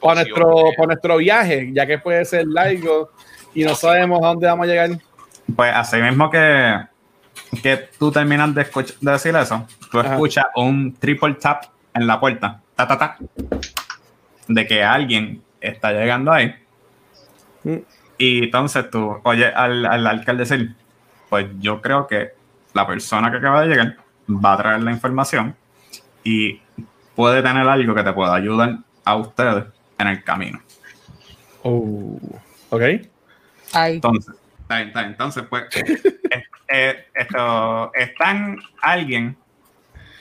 para 0.03 0.21
nuestro, 0.21 0.55
para 0.75 0.87
nuestro 0.87 1.17
viaje, 1.17 1.69
ya 1.73 1.85
que 1.85 1.97
puede 1.97 2.25
ser 2.25 2.45
largo 2.47 3.11
y 3.53 3.63
no 3.63 3.75
sabemos 3.75 4.21
a 4.23 4.27
dónde 4.27 4.47
vamos 4.47 4.65
a 4.65 4.69
llegar? 4.69 4.89
Pues 5.55 5.73
así 5.73 5.97
mismo 5.97 6.29
que, 6.29 6.79
que 7.61 7.89
tú 7.97 8.11
terminas 8.11 8.53
de, 8.53 8.69
escuch- 8.69 8.97
de 8.99 9.11
decir 9.11 9.35
eso, 9.35 9.67
tú 9.91 9.99
Ajá. 9.99 10.13
escuchas 10.13 10.45
un 10.55 10.93
triple 10.93 11.33
tap 11.35 11.65
en 11.93 12.07
la 12.07 12.19
puerta, 12.19 12.61
ta, 12.75 12.87
ta, 12.87 12.97
ta, 12.97 13.17
de 14.47 14.67
que 14.67 14.83
alguien 14.83 15.41
está 15.61 15.91
llegando 15.91 16.31
ahí. 16.31 16.55
Mm. 17.63 17.77
Y 18.17 18.43
entonces 18.45 18.89
tú 18.89 19.19
oye 19.23 19.47
al, 19.47 19.85
al 19.85 20.07
alcalde 20.07 20.43
decir, 20.45 20.75
pues 21.29 21.47
yo 21.59 21.81
creo 21.81 22.07
que 22.07 22.31
la 22.73 22.85
persona 22.87 23.31
que 23.31 23.37
acaba 23.37 23.61
de 23.61 23.67
llegar 23.67 23.97
va 24.29 24.53
a 24.53 24.57
traer 24.57 24.81
la 24.83 24.91
información 24.91 25.55
y 26.23 26.61
puede 27.15 27.41
tener 27.43 27.67
algo 27.67 27.93
que 27.93 28.03
te 28.03 28.13
pueda 28.13 28.33
ayudar 28.33 28.77
a 29.05 29.15
ustedes 29.15 29.65
en 30.03 30.09
el 30.09 30.23
camino. 30.23 30.61
Oh, 31.63 32.19
ok. 32.69 32.81
Ay, 33.73 33.95
Entonces, 33.95 34.35
está 34.61 34.75
bien, 34.77 34.87
está 34.89 34.99
bien. 35.01 35.11
Entonces, 35.11 35.43
pues, 35.49 35.63
eh, 35.75 36.43
eh, 36.69 37.07
esto, 37.13 37.93
están 37.93 38.57
alguien 38.81 39.35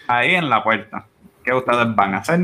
ahí 0.06 0.34
en 0.34 0.48
la 0.48 0.62
puerta. 0.62 1.06
¿Qué 1.44 1.52
ustedes 1.52 1.94
van 1.94 2.14
a 2.14 2.18
hacer? 2.18 2.40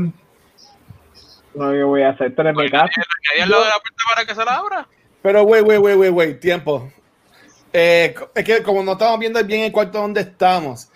No, 1.55 1.73
yo 1.73 1.87
voy 1.87 2.03
a 2.03 2.09
hacer 2.09 2.35
tres 2.35 2.55
mi 2.55 2.69
casa. 2.69 2.91
Ahí 3.33 3.41
al 3.41 3.49
lado 3.49 3.63
de 3.63 3.69
la 3.69 3.79
puerta 3.79 4.03
para 4.13 4.25
que 4.25 4.35
se 4.35 4.45
la 4.45 4.55
abra. 4.55 4.87
Pero, 5.21 5.43
güey, 5.43 5.61
güey, 5.61 5.77
güey, 5.77 5.95
güey, 5.95 6.09
güey, 6.09 6.39
tiempo. 6.39 6.91
Eh, 7.71 8.15
es 8.35 8.43
que 8.43 8.63
como 8.63 8.83
no 8.83 8.93
estamos 8.93 9.19
viendo 9.19 9.43
bien 9.43 9.63
el 9.63 9.71
cuarto 9.71 9.99
donde 9.99 10.21
estamos, 10.21 10.89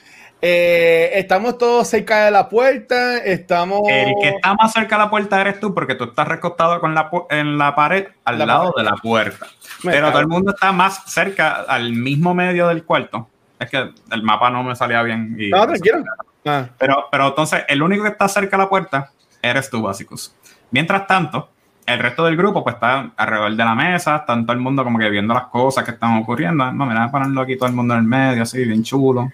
eh, 0.45 1.11
estamos 1.13 1.57
todos 1.57 1.87
cerca 1.87 2.25
de 2.25 2.31
la 2.31 2.49
puerta, 2.49 3.17
estamos... 3.19 3.79
El 3.87 4.13
que 4.21 4.27
está 4.29 4.53
más 4.55 4.73
cerca 4.73 4.97
de 4.97 5.03
la 5.05 5.09
puerta 5.09 5.39
eres 5.39 5.59
tú 5.61 5.73
porque 5.73 5.95
tú 5.95 6.03
estás 6.03 6.27
recostado 6.27 6.81
con 6.81 6.93
la, 6.93 7.09
en 7.29 7.57
la 7.57 7.73
pared 7.75 8.07
al 8.25 8.39
La 8.39 8.45
lado 8.45 8.73
pared. 8.73 8.85
de 8.85 8.91
la 8.91 8.97
puerta. 8.97 9.47
Me 9.83 9.91
Pero 9.91 10.01
cago. 10.07 10.11
todo 10.11 10.21
el 10.21 10.27
mundo 10.27 10.51
está 10.51 10.73
más 10.73 11.05
cerca 11.05 11.61
al 11.61 11.93
mismo 11.93 12.33
medio 12.35 12.67
del 12.67 12.83
cuarto. 12.83 13.29
Es 13.57 13.69
que 13.69 13.89
el 14.11 14.23
mapa 14.23 14.49
no 14.49 14.63
me 14.63 14.75
salía 14.75 15.01
bien. 15.01 15.33
Y 15.39 15.49
No, 15.49 15.65
tranquilo. 15.65 16.03
Ah, 16.45 16.65
Pero, 16.77 17.05
pero 17.09 17.27
entonces, 17.27 17.63
el 17.69 17.81
único 17.81 18.03
que 18.03 18.09
está 18.09 18.27
cerca 18.27 18.57
de 18.57 18.63
la 18.63 18.69
puerta 18.69 19.11
eres 19.41 19.69
tú, 19.69 19.81
básicos. 19.81 20.35
Mientras 20.71 21.07
tanto, 21.07 21.51
el 21.85 21.99
resto 21.99 22.25
del 22.25 22.37
grupo 22.37 22.63
pues 22.63 22.75
está 22.75 23.11
alrededor 23.15 23.51
de 23.51 23.63
la 23.63 23.75
mesa, 23.75 24.17
está 24.17 24.41
todo 24.41 24.53
el 24.53 24.59
mundo 24.59 24.83
como 24.83 24.99
que 24.99 25.09
viendo 25.09 25.33
las 25.33 25.47
cosas 25.47 25.83
que 25.83 25.91
están 25.91 26.17
ocurriendo. 26.17 26.71
No, 26.71 26.85
mira, 26.85 27.11
ponerlo 27.11 27.41
aquí 27.41 27.57
todo 27.57 27.67
el 27.67 27.75
mundo 27.75 27.93
en 27.93 28.01
el 28.01 28.05
medio, 28.05 28.43
así, 28.43 28.63
bien 28.63 28.83
chulo, 28.83 29.31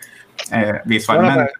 eh, 0.51 0.81
visualmente. 0.85 1.53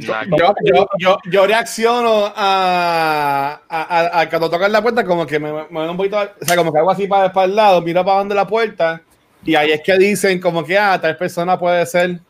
yo, 0.00 0.54
yo, 0.62 0.88
yo, 0.98 1.18
yo 1.24 1.46
reacciono 1.46 2.32
a, 2.34 3.60
a, 3.68 4.28
cuando 4.28 4.50
tocan 4.50 4.72
la 4.72 4.82
puerta, 4.82 5.04
como 5.04 5.26
que 5.26 5.38
me, 5.38 5.52
me 5.70 5.90
un 5.90 5.96
poquito, 5.96 6.18
o 6.18 6.44
sea, 6.44 6.56
como 6.56 6.72
que 6.72 6.78
hago 6.78 6.90
así 6.90 7.06
para, 7.06 7.32
para 7.32 7.46
el 7.46 7.56
lado, 7.56 7.82
miro 7.82 8.04
para 8.04 8.18
donde 8.18 8.34
la 8.34 8.46
puerta, 8.46 9.00
y 9.44 9.54
ahí 9.54 9.72
es 9.72 9.80
que 9.80 9.96
dicen 9.96 10.40
como 10.40 10.64
que, 10.64 10.78
ah, 10.78 11.00
tal 11.00 11.16
persona 11.16 11.58
puede 11.58 11.84
ser. 11.86 12.20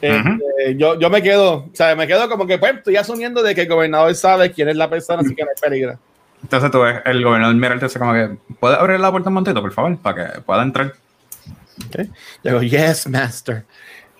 Este, 0.00 0.76
yo, 0.76 0.98
yo 0.98 1.08
me 1.08 1.22
quedo, 1.22 1.54
o 1.54 1.70
sea, 1.72 1.94
me 1.96 2.06
quedo 2.06 2.28
como 2.28 2.46
que, 2.46 2.58
pues, 2.58 2.74
estoy 2.74 2.96
asumiendo 2.96 3.42
de 3.42 3.54
que 3.54 3.62
el 3.62 3.68
gobernador 3.68 4.14
sabe 4.14 4.52
quién 4.52 4.68
es 4.68 4.76
la 4.76 4.90
persona, 4.90 5.22
así 5.22 5.34
que 5.34 5.42
no 5.42 5.48
hay 5.48 5.60
peligro. 5.60 5.98
Entonces 6.42 6.70
tú 6.70 6.80
ves 6.80 7.00
el 7.04 7.24
gobernador 7.24 7.54
mira 7.56 7.74
y 7.76 7.78
te 7.78 7.86
dice 7.86 7.98
como 7.98 8.12
que, 8.12 8.36
¿puede 8.60 8.76
abrir 8.76 9.00
la 9.00 9.10
puerta 9.10 9.28
un 9.28 9.34
momentito, 9.34 9.60
por 9.60 9.72
favor? 9.72 9.96
Para 9.98 10.32
que 10.34 10.40
pueda 10.40 10.62
entrar. 10.62 10.92
Yo 12.44 12.58
digo, 12.58 12.62
yes, 12.62 13.06
master. 13.08 13.64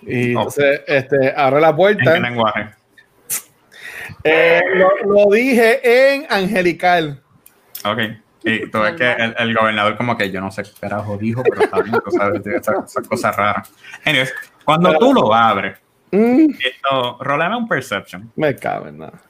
Y 0.01 0.35
Oh. 0.35 0.39
entonces, 0.41 0.81
este, 0.87 1.33
abre 1.35 1.59
la 1.61 1.69
¿En 1.69 1.75
puerta. 1.75 2.13
qué 2.13 2.19
lenguaje? 2.19 2.69
Eh, 4.23 4.61
lo, 4.75 4.89
lo 5.25 5.31
dije 5.31 6.13
en 6.13 6.25
angelical. 6.29 7.21
Ok. 7.85 7.99
Y 8.43 8.69
tú 8.69 8.79
ves 8.79 8.93
que 8.93 9.11
el, 9.11 9.35
el 9.37 9.53
gobernador 9.55 9.97
como 9.97 10.17
que 10.17 10.31
yo 10.31 10.39
no 10.41 10.49
sé 10.51 10.63
qué 10.63 10.71
carajo 10.79 11.17
dijo, 11.17 11.43
pero 11.43 11.61
está 11.61 11.81
bien, 11.81 11.97
tú 12.03 12.11
sabes, 12.11 12.41
esas 12.45 13.07
cosas 13.07 13.35
raras. 13.35 13.71
Anyways, 14.05 14.33
cuando 14.63 14.97
tú 14.97 15.13
lo 15.13 15.33
abres, 15.33 15.77
Mm, 16.11 16.47
esto, 16.65 17.17
rolame 17.21 17.55
un 17.55 17.67
perception. 17.67 18.31
me 18.35 18.55
cago 18.55 18.87
en 18.87 18.97
nada. 18.97 19.21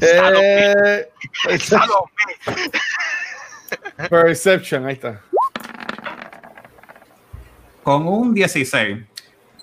Eh, 0.00 1.08
Perception, 4.10 4.86
ahí 4.86 4.94
está. 4.94 5.20
Con 7.82 8.06
un 8.08 8.32
16, 8.34 8.98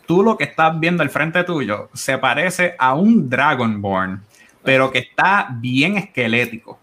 tú 0.05 0.23
lo 0.23 0.37
que 0.37 0.43
estás 0.45 0.79
viendo 0.79 1.01
al 1.03 1.09
frente 1.09 1.43
tuyo 1.43 1.89
se 1.93 2.17
parece 2.17 2.75
a 2.77 2.93
un 2.93 3.29
Dragonborn, 3.29 4.21
pero 4.63 4.91
que 4.91 4.99
está 4.99 5.47
bien 5.51 5.97
esquelético. 5.97 6.79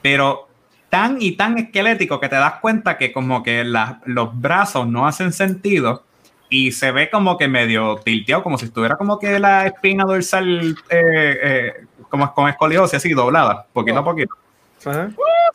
Pero 0.00 0.48
tan 0.88 1.20
y 1.20 1.32
tan 1.32 1.58
esquelético 1.58 2.20
que 2.20 2.28
te 2.28 2.36
das 2.36 2.54
cuenta 2.60 2.96
que 2.98 3.12
como 3.12 3.42
que 3.42 3.64
la- 3.64 4.00
los 4.06 4.38
brazos 4.40 4.86
no 4.86 5.06
hacen 5.06 5.32
sentido 5.32 6.04
y 6.48 6.72
se 6.72 6.90
ve 6.92 7.08
como 7.10 7.36
que 7.38 7.48
medio 7.48 7.96
tilteado, 7.96 8.42
como 8.42 8.58
si 8.58 8.66
estuviera 8.66 8.96
como 8.96 9.18
que 9.18 9.38
la 9.38 9.66
espina 9.66 10.04
dorsal 10.04 10.76
eh, 10.90 11.38
eh, 11.42 11.72
como 12.12 12.30
con 12.34 12.46
escoliosis 12.46 12.98
así 12.98 13.14
doblada, 13.14 13.66
poquito 13.72 13.98
a 13.98 14.04
poquito. 14.04 14.34
Ajá. 14.84 15.10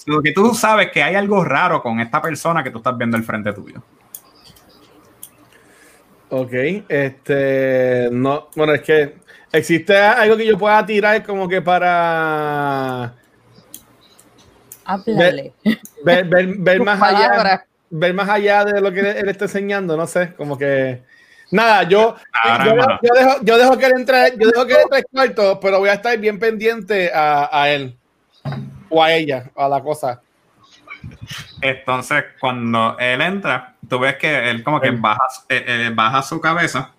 Lo 0.07 0.23
que 0.23 0.31
tú 0.31 0.55
sabes 0.55 0.89
que 0.91 1.03
hay 1.03 1.13
algo 1.13 1.43
raro 1.43 1.83
con 1.83 1.99
esta 1.99 2.19
persona 2.19 2.63
que 2.63 2.71
tú 2.71 2.79
estás 2.79 2.97
viendo 2.97 3.15
al 3.15 3.23
frente 3.23 3.53
tuyo. 3.53 3.83
Ok, 6.29 6.51
este, 6.89 8.09
no, 8.11 8.47
bueno, 8.55 8.73
es 8.73 8.81
que 8.81 9.17
existe 9.51 9.95
algo 9.95 10.35
que 10.35 10.47
yo 10.47 10.57
pueda 10.57 10.83
tirar 10.83 11.23
como 11.23 11.47
que 11.47 11.61
para 11.61 13.13
Háblale. 14.83 15.53
ver, 16.03 16.25
ver, 16.25 16.55
ver 16.57 16.79
más 16.83 16.99
allá, 16.99 17.67
ver 17.91 18.13
más 18.15 18.29
allá 18.29 18.65
de 18.65 18.81
lo 18.81 18.91
que 18.91 19.01
él 19.01 19.29
está 19.29 19.45
enseñando, 19.45 19.95
no 19.95 20.07
sé, 20.07 20.33
como 20.33 20.57
que 20.57 21.03
nada, 21.51 21.83
yo, 21.83 22.15
Ahora, 22.31 22.65
yo, 22.65 22.71
dejo, 22.71 22.83
hermano. 22.83 22.99
yo, 23.01 23.13
dejo, 23.13 23.37
yo 23.43 23.57
dejo 23.57 23.77
que 23.77 23.85
él 23.85 23.93
entre, 23.97 24.31
yo 24.37 24.49
dejo 24.49 24.65
que 24.65 24.73
él 24.73 24.79
entre 24.83 25.03
cuarto, 25.03 25.59
pero 25.59 25.79
voy 25.79 25.89
a 25.89 25.93
estar 25.93 26.17
bien 26.17 26.39
pendiente 26.39 27.11
a, 27.13 27.49
a 27.51 27.69
él 27.69 27.97
o 28.89 29.03
a 29.03 29.13
ella, 29.13 29.49
a 29.55 29.67
la 29.67 29.81
cosa. 29.81 30.21
Entonces, 31.61 32.23
cuando 32.39 32.97
él 32.99 33.21
entra, 33.21 33.75
tú 33.87 33.99
ves 33.99 34.15
que 34.17 34.49
él 34.49 34.63
como 34.63 34.79
que 34.79 34.91
baja, 34.91 35.23
eh, 35.49 35.63
eh, 35.67 35.91
baja 35.93 36.21
su 36.21 36.39
cabeza 36.39 36.93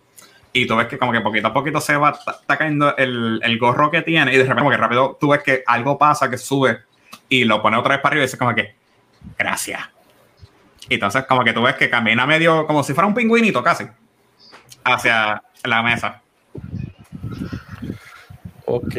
y 0.53 0.67
tú 0.67 0.77
ves 0.77 0.87
que 0.87 0.99
como 0.99 1.13
que 1.13 1.21
poquito 1.21 1.49
a 1.49 1.53
poquito 1.53 1.81
se 1.81 1.97
va, 1.97 2.11
está, 2.11 2.33
está 2.33 2.57
cayendo 2.57 2.97
el, 2.97 3.41
el 3.43 3.59
gorro 3.59 3.91
que 3.91 4.03
tiene 4.03 4.33
y 4.33 4.37
de 4.37 4.43
repente 4.43 4.61
como 4.61 4.71
que 4.71 4.77
rápido 4.77 5.17
tú 5.21 5.29
ves 5.29 5.43
que 5.43 5.63
algo 5.67 5.99
pasa, 5.99 6.31
que 6.31 6.39
sube 6.39 6.81
y 7.29 7.45
lo 7.45 7.63
pone 7.63 7.77
otra 7.77 7.95
vez 7.95 8.03
para 8.03 8.15
arriba 8.15 8.25
y 8.25 8.27
dice 8.27 8.39
como 8.39 8.55
que, 8.55 8.75
gracias. 9.37 9.81
Y 10.89 10.95
entonces 10.95 11.25
como 11.27 11.45
que 11.45 11.53
tú 11.53 11.63
ves 11.63 11.77
que 11.77 11.91
camina 11.91 12.27
medio, 12.27 12.67
como 12.67 12.83
si 12.83 12.95
fuera 12.95 13.07
un 13.07 13.15
pingüinito 13.15 13.63
casi, 13.63 13.87
hacia 14.85 15.43
la 15.65 15.83
mesa. 15.83 16.21
Ok. 18.65 18.95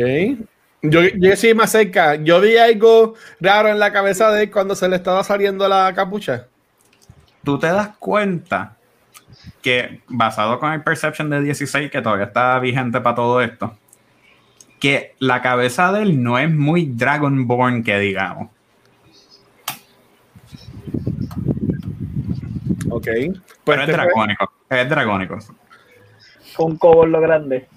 Yo, 0.81 1.01
yo 1.03 1.35
sí 1.35 1.53
más 1.53 1.71
cerca. 1.71 2.15
Yo 2.15 2.39
vi 2.41 2.57
algo 2.57 3.15
raro 3.39 3.69
en 3.69 3.79
la 3.79 3.91
cabeza 3.91 4.31
de 4.31 4.43
él 4.43 4.51
cuando 4.51 4.75
se 4.75 4.87
le 4.87 4.95
estaba 4.95 5.23
saliendo 5.23 5.67
la 5.67 5.93
capucha. 5.93 6.47
tú 7.43 7.57
te 7.59 7.67
das 7.67 7.89
cuenta 7.99 8.75
que 9.61 10.01
basado 10.07 10.59
con 10.59 10.71
el 10.71 10.81
Perception 10.83 11.29
de 11.29 11.41
16, 11.41 11.91
que 11.91 12.01
todavía 12.01 12.25
está 12.25 12.57
vigente 12.59 13.01
para 13.01 13.15
todo 13.15 13.41
esto, 13.41 13.77
que 14.79 15.15
la 15.19 15.41
cabeza 15.41 15.91
de 15.91 16.03
él 16.03 16.23
no 16.23 16.37
es 16.39 16.49
muy 16.53 16.85
Dragonborn 16.85 17.83
que 17.83 17.99
digamos. 17.99 18.49
Ok. 22.89 23.05
Pero 23.05 23.33
Pues 23.63 23.79
es 23.79 23.85
te- 23.85 23.91
dragónico. 23.91 24.51
Es 24.69 24.89
dragónico. 24.89 25.37
Con 26.59 26.75
cobo 26.77 27.05
lo 27.05 27.21
grande. 27.21 27.69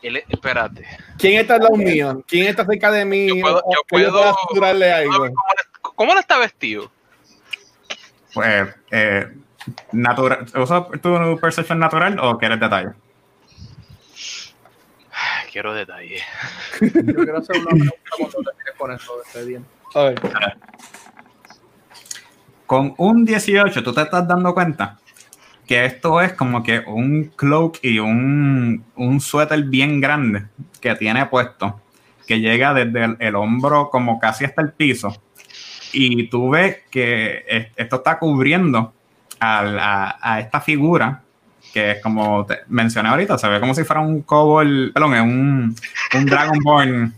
Él- 0.00 0.22
espérate. 0.28 0.86
¿Quién 1.18 1.40
está 1.40 1.54
al 1.56 1.62
lado 1.62 1.74
mío? 1.76 2.22
¿Quién 2.28 2.46
está 2.46 2.64
cerca 2.64 2.92
de 2.92 3.04
mí? 3.04 3.26
Yo 3.26 3.40
puedo- 3.40 3.56
yo 3.68 3.78
puedo- 3.88 4.12
pueda 4.12 4.34
susurrarle 4.46 4.92
algo. 4.92 5.26
¿Cómo, 5.82 5.94
cómo 5.96 6.18
está 6.20 6.38
vestido? 6.38 6.88
Pues, 8.32 8.76
eh, 8.92 9.26
natural, 9.90 10.46
¿Usas 10.54 10.84
tu 11.02 11.38
Perception 11.40 11.80
natural 11.80 12.16
o 12.20 12.38
quieres 12.38 12.60
detalle? 12.60 12.90
Quiero 15.50 15.74
detalle. 15.74 16.20
Yo 16.80 16.90
quiero 16.92 17.38
hacer 17.38 17.56
una 17.56 17.70
pregunta 17.70 17.96
cuando 18.18 18.38
termines 18.42 18.74
con 18.78 18.92
eso, 18.92 19.22
esté 19.24 19.44
bien. 19.46 19.66
A 19.96 20.02
ver. 20.04 20.20
Con 22.66 22.94
un 22.98 23.24
18, 23.24 23.82
tú 23.82 23.92
te 23.92 24.02
estás 24.02 24.28
dando 24.28 24.54
cuenta 24.54 24.98
que 25.66 25.84
esto 25.84 26.20
es 26.20 26.32
como 26.34 26.62
que 26.62 26.80
un 26.86 27.32
cloak 27.36 27.78
y 27.82 27.98
un, 27.98 28.84
un 28.96 29.20
suéter 29.20 29.62
bien 29.64 30.00
grande 30.00 30.44
que 30.80 30.94
tiene 30.94 31.26
puesto, 31.26 31.80
que 32.26 32.40
llega 32.40 32.74
desde 32.74 33.16
el, 33.18 33.34
hombro 33.34 33.88
como 33.90 34.18
casi 34.18 34.44
hasta 34.44 34.62
el 34.62 34.72
piso. 34.72 35.14
Y 35.92 36.28
tú 36.28 36.50
ves 36.50 36.78
que 36.90 37.44
es- 37.48 37.66
esto 37.76 37.96
está 37.96 38.18
cubriendo 38.18 38.92
a, 39.40 40.16
a 40.20 40.40
esta 40.40 40.60
figura, 40.60 41.22
que 41.72 41.92
es 41.92 42.02
como 42.02 42.44
te 42.46 42.60
mencioné 42.68 43.08
ahorita, 43.08 43.36
se 43.38 43.48
ve 43.48 43.60
como 43.60 43.74
si 43.74 43.84
fuera 43.84 44.00
un 44.00 44.22
kobold, 44.22 44.92
perdón, 44.92 45.12
un, 45.20 45.76
un 46.14 46.26
Dragonborn, 46.26 47.14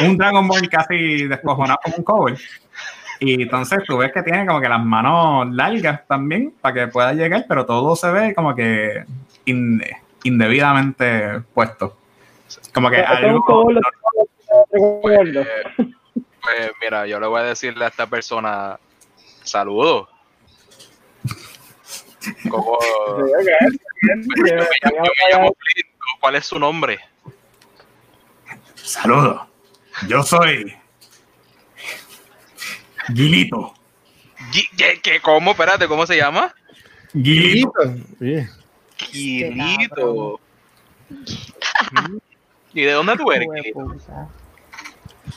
un 0.00 0.16
Dragonborn 0.16 0.66
casi 0.66 1.26
descojonado 1.26 1.78
como 1.82 1.96
un 1.98 2.04
kobold. 2.04 2.38
Y 3.26 3.40
entonces 3.42 3.78
tú 3.86 3.96
ves 3.96 4.12
que 4.12 4.22
tiene 4.22 4.44
como 4.46 4.60
que 4.60 4.68
las 4.68 4.84
manos 4.84 5.50
largas 5.54 6.06
también 6.06 6.52
para 6.60 6.74
que 6.74 6.86
pueda 6.88 7.14
llegar, 7.14 7.46
pero 7.48 7.64
todo 7.64 7.96
se 7.96 8.10
ve 8.10 8.34
como 8.34 8.54
que 8.54 9.02
in- 9.46 9.82
indebidamente 10.24 11.40
puesto. 11.54 11.96
Como 12.74 12.90
que 12.90 12.98
algo. 12.98 13.70
Eh, 13.72 13.80
pues 16.42 16.70
mira, 16.82 17.06
yo 17.06 17.18
le 17.18 17.26
voy 17.26 17.40
a 17.40 17.44
decirle 17.44 17.86
a 17.86 17.88
esta 17.88 18.06
persona, 18.06 18.78
saludos. 19.42 20.06
Como, 22.50 22.78
yo, 23.18 23.24
me- 23.24 24.46
yo 24.46 24.54
me 25.00 25.32
llamo 25.32 25.54
Flint, 25.58 25.88
¿cuál 26.20 26.34
es 26.36 26.44
su 26.44 26.58
nombre? 26.58 26.98
saludo. 28.74 29.46
Yo 30.08 30.22
soy 30.22 30.74
Guilito. 33.08 33.74
Gi- 34.52 34.68
¿Qué, 34.76 35.00
qué, 35.02 35.20
cómo? 35.20 35.52
Espérate, 35.52 35.86
¿cómo 35.88 36.06
se 36.06 36.16
llama? 36.16 36.54
Guilito. 37.12 37.70
Bien. 38.18 38.48
Quilito. 38.96 40.40
¿Y 42.72 42.82
de 42.82 42.92
dónde 42.92 43.16
tú 43.16 43.30
eres, 43.32 43.48
Quilito? 43.54 43.94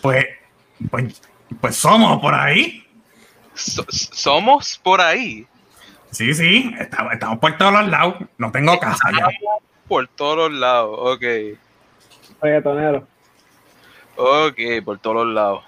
Pues 0.01 0.25
Pues, 0.91 1.21
pues 1.61 1.75
somos 1.75 2.19
por 2.21 2.33
ahí. 2.33 2.83
So- 3.53 3.85
somos 3.89 4.77
por 4.77 5.01
ahí, 5.01 5.47
Sí, 6.11 6.33
sí, 6.33 6.71
estamos, 6.79 7.13
estamos 7.13 7.37
por 7.39 7.57
todos 7.57 7.73
los 7.73 7.87
lados. 7.89 8.15
No 8.37 8.49
tengo 8.51 8.79
casa 8.79 9.09
ya. 9.17 9.27
por 9.87 10.07
todos 10.07 10.37
los 10.51 10.59
lados. 10.59 10.95
Ok, 10.99 11.23
Reggaetonero. 12.41 13.05
ok, 14.15 14.57
por 14.85 14.99
todos 14.99 15.25
los 15.25 15.33
lados. 15.35 15.65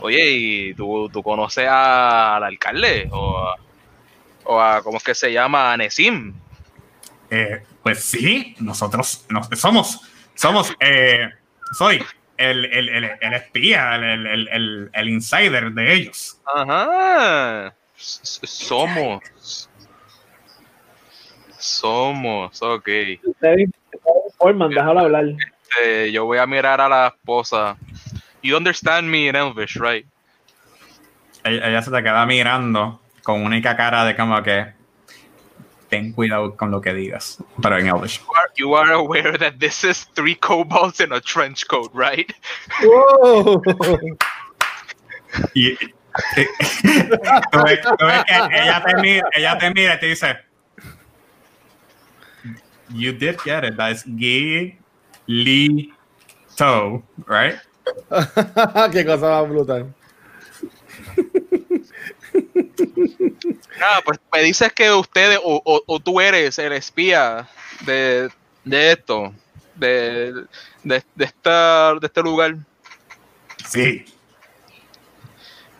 Oye, 0.00 0.30
¿y 0.30 0.74
tú, 0.74 1.08
tú 1.12 1.22
conoces 1.22 1.66
a- 1.68 2.36
al 2.36 2.44
alcalde? 2.44 3.08
¿O 3.10 3.38
a, 3.38 3.56
o 4.44 4.60
a, 4.60 4.82
cómo 4.82 4.98
es 4.98 5.04
que 5.04 5.14
se 5.14 5.32
llama? 5.32 5.72
A 5.72 5.76
Nesim. 5.76 6.34
Eh, 7.30 7.62
pues 7.82 8.04
sí, 8.04 8.54
nosotros 8.60 9.24
nos- 9.28 9.48
somos, 9.58 10.00
somos, 10.34 10.74
eh, 10.80 11.28
soy 11.76 12.04
el, 12.36 12.64
el, 12.66 12.88
el, 12.88 13.10
el 13.20 13.32
espía, 13.34 13.96
el, 13.96 14.04
el, 14.04 14.26
el, 14.26 14.48
el- 14.48 14.90
el 14.92 15.08
insider 15.08 15.72
de 15.72 15.92
ellos. 15.94 16.38
Ajá. 16.54 17.74
S- 17.98 18.40
Somos. 18.46 19.68
Somos, 21.58 22.62
ok. 22.62 22.88
Ustedes 23.24 23.68
informan, 24.28 24.70
déjalo 24.70 25.00
hablar. 25.00 25.24
Eh, 25.82 26.10
yo 26.12 26.24
voy 26.26 26.38
a 26.38 26.46
mirar 26.46 26.80
a 26.80 26.88
la 26.88 27.06
esposa. 27.08 27.76
You 28.42 28.56
understand 28.56 29.10
me 29.10 29.28
in 29.28 29.34
Elvish, 29.36 29.76
right? 29.76 30.06
Ella, 31.44 31.68
ella 31.68 31.82
se 31.82 31.90
te 31.90 32.02
queda 32.02 32.26
mirando 32.26 33.00
con 33.22 33.44
única 33.44 33.76
cara 33.76 34.04
de 34.04 34.14
como 34.16 34.42
que 34.42 34.74
ten 35.88 36.12
cuidado 36.12 36.56
con 36.56 36.70
lo 36.70 36.80
que 36.80 36.92
digas, 36.92 37.42
pero 37.62 37.78
en 37.78 37.86
Elvish. 37.88 38.20
You 38.20 38.32
are, 38.34 38.50
you 38.56 38.74
are 38.74 38.92
aware 38.92 39.38
that 39.38 39.58
this 39.58 39.84
is 39.84 40.04
three 40.14 40.34
kobolds 40.34 41.00
in 41.00 41.12
a 41.12 41.20
trench 41.20 41.66
coat, 41.68 41.90
right? 41.94 42.32
¡Wow! 42.82 43.62
Y, 45.54 45.72
y- 45.72 45.76
tú 47.52 47.58
ves, 47.62 47.80
tú 47.98 48.06
ves 48.06 48.24
que 48.24 48.36
ella 48.52 48.82
te, 48.86 48.94
mira, 48.96 49.28
ella 49.34 49.58
te 49.58 49.70
mira 49.74 49.94
y 49.94 50.00
te 50.00 50.06
dice, 50.06 50.36
You 52.88 53.12
did 53.12 53.38
get 53.44 53.64
it. 53.64 53.76
That's 53.76 54.04
Gi 54.04 54.78
Li 55.26 55.92
To, 56.56 57.02
right? 57.26 57.58
¡Qué 58.92 59.04
cosa 59.04 59.28
más 59.42 59.48
brutal! 59.48 59.94
Nada, 63.78 64.00
pues 64.04 64.18
me 64.32 64.42
dices 64.42 64.72
que 64.72 64.90
ustedes 64.90 65.38
o, 65.42 65.60
o- 65.64 65.82
o 65.86 66.00
tú 66.00 66.20
eres 66.20 66.58
el 66.58 66.72
espía 66.72 67.48
de, 67.84 68.28
de 68.64 68.92
esto, 68.92 69.32
de, 69.74 70.32
de, 70.82 71.02
de 71.14 71.24
esta, 71.24 71.94
de 71.94 72.06
este 72.06 72.22
lugar. 72.22 72.56
Sí. 73.68 74.04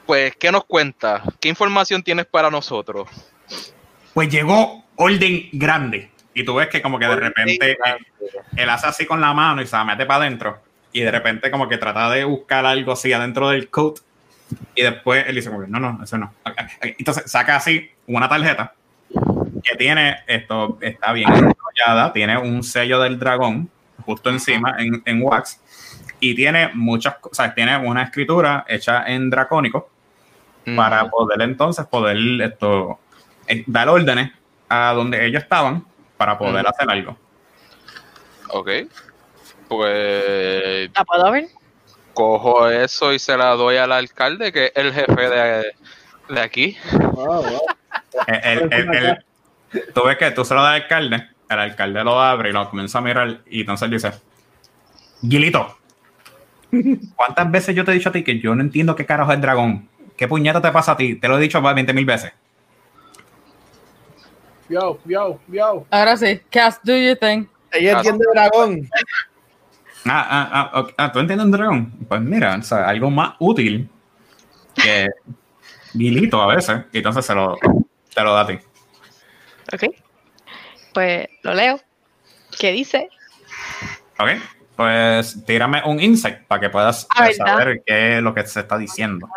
Pues, 0.04 0.36
¿qué 0.36 0.52
nos 0.52 0.64
cuenta? 0.64 1.22
¿Qué 1.40 1.48
información 1.48 2.02
tienes 2.02 2.26
para 2.26 2.50
nosotros? 2.50 3.08
Pues 4.14 4.28
llegó 4.28 4.84
orden 4.96 5.48
grande. 5.52 6.10
Y 6.34 6.44
tú 6.44 6.54
ves 6.54 6.68
que 6.68 6.82
como 6.82 6.98
que 6.98 7.06
de 7.06 7.16
repente 7.16 7.72
eh, 7.72 7.76
él 8.56 8.68
hace 8.68 8.86
así 8.86 9.06
con 9.06 9.20
la 9.22 9.32
mano 9.32 9.62
y 9.62 9.66
se 9.66 9.74
la 9.74 9.84
mete 9.84 10.04
para 10.04 10.20
adentro. 10.24 10.60
Y 10.96 11.02
de 11.02 11.10
repente 11.10 11.50
como 11.50 11.68
que 11.68 11.76
trata 11.76 12.08
de 12.08 12.24
buscar 12.24 12.64
algo 12.64 12.92
así 12.92 13.12
adentro 13.12 13.50
del 13.50 13.68
coat. 13.68 13.98
Y 14.74 14.80
después 14.80 15.26
él 15.28 15.34
dice 15.34 15.50
no, 15.50 15.78
no, 15.78 16.02
eso 16.02 16.16
no. 16.16 16.32
Entonces 16.80 17.30
saca 17.30 17.56
así 17.56 17.90
una 18.06 18.30
tarjeta 18.30 18.72
que 19.62 19.76
tiene 19.76 20.20
esto, 20.26 20.78
está 20.80 21.12
bien 21.12 21.28
enrollada, 21.28 22.14
tiene 22.14 22.38
un 22.38 22.62
sello 22.62 22.98
del 22.98 23.18
dragón 23.18 23.68
justo 24.06 24.30
encima 24.30 24.76
en, 24.78 25.02
en 25.04 25.22
wax. 25.22 25.60
Y 26.18 26.34
tiene 26.34 26.70
muchas 26.72 27.16
cosas, 27.18 27.54
tiene 27.54 27.76
una 27.76 28.04
escritura 28.04 28.64
hecha 28.66 29.04
en 29.06 29.28
dracónico 29.28 29.90
para 30.74 31.10
poder 31.10 31.42
entonces 31.42 31.84
poder 31.84 32.16
esto 32.40 32.98
eh, 33.46 33.64
dar 33.66 33.90
órdenes 33.90 34.32
a 34.70 34.94
donde 34.94 35.26
ellos 35.26 35.42
estaban 35.42 35.84
para 36.16 36.38
poder 36.38 36.66
hacer 36.66 36.90
algo. 36.90 37.18
Ok. 38.48 38.70
Pues 39.68 40.90
¿La 40.94 41.04
puedo 41.04 41.30
ver? 41.32 41.48
cojo 42.14 42.68
eso 42.70 43.12
y 43.12 43.18
se 43.18 43.36
la 43.36 43.50
doy 43.50 43.76
al 43.76 43.92
alcalde, 43.92 44.50
que 44.50 44.66
es 44.66 44.72
el 44.74 44.92
jefe 44.92 45.28
de, 45.28 45.64
de 46.30 46.40
aquí. 46.40 46.76
Wow, 46.92 47.42
wow. 47.42 47.60
El- 48.26 48.62
el- 48.62 48.72
el- 48.72 48.94
el- 48.94 49.24
tú 49.92 50.04
ves 50.04 50.16
que 50.16 50.30
tú 50.30 50.44
se 50.44 50.54
lo 50.54 50.62
das 50.62 50.70
al 50.70 50.82
alcalde, 50.82 51.28
el 51.50 51.58
alcalde 51.58 52.02
lo 52.04 52.18
abre 52.20 52.50
y 52.50 52.52
lo 52.52 52.70
comienza 52.70 52.98
a 52.98 53.02
mirar 53.02 53.40
y 53.46 53.60
entonces 53.60 53.90
dice, 53.90 54.12
Gilito, 55.20 55.76
¿cuántas 57.16 57.50
veces 57.50 57.74
yo 57.76 57.84
te 57.84 57.90
he 57.90 57.94
dicho 57.94 58.08
a 58.08 58.12
ti 58.12 58.24
que 58.24 58.38
yo 58.40 58.54
no 58.54 58.62
entiendo 58.62 58.96
qué 58.96 59.04
carajo 59.04 59.30
es 59.32 59.36
el 59.36 59.42
dragón? 59.42 59.88
¿Qué 60.16 60.26
puñeta 60.26 60.62
te 60.62 60.70
pasa 60.72 60.92
a 60.92 60.96
ti? 60.96 61.16
Te 61.16 61.28
lo 61.28 61.36
he 61.36 61.40
dicho 61.42 61.60
20 61.60 61.92
mil 61.92 62.06
veces. 62.06 62.32
Yo, 64.70 64.98
yo, 65.04 65.38
yo. 65.48 65.86
Ahora 65.90 66.16
sí, 66.16 66.40
Cass, 66.50 66.80
do 66.82 66.96
you 66.96 67.14
think? 67.14 67.48
Ella 67.72 67.92
entiende 67.92 68.24
dragón. 68.32 68.88
Ah, 70.08 70.26
ah, 70.30 70.70
ah, 70.72 70.80
ok. 70.80 70.92
Ah, 70.96 71.12
¿tú 71.12 71.18
entiendes 71.18 71.44
un 71.46 71.50
dragón? 71.52 71.90
Pues 72.08 72.20
mira, 72.20 72.56
o 72.56 72.62
sea, 72.62 72.88
algo 72.88 73.10
más 73.10 73.34
útil 73.38 73.88
que 74.74 75.08
Gilito 75.92 76.40
a 76.40 76.54
veces, 76.54 76.82
y 76.92 76.98
entonces 76.98 77.24
se 77.26 77.34
lo, 77.34 77.56
te 78.14 78.22
lo 78.22 78.32
da 78.34 78.42
a 78.42 78.46
ti. 78.46 78.58
Ok. 79.72 79.84
Pues 80.94 81.28
lo 81.42 81.54
leo. 81.54 81.80
¿Qué 82.58 82.72
dice? 82.72 83.08
Ok, 84.18 84.28
pues 84.76 85.44
tírame 85.44 85.82
un 85.84 86.00
insight 86.00 86.38
para 86.46 86.60
que 86.60 86.70
puedas 86.70 87.06
Ah, 87.14 87.28
saber 87.32 87.82
qué 87.84 88.16
es 88.18 88.22
lo 88.22 88.32
que 88.32 88.46
se 88.46 88.60
está 88.60 88.78
diciendo. 88.78 89.28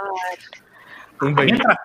Un 1.22 1.36
veinte. 1.36 1.54
Mientras, 1.54 1.78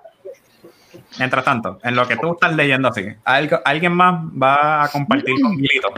mientras 1.19 1.45
tanto, 1.45 1.81
en 1.83 1.97
lo 1.97 2.07
que 2.07 2.17
tú 2.17 2.35
estás 2.35 2.55
leyendo 2.55 2.89
así, 2.89 3.07
¿algo- 3.25 3.61
¿alguien 3.65 3.93
más 3.95 4.15
va 4.41 4.85
a 4.85 4.89
compartir 4.89 5.35
con 5.43 5.57
Gilito? 5.57 5.89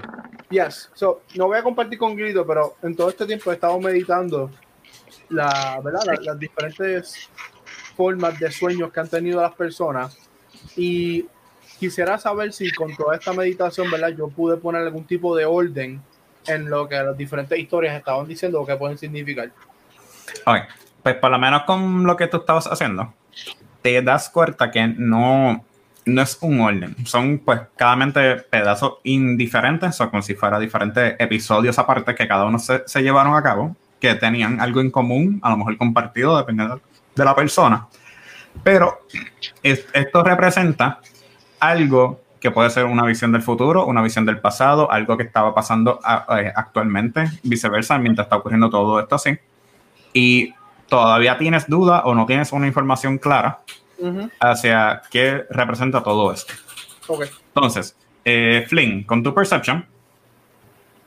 Yes. 0.51 0.91
So, 0.95 1.23
no 1.35 1.47
voy 1.47 1.59
a 1.59 1.63
compartir 1.63 1.99
con 1.99 2.15
Grito, 2.15 2.47
pero 2.47 2.77
en 2.83 2.95
todo 2.95 3.09
este 3.09 3.27
tiempo 3.27 3.51
he 3.51 3.55
estado 3.55 3.79
meditando 3.81 4.51
la, 5.29 5.81
¿verdad? 5.83 6.03
La- 6.07 6.21
las 6.23 6.39
diferentes 6.39 7.29
formas 7.97 8.39
de 8.39 8.51
sueños 8.53 8.93
que 8.93 9.01
han 9.01 9.09
tenido 9.09 9.41
las 9.43 9.55
personas. 9.55 10.17
Y 10.77 11.27
quisiera 11.79 12.17
saber 12.19 12.53
si 12.53 12.71
con 12.73 12.95
toda 12.95 13.17
esta 13.17 13.33
meditación, 13.33 13.91
¿verdad? 13.91 14.11
Yo 14.11 14.29
pude 14.29 14.57
poner 14.57 14.83
algún 14.83 15.05
tipo 15.05 15.35
de 15.35 15.45
orden 15.45 16.01
en 16.47 16.71
lo 16.71 16.89
que 16.89 16.95
las 16.95 17.17
diferentes 17.17 17.59
historias 17.59 17.97
estaban 17.97 18.27
diciendo 18.29 18.61
o 18.61 18.67
que 18.67 18.77
pueden 18.77 18.97
significar. 18.97 19.51
Ok, 20.45 20.57
pues 21.03 21.17
por 21.17 21.31
lo 21.31 21.39
menos 21.41 21.65
con 21.65 22.05
lo 22.05 22.17
que 22.17 22.29
tú 22.29 22.37
estabas 22.37 22.69
haciendo, 22.69 23.13
te 23.83 24.01
das 24.01 24.31
cuenta 24.31 24.71
que 24.71 24.87
no, 24.87 25.65
no 26.07 26.23
es 26.23 26.39
un 26.41 26.61
orden. 26.61 26.97
Son 27.05 27.39
pues 27.39 27.61
claramente 27.77 28.37
pedazos 28.37 28.95
indiferentes, 29.05 30.01
o 30.01 30.09
como 30.11 30.23
si 30.23 30.35
fuera 30.35 30.59
diferentes 30.59 31.17
episodios 31.19 31.79
aparte 31.79 32.15
que 32.15 32.27
cada 32.29 32.45
uno 32.45 32.59
se, 32.59 32.83
se 32.87 33.03
llevaron 33.03 33.35
a 33.35 33.43
cabo, 33.43 33.77
que 34.01 34.15
tenían 34.15 34.61
algo 34.61 34.81
en 34.81 34.91
común, 34.91 35.41
a 35.43 35.51
lo 35.51 35.57
mejor 35.59 35.77
compartido, 35.77 36.37
dependiendo 36.37 36.81
de 37.15 37.25
la 37.25 37.35
persona. 37.35 37.87
Pero 38.63 39.01
es- 39.63 39.87
esto 39.93 40.23
representa 40.23 41.01
algo 41.61 42.21
que 42.41 42.51
puede 42.51 42.71
ser 42.71 42.85
una 42.85 43.05
visión 43.05 43.33
del 43.33 43.43
futuro, 43.43 43.87
una 43.87 44.03
visión 44.03 44.25
del 44.25 44.39
pasado, 44.39 44.91
algo 44.93 45.17
que 45.17 45.25
estaba 45.25 45.55
pasando 45.55 45.99
eh, 46.39 46.53
actualmente, 46.55 47.25
viceversa, 47.43 47.99
mientras 47.99 48.27
está 48.27 48.37
ocurriendo 48.37 48.71
todo 48.71 49.01
esto 49.01 49.17
así. 49.17 49.37
Y 50.13 50.55
todavía 50.89 51.37
tienes 51.39 51.67
duda 51.67 52.03
o 52.05 52.15
no 52.15 52.27
tienes 52.27 52.53
una 52.53 52.67
información 52.67 53.19
clara 53.19 53.59
hacia 54.41 55.03
qué 55.11 55.45
representa 55.51 56.03
todo 56.03 56.33
esto. 56.33 56.53
Ok. 57.09 57.25
Entonces, 57.55 57.97
eh, 58.25 58.65
Flynn, 58.69 59.05
con 59.05 59.23
tu 59.23 59.33
perception, 59.35 59.85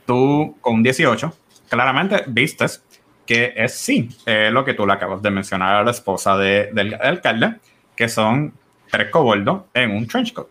tú 0.06 0.58
con 0.62 0.82
18, 0.82 1.34
claramente 1.70 2.24
vistes 2.28 2.84
que 3.26 3.54
es 3.56 3.76
sí, 3.76 4.10
eh, 4.26 4.50
lo 4.52 4.66
que 4.66 4.74
tú 4.74 4.88
le 4.88 4.94
acabas 4.94 5.22
de 5.22 5.30
mencionar 5.30 5.76
a 5.76 5.84
la 5.84 5.92
esposa 5.92 6.36
de- 6.36 6.72
del 6.74 6.96
alcalde, 6.96 7.56
que 7.96 8.10
son 8.10 8.54
tres 8.90 9.10
coboldos 9.12 9.64
en 9.74 9.92
un 9.92 10.08
trench 10.08 10.34
coat. 10.34 10.48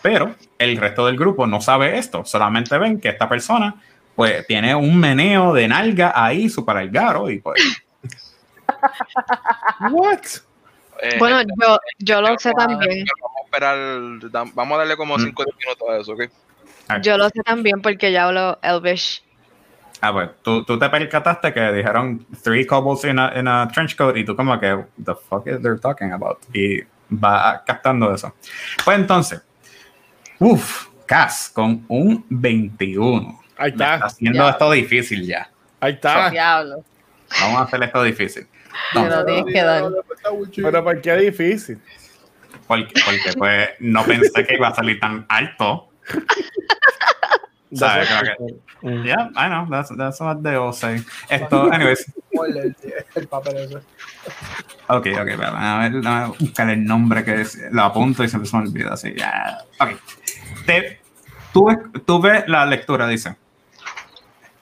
Pero 0.00 0.34
el 0.58 0.78
resto 0.78 1.04
del 1.04 1.18
grupo 1.18 1.46
no 1.46 1.60
sabe 1.60 1.98
esto, 1.98 2.24
solamente 2.24 2.78
ven 2.78 2.98
que 3.00 3.10
esta 3.10 3.28
persona 3.28 3.74
pues 4.14 4.46
tiene 4.46 4.74
un 4.74 4.96
meneo 4.98 5.52
de 5.52 5.68
nalga 5.68 6.12
ahí 6.14 6.48
super 6.48 6.76
algaro 6.76 7.30
y 7.30 7.38
pues 7.40 7.60
What? 9.90 10.20
Eh, 11.02 11.16
Bueno, 11.18 11.38
gente, 11.38 11.52
yo, 11.60 11.78
yo 11.98 12.20
lo 12.20 12.38
sé 12.38 12.52
también. 12.52 13.04
Vamos 13.20 13.36
a 13.36 13.44
esperar, 13.44 14.50
vamos 14.54 14.74
a 14.76 14.78
darle 14.78 14.96
como 14.96 15.16
Mm. 15.18 15.20
5 15.20 15.44
minutos 15.58 15.88
a 15.90 15.96
eso, 15.98 16.12
¿ok? 16.12 16.22
Yo 17.02 17.16
lo 17.18 17.28
sé 17.28 17.42
también 17.44 17.80
porque 17.82 18.12
ya 18.12 18.26
hablo 18.26 18.58
Elvish. 18.62 19.22
Ah, 20.00 20.12
pues 20.12 20.30
tú, 20.42 20.64
tú 20.64 20.78
te 20.78 20.88
percataste 20.90 21.52
que 21.52 21.72
dijeron 21.72 22.26
three 22.42 22.66
kobolds 22.66 23.04
in 23.04 23.18
a, 23.18 23.32
in 23.38 23.46
a 23.46 23.68
trench 23.68 23.96
coat 23.96 24.16
y 24.16 24.24
tú 24.24 24.34
como 24.34 24.58
que, 24.58 24.84
the 25.04 25.14
fuck 25.28 25.46
is 25.46 25.60
they're 25.62 25.78
talking 25.78 26.12
about? 26.12 26.38
Y 26.52 26.80
va 27.12 27.62
captando 27.64 28.12
eso. 28.14 28.34
Pues 28.84 28.98
entonces, 28.98 29.42
uff, 30.40 30.88
Cass 31.06 31.50
con 31.54 31.84
un 31.88 32.24
21. 32.28 33.40
Ahí 33.56 33.70
Me 33.70 33.76
está 33.76 33.94
está. 33.94 34.06
haciendo 34.06 34.38
Ya. 34.44 34.50
esto 34.50 34.70
difícil 34.72 35.26
ya. 35.26 35.50
Ahí 35.80 35.92
está. 35.92 36.30
Diablo. 36.30 36.84
Vamos 37.40 37.60
a 37.60 37.62
hacer 37.64 37.82
esto 37.82 38.02
difícil. 38.02 38.46
Lo 38.94 39.24
tienes 39.24 39.44
que 39.52 39.62
dar. 39.62 39.84
Pero 40.54 40.84
¿por 40.84 41.00
qué 41.00 41.16
difícil? 41.16 41.80
Porque, 42.66 42.92
porque 43.04 43.32
pues 43.36 43.70
no 43.80 44.04
pensé 44.04 44.46
que 44.46 44.54
iba 44.54 44.68
a 44.68 44.74
salir 44.74 45.00
tan 45.00 45.24
alto. 45.28 45.88
¿Sabes? 47.74 48.08
Creo 48.08 48.36
que-. 48.36 48.54
Yeah, 49.04 49.30
I 49.36 49.48
know, 49.48 49.66
that's, 49.70 49.96
that's 49.96 50.20
what 50.20 50.42
they 50.42 50.56
all 50.56 50.72
say. 50.72 51.02
Esto, 51.28 51.70
anyways, 51.72 52.04
El, 52.32 52.56
el- 52.56 52.76
el 53.14 53.28
papel 53.28 53.56
ese. 53.56 53.76
ok, 54.88 55.06
ok, 55.20 55.28
espera, 55.28 55.76
a 55.76 55.78
ver, 55.88 55.92
déjame 56.00 56.34
buscar 56.38 56.70
el 56.70 56.84
nombre 56.84 57.24
que 57.24 57.40
es, 57.42 57.58
lo 57.70 57.82
apunto 57.82 58.24
y 58.24 58.28
se 58.28 58.38
me 58.38 58.44
olvida, 58.52 58.92
así, 58.94 59.14
ya. 59.16 59.58
Ok. 59.80 59.90
Te, 60.66 61.00
tú 61.52 62.20
ves 62.20 62.44
la 62.48 62.66
lectura, 62.66 63.06
dice, 63.06 63.36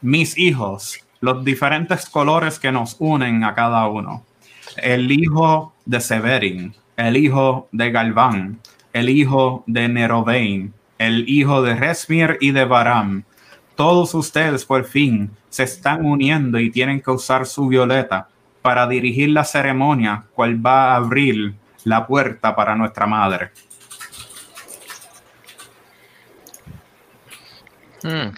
mis 0.03 0.37
hijos, 0.39 1.01
los 1.21 1.45
diferentes 1.45 2.09
colores 2.09 2.59
que 2.59 2.73
nos 2.73 2.97
unen 2.99 3.45
a 3.45 3.55
cada 3.55 3.87
uno. 3.87 4.25
El 4.77 5.11
hijo 5.13 5.75
de 5.85 6.01
Severin, 6.01 6.75
el 6.97 7.17
hijo 7.17 7.69
de 7.73 7.91
Galván, 7.91 8.61
el 8.93 9.09
hijo 9.09 9.65
de 9.67 9.89
Nerovein, 9.89 10.73
el 10.99 11.29
hijo 11.29 11.63
de 11.63 11.75
Resmir 11.75 12.39
y 12.41 12.53
de 12.53 12.65
Baram. 12.65 13.25
Todos 13.75 14.15
ustedes 14.15 14.65
por 14.65 14.85
fin 14.85 15.31
se 15.49 15.65
están 15.65 16.05
uniendo 16.05 16.59
y 16.59 16.71
tienen 16.71 17.01
que 17.01 17.11
usar 17.11 17.47
su 17.47 17.69
violeta 17.69 18.29
para 18.63 18.87
dirigir 18.87 19.31
la 19.31 19.45
ceremonia, 19.45 20.25
cual 20.35 20.65
va 20.65 20.93
a 20.93 20.97
abrir 20.97 21.55
la 21.85 22.07
puerta 22.07 22.55
para 22.55 22.77
nuestra 22.77 23.07
madre. 23.07 23.51
Mm. 28.03 28.31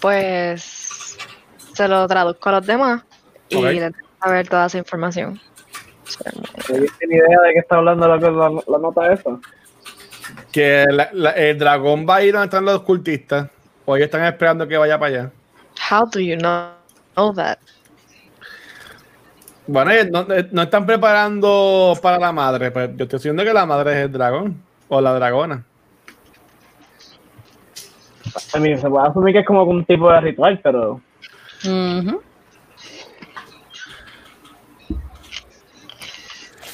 Pues 0.00 0.81
se 1.74 1.88
lo 1.88 2.06
traduzco 2.06 2.48
a 2.48 2.52
los 2.52 2.66
demás 2.66 3.02
y 3.48 3.56
Ok. 3.56 3.64
les 3.64 3.80
dejo 3.92 4.08
saber 4.22 4.48
toda 4.48 4.66
esa 4.66 4.78
información. 4.78 5.40
¿Tienes 6.66 6.90
ni 7.08 7.14
idea 7.16 7.40
de 7.46 7.52
qué 7.54 7.58
está 7.60 7.76
hablando 7.76 8.06
la, 8.08 8.16
la, 8.16 8.50
la 8.66 8.78
nota 8.78 9.12
esa? 9.12 9.30
Que 10.52 10.84
la- 10.90 11.10
la- 11.12 11.30
el 11.30 11.58
dragón 11.58 12.06
va 12.08 12.16
a 12.16 12.22
ir 12.22 12.32
donde 12.32 12.46
están 12.46 12.64
los 12.64 12.82
cultistas. 12.82 13.48
O 13.84 13.96
ellos 13.96 14.06
están 14.06 14.24
esperando 14.24 14.68
que 14.68 14.76
vaya 14.76 14.98
para 14.98 15.08
allá. 15.22 15.30
How 15.90 16.06
do 16.08 16.20
you 16.20 16.36
know, 16.36 16.68
know 17.14 17.34
that? 17.34 17.58
Bueno, 19.66 19.90
ellos 19.90 20.08
no, 20.10 20.32
eh, 20.34 20.48
no 20.52 20.62
están 20.62 20.86
preparando 20.86 21.94
para 22.00 22.18
la 22.18 22.30
madre. 22.32 22.70
Pero 22.70 22.92
yo 22.94 23.04
estoy 23.04 23.18
diciendo 23.18 23.42
que 23.44 23.52
la 23.52 23.66
madre 23.66 23.92
es 23.92 23.98
el 24.06 24.12
dragón. 24.12 24.62
O 24.88 25.00
la 25.00 25.14
dragona. 25.14 25.64
A 28.54 28.58
mí 28.58 28.76
se 28.78 28.88
puede 28.88 29.08
asumir 29.08 29.32
que 29.34 29.40
es 29.40 29.46
como 29.46 29.64
un 29.64 29.84
tipo 29.84 30.10
de 30.12 30.20
ritual, 30.20 30.60
pero 30.62 31.00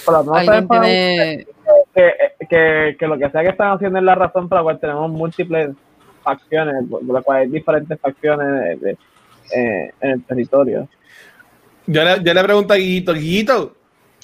No 0.06 0.34
sé 0.34 0.40
Alguien 0.40 0.68
tiene. 0.68 1.46
que, 1.94 2.12
que, 2.48 2.96
que 2.98 3.06
lo 3.06 3.18
que 3.18 3.30
sea 3.30 3.42
que 3.42 3.48
están 3.50 3.72
haciendo 3.72 3.98
es 3.98 4.04
la 4.04 4.14
razón 4.14 4.48
por 4.48 4.58
la 4.58 4.62
cual 4.62 4.80
tenemos 4.80 5.10
múltiples 5.10 5.70
facciones, 6.22 6.74
por 6.88 7.04
por 7.04 7.14
la 7.14 7.22
cual 7.22 7.38
hay 7.42 7.48
diferentes 7.48 8.00
facciones 8.00 8.80
de- 8.80 8.86
de- 8.86 8.98
eh, 9.54 9.92
en 10.00 10.10
el 10.10 10.22
territorio. 10.24 10.88
Yo 11.86 12.04
le, 12.04 12.22
yo 12.22 12.34
le 12.34 12.44
pregunto 12.44 12.74
a 12.74 12.76
Guillito, 12.76 13.14
Guillito, 13.14 13.76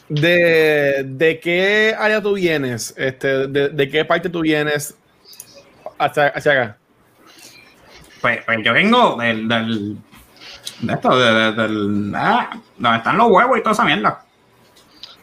¿de, 0.09 1.03
¿de 1.07 1.41
qué 1.41 1.95
área 1.99 2.21
tú 2.23 2.35
vienes? 2.35 2.95
Este, 2.97 3.47
de, 3.49 3.69
de 3.71 3.89
qué 3.89 4.05
parte 4.05 4.29
tú 4.29 4.41
vienes 4.43 4.95
hacia, 5.99 6.27
hacia 6.29 6.53
acá? 6.53 6.79
Pues, 8.21 8.41
pues 8.45 8.59
yo 8.63 8.73
vengo 8.75 9.17
del, 9.17 9.49
del 9.49 9.97
de 10.81 10.93
esto, 10.93 11.17
de- 11.19 11.33
de- 11.35 11.53
del 11.53 12.13
ah, 12.15 12.51
donde 12.77 12.99
están 12.99 13.17
los 13.17 13.29
huevos 13.31 13.59
y 13.59 13.63
toda 13.63 13.73
esa 13.73 13.85
mierda. 13.85 14.25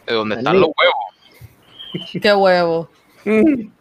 ¿De 0.05 0.13
dónde 0.13 0.35
están 0.35 0.59
los 0.59 0.69
huevos? 0.77 2.11
Qué 2.21 2.33
huevo. 2.33 2.89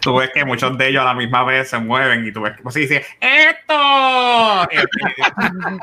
Tú 0.00 0.16
ves 0.16 0.30
que 0.34 0.44
muchos 0.44 0.76
de 0.76 0.88
ellos 0.88 1.00
a 1.02 1.06
la 1.06 1.14
misma 1.14 1.44
vez 1.44 1.70
se 1.70 1.78
mueven 1.78 2.26
y 2.26 2.32
tú 2.32 2.42
ves 2.42 2.56
que 2.56 2.62
pues, 2.62 2.74
dice 2.74 3.04
¡Esto! 3.20 4.68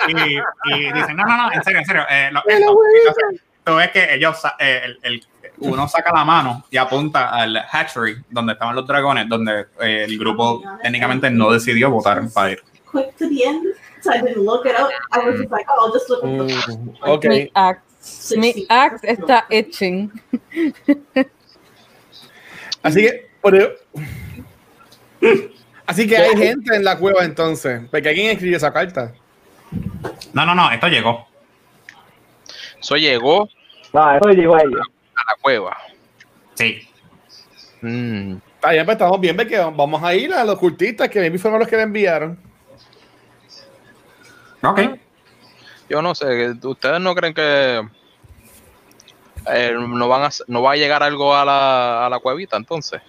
Y, 0.07 0.13
y- 0.13 0.41
y 0.75 0.91
dicen, 0.93 1.15
no, 1.15 1.23
no, 1.25 1.37
no, 1.37 1.51
en 1.53 1.63
serio, 1.63 1.79
en 1.79 1.85
serio. 1.85 2.03
eh, 2.09 2.29
lo- 2.31 2.43
esto". 2.45 2.77
Entonces, 2.97 3.41
tú 3.63 3.75
ves 3.75 3.89
que 3.91 4.13
ellos, 4.13 4.37
eh, 4.59 4.81
el, 4.83 4.99
el- 5.03 5.25
uno 5.61 5.87
saca 5.87 6.11
la 6.13 6.23
mano 6.23 6.65
y 6.69 6.77
apunta 6.77 7.29
al 7.29 7.57
hatchery 7.71 8.17
donde 8.29 8.53
estaban 8.53 8.75
los 8.75 8.85
dragones, 8.87 9.27
donde 9.27 9.67
eh, 9.81 10.05
el 10.07 10.17
grupo 10.19 10.61
técnicamente 10.81 11.29
no 11.31 11.51
decidió 11.51 11.89
votar 11.89 12.21
para 12.33 12.51
ir. 12.51 12.63
Quick 12.89 13.15
to 13.17 13.27
the 13.29 13.45
end, 13.45 13.73
so 14.01 14.11
I 14.11 14.21
didn't 14.21 14.43
look 14.43 14.65
it 14.65 14.75
up. 14.75 14.89
I 15.11 15.19
was 15.19 15.39
just 15.39 15.51
like, 15.51 15.65
oh, 15.69 15.85
I'll 15.85 15.93
just 15.93 16.09
look 16.09 16.23
at 16.23 16.29
the 16.29 16.43
Mm, 16.73 16.95
ok. 17.01 17.25
Mi 17.25 17.51
axe. 17.55 18.35
Mi 18.35 18.65
axe 18.69 19.03
está 19.03 19.45
itching. 19.49 20.11
Así 22.81 23.01
que, 23.01 23.27
por- 23.41 23.77
así 25.85 26.07
que 26.07 26.15
hay 26.17 26.37
gente 26.37 26.73
en 26.73 26.83
la 26.85 26.97
cueva 26.97 27.25
entonces. 27.25 27.81
Porque 27.91 28.07
alguien 28.07 28.31
escribió 28.31 28.55
esa 28.55 28.71
carta. 28.71 29.13
No, 30.33 30.45
no, 30.45 30.55
no, 30.55 30.71
esto 30.71 30.87
llegó. 30.87 31.27
Eso 32.79 32.95
llegó 32.95 33.49
No, 33.93 34.15
eso 34.15 34.29
llegó 34.29 34.55
a 34.55 34.59
a 34.59 34.63
la 34.63 35.35
cueva. 35.41 35.77
Sí. 36.55 36.87
Mm. 37.81 38.37
Está 38.55 38.71
bien, 38.71 38.85
pues 38.85 38.95
estamos 38.95 39.19
bien, 39.19 39.35
ve 39.37 39.47
que 39.47 39.57
vamos 39.57 40.01
a 40.03 40.13
ir 40.13 40.33
a 40.33 40.43
los 40.43 40.57
cultistas 40.57 41.09
que 41.09 41.19
maybe 41.19 41.37
fueron 41.37 41.59
los 41.59 41.67
que 41.67 41.75
le 41.75 41.83
enviaron. 41.83 42.37
Ok. 44.63 44.81
Yo 45.89 46.01
no 46.01 46.13
sé, 46.13 46.51
¿ustedes 46.63 47.01
no 47.01 47.15
creen 47.15 47.33
que 47.33 47.81
eh, 49.47 49.75
no, 49.77 50.07
van 50.07 50.23
a, 50.23 50.29
no 50.47 50.61
va 50.61 50.73
a 50.73 50.75
llegar 50.75 51.01
algo 51.01 51.35
a 51.35 51.43
la, 51.43 52.05
a 52.05 52.09
la 52.09 52.19
cuevita 52.19 52.57
entonces? 52.57 53.01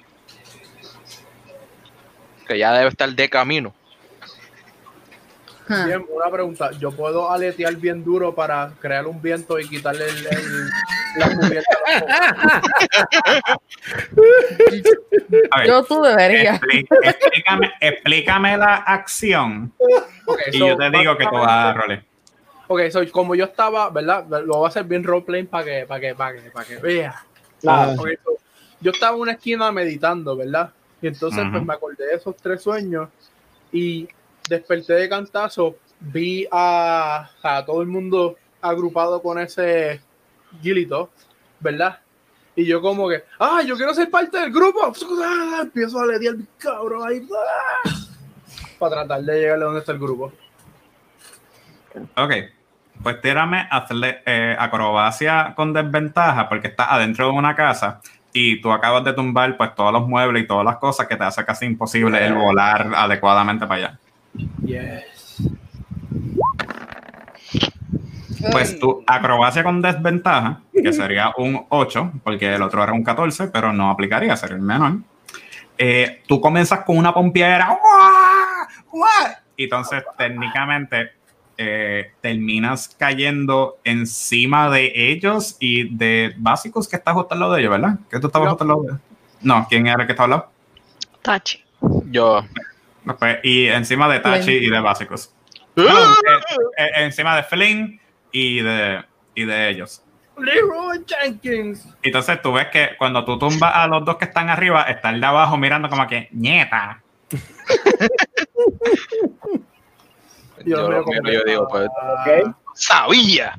Que 2.46 2.58
ya 2.58 2.72
debe 2.72 2.88
estar 2.88 3.10
de 3.10 3.28
camino. 3.28 3.74
Huh. 5.70 5.86
Bien, 5.86 6.04
una 6.08 6.28
pregunta. 6.28 6.72
¿Yo 6.80 6.90
puedo 6.90 7.30
aletear 7.30 7.76
bien 7.76 8.02
duro 8.02 8.34
para 8.34 8.72
crear 8.80 9.06
un 9.06 9.22
viento 9.22 9.56
y 9.56 9.68
quitarle 9.68 10.04
el, 10.08 10.26
el- 10.26 10.68
la 11.16 11.30
cubierta? 11.36 11.78
a 15.50 15.58
ver, 15.58 15.66
Yo 15.68 15.84
tú 15.84 16.02
deberías. 16.02 16.60
expli- 16.60 16.86
explícame, 17.02 17.72
explícame 17.80 18.56
la 18.56 18.74
acción 18.76 19.72
Ok, 20.26 20.38
y 20.52 20.58
so, 20.58 20.66
yo 20.68 20.76
te 20.76 20.90
digo 20.90 21.16
que 21.16 21.24
tú 21.24 21.34
vas 21.36 21.50
a 21.52 21.64
dar 21.66 21.76
roles. 21.76 22.04
Ok, 22.68 22.80
so, 22.90 23.00
como 23.10 23.34
yo 23.34 23.44
estaba, 23.44 23.90
¿verdad? 23.90 24.24
Lo 24.28 24.56
voy 24.58 24.64
a 24.66 24.68
hacer 24.68 24.84
bien 24.84 25.02
roleplaying 25.04 25.46
para 25.48 25.64
que, 25.64 25.86
para 25.86 26.00
que, 26.00 26.14
para 26.14 26.34
que, 26.42 26.50
para 26.50 26.66
que 26.66 26.76
vea. 26.76 27.24
Nada. 27.62 27.94
Ok, 27.98 28.08
so, 28.24 28.30
yo 28.80 28.90
estaba 28.92 29.14
en 29.16 29.22
una 29.22 29.32
esquina 29.32 29.70
meditando, 29.72 30.36
¿verdad? 30.36 30.70
Y 31.02 31.06
entonces 31.08 31.42
Ujú. 31.42 31.52
pues 31.52 31.64
me 31.64 31.74
acordé 31.74 32.06
de 32.06 32.14
esos 32.14 32.36
tres 32.36 32.62
sueños 32.62 33.08
y 33.72 34.08
desperté 34.50 34.94
de 34.94 35.08
cantazo, 35.08 35.76
vi 36.00 36.46
a, 36.50 37.30
a 37.42 37.64
todo 37.64 37.80
el 37.80 37.88
mundo 37.88 38.36
agrupado 38.60 39.22
con 39.22 39.38
ese 39.38 40.00
gilito, 40.60 41.10
¿verdad? 41.60 42.00
Y 42.56 42.66
yo 42.66 42.82
como 42.82 43.08
que, 43.08 43.24
ah, 43.38 43.62
yo 43.64 43.76
quiero 43.76 43.94
ser 43.94 44.10
parte 44.10 44.38
del 44.38 44.52
grupo. 44.52 44.92
Ah, 45.24 45.60
Empiezo 45.62 46.00
a 46.00 46.06
leer 46.06 46.36
cabrón 46.58 47.08
ahí. 47.08 47.26
ah, 47.32 47.90
para 48.78 48.96
tratar 48.96 49.22
de 49.22 49.40
llegar 49.40 49.56
a 49.62 49.64
donde 49.64 49.80
está 49.80 49.92
el 49.92 49.98
grupo. 49.98 50.32
Ok. 52.16 52.32
Pues 53.02 53.20
tírame 53.22 53.66
a 53.70 53.78
hacerle 53.78 54.22
eh, 54.26 54.56
acrobacia 54.58 55.54
con 55.56 55.72
desventaja 55.72 56.48
porque 56.48 56.68
estás 56.68 56.88
adentro 56.90 57.26
de 57.26 57.32
una 57.32 57.54
casa 57.54 58.00
y 58.32 58.60
tú 58.60 58.70
acabas 58.72 59.04
de 59.04 59.12
tumbar 59.12 59.56
pues 59.56 59.74
todos 59.74 59.92
los 59.92 60.06
muebles 60.06 60.42
y 60.42 60.46
todas 60.46 60.64
las 60.64 60.76
cosas 60.76 61.06
que 61.06 61.16
te 61.16 61.24
hace 61.24 61.44
casi 61.44 61.64
imposible 61.64 62.24
el 62.24 62.34
volar 62.34 62.92
adecuadamente 62.94 63.66
para 63.66 63.88
allá. 63.88 64.00
Yes. 64.64 65.42
Pues 68.52 68.78
tu 68.78 69.04
acrobacia 69.06 69.62
con 69.62 69.82
desventaja, 69.82 70.60
que 70.72 70.92
sería 70.92 71.32
un 71.36 71.66
8, 71.68 72.12
porque 72.24 72.54
el 72.54 72.62
otro 72.62 72.82
era 72.82 72.92
un 72.92 73.04
14, 73.04 73.48
pero 73.48 73.72
no 73.72 73.90
aplicaría, 73.90 74.34
sería 74.36 74.56
el 74.56 74.62
menor. 74.62 74.98
Eh, 75.76 76.22
tú 76.26 76.40
comienzas 76.40 76.80
con 76.84 76.96
una 76.96 77.12
pompiera, 77.12 77.78
entonces 79.56 80.02
técnicamente 80.16 81.12
eh, 81.58 82.12
terminas 82.22 82.94
cayendo 82.98 83.76
encima 83.84 84.70
de 84.70 84.90
ellos 84.94 85.56
y 85.60 85.94
de 85.94 86.34
básicos 86.38 86.88
que 86.88 86.96
estás 86.96 87.12
justo 87.14 87.34
al 87.34 87.40
lado 87.40 87.52
de 87.54 87.60
ellos, 87.60 87.70
¿verdad? 87.72 87.98
Que 88.10 88.18
tú 88.18 88.28
estabas 88.28 88.46
No. 88.46 88.50
justo 88.52 88.64
al 88.64 88.68
lado 88.68 88.82
de 88.82 88.88
ellos. 88.88 89.00
No, 89.42 89.66
¿quién 89.68 89.86
era 89.86 90.00
el 90.02 90.06
que 90.06 90.12
estaba 90.12 90.24
al 90.24 90.30
lado? 90.30 90.50
Tachi. 91.22 91.62
Yo. 92.10 92.42
Pues, 93.18 93.38
y 93.42 93.66
encima 93.66 94.08
de 94.12 94.20
Tachi 94.20 94.44
Flynn. 94.44 94.64
y 94.64 94.70
de 94.70 94.80
básicos. 94.80 95.34
No, 95.76 95.84
eh, 95.84 96.14
eh, 96.76 96.90
encima 96.96 97.36
de 97.36 97.42
Flynn 97.44 98.00
y 98.32 98.60
de, 98.60 99.02
y 99.34 99.44
de 99.44 99.68
ellos. 99.70 100.02
Leroy 100.38 101.04
Jenkins. 101.06 101.86
Entonces 102.02 102.40
tú 102.42 102.52
ves 102.52 102.68
que 102.68 102.90
cuando 102.98 103.24
tú 103.24 103.38
tumbas 103.38 103.72
a 103.74 103.86
los 103.86 104.04
dos 104.04 104.16
que 104.16 104.24
están 104.24 104.48
arriba, 104.48 104.82
está 104.82 105.10
el 105.10 105.20
de 105.20 105.26
abajo 105.26 105.56
mirando 105.56 105.88
como 105.88 106.06
que, 106.06 106.28
nieta. 106.32 107.02
Yo 110.64 110.76
Yo, 110.76 110.90
lo 110.90 111.04
miro, 111.06 111.32
yo 111.32 111.44
digo, 111.44 111.68
pues, 111.68 111.88
ah, 112.02 112.22
Ok. 112.44 112.54
Sabía. 112.74 113.58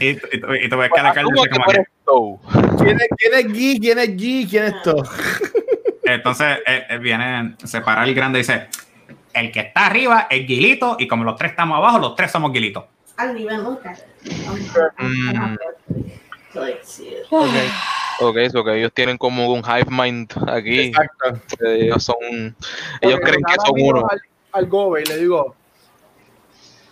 Y, 0.00 0.10
y, 0.10 0.16
y 0.62 0.68
tú 0.68 0.76
ves 0.76 0.90
que 0.94 1.00
Asumo 1.00 1.30
dice 1.32 1.48
que 1.48 1.50
como 1.50 1.66
que-. 1.66 1.84
¿Quién 2.84 3.00
es, 3.00 3.08
quién 3.18 3.34
es 3.34 3.46
Guy? 3.48 3.80
¿Quién 3.80 3.98
es 3.98 4.16
Guy? 4.16 4.46
¿Quién 4.48 4.64
es 4.64 4.74
esto? 4.74 4.96
Entonces 6.02 6.58
eh, 6.66 6.86
eh, 6.90 6.98
viene, 6.98 7.56
se 7.64 7.80
para 7.80 8.04
el 8.04 8.14
grande 8.14 8.38
y 8.38 8.42
dice, 8.42 8.68
el 9.32 9.52
que 9.52 9.60
está 9.60 9.86
arriba 9.86 10.26
es 10.28 10.46
Guilito 10.46 10.96
y 10.98 11.06
como 11.06 11.24
los 11.24 11.36
tres 11.36 11.52
estamos 11.52 11.76
abajo, 11.78 11.98
los 11.98 12.16
tres 12.16 12.30
somos 12.30 12.52
Guilito. 12.52 12.88
I'm, 13.18 13.36
I'm 14.98 15.58
Mm. 16.54 17.66
Ok, 18.20 18.36
eso 18.36 18.62
que 18.64 18.78
ellos 18.78 18.92
tienen 18.92 19.16
como 19.16 19.52
un 19.52 19.60
hive 19.60 19.86
mind 19.90 20.32
aquí. 20.48 20.80
Exacto. 20.80 21.40
que 21.58 21.86
Ellos 21.86 22.04
son. 22.04 22.54
Ellos 23.00 23.20
creen 23.22 23.42
que 23.42 23.54
son 23.54 23.74
uno. 23.80 24.06
Al, 24.08 24.20
al 24.52 24.66
Gobe 24.66 25.02
y 25.02 25.04
le 25.06 25.16
digo, 25.16 25.56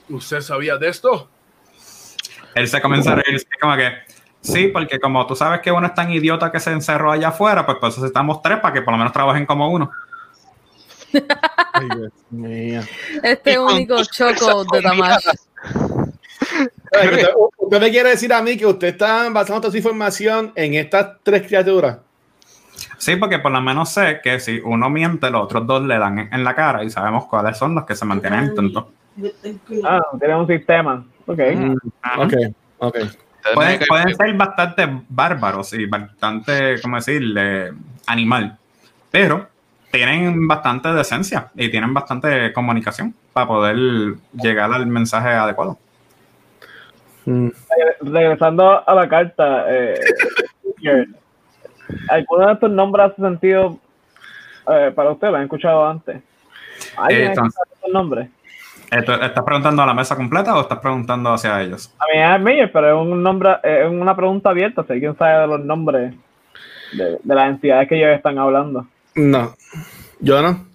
¿usted 0.08 0.40
sabía 0.40 0.76
de 0.76 0.88
esto? 0.88 1.28
Él 2.54 2.66
se 2.66 2.80
comienza 2.80 3.12
a 3.12 3.16
reír, 3.16 3.46
como 3.60 3.76
que, 3.76 3.92
sí, 4.40 4.68
porque 4.68 4.98
como 4.98 5.26
tú 5.26 5.34
sabes 5.34 5.60
que 5.60 5.72
uno 5.72 5.86
es 5.86 5.94
tan 5.94 6.10
idiota 6.10 6.50
que 6.50 6.60
se 6.60 6.72
encerró 6.72 7.12
allá 7.12 7.28
afuera, 7.28 7.64
pues 7.66 7.78
por 7.78 7.88
eso 7.90 8.04
estamos 8.04 8.42
tres 8.42 8.58
para 8.60 8.74
que 8.74 8.82
por 8.82 8.92
lo 8.92 8.98
menos 8.98 9.12
trabajen 9.12 9.46
como 9.46 9.70
uno. 9.70 9.90
Ay, 11.72 11.88
Dios 11.96 12.12
mío. 12.30 12.80
Este 13.22 13.58
único 13.58 14.02
choco 14.04 14.64
de. 14.64 14.82
Ay, 16.92 17.08
Usted, 17.08 17.28
usted 17.56 17.80
me 17.80 17.90
quiere 17.90 18.10
decir 18.10 18.32
a 18.32 18.42
mí 18.42 18.56
que 18.56 18.66
usted 18.66 18.88
está 18.88 19.28
basando 19.30 19.60
toda 19.60 19.70
su 19.70 19.76
información 19.76 20.52
en 20.54 20.74
estas 20.74 21.18
tres 21.22 21.46
criaturas. 21.46 21.98
Sí, 22.98 23.16
porque 23.16 23.38
por 23.38 23.52
lo 23.52 23.60
menos 23.60 23.90
sé 23.90 24.20
que 24.22 24.40
si 24.40 24.60
uno 24.60 24.90
miente, 24.90 25.30
los 25.30 25.44
otros 25.44 25.66
dos 25.66 25.82
le 25.84 25.98
dan 25.98 26.18
en, 26.18 26.34
en 26.34 26.44
la 26.44 26.54
cara 26.54 26.82
y 26.84 26.90
sabemos 26.90 27.26
cuáles 27.26 27.56
son 27.56 27.74
los 27.74 27.84
que 27.84 27.94
se 27.94 28.04
mantienen 28.04 28.54
green. 28.54 28.74
Ah, 29.84 30.00
tiene 30.18 30.36
un 30.36 30.46
sistema. 30.46 31.04
Ok. 31.26 31.38
Mm, 31.54 31.76
ok, 32.18 32.34
ok. 32.78 32.96
Pueden, 33.54 34.14
ser 34.16 34.34
bastante 34.34 34.88
bárbaros 35.08 35.72
y 35.72 35.86
bastante, 35.86 36.80
¿cómo 36.80 36.96
decirle? 36.96 37.72
Animal. 38.06 38.56
Pero 39.10 39.48
tienen 39.90 40.46
bastante 40.46 40.88
decencia 40.92 41.48
y 41.54 41.68
tienen 41.70 41.92
bastante 41.92 42.52
comunicación 42.52 43.14
para 43.32 43.46
poder 43.46 43.76
llegar 44.34 44.72
al 44.72 44.86
mensaje 44.86 45.28
adecuado. 45.30 45.78
Mm. 47.24 47.48
Regresando 48.02 48.88
a 48.88 48.94
la 48.94 49.08
carta, 49.08 49.64
eh, 49.68 49.94
¿alguno 52.08 52.46
de 52.46 52.52
estos 52.52 52.70
nombres 52.70 53.06
hace 53.12 53.22
sentido 53.22 53.78
eh, 54.72 54.92
para 54.94 55.10
usted? 55.10 55.28
¿Lo 55.28 55.36
han 55.36 55.42
escuchado 55.44 55.86
antes? 55.86 56.22
¿Alguien 56.96 57.22
Eh, 57.22 57.26
ha 57.26 57.28
entonces- 57.30 57.54
escuchado 57.54 57.74
estos 57.74 57.92
nombres? 57.92 58.28
¿Esto- 58.90 59.20
¿Estás 59.20 59.44
preguntando 59.44 59.82
a 59.82 59.86
la 59.86 59.94
mesa 59.94 60.16
completa 60.16 60.56
o 60.56 60.62
estás 60.62 60.78
preguntando 60.80 61.32
hacia 61.32 61.60
ellos? 61.62 61.94
A 61.98 62.04
mí 62.12 62.20
es 62.20 62.40
Miller, 62.40 62.72
pero 62.72 62.88
es 63.00 63.06
un 63.08 63.22
nombre, 63.22 63.56
es 63.62 63.88
una 63.88 64.16
pregunta 64.16 64.50
abierta. 64.50 64.82
Si 64.84 64.92
alguien 64.92 65.16
sabe 65.16 65.40
de 65.42 65.46
los 65.46 65.60
nombres 65.64 66.14
de, 66.92 67.18
de 67.22 67.34
las 67.34 67.50
entidades 67.50 67.88
que 67.88 67.96
ellos 67.96 68.16
están 68.16 68.38
hablando. 68.38 68.86
No, 69.14 69.54
yo 70.20 70.42
no. 70.42 70.66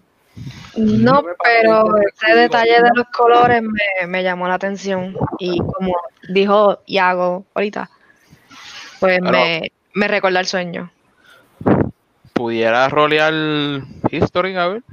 No, 0.77 1.23
pero 1.43 1.85
ese 1.97 2.35
detalle 2.35 2.81
de 2.81 2.89
los 2.93 3.05
colores 3.07 3.61
me, 3.61 4.07
me 4.07 4.23
llamó 4.23 4.47
la 4.47 4.55
atención. 4.55 5.15
Y 5.39 5.57
como 5.57 5.95
dijo 6.29 6.79
Iago 6.85 7.45
ahorita, 7.53 7.89
pues 8.99 9.19
Pero- 9.19 9.31
me, 9.31 9.71
me 9.93 10.07
recordó 10.07 10.39
el 10.39 10.45
sueño. 10.45 10.91
¿Pudiera 12.33 12.89
rolear 12.89 13.33
History, 14.11 14.55
a 14.57 14.67
ver? 14.67 14.83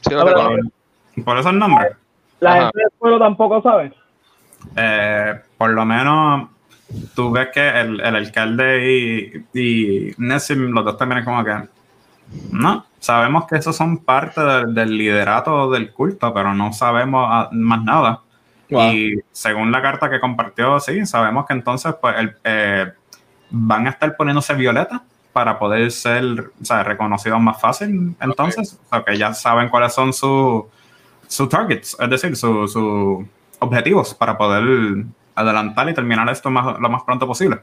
Sí, 0.00 0.14
lo 0.14 0.20
A 0.22 0.24
ver, 0.24 0.34
reconozco. 0.34 0.68
Por 1.24 1.38
esos 1.38 1.52
nombres. 1.54 1.92
La 2.40 2.50
Ajá. 2.52 2.60
gente 2.62 2.78
del 2.78 2.90
pueblo 2.98 3.18
tampoco 3.18 3.62
sabe. 3.62 3.92
Eh, 4.76 5.40
por 5.58 5.70
lo 5.70 5.84
menos 5.84 6.48
tú 7.14 7.30
ves 7.30 7.48
que 7.52 7.68
el, 7.80 8.00
el 8.00 8.16
alcalde 8.16 8.90
y, 8.90 9.58
y 9.58 10.14
Nessim, 10.18 10.70
los 10.72 10.84
dos 10.84 10.96
también 10.96 11.24
como 11.24 11.44
que 11.44 11.54
no, 12.50 12.86
sabemos 12.98 13.46
que 13.46 13.56
esos 13.56 13.76
son 13.76 13.98
parte 13.98 14.40
del, 14.40 14.74
del 14.74 14.96
liderato 14.96 15.70
del 15.70 15.92
culto, 15.92 16.32
pero 16.32 16.54
no 16.54 16.72
sabemos 16.72 17.26
ah, 17.30 17.48
más 17.52 17.82
nada. 17.82 18.20
Wow. 18.70 18.92
Y 18.92 19.20
según 19.32 19.70
la 19.70 19.82
carta 19.82 20.08
que 20.08 20.20
compartió, 20.20 20.80
sí, 20.80 21.04
sabemos 21.04 21.44
que 21.46 21.52
entonces 21.52 21.94
pues 22.00 22.16
el- 22.18 22.36
eh, 22.44 22.92
van 23.50 23.86
a 23.86 23.90
estar 23.90 24.16
poniéndose 24.16 24.54
violetas 24.54 25.02
para 25.32 25.58
poder 25.58 25.90
ser 25.90 26.50
o 26.60 26.64
sea, 26.64 26.82
reconocidos 26.82 27.40
más 27.40 27.60
fácil. 27.60 28.14
Entonces, 28.20 28.78
o 28.86 28.88
sea, 28.88 29.04
que 29.04 29.16
ya 29.18 29.34
saben 29.34 29.68
cuáles 29.68 29.92
son 29.92 30.12
sus 30.12 30.64
sus 31.32 31.48
targets, 31.48 31.96
es 31.98 32.10
decir, 32.10 32.36
sus 32.36 32.72
sus 32.72 33.24
objetivos 33.58 34.14
para 34.14 34.36
poder 34.36 35.04
adelantar 35.34 35.88
y 35.88 35.94
terminar 35.94 36.28
esto 36.28 36.50
más, 36.50 36.78
lo 36.78 36.88
más 36.88 37.02
pronto 37.04 37.26
posible. 37.26 37.60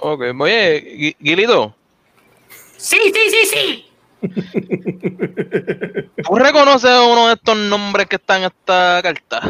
Ok, 0.00 0.22
oye, 0.38 0.84
Gui- 0.98 1.16
Guilito, 1.18 1.74
Sí, 2.76 2.98
sí, 3.04 3.20
sí, 3.30 3.46
sí. 3.46 3.82
¿tú 6.26 6.34
reconoces 6.36 6.90
uno 6.90 7.28
de 7.28 7.34
estos 7.34 7.56
nombres 7.56 8.06
que 8.06 8.16
están 8.16 8.38
en 8.42 8.44
esta 8.46 9.00
carta? 9.02 9.40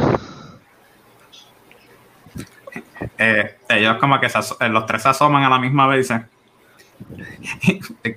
Eh, 3.19 3.57
ellos 3.69 3.97
como 3.99 4.21
que 4.21 4.29
se 4.29 4.39
eh, 4.39 4.69
los 4.69 4.87
tres 4.87 5.03
se 5.03 5.09
asoman 5.09 5.43
a 5.45 5.49
la 5.49 5.59
misma 5.59 5.87
vez 5.87 6.11
y 6.11 6.15
dicen, 6.15 6.29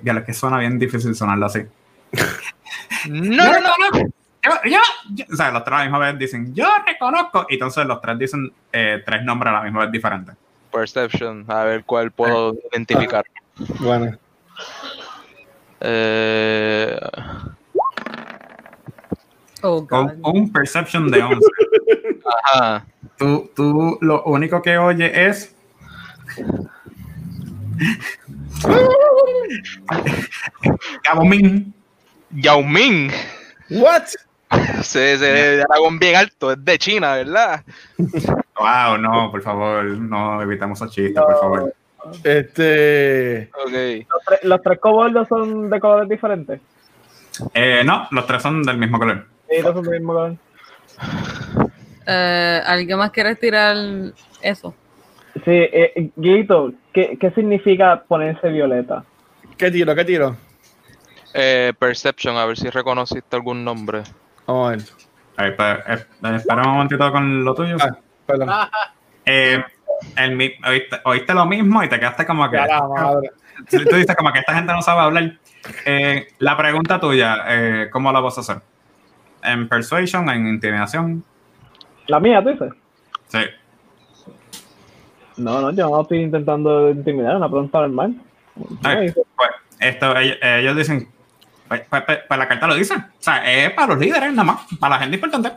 ya 0.04 0.14
lo 0.14 0.24
que 0.26 0.34
suena 0.34 0.58
bien 0.58 0.78
difícil 0.80 1.16
sonarlo 1.16 1.46
así. 1.46 1.62
No, 3.10 3.46
no, 3.46 3.60
no. 3.62 4.10
Yo, 4.44 4.52
yo, 4.70 4.80
yo- 5.16 5.26
o 5.32 5.36
sea, 5.36 5.52
los 5.52 5.64
tres 5.64 5.76
a 5.76 5.78
la 5.80 5.84
misma 5.86 6.00
vez 6.00 6.18
dicen, 6.18 6.54
yo 6.56 6.68
reconozco. 6.86 7.46
Y 7.50 7.54
entonces 7.56 7.86
los 7.86 8.02
tres 8.02 8.18
dicen 8.20 8.52
eh, 8.72 9.02
tres 9.06 9.24
nombres 9.24 9.52
a 9.54 9.58
la 9.58 9.64
misma 9.64 9.82
vez 9.82 9.92
diferentes. 9.92 10.36
Perception, 10.72 11.46
a 11.48 11.64
ver 11.64 11.84
cuál 11.84 12.12
puedo 12.12 12.56
identificar. 12.72 13.26
Bueno, 13.80 14.18
Eh, 15.82 17.00
Oh, 19.62 19.82
God. 19.82 20.12
Un 20.24 20.54
perception 20.54 21.12
de 21.12 21.22
11. 21.22 21.36
ajá. 22.54 22.86
Tú, 23.18 23.52
tú 23.54 23.98
lo 24.00 24.24
único 24.24 24.62
que 24.62 24.78
oyes 24.78 25.12
es. 25.14 25.54
Gabo 31.04 31.26
Min. 31.26 31.74
Yao 32.32 32.64
Ming. 32.64 33.12
what? 33.70 34.08
Se, 34.82 35.18
se 35.18 35.26
de 35.26 35.58
dragón 35.58 36.00
bien 36.00 36.16
alto, 36.16 36.52
es 36.52 36.64
de 36.64 36.78
China, 36.78 37.16
¿verdad? 37.16 37.64
Wow, 37.98 38.98
no, 38.98 39.30
por 39.32 39.42
favor, 39.42 39.84
no 39.84 40.42
evitemos 40.42 40.82
esos 40.82 40.94
chistes, 40.94 41.22
por 41.22 41.40
favor. 41.40 41.74
Este. 42.24 43.50
Ok. 43.54 44.08
Los 44.10 44.26
tres, 44.26 44.44
los 44.44 44.62
tres 44.62 44.80
coboldos 44.80 45.28
son 45.28 45.70
de 45.70 45.80
colores 45.80 46.10
diferentes. 46.10 46.60
Eh, 47.54 47.84
no, 47.86 48.08
los 48.12 48.26
tres 48.26 48.42
son 48.42 48.64
del 48.64 48.78
mismo 48.78 48.98
color. 48.98 49.28
Sí, 49.50 49.62
todos 49.62 49.76
son 49.76 49.84
del 49.84 50.00
mismo 50.00 50.14
color. 50.14 50.36
Eh, 52.08 52.62
¿Alguien 52.66 52.98
más 52.98 53.12
quiere 53.12 53.36
tirar 53.36 53.76
eso? 54.42 54.74
Sí, 55.46 55.52
eh, 55.52 56.10
Guito, 56.16 56.74
¿qué, 56.92 57.18
¿qué 57.20 57.32
significa 57.32 58.04
ponerse 58.08 58.50
violeta? 58.50 59.04
¿Qué 59.58 59.70
tiro? 59.70 59.94
¿Qué 59.94 60.06
tiro? 60.06 60.36
Eh, 61.34 61.74
Perception, 61.78 62.36
a 62.36 62.46
ver 62.46 62.58
si 62.58 62.70
reconociste 62.70 63.36
algún 63.36 63.64
nombre. 63.64 64.04
Vamos 64.50 64.84
a 65.38 65.44
ver. 65.44 65.96
Eh, 65.96 66.36
espera 66.36 66.62
un 66.64 66.74
momentito 66.74 67.12
con 67.12 67.44
lo 67.44 67.54
tuyo. 67.54 67.78
Ah, 67.80 67.98
perdón. 68.26 68.50
Eh, 69.26 69.64
el 70.16 70.56
oíste, 70.66 71.02
oíste 71.04 71.34
lo 71.36 71.46
mismo 71.46 71.84
y 71.84 71.90
te 71.90 72.00
quedaste 72.00 72.26
como 72.26 72.50
que. 72.50 72.56
Ya 72.56 72.66
la 72.66 72.88
madre. 72.88 73.32
Tú 73.70 73.96
dices 73.96 74.16
como 74.16 74.32
que 74.32 74.40
esta 74.40 74.56
gente 74.56 74.74
no 74.74 74.82
sabe 74.82 75.02
hablar. 75.02 75.38
Eh, 75.86 76.30
la 76.40 76.58
pregunta 76.58 77.00
tuya, 77.00 77.44
eh, 77.48 77.90
¿cómo 77.92 78.12
la 78.12 78.22
vas 78.22 78.38
a 78.38 78.42
hacer? 78.42 78.58
¿En 79.44 79.68
persuasion? 79.70 80.28
¿En 80.30 80.48
intimidación? 80.48 81.24
¿La 82.08 82.20
mía, 82.20 82.42
tú 82.42 82.50
dices? 82.50 82.74
Sí. 83.28 83.40
No, 85.38 85.62
no, 85.62 85.72
yo 85.74 85.90
no 85.90 86.02
estoy 86.02 86.22
intentando 86.22 86.90
intimidar, 86.90 87.36
una 87.36 87.50
pregunta 87.50 87.82
normal. 87.82 88.16
Pues, 88.82 89.14
esto, 89.80 90.18
ellos, 90.18 90.38
ellos 90.42 90.76
dicen, 90.76 91.08
pues, 91.70 91.84
pues, 91.90 92.04
pues, 92.04 92.20
pues 92.28 92.40
la 92.40 92.48
carta 92.48 92.68
lo 92.68 92.76
dice. 92.76 92.96
O 92.96 93.04
sea, 93.20 93.50
es 93.50 93.72
para 93.72 93.94
los 93.94 94.00
líderes 94.00 94.32
nada 94.32 94.44
más, 94.44 94.62
para 94.80 94.96
la 94.96 95.02
gente 95.02 95.16
importante. 95.16 95.52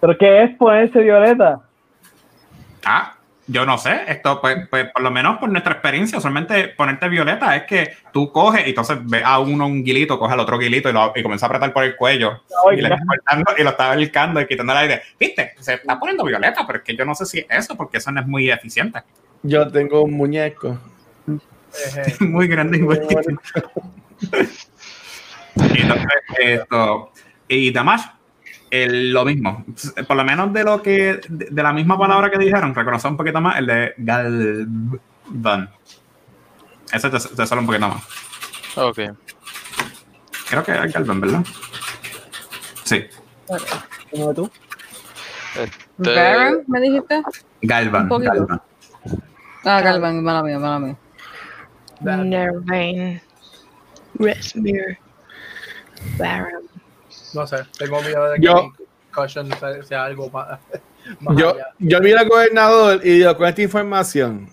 ¿Pero 0.00 0.18
qué 0.18 0.44
es 0.44 0.56
ponerse 0.56 1.00
violeta? 1.00 1.60
Ah, 2.84 3.14
yo 3.46 3.66
no 3.66 3.76
sé, 3.76 4.02
esto, 4.06 4.40
pues, 4.40 4.68
pues, 4.70 4.90
por 4.90 5.02
lo 5.02 5.10
menos 5.10 5.38
por 5.38 5.50
nuestra 5.50 5.72
experiencia, 5.72 6.20
solamente 6.20 6.68
ponerte 6.68 7.08
violeta 7.08 7.56
es 7.56 7.64
que 7.64 7.92
tú 8.12 8.30
coges 8.30 8.66
y 8.66 8.70
entonces 8.70 8.98
ves 9.02 9.22
a 9.24 9.38
uno 9.38 9.66
un 9.66 9.84
guilito, 9.84 10.18
coge 10.18 10.32
al 10.32 10.40
otro 10.40 10.58
guilito 10.58 10.88
y, 10.88 10.92
lo, 10.92 11.12
y 11.14 11.22
comienza 11.22 11.46
a 11.46 11.48
apretar 11.48 11.72
por 11.72 11.84
el 11.84 11.96
cuello 11.96 12.42
y, 12.72 12.76
le 12.76 12.88
está 12.88 12.98
cortando 13.06 13.52
y 13.58 13.62
lo 13.62 13.70
está 13.70 13.92
acercando 13.92 14.40
y 14.40 14.46
quitando 14.46 14.72
el 14.72 14.78
aire. 14.78 15.02
Viste, 15.18 15.54
se 15.58 15.74
está 15.74 15.98
poniendo 15.98 16.24
violeta, 16.24 16.64
pero 16.66 16.78
es 16.78 16.84
que 16.84 16.96
yo 16.96 17.04
no 17.04 17.14
sé 17.14 17.26
si 17.26 17.40
es 17.40 17.46
eso, 17.50 17.76
porque 17.76 17.98
eso 17.98 18.10
no 18.12 18.20
es 18.20 18.26
muy 18.26 18.50
eficiente. 18.50 19.00
Yo 19.42 19.70
tengo 19.70 20.02
un 20.02 20.12
muñeco. 20.12 20.78
Muy 22.20 22.46
grande 22.48 22.78
y 22.78 22.82
muy 22.82 22.98
Y 25.74 25.80
entonces, 25.82 26.06
esto, 26.38 27.12
Y 27.48 27.70
Damash, 27.72 28.02
el- 28.70 29.12
lo 29.12 29.24
mismo. 29.24 29.64
Por 30.06 30.16
lo 30.16 30.24
menos 30.24 30.52
de 30.52 30.64
lo 30.64 30.82
que, 30.82 31.20
de, 31.28 31.46
de 31.50 31.62
la 31.62 31.72
misma 31.72 31.98
palabra 31.98 32.30
que 32.30 32.38
dijeron, 32.38 32.74
reconocer 32.74 33.10
un 33.10 33.16
poquito 33.16 33.40
más 33.40 33.58
el 33.58 33.66
de 33.66 33.94
Galvan. 33.98 35.70
Ese 36.92 37.10
te, 37.10 37.18
te 37.18 37.46
sale 37.46 37.60
un 37.60 37.66
poquito 37.66 37.88
más. 37.88 38.02
Ok. 38.76 38.98
Creo 40.48 40.62
que 40.64 40.72
es 40.72 40.92
Galvan, 40.92 41.20
¿verdad? 41.20 41.44
Sí, 42.84 43.04
¿Cómo 44.10 44.32
tú? 44.34 44.50
Este, 45.56 46.14
Baron, 46.14 46.64
¿me 46.66 46.80
dijiste? 46.80 47.22
Galvan. 47.62 48.08
Galvan. 48.08 48.62
Ah, 49.64 49.80
Galvan, 49.80 50.22
mala 50.22 50.42
mía, 50.42 50.58
mala 50.58 50.78
mía. 50.78 50.96
Nervain. 52.04 53.20
Resmir. 54.18 54.98
Baron. 56.18 56.64
No 57.34 57.46
sé, 57.46 57.56
tengo 57.78 58.00
miedo 58.02 58.30
de 58.30 58.36
que 58.38 58.46
Yo- 58.46 58.72
caution 59.10 59.48
sea, 59.58 59.82
sea 59.82 60.04
algo 60.04 60.28
más, 60.30 60.58
más 61.20 61.36
Yo, 61.36 61.50
allá. 61.50 61.66
yo 61.78 62.00
miro 62.00 62.18
al 62.20 62.28
gobernador 62.28 63.00
y 63.04 63.18
digo, 63.18 63.36
con 63.36 63.48
esta 63.48 63.62
información, 63.62 64.48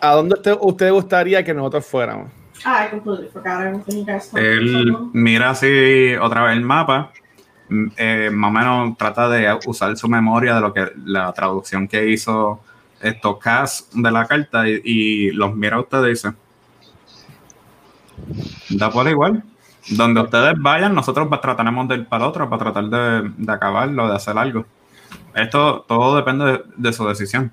¿a 0.00 0.12
dónde 0.14 0.34
usted, 0.34 0.56
usted 0.60 0.90
gustaría 0.92 1.42
que 1.44 1.54
nosotros 1.54 1.86
fuéramos? 1.86 2.30
I 2.64 2.90
completely 2.90 3.28
forgot 3.28 3.62
everything 3.62 3.98
you 4.00 4.04
guys 4.04 4.28
told 4.30 4.42
Él 4.44 4.96
mira 5.14 5.50
así 5.50 6.14
otra 6.20 6.44
vez 6.44 6.52
el 6.56 6.62
mapa, 6.62 7.10
mm, 7.68 7.86
eh, 7.96 8.30
más 8.32 8.48
o 8.48 8.52
menos 8.52 8.98
trata 8.98 9.28
de 9.30 9.58
usar 9.66 9.96
su 9.96 10.08
memoria 10.08 10.54
de 10.56 10.60
lo 10.60 10.74
que 10.74 10.92
la 11.04 11.32
traducción 11.32 11.88
que 11.88 12.08
hizo 12.10 12.60
esto 13.00 13.38
Cass 13.38 13.88
de 13.94 14.10
la 14.10 14.26
carta 14.26 14.68
y, 14.68 14.80
y 14.84 15.30
los 15.30 15.54
mira 15.56 15.76
a 15.76 15.80
ustedes 15.80 16.06
y 16.24 16.28
dice, 16.28 16.36
da 18.70 18.90
por 18.90 19.08
igual. 19.08 19.42
Donde 19.90 20.20
ustedes 20.20 20.54
vayan, 20.58 20.94
nosotros 20.94 21.28
va- 21.32 21.40
trataremos 21.40 21.88
de 21.88 21.96
ir 21.96 22.06
para 22.06 22.28
otro 22.28 22.48
para 22.48 22.64
tratar 22.64 22.84
de, 22.84 23.30
de 23.36 23.52
acabarlo, 23.52 24.08
de 24.08 24.16
hacer 24.16 24.36
algo. 24.36 24.66
Esto 25.34 25.84
todo 25.88 26.16
depende 26.16 26.62
de, 26.76 26.92
su 26.92 27.06
decisión. 27.08 27.52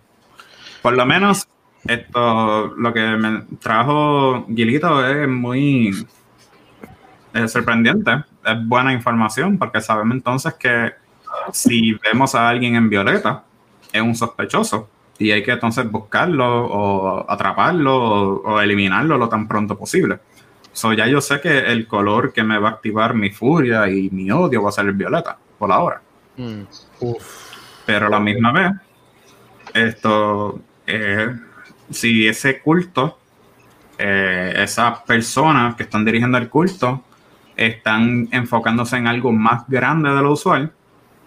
Por 0.82 0.96
lo 0.96 1.06
menos, 1.06 1.48
esto, 1.88 2.68
lo 2.78 2.94
que 2.94 3.02
me 3.18 3.44
trajo 3.60 4.46
Gilito 4.48 5.06
es 5.06 5.28
muy 5.28 6.06
sorprendente. 7.48 8.24
Es 8.46 8.68
buena 8.68 8.94
información 8.94 9.58
porque 9.58 9.82
sabemos 9.82 10.16
entonces 10.16 10.54
que 10.56 10.94
si 11.52 11.94
vemos 11.94 12.36
a 12.36 12.50
alguien 12.50 12.76
en 12.76 12.90
violeta, 12.90 13.44
es 13.92 14.02
un 14.02 14.16
sospechoso 14.16 14.90
y 15.18 15.32
hay 15.32 15.44
que 15.44 15.52
entonces 15.52 15.90
buscarlo 15.90 16.66
o 16.66 17.32
atraparlo 17.32 17.96
o 18.42 18.60
eliminarlo 18.60 19.18
lo 19.18 19.30
tan 19.30 19.48
pronto 19.48 19.78
posible. 19.78 20.20
So, 20.78 20.94
ya 20.94 21.08
yo 21.08 21.22
sé 21.22 21.42
que 21.42 21.58
el 21.58 21.88
color 21.88 22.32
que 22.32 22.44
me 22.44 22.60
va 22.60 22.70
a 22.70 22.72
activar 22.74 23.16
mi 23.16 23.32
furia 23.32 23.90
y 23.90 24.12
mi 24.12 24.30
odio 24.30 24.62
va 24.62 24.70
a 24.70 24.72
ser 24.72 24.86
el 24.86 24.92
violeta, 24.92 25.36
por 25.58 25.72
ahora. 25.72 26.00
mm, 26.36 26.62
Pero 27.88 28.06
a 28.06 28.10
la 28.12 28.20
misma 28.20 28.52
vez, 28.52 28.72
esto, 29.74 30.62
eh, 30.86 31.36
si 31.90 32.28
ese 32.28 32.62
culto, 32.62 33.18
eh, 33.98 34.54
esas 34.56 35.00
personas 35.00 35.74
que 35.76 35.82
están 35.82 36.06
dirigiendo 36.06 36.38
el 36.38 36.48
culto, 36.48 37.02
están 37.56 38.30
enfocándose 38.32 38.98
en 38.98 39.08
algo 39.08 39.32
más 39.32 39.68
grande 39.68 40.12
de 40.12 40.22
lo 40.22 40.34
usual, 40.34 40.72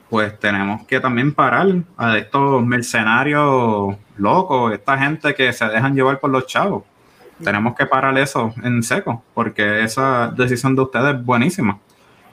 pues 0.08 0.38
tenemos 0.38 0.86
que 0.86 1.00
también 1.00 1.34
parar 1.34 1.66
a 1.96 2.16
estos 2.16 2.64
mercenarios 2.64 3.96
locos, 4.16 4.72
esta 4.72 4.96
gente 4.96 5.34
que 5.34 5.52
se 5.52 5.64
dejan 5.66 5.96
llevar 5.96 6.20
por 6.20 6.30
los 6.30 6.46
chavos. 6.46 6.84
Tenemos 7.42 7.74
que 7.74 7.86
parar 7.86 8.16
eso 8.18 8.52
en 8.62 8.82
seco, 8.82 9.22
porque 9.34 9.82
esa 9.82 10.28
decisión 10.28 10.76
de 10.76 10.82
ustedes 10.82 11.14
es 11.16 11.24
buenísima 11.24 11.78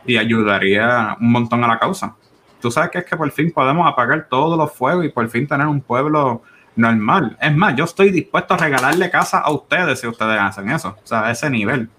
y 0.05 0.17
ayudaría 0.17 1.15
un 1.19 1.31
montón 1.31 1.63
a 1.63 1.67
la 1.67 1.79
causa. 1.79 2.15
Tú 2.61 2.71
sabes 2.71 2.89
que 2.89 2.99
es 2.99 3.05
que 3.05 3.15
por 3.15 3.29
fin 3.31 3.51
podemos 3.51 3.88
apagar 3.88 4.27
todos 4.29 4.57
los 4.57 4.71
fuegos 4.71 5.05
y 5.05 5.09
por 5.09 5.27
fin 5.29 5.47
tener 5.47 5.67
un 5.67 5.81
pueblo 5.81 6.41
normal. 6.75 7.38
Es 7.41 7.55
más, 7.55 7.75
yo 7.75 7.84
estoy 7.84 8.11
dispuesto 8.11 8.53
a 8.53 8.57
regalarle 8.57 9.09
casa 9.09 9.39
a 9.39 9.51
ustedes 9.51 9.99
si 9.99 10.07
ustedes 10.07 10.39
hacen 10.39 10.69
eso. 10.71 10.95
O 11.03 11.07
sea, 11.07 11.27
a 11.27 11.31
ese 11.31 11.49
nivel. 11.49 11.89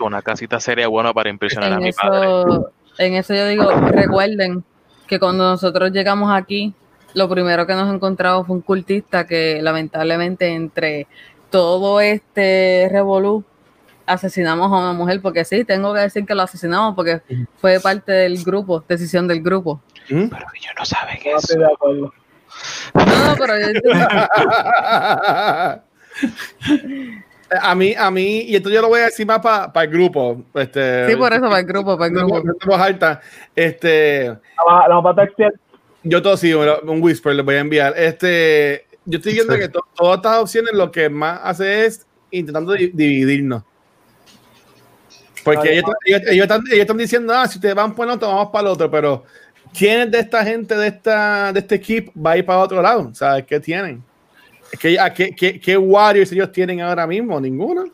Una 0.00 0.22
casita 0.22 0.58
sería 0.60 0.88
buena 0.88 1.12
para 1.12 1.30
impresionar 1.30 1.72
a 1.72 1.78
mi 1.78 1.92
padre. 1.92 2.64
en 2.98 3.14
eso 3.14 3.34
yo 3.34 3.46
digo, 3.46 3.70
recuerden 3.70 4.64
que 5.06 5.18
cuando 5.18 5.44
nosotros 5.50 5.92
llegamos 5.92 6.32
aquí, 6.32 6.74
lo 7.14 7.28
primero 7.28 7.66
que 7.66 7.74
nos 7.74 7.92
encontramos 7.94 8.46
fue 8.46 8.56
un 8.56 8.62
cultista 8.62 9.26
que 9.26 9.60
lamentablemente 9.60 10.48
entre 10.48 11.06
todo 11.52 12.00
este 12.00 12.88
revolú 12.90 13.44
asesinamos 14.06 14.72
a 14.72 14.78
una 14.78 14.92
mujer, 14.92 15.20
porque 15.22 15.44
sí, 15.44 15.64
tengo 15.64 15.94
que 15.94 16.00
decir 16.00 16.26
que 16.26 16.34
lo 16.34 16.42
asesinamos 16.42 16.96
porque 16.96 17.20
fue 17.58 17.78
parte 17.78 18.10
del 18.10 18.42
grupo, 18.42 18.82
decisión 18.88 19.28
del 19.28 19.40
grupo. 19.42 19.80
¿Mm? 20.08 20.26
Pero 20.28 20.46
ellos 20.54 20.72
no 20.76 20.84
saben 20.84 21.18
No 21.24 21.30
eso. 21.30 21.38
estoy 21.38 21.58
de 21.58 21.66
acuerdo. 21.66 22.12
No, 22.94 23.04
no, 23.04 23.34
pero 23.38 23.54
a 27.62 27.74
mí, 27.74 27.94
a 27.96 28.10
mí, 28.10 28.40
y 28.40 28.56
esto 28.56 28.68
yo 28.70 28.82
lo 28.82 28.88
voy 28.88 29.00
a 29.00 29.04
decir 29.04 29.26
más 29.26 29.38
para 29.38 29.70
el 29.84 29.90
grupo. 29.90 30.42
Este, 30.54 31.08
sí, 31.08 31.16
por 31.16 31.32
eso, 31.32 31.42
para 31.42 31.60
el 31.60 31.66
grupo, 31.66 31.96
para 31.96 32.08
el 32.08 32.14
grupo. 32.14 32.42
Este, 33.54 34.26
La 34.66 34.88
la 34.88 35.00
yo 36.04 36.20
todo 36.20 36.36
sí, 36.36 36.52
un 36.52 36.68
un 36.88 37.00
whisper 37.02 37.32
les 37.34 37.44
voy 37.44 37.54
a 37.54 37.60
enviar. 37.60 37.94
Este, 37.96 38.86
yo 39.04 39.18
estoy 39.18 39.34
viendo 39.34 39.56
que 39.56 39.68
to- 39.68 39.84
todas 39.94 40.16
estas 40.16 40.38
opciones 40.38 40.72
lo 40.74 40.90
que 40.90 41.08
más 41.08 41.40
hace 41.42 41.86
es 41.86 42.06
intentando 42.30 42.72
di- 42.72 42.90
dividirnos. 42.92 43.62
Porque 45.44 45.72
ellos, 45.78 45.90
ellos- 46.06 46.22
ellos 46.28 46.42
están, 46.44 46.60
ellos 46.68 46.80
están 46.80 46.96
diciendo, 46.96 47.34
ah, 47.34 47.46
si 47.48 47.58
ustedes 47.58 47.74
van 47.74 47.94
por 47.94 48.06
el 48.06 48.12
otro, 48.14 48.28
vamos 48.28 48.48
para 48.52 48.68
el 48.68 48.72
otro, 48.74 48.90
pero 48.90 49.24
¿quiénes 49.76 50.10
de 50.10 50.20
esta 50.20 50.44
gente, 50.44 50.76
de, 50.76 50.86
esta, 50.86 51.52
de 51.52 51.58
este 51.60 51.74
equipo, 51.74 52.12
va 52.20 52.32
a 52.32 52.36
ir 52.38 52.46
para 52.46 52.60
otro 52.60 52.80
lado? 52.80 53.10
¿Sabes 53.14 53.44
qué 53.46 53.58
tienen? 53.58 54.02
Que, 54.78 54.98
¿a 54.98 55.12
¿qué, 55.12 55.34
qué, 55.34 55.60
qué 55.60 55.76
Warriors 55.76 56.30
ellos 56.32 56.50
tienen 56.52 56.80
ahora 56.80 57.06
mismo? 57.06 57.40
Ninguno. 57.40 57.84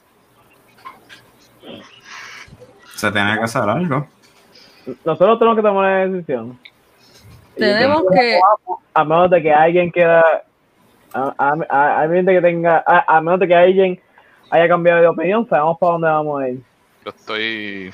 Se 2.95 3.11
tiene 3.11 3.37
que 3.39 3.45
hacer 3.45 3.63
algo. 3.63 4.07
Nosotros 5.05 5.39
tenemos 5.39 5.57
que 5.57 5.63
tomar 5.63 5.85
una 5.85 6.07
decisión. 6.07 6.59
Tenemos 7.57 8.03
que, 8.13 8.39
A 8.95 9.05
menos 9.05 9.31
de 9.31 9.43
que 9.43 9.53
alguien 9.53 9.91
quiera. 9.91 10.45
A, 11.13 11.35
a, 11.39 11.57
a- 11.71 12.03
a 12.03 12.07
menos 12.07 12.27
de 12.27 12.35
que 12.35 12.41
tenga. 12.43 12.83
A, 12.87 13.17
a 13.17 13.21
menos 13.21 13.41
de 13.41 13.49
que 13.49 13.55
alguien 13.55 14.01
haya 14.51 14.69
cambiado 14.69 15.01
de 15.01 15.07
opinión, 15.09 15.47
sabemos 15.49 15.79
para 15.79 15.93
dónde 15.93 16.09
vamos 16.09 16.43
a 16.43 16.49
ir. 16.49 16.61
Yo 17.05 17.11
estoy 17.11 17.91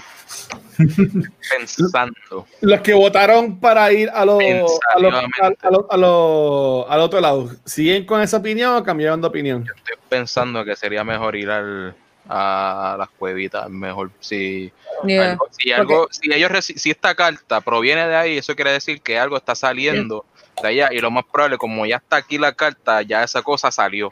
pensando. 1.51 2.47
Los 2.61 2.81
que 2.81 2.95
votaron 2.95 3.59
para 3.61 3.93
ir 3.93 4.11
a 4.11 4.25
los, 4.25 4.41
a 4.43 4.99
los- 4.99 5.15
a- 5.15 5.47
a 5.63 5.71
los- 5.71 5.87
a 5.91 5.97
los- 5.97 6.87
al 6.91 7.01
otro 7.01 7.21
lado, 7.21 7.49
¿siguen 7.65 8.05
con 8.07 8.21
esa 8.21 8.39
opinión 8.39 8.77
o 8.77 8.83
cambiaron 8.85 9.21
de 9.21 9.27
opinión? 9.27 9.63
Estoy 9.77 9.97
pensando 10.09 10.65
que 10.65 10.75
sería 10.77 11.05
mejor 11.05 11.37
ir 11.37 11.51
al, 11.51 11.95
a 12.29 12.97
las 12.99 13.09
cuevitas. 13.11 13.69
Mejor 13.71 14.11
si, 14.21 14.73
Yeah. 15.05 15.33
algo- 15.33 15.49
si, 15.51 15.73
algo, 15.73 16.09
si, 16.11 16.33
ellos 16.33 16.51
si 16.65 16.91
esta 16.91 17.15
carta 17.15 17.61
proviene 17.61 18.07
de 18.09 18.17
ahí, 18.17 18.39
eso 18.39 18.55
quiere 18.55 18.73
decir 18.73 19.01
que 19.03 19.19
algo 19.19 19.37
está 19.37 19.55
saliendo 19.55 20.25
de 20.63 20.69
allá. 20.69 20.89
Y 20.93 20.99
lo 20.99 21.11
más 21.11 21.25
probable, 21.25 21.59
como 21.59 21.85
ya 21.87 21.97
está 21.97 22.17
aquí 22.17 22.39
la 22.39 22.53
carta, 22.53 23.03
ya 23.03 23.23
esa 23.23 23.43
cosa 23.43 23.71
salió. 23.71 24.11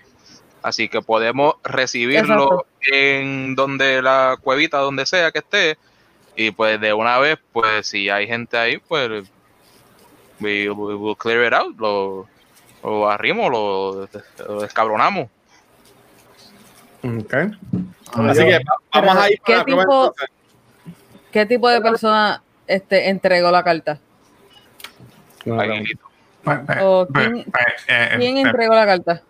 Así 0.62 0.88
que 0.88 1.02
podemos 1.02 1.56
recibirlo 1.64 2.44
Exacto. 2.44 2.66
en 2.92 3.54
donde 3.56 4.00
la 4.02 4.36
cuevita, 4.40 4.78
donde 4.78 5.06
sea 5.06 5.30
que 5.32 5.38
esté. 5.40 5.78
Y 6.36 6.50
pues 6.52 6.80
de 6.80 6.92
una 6.94 7.18
vez, 7.18 7.38
pues 7.52 7.86
si 7.86 8.08
hay 8.08 8.26
gente 8.26 8.56
ahí, 8.56 8.78
pues 8.78 9.24
we, 10.40 10.70
we 10.70 10.94
will 10.94 11.16
clear 11.16 11.44
it 11.46 11.52
out. 11.52 11.76
Lo, 11.78 12.28
lo 12.82 13.08
arrimos, 13.10 13.50
lo, 13.50 14.08
lo 14.48 14.60
descabronamos. 14.62 15.28
Ok. 17.02 17.34
Así 18.14 18.44
que 18.44 18.58
va- 18.58 18.76
vamos 18.94 19.16
a 19.16 19.30
ir 19.30 19.40
¿Qué 19.44 19.52
para 19.54 19.64
tipo-. 19.64 20.14
¿Qué 21.32 21.46
tipo 21.46 21.68
de 21.68 21.80
persona 21.80 22.42
este, 22.66 23.08
entregó 23.08 23.50
la 23.50 23.64
carta? 23.64 23.98
Aguilito. 25.46 26.04
¿O 26.80 27.06
quién- 27.12 27.44
Eh, 27.88 28.14
¿Quién 28.18 28.38
entregó 28.38 28.74
la 28.74 28.86
carta? 28.86 29.22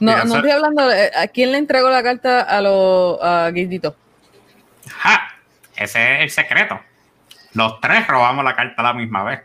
No, 0.00 0.24
no 0.24 0.36
estoy 0.36 0.50
hablando 0.50 0.86
de 0.86 1.10
a 1.16 1.26
quién 1.28 1.52
le 1.52 1.58
entregó 1.58 1.88
la 1.90 2.02
carta 2.02 2.40
a 2.42 2.60
los 2.60 3.18
a 3.22 3.50
Guildito. 3.50 3.96
¡Ja! 4.90 5.34
Ese 5.76 6.14
es 6.16 6.20
el 6.22 6.30
secreto. 6.30 6.80
Los 7.54 7.80
tres 7.80 8.06
robamos 8.06 8.44
la 8.44 8.54
carta 8.54 8.74
a 8.80 8.84
la 8.84 8.92
misma 8.94 9.24
vez. 9.24 9.40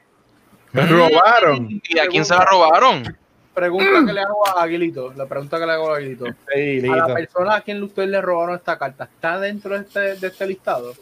Me 0.72 0.86
robaron. 0.86 1.70
¿Y 1.84 2.00
a 2.00 2.08
quién 2.08 2.26
se 2.26 2.36
la 2.36 2.46
robaron? 2.46 3.18
Pregunta 3.54 4.04
que 4.06 4.14
le 4.14 4.22
hago 4.22 4.48
a 4.48 4.64
Aguilito. 4.64 5.14
La 5.16 5.28
pregunta 5.28 5.60
que 5.60 5.66
le 5.68 5.72
hago 5.74 5.94
a 5.94 5.98
Aguilito. 5.98 6.26
Sí, 6.54 6.82
A 6.90 6.96
la 7.08 7.14
persona 7.14 7.56
a 7.56 7.62
quien 7.62 7.82
ustedes 7.84 8.10
le 8.10 8.20
robaron 8.22 8.56
esta 8.56 8.80
carta, 8.80 9.04
¿está 9.06 9.40
dentro 9.40 9.76
de 9.78 9.82
este, 9.86 10.00
de 10.16 10.28
este 10.28 10.48
listado? 10.48 10.94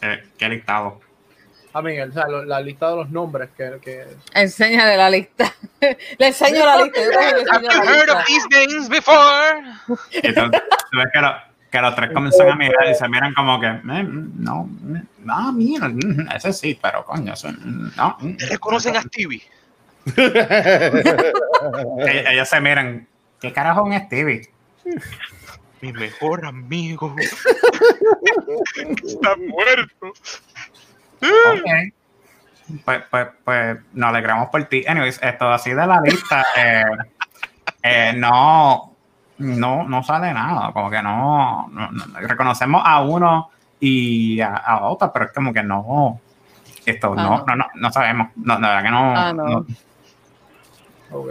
Eh, 0.00 0.24
¿Qué 0.38 0.48
listado? 0.48 1.00
A 1.74 1.82
Miguel, 1.82 2.10
o 2.10 2.12
sea, 2.12 2.26
lo- 2.28 2.44
la 2.44 2.60
lista 2.60 2.90
de 2.90 2.96
los 2.96 3.10
nombres 3.10 3.50
que, 3.56 3.78
que 3.82 4.04
Enséñale 4.34 4.96
la 4.96 5.10
lista. 5.10 5.52
le 6.18 6.26
enseño 6.26 6.64
la 6.64 6.82
lista. 6.82 7.00
Yo 7.02 7.10
I've 7.10 7.88
heard 7.88 8.06
lista. 8.06 8.18
of 8.18 8.24
these 8.26 8.46
names 8.50 8.88
before. 8.88 9.62
Entonces, 10.12 10.62
tú 10.90 10.98
ves 10.98 11.06
que 11.12 11.20
lo- 11.20 11.48
que 11.70 11.80
los 11.82 11.94
tres 11.94 12.10
comienzan 12.14 12.48
a 12.48 12.54
mirar 12.56 12.88
y 12.90 12.94
se 12.94 13.06
miran 13.10 13.34
como 13.34 13.60
que, 13.60 13.66
"Eh, 13.66 13.80
no, 13.84 14.66
eh, 14.96 15.02
no, 15.24 15.52
mira, 15.52 15.88
mm, 15.90 16.26
ese 16.34 16.54
sí, 16.54 16.78
pero 16.80 17.04
coño, 17.04 17.34
eso, 17.34 17.48
mm, 17.50 17.90
no. 17.96 18.16
mm". 18.20 18.36
¿Reconocen 18.48 18.96
a 18.96 19.02
Stevie? 19.02 19.42
Ellos 22.30 22.48
se 22.48 22.60
miran, 22.60 23.06
¿qué 23.40 23.52
carajo 23.52 23.86
es 23.86 23.92
un 24.00 24.06
Stevie? 24.06 24.48
Mi 25.80 25.92
mejor 25.92 26.44
amigo. 26.46 27.14
Está 29.06 29.36
muerto. 29.36 30.12
Ok. 31.22 31.92
Pues, 32.84 33.02
pues, 33.10 33.28
pues 33.44 33.78
nos 33.94 34.08
alegramos 34.10 34.48
por 34.50 34.62
ti. 34.64 34.84
Anyways, 34.86 35.18
esto 35.22 35.48
así 35.50 35.70
de 35.70 35.86
la 35.86 36.00
lista, 36.02 36.44
eh, 36.56 36.82
eh, 37.82 38.12
no, 38.16 38.94
no, 39.38 39.84
no 39.84 40.02
sale 40.04 40.32
nada. 40.34 40.72
Como 40.72 40.90
que 40.90 41.00
no, 41.02 41.68
no- 41.68 41.90
no- 41.90 42.04
reconocemos 42.20 42.82
a 42.84 43.00
uno 43.02 43.50
y 43.80 44.40
a, 44.40 44.54
a 44.56 44.82
otro, 44.88 45.10
pero 45.12 45.26
es 45.26 45.32
como 45.32 45.52
que 45.52 45.62
no. 45.62 46.20
Esto 46.84 47.14
Ah, 47.16 47.22
no, 47.22 47.44
no. 47.46 47.56
no, 47.56 47.66
no, 47.74 47.92
sabemos. 47.92 48.28
No, 48.36 48.58
la 48.58 48.68
verdad 48.68 48.82
que 48.82 48.90
no. 48.90 49.14
Ah, 49.16 49.32
no. 49.32 49.44
no. 49.44 49.66
Ok. 51.10 51.30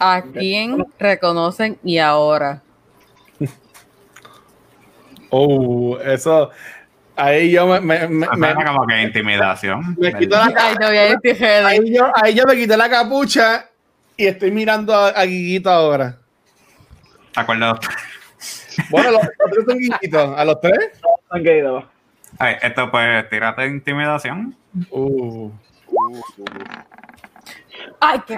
¿A 0.00 0.22
quién 0.22 0.84
reconocen 0.98 1.78
y 1.84 1.98
ahora? 1.98 2.60
Oh, 5.36 5.98
eso. 5.98 6.50
Ahí 7.16 7.52
yo 7.52 7.66
me, 7.66 7.80
me, 7.80 8.08
me, 8.08 8.26
me- 8.36 8.54
como 8.64 8.86
que 8.86 9.02
intimidación. 9.02 9.94
me 9.98 10.12
quito 10.14 10.36
la 10.36 10.74
ready. 10.78 11.44
ahí, 11.64 11.94
yo, 11.94 12.10
ahí 12.14 12.34
yo 12.34 12.44
me 12.44 12.56
quité 12.56 12.76
la 12.76 12.88
capucha 12.90 13.66
y 14.16 14.26
estoy 14.26 14.50
mirando 14.50 14.92
a, 14.94 15.08
a 15.08 15.24
Guiguito 15.24 15.70
ahora. 15.70 16.16
¿Te 17.32 17.40
acuerdas? 17.40 17.78
Bueno, 18.90 19.12
los, 19.12 19.22
los 19.22 19.50
tres 19.52 19.64
son 19.68 19.78
Guiguitos. 19.78 20.38
¿A 20.38 20.44
los 20.44 20.60
tres? 20.60 20.90
Ok, 21.30 21.46
dos. 21.62 21.84
A 22.38 22.44
ver, 22.46 22.58
esto 22.62 22.90
pues, 22.90 23.30
tírate 23.30 23.62
de 23.62 23.68
intimidación. 23.68 24.56
Uh. 24.90 25.50
¡Ay, 28.00 28.20
qué, 28.26 28.36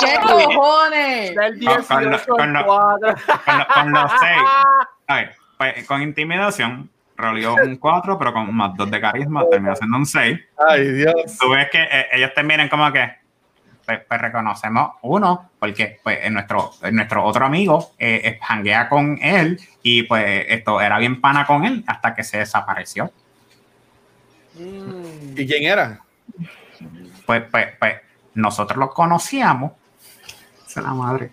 ¿Qué 0.00 0.18
cojones! 0.22 1.34
Del 1.34 1.64
Con- 1.64 1.84
con 1.84 2.04
lo- 2.04 2.10
18 2.10 2.26
con 2.36 2.40
al 2.56 2.62
lo- 2.62 2.66
4. 2.66 3.14
Con, 3.44 3.58
lo- 3.58 3.66
con 3.74 3.92
los 3.92 4.12
seis. 4.20 4.42
A 5.08 5.14
ver, 5.16 5.34
pues, 5.58 5.86
con 5.86 6.02
intimidación, 6.02 6.90
roleó 7.18 7.56
un 7.56 7.76
4, 7.76 8.18
pero 8.18 8.32
con 8.32 8.54
más 8.54 8.74
2 8.76 8.90
de 8.90 9.00
carisma, 9.00 9.44
terminó 9.50 9.74
siendo 9.74 9.98
un 9.98 10.06
6. 10.06 10.38
Ay, 10.68 10.92
Dios. 10.92 11.14
Tú 11.38 11.50
ves 11.50 11.68
que 11.70 11.82
eh, 11.82 12.06
ellos 12.12 12.30
te 12.34 12.44
miran 12.44 12.68
como 12.68 12.90
que, 12.92 13.10
pues, 13.84 14.00
pues 14.08 14.20
reconocemos 14.20 14.92
uno, 15.02 15.50
porque 15.58 15.98
pues 16.02 16.20
en 16.22 16.34
nuestro, 16.34 16.70
en 16.82 16.94
nuestro 16.94 17.24
otro 17.24 17.44
amigo 17.44 17.92
eh, 17.98 18.38
eh, 18.40 18.86
con 18.88 19.18
él 19.20 19.60
y 19.82 20.04
pues 20.04 20.44
esto 20.48 20.80
era 20.80 20.98
bien 20.98 21.20
pana 21.20 21.44
con 21.44 21.64
él 21.64 21.82
hasta 21.86 22.14
que 22.14 22.22
se 22.22 22.38
desapareció. 22.38 23.10
¿Y 24.56 25.46
quién 25.46 25.64
era? 25.64 26.00
Pues, 27.26 27.42
pues, 27.50 27.68
pues 27.78 27.96
nosotros 28.34 28.78
lo 28.78 28.90
conocíamos, 28.90 29.72
esa 30.66 30.80
es 30.80 30.86
la 30.86 30.94
madre, 30.94 31.32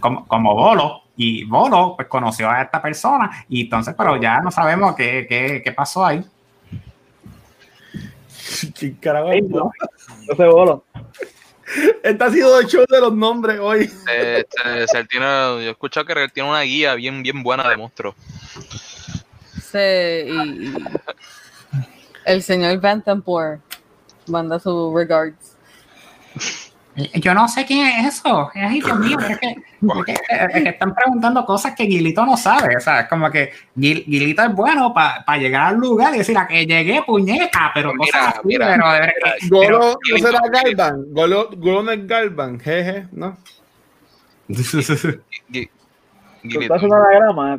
como, 0.00 0.26
como 0.26 0.54
Bolo. 0.54 1.02
Y 1.22 1.44
Bolo 1.44 1.96
pues 1.96 2.08
conoció 2.08 2.48
a 2.48 2.62
esta 2.62 2.80
persona 2.80 3.44
y 3.46 3.64
entonces, 3.64 3.94
pero 3.94 4.16
ya 4.16 4.40
no 4.40 4.50
sabemos 4.50 4.96
qué, 4.96 5.26
qué, 5.28 5.60
qué 5.62 5.72
pasó 5.72 6.06
ahí. 6.06 6.24
¿Quién 8.78 8.94
carajo? 8.94 9.28
No. 9.50 9.70
Yo 10.26 10.34
soy 10.34 10.48
bolo. 10.48 10.82
Este 12.02 12.24
ha 12.24 12.30
sido 12.30 12.58
el 12.58 12.66
show 12.66 12.86
de 12.88 13.00
los 13.02 13.12
nombres 13.12 13.60
hoy. 13.60 13.82
Este, 13.82 14.46
este, 14.80 14.98
él 14.98 15.08
tiene, 15.08 15.26
yo 15.26 15.60
he 15.60 15.70
escuchado 15.72 16.06
que 16.06 16.14
él 16.14 16.32
tiene 16.32 16.48
una 16.48 16.62
guía 16.62 16.94
bien, 16.94 17.22
bien 17.22 17.42
buena 17.42 17.68
de 17.68 17.76
monstruos. 17.76 18.14
Sí, 19.70 19.76
y, 19.76 20.68
y 20.68 20.74
el 22.24 22.42
señor 22.42 22.80
Vantampor 22.80 23.60
manda 24.26 24.58
su 24.58 24.90
regards. 24.96 25.58
Yo 27.14 27.34
no 27.34 27.46
sé 27.48 27.64
quién 27.66 27.86
es 27.86 28.14
eso. 28.16 28.50
Ay, 28.54 28.80
Dios 28.80 28.98
mío, 28.98 29.16
es 29.20 29.38
que, 29.38 29.46
es 29.48 29.56
que- 30.04 30.12
es 30.58 30.62
que 30.62 30.68
están 30.70 30.94
preguntando 30.94 31.44
cosas 31.44 31.74
que 31.74 31.84
Gilito 31.86 32.24
no 32.26 32.36
sabe. 32.36 32.76
O 32.76 32.80
sea, 32.80 33.00
es 33.00 33.08
como 33.08 33.30
que 33.30 33.52
Gil- 33.76 34.04
Gilito 34.04 34.42
es 34.42 34.54
bueno 34.54 34.92
para 34.94 35.36
llegar 35.38 35.66
al 35.68 35.76
lugar 35.76 36.14
y 36.14 36.18
decir 36.18 36.36
a 36.38 36.46
que 36.46 36.66
llegué, 36.66 37.02
puñeta, 37.06 37.70
pero 37.74 37.92
Mira, 37.94 37.98
cosas 38.18 38.28
así, 38.38 38.40
mira, 38.44 38.66
pero 38.68 38.84
Golo, 39.48 39.68
pero- 39.68 39.98
¿no 40.10 40.18
será 40.26 40.40
Galvan? 40.62 41.04
Golo, 41.12 41.50
Golo 41.56 41.82
no 41.82 41.92
es 41.92 42.06
Galvan, 42.06 42.58
jeje, 42.60 43.06
¿no? 43.12 43.36
Estás 46.42 46.82
una 46.82 46.98
grama. 47.10 47.58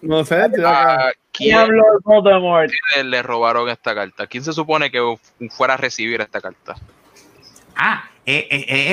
No 0.00 0.24
sé, 0.24 0.48
tío, 0.50 0.68
acá. 0.68 1.08
¿A 1.08 1.12
quién 1.32 1.68
de 1.68 1.82
Voldemort. 2.04 2.70
le 3.04 3.22
robaron 3.22 3.68
esta 3.68 3.94
carta? 3.94 4.26
¿Quién 4.26 4.42
se 4.44 4.52
supone 4.52 4.90
que 4.90 5.00
fuera 5.50 5.74
a 5.74 5.76
recibir 5.76 6.20
esta 6.20 6.40
carta? 6.40 6.76
Ah, 7.84 8.04
eh, 8.24 8.46
eh, 8.50 8.92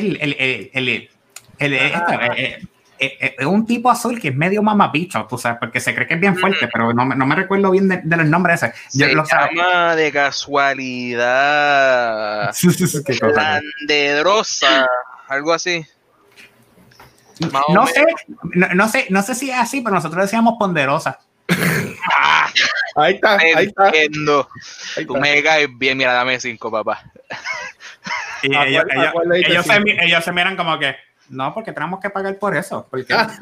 eh, 3.01 3.17
eh, 3.21 3.35
es 3.37 3.45
un 3.45 3.65
tipo 3.65 3.89
azul 3.91 4.19
que 4.19 4.27
es 4.29 4.35
medio 4.35 4.61
mamapicho, 4.63 5.25
tú 5.29 5.37
sabes, 5.37 5.57
porque 5.59 5.79
se 5.79 5.93
cree 5.95 6.05
que 6.07 6.15
es 6.15 6.19
bien 6.19 6.35
fuerte, 6.35 6.67
pero 6.73 6.91
no, 6.93 7.05
me- 7.05 7.15
no 7.15 7.25
me 7.25 7.33
recuerdo 7.35 7.71
bien 7.71 7.87
de, 7.87 8.01
de 8.03 8.17
los 8.17 8.25
nombres 8.25 8.61
ese. 8.63 8.73
Yo 8.93 9.05
Se 9.07 9.13
lo 9.13 9.25
sabía. 9.25 9.63
llama 9.63 9.95
de 9.95 10.11
casualidad. 10.11 12.51
Landedrosa, 13.31 14.85
algo 15.27 15.53
así. 15.53 15.85
No 17.69 17.87
sé, 17.87 18.03
no, 18.53 18.67
no 18.75 18.89
sé, 18.89 19.05
no 19.09 19.21
sé 19.23 19.33
si 19.35 19.49
es 19.49 19.57
así, 19.57 19.79
pero 19.81 19.95
nosotros 19.95 20.21
decíamos 20.23 20.55
ponderosa. 20.59 21.19
Ah, 22.17 22.49
Ahí 22.95 23.13
está, 23.15 23.37
ahí 23.37 23.65
está. 23.67 23.85
ahí 23.85 24.09
Tú 24.11 24.45
está. 24.97 25.19
me 25.21 25.41
caes 25.41 25.69
bien, 25.77 25.97
mira, 25.97 26.11
dame 26.13 26.37
cinco, 26.39 26.69
papá. 26.69 27.01
Y 28.43 28.49
Acuer- 28.49 28.67
ellos, 28.67 29.47
ellos- 29.49 29.65
se, 29.65 29.81
ellos 30.05 30.23
se 30.23 30.31
miran 30.31 30.55
como 30.55 30.77
que, 30.79 30.95
no, 31.29 31.53
porque 31.53 31.71
tenemos 31.73 31.99
que 31.99 32.09
pagar 32.09 32.37
por 32.37 32.55
eso. 32.55 32.87
Porque, 32.89 33.13
Y, 33.13 33.15
así, 33.15 33.39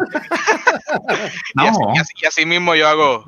no, 1.56 1.94
y 1.96 2.00
así- 2.00 2.14
y 2.22 2.26
así 2.26 2.46
mismo 2.46 2.76
yo 2.76 2.88
hago. 2.88 3.24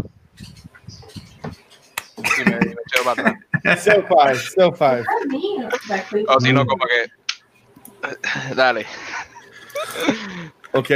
Y 2.17 2.43
me, 2.49 2.55
me 2.57 2.71
echo 2.71 3.03
para 3.03 3.21
atrás. 3.21 3.35
So 3.83 3.91
five, 4.07 4.35
so. 4.55 4.73
Exactly. 5.75 6.23
O 6.29 6.39
si 6.39 6.53
no, 6.53 6.65
como 6.65 6.85
que. 6.85 8.55
Dale. 8.55 8.85
Ok. 10.71 10.89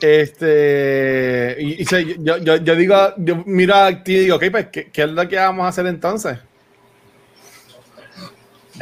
Este. 0.00 1.56
Y, 1.60 1.82
y 1.82 1.84
se- 1.84 2.16
yo, 2.18 2.38
yo, 2.38 2.56
yo 2.56 2.74
digo, 2.76 2.96
yo 3.18 3.42
miro 3.46 3.74
a 3.76 4.02
ti 4.02 4.14
y 4.14 4.18
digo, 4.20 4.36
ok, 4.36 4.44
pues, 4.50 4.66
¿qué, 4.68 4.90
qué 4.90 5.02
es 5.02 5.10
lo 5.10 5.28
que 5.28 5.36
vamos 5.36 5.64
a 5.66 5.68
hacer 5.68 5.86
entonces? 5.86 6.38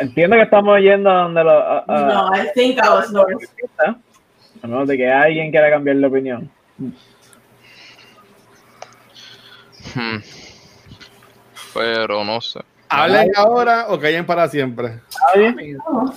Entiendo 0.00 0.36
que 0.36 0.42
estamos 0.42 0.78
yendo 0.80 1.10
a 1.10 1.22
donde 1.22 1.44
lo. 1.44 1.84
No, 1.86 2.34
I 2.34 2.48
think 2.54 2.78
I 2.78 2.88
was 2.88 3.10
north. 3.12 3.32
A 4.62 4.66
menos 4.66 4.88
de 4.88 4.96
que 4.96 5.10
alguien 5.10 5.50
quiera 5.50 5.70
cambiar 5.70 5.96
de 5.96 6.06
opinión. 6.06 6.50
Hmm. 9.94 10.18
Pero 11.74 12.24
no 12.24 12.40
sé. 12.40 12.60
¿Hablen 12.88 13.30
ahora 13.36 13.86
o 13.88 14.00
callen 14.00 14.26
para 14.26 14.48
siempre? 14.48 15.00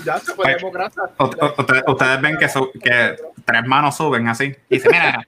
Ya 0.03 0.18
se 0.18 0.34
fue 0.34 0.55
democracia. 0.55 1.03
Ustedes, 1.19 1.84
ustedes 1.85 2.22
ven 2.22 2.38
que, 2.38 2.49
su- 2.49 2.72
que 2.84 3.15
tres 3.45 3.64
manos 3.65 3.95
suben 3.95 4.27
así. 4.27 4.45
Y 4.69 4.76
dicen, 4.76 4.91
mira, 4.91 5.27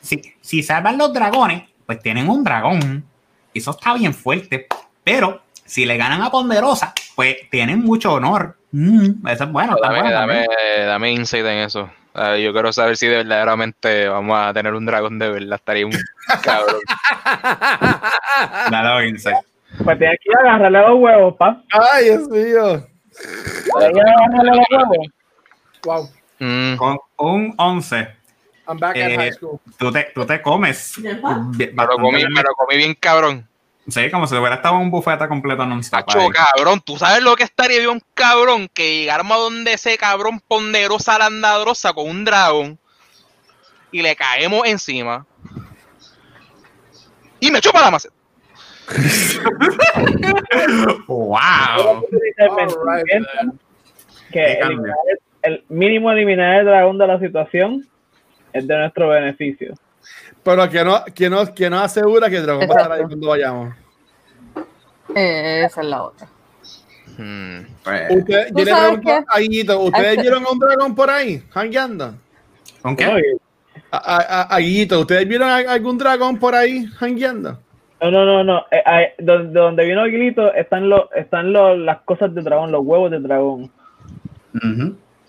si, 0.00 0.22
si 0.40 0.62
salvan 0.62 0.96
los 0.96 1.12
dragones, 1.12 1.64
pues 1.86 2.00
tienen 2.00 2.28
un 2.30 2.44
dragón. 2.44 3.04
Eso 3.52 3.72
está 3.72 3.94
bien 3.94 4.14
fuerte. 4.14 4.68
Pero 5.02 5.42
si 5.64 5.84
le 5.86 5.96
ganan 5.96 6.22
a 6.22 6.30
Ponderosa, 6.30 6.92
pues 7.14 7.36
tienen 7.50 7.80
mucho 7.80 8.12
honor. 8.14 8.56
Mm, 8.72 9.26
eso 9.28 9.44
es 9.44 9.50
bueno. 9.52 9.74
está 9.76 9.88
Dame, 9.88 10.00
bueno 10.00 10.14
dame, 10.14 10.44
también. 10.46 10.86
dame 10.88 11.12
insight 11.12 11.46
en 11.46 11.58
eso. 11.58 11.90
Yo 12.14 12.52
quiero 12.52 12.72
saber 12.72 12.96
si 12.96 13.06
de 13.08 13.16
verdaderamente 13.18 14.08
vamos 14.08 14.38
a 14.38 14.52
tener 14.54 14.72
un 14.74 14.86
dragón 14.86 15.18
de 15.18 15.30
verdad. 15.30 15.56
Estaría 15.56 15.84
un 15.86 15.92
cabrón. 16.42 16.76
Dale 18.70 19.08
insight. 19.08 19.36
Pues 19.82 19.98
tienes 19.98 20.18
que 20.22 20.30
ir 20.30 20.36
a 20.36 20.40
agarrarle 20.54 20.80
los 20.82 21.00
huevos, 21.00 21.34
pa. 21.36 21.60
Ay, 21.92 22.04
Dios 22.04 22.28
mío. 22.28 22.86
Agarrarle 23.76 24.50
los 24.56 24.66
huevos. 24.70 25.06
Wow, 25.84 26.10
Mm, 26.40 26.76
Con 26.76 26.98
un 27.18 27.54
11, 27.58 28.08
I'm 28.66 28.78
back 28.78 28.96
at 28.96 29.10
Eh, 29.10 29.16
high 29.16 29.32
school. 29.32 29.60
tú 29.78 29.92
te, 29.92 30.10
tú 30.14 30.26
te 30.26 30.42
comes. 30.42 30.98
Me, 30.98 31.14
lo 31.14 31.96
comí, 31.96 32.22
me 32.24 32.42
lo 32.42 32.54
comí 32.56 32.76
bien 32.76 32.94
cabrón. 32.98 33.46
Sí, 33.88 34.10
como 34.10 34.26
si 34.26 34.34
hubiera 34.34 34.56
estado 34.56 34.74
en 34.76 34.82
un 34.82 34.90
bufete 34.90 35.28
completo. 35.28 35.66
Tacho, 35.90 36.18
ahí. 36.18 36.28
cabrón, 36.30 36.80
tú 36.80 36.96
sabes 36.96 37.22
lo 37.22 37.36
que 37.36 37.44
estaría 37.44 37.80
bien 37.80 38.00
cabrón 38.14 38.68
que 38.72 39.00
llegáramos 39.00 39.36
a 39.36 39.40
donde 39.40 39.74
ese 39.74 39.98
cabrón 39.98 40.40
ponderosa 40.40 41.18
landadrosa 41.18 41.92
con 41.92 42.08
un 42.08 42.24
dragón 42.24 42.78
y 43.92 44.00
le 44.00 44.16
caemos 44.16 44.66
encima 44.66 45.26
y 47.40 47.50
me 47.50 47.60
chupa 47.60 47.82
la 47.82 47.90
maceta. 47.90 48.14
¡Wow! 51.06 52.06
Right, 52.10 53.26
que 54.30 54.52
eliminar 54.52 54.96
el 55.42 55.64
mínimo 55.68 56.10
eliminar 56.10 56.60
el 56.60 56.66
dragón 56.66 56.96
de 56.98 57.06
la 57.06 57.20
situación 57.20 57.86
es 58.52 58.66
de 58.66 58.78
nuestro 58.78 59.08
beneficio. 59.08 59.74
Pero 60.42 60.68
que 60.70 60.84
no, 60.84 61.04
que 61.14 61.30
no, 61.30 61.54
que 61.54 61.70
no 61.70 61.80
asegura 61.80 62.28
que 62.30 62.36
el 62.36 62.42
dragón 62.44 62.68
va 62.68 62.74
a 62.74 62.76
estar 62.76 62.92
ahí 62.92 63.02
cuando 63.04 63.28
vayamos. 63.28 63.74
Eh, 65.14 65.64
esa 65.66 65.80
es 65.82 65.86
la 65.86 66.02
otra. 66.02 66.26
Hmm. 67.16 67.60
Pues, 67.84 68.10
Usted, 68.10 68.48
¿Tú 68.48 68.58
yo 68.58 68.64
le 68.64 68.70
sabes 68.70 68.86
pregunto 68.98 69.10
qué? 69.10 69.24
a 69.28 69.38
Guillito, 69.40 69.80
¿ustedes 69.80 70.16
vieron 70.20 70.44
a 70.44 70.50
un 70.50 70.58
dragón 70.58 70.94
por 70.94 71.10
ahí, 71.10 71.42
hangueando? 71.54 72.14
¿Con 72.82 72.96
qué? 72.96 73.06
Oye, 73.06 73.36
A, 73.90 73.96
a, 73.98 74.16
a- 74.40 74.54
a 74.56 74.58
Guillito, 74.58 75.00
¿ustedes 75.00 75.28
vieron 75.28 75.48
a- 75.48 75.56
algún 75.72 75.96
dragón 75.98 76.38
por 76.38 76.54
ahí, 76.54 76.86
hangueando? 76.98 77.58
No, 78.00 78.10
no, 78.10 78.24
no, 78.26 78.44
no. 78.44 78.58
Eh, 78.70 78.82
ahí, 78.84 79.06
donde, 79.18 79.58
donde 79.58 79.84
vino 79.86 80.02
Aguilito 80.02 80.52
están, 80.52 80.88
los 80.88 81.02
están 81.14 81.52
los, 81.52 81.78
las 81.78 82.02
cosas 82.02 82.34
de 82.34 82.42
dragón, 82.42 82.72
los 82.72 82.84
huevos 82.84 83.10
de 83.10 83.20
dragón. 83.20 83.70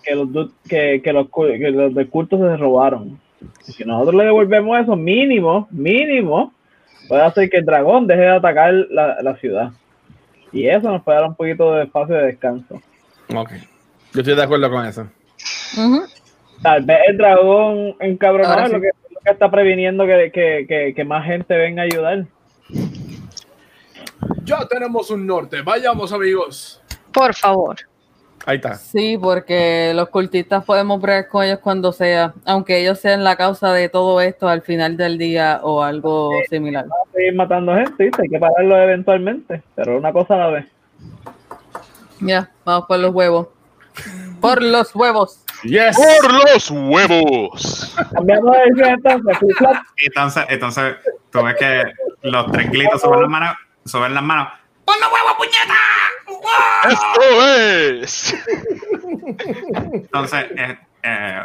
Que 0.02 0.14
los, 0.14 0.28
que, 0.68 1.00
que 1.02 1.12
los, 1.12 1.28
que 1.30 1.70
los 1.70 1.94
de 1.94 2.06
culto 2.08 2.36
se 2.38 2.56
robaron. 2.56 3.18
Y 3.66 3.72
si 3.72 3.84
nosotros 3.84 4.14
le 4.14 4.24
devolvemos 4.24 4.78
eso, 4.80 4.96
mínimo, 4.96 5.68
mínimo, 5.70 6.52
puede 7.08 7.22
hacer 7.22 7.50
que 7.50 7.58
el 7.58 7.64
dragón 7.64 8.06
deje 8.06 8.22
de 8.22 8.30
atacar 8.30 8.72
la, 8.90 9.22
la 9.22 9.36
ciudad. 9.36 9.70
Y 10.52 10.68
eso 10.68 10.90
nos 10.90 11.02
puede 11.02 11.18
dar 11.18 11.28
un 11.28 11.34
poquito 11.34 11.74
de 11.74 11.84
espacio 11.84 12.14
de 12.14 12.26
descanso. 12.26 12.80
Ok. 13.34 13.50
Yo 14.12 14.20
estoy 14.20 14.34
de 14.34 14.42
acuerdo 14.42 14.70
con 14.70 14.86
eso. 14.86 15.06
Tal 16.62 16.82
vez 16.84 16.98
el 17.08 17.18
dragón 17.18 17.96
encabronado 18.00 18.64
es 18.64 18.72
lo 18.72 18.80
que, 18.80 18.90
lo 19.10 19.20
que 19.20 19.30
está 19.30 19.50
previniendo 19.50 20.06
que, 20.06 20.30
que, 20.32 20.66
que, 20.66 20.94
que 20.94 21.04
más 21.04 21.26
gente 21.26 21.56
venga 21.56 21.82
a 21.82 21.84
ayudar. 21.84 22.24
Ya 24.44 24.66
tenemos 24.66 25.10
un 25.10 25.26
norte. 25.26 25.60
Vayamos, 25.62 26.12
amigos. 26.12 26.80
Por 27.12 27.34
favor. 27.34 27.76
Ahí 28.46 28.56
está. 28.56 28.76
Sí, 28.76 29.18
porque 29.20 29.92
los 29.92 30.08
cultistas 30.08 30.64
podemos 30.64 31.00
bregar 31.00 31.26
con 31.26 31.44
ellos 31.44 31.58
cuando 31.58 31.90
sea, 31.90 32.32
aunque 32.44 32.80
ellos 32.80 33.00
sean 33.00 33.24
la 33.24 33.34
causa 33.34 33.72
de 33.72 33.88
todo 33.88 34.20
esto 34.20 34.48
al 34.48 34.62
final 34.62 34.96
del 34.96 35.18
día 35.18 35.58
o 35.64 35.82
algo 35.82 36.30
similar. 36.48 36.86
Vamos 36.86 37.08
a 37.08 37.12
seguir 37.12 37.34
matando 37.34 37.74
gente, 37.74 38.04
¿viste? 38.04 38.22
hay 38.22 38.28
que 38.28 38.38
pararlo 38.38 38.80
eventualmente, 38.80 39.62
pero 39.74 39.98
una 39.98 40.12
cosa 40.12 40.34
a 40.34 40.38
la 40.38 40.46
vez. 40.46 40.66
Ya, 42.20 42.48
vamos 42.64 42.86
por 42.86 43.00
los 43.00 43.12
huevos. 43.12 43.48
Por 44.40 44.62
los 44.62 44.94
huevos. 44.94 45.44
Yes. 45.64 45.96
¡Por 45.96 46.32
los 46.32 46.70
huevos! 46.70 47.96
Cambiamos 48.12 48.54
de 48.76 48.88
entonces. 48.88 49.38
Entonces, 50.04 50.44
entonces, 50.48 50.94
tú 51.30 51.42
ves 51.42 51.56
que 51.56 51.82
los 52.22 52.52
tres 52.52 52.70
glitos 52.70 53.00
suben 53.00 53.22
las 53.22 53.30
manos, 53.30 53.56
suben 53.84 54.14
las 54.14 54.22
manos. 54.22 54.48
¡Pon 54.86 54.94
los 55.00 55.12
huevos, 55.12 55.34
puñeta! 55.36 55.74
¡Esto 56.88 57.46
es! 57.46 58.34
Entonces, 59.92 60.44
eh, 60.56 60.78
eh, 61.02 61.42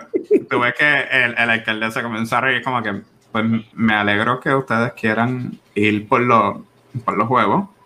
tú 0.49 0.59
ves 0.59 0.73
que 0.75 1.01
el, 1.11 1.35
el 1.37 1.49
alcalde 1.49 1.91
se 1.91 2.01
comenzó 2.03 2.37
a 2.37 2.41
reír 2.41 2.61
como 2.63 2.81
que, 2.83 3.01
pues 3.31 3.45
me 3.73 3.93
alegro 3.95 4.39
que 4.39 4.53
ustedes 4.53 4.93
quieran 4.93 5.59
ir 5.75 6.07
por 6.07 6.21
los, 6.21 6.57
por 7.03 7.17
los. 7.17 7.29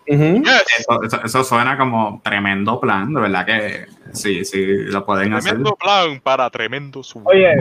Yes. 0.08 0.44
Eso, 0.78 1.02
eso- 1.02 1.20
eso 1.24 1.42
suena 1.44 1.76
como 1.76 2.20
tremendo 2.22 2.78
plan, 2.78 3.12
de 3.12 3.20
verdad 3.20 3.44
que 3.46 3.86
sí, 4.12 4.44
sí, 4.44 4.64
lo 4.84 5.04
pueden 5.04 5.32
hacer. 5.32 5.52
Tremendo 5.54 5.74
plan 5.76 6.20
para 6.20 6.48
tremendos 6.50 7.12
huevos. 7.16 7.32
Oye, 7.32 7.56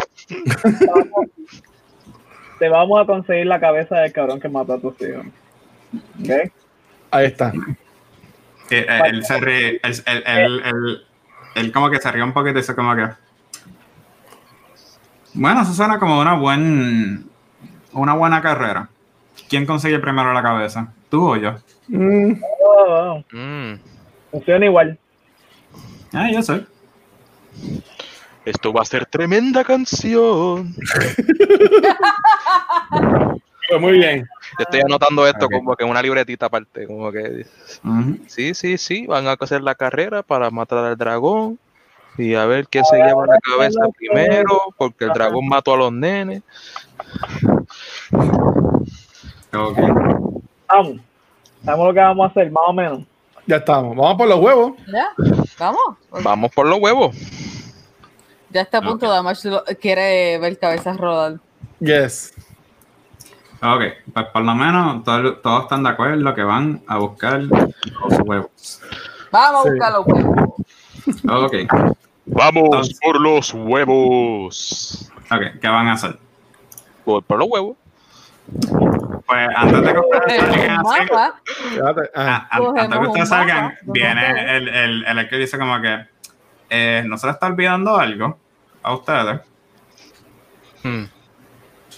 te 2.60 2.70
vamos 2.70 3.02
a 3.02 3.06
conseguir 3.06 3.48
la 3.48 3.60
cabeza 3.60 3.98
del 4.00 4.12
cabrón 4.14 4.40
que 4.40 4.50
mató 4.50 4.74
a 4.74 4.80
tus 4.80 4.94
hijos. 5.02 5.26
¿Ok? 6.22 6.52
Ahí 7.12 7.26
está. 7.28 7.52
Que, 8.70 8.80
eh, 8.80 9.02
él 9.06 9.24
se 9.26 9.38
ríe, 9.40 9.80
él, 9.84 10.04
él- 10.06 10.24
él- 10.26 10.62
él- 10.66 11.02
él 11.56 11.72
como 11.72 11.90
que 11.90 12.00
se 12.02 12.12
ríe 12.12 12.24
un 12.24 12.34
poquito 12.34 12.58
y 12.58 12.62
dice 12.62 12.76
como 12.76 12.96
que... 12.96 13.08
Bueno, 15.34 15.62
eso 15.62 15.74
suena 15.74 16.00
como 16.00 16.20
una, 16.20 16.34
buen, 16.34 17.30
una 17.94 18.14
buena 18.14 18.42
carrera. 18.42 18.90
¿Quién 19.50 19.66
consigue 19.66 20.00
primero 20.00 20.34
la 20.34 20.42
cabeza? 20.42 20.88
¿Tú 21.10 21.32
o 21.32 21.36
yo? 21.36 21.56
Mm, 21.88 22.34
Oh, 22.64 22.86
oh, 22.88 23.24
Mm. 23.36 23.76
funciona 24.32 24.66
igual. 24.66 24.98
Ah, 26.14 26.30
yo 26.32 26.42
sé. 26.42 26.66
Esto 28.46 28.72
va 28.74 28.82
a 28.82 28.86
ser 28.86 29.06
tremenda 29.06 29.64
canción. 29.64 30.74
pues 33.70 33.82
muy 33.82 33.94
bien. 33.94 34.28
Yo 34.60 34.64
estoy 34.64 34.82
anotando 34.82 35.28
esto 35.28 35.48
como 35.50 35.76
que 35.76 35.84
en 35.84 35.90
una 35.90 36.02
libretita 36.02 36.46
aparte, 36.48 36.86
como 36.88 37.12
que 37.12 37.46
Ujú. 37.84 38.18
sí, 38.28 38.54
sí, 38.54 38.78
sí, 38.78 39.08
van 39.08 39.28
a 39.28 39.34
hacer 39.40 39.62
la 39.62 39.76
carrera 39.76 40.24
para 40.24 40.50
matar 40.50 40.80
al 40.86 40.98
dragón 40.98 41.58
y 42.18 42.34
a 42.36 42.46
ver 42.46 42.68
quién 42.68 42.86
se 42.86 42.96
lleva 42.98 43.26
la 43.28 43.38
cabeza 43.40 43.80
primero, 43.98 44.62
porque 44.78 45.06
el 45.06 45.12
dragón 45.12 45.48
mató 45.48 45.74
a 45.74 45.78
los 45.78 45.92
nenes. 45.92 46.44
Ok. 49.54 49.78
Vamos. 50.68 50.98
Sabemos 51.64 51.88
lo 51.88 51.94
que 51.94 52.00
vamos 52.00 52.26
a 52.28 52.30
hacer, 52.30 52.52
más 52.52 52.64
o 52.68 52.74
menos. 52.74 53.02
Ya 53.48 53.58
estamos. 53.58 53.96
Vamos 53.96 54.16
por 54.18 54.28
los 54.28 54.40
huevos. 54.40 54.74
Ya, 54.88 55.14
vamos. 55.60 55.98
Vamos 56.24 56.52
por 56.52 56.68
los 56.68 56.80
huevos. 56.80 57.16
Ya 58.50 58.62
está 58.62 58.78
a 58.78 58.82
punto, 58.82 59.10
Damash 59.10 59.44
lo- 59.46 59.64
quiere 59.82 60.38
ver 60.40 60.58
cabezas 60.58 60.98
rodar. 60.98 61.40
Yes. 61.80 62.34
Ok, 63.68 63.82
pues 64.14 64.26
por 64.28 64.44
lo 64.44 64.54
menos 64.54 65.04
todos, 65.04 65.42
todos 65.42 65.64
están 65.64 65.82
de 65.84 65.90
acuerdo 65.90 66.34
que 66.36 66.44
van 66.44 66.84
a 66.88 66.98
buscar 66.98 67.42
los 67.42 67.72
huevos. 68.24 68.82
Vamos 69.32 69.66
a 69.66 69.70
buscar 69.70 69.92
los 69.94 70.06
huevos. 70.06 70.36
Ok, 71.30 71.54
Vamos 72.28 72.64
Entonces- 72.66 73.00
por 73.04 73.22
los 73.22 73.54
huevos. 73.54 75.12
ok, 75.32 75.60
¿qué 75.62 75.68
van 75.68 75.88
a 75.88 75.94
hacer? 75.94 76.18
Voy 77.06 77.22
por 77.22 77.40
los 77.40 77.48
huevos. 77.50 77.78
Pues 79.26 79.50
antes 79.56 79.82
de 79.82 79.94
que 79.94 80.00
ustedes 80.00 80.42
salgan 80.44 80.80
un 83.10 83.26
salgan, 83.26 83.78
viene 83.84 84.58
el, 84.58 84.68
el, 84.68 85.06
el 85.06 85.30
que 85.30 85.38
dice 85.38 85.58
como 85.58 85.82
que 85.82 86.06
eh, 86.70 87.04
no 87.06 87.18
se 87.18 87.28
le 87.28 87.34
está 87.34 87.48
olvidando 87.48 87.96
algo 87.98 88.38
a 88.84 88.94
ustedes. 88.94 89.42
Hmm. 90.84 91.06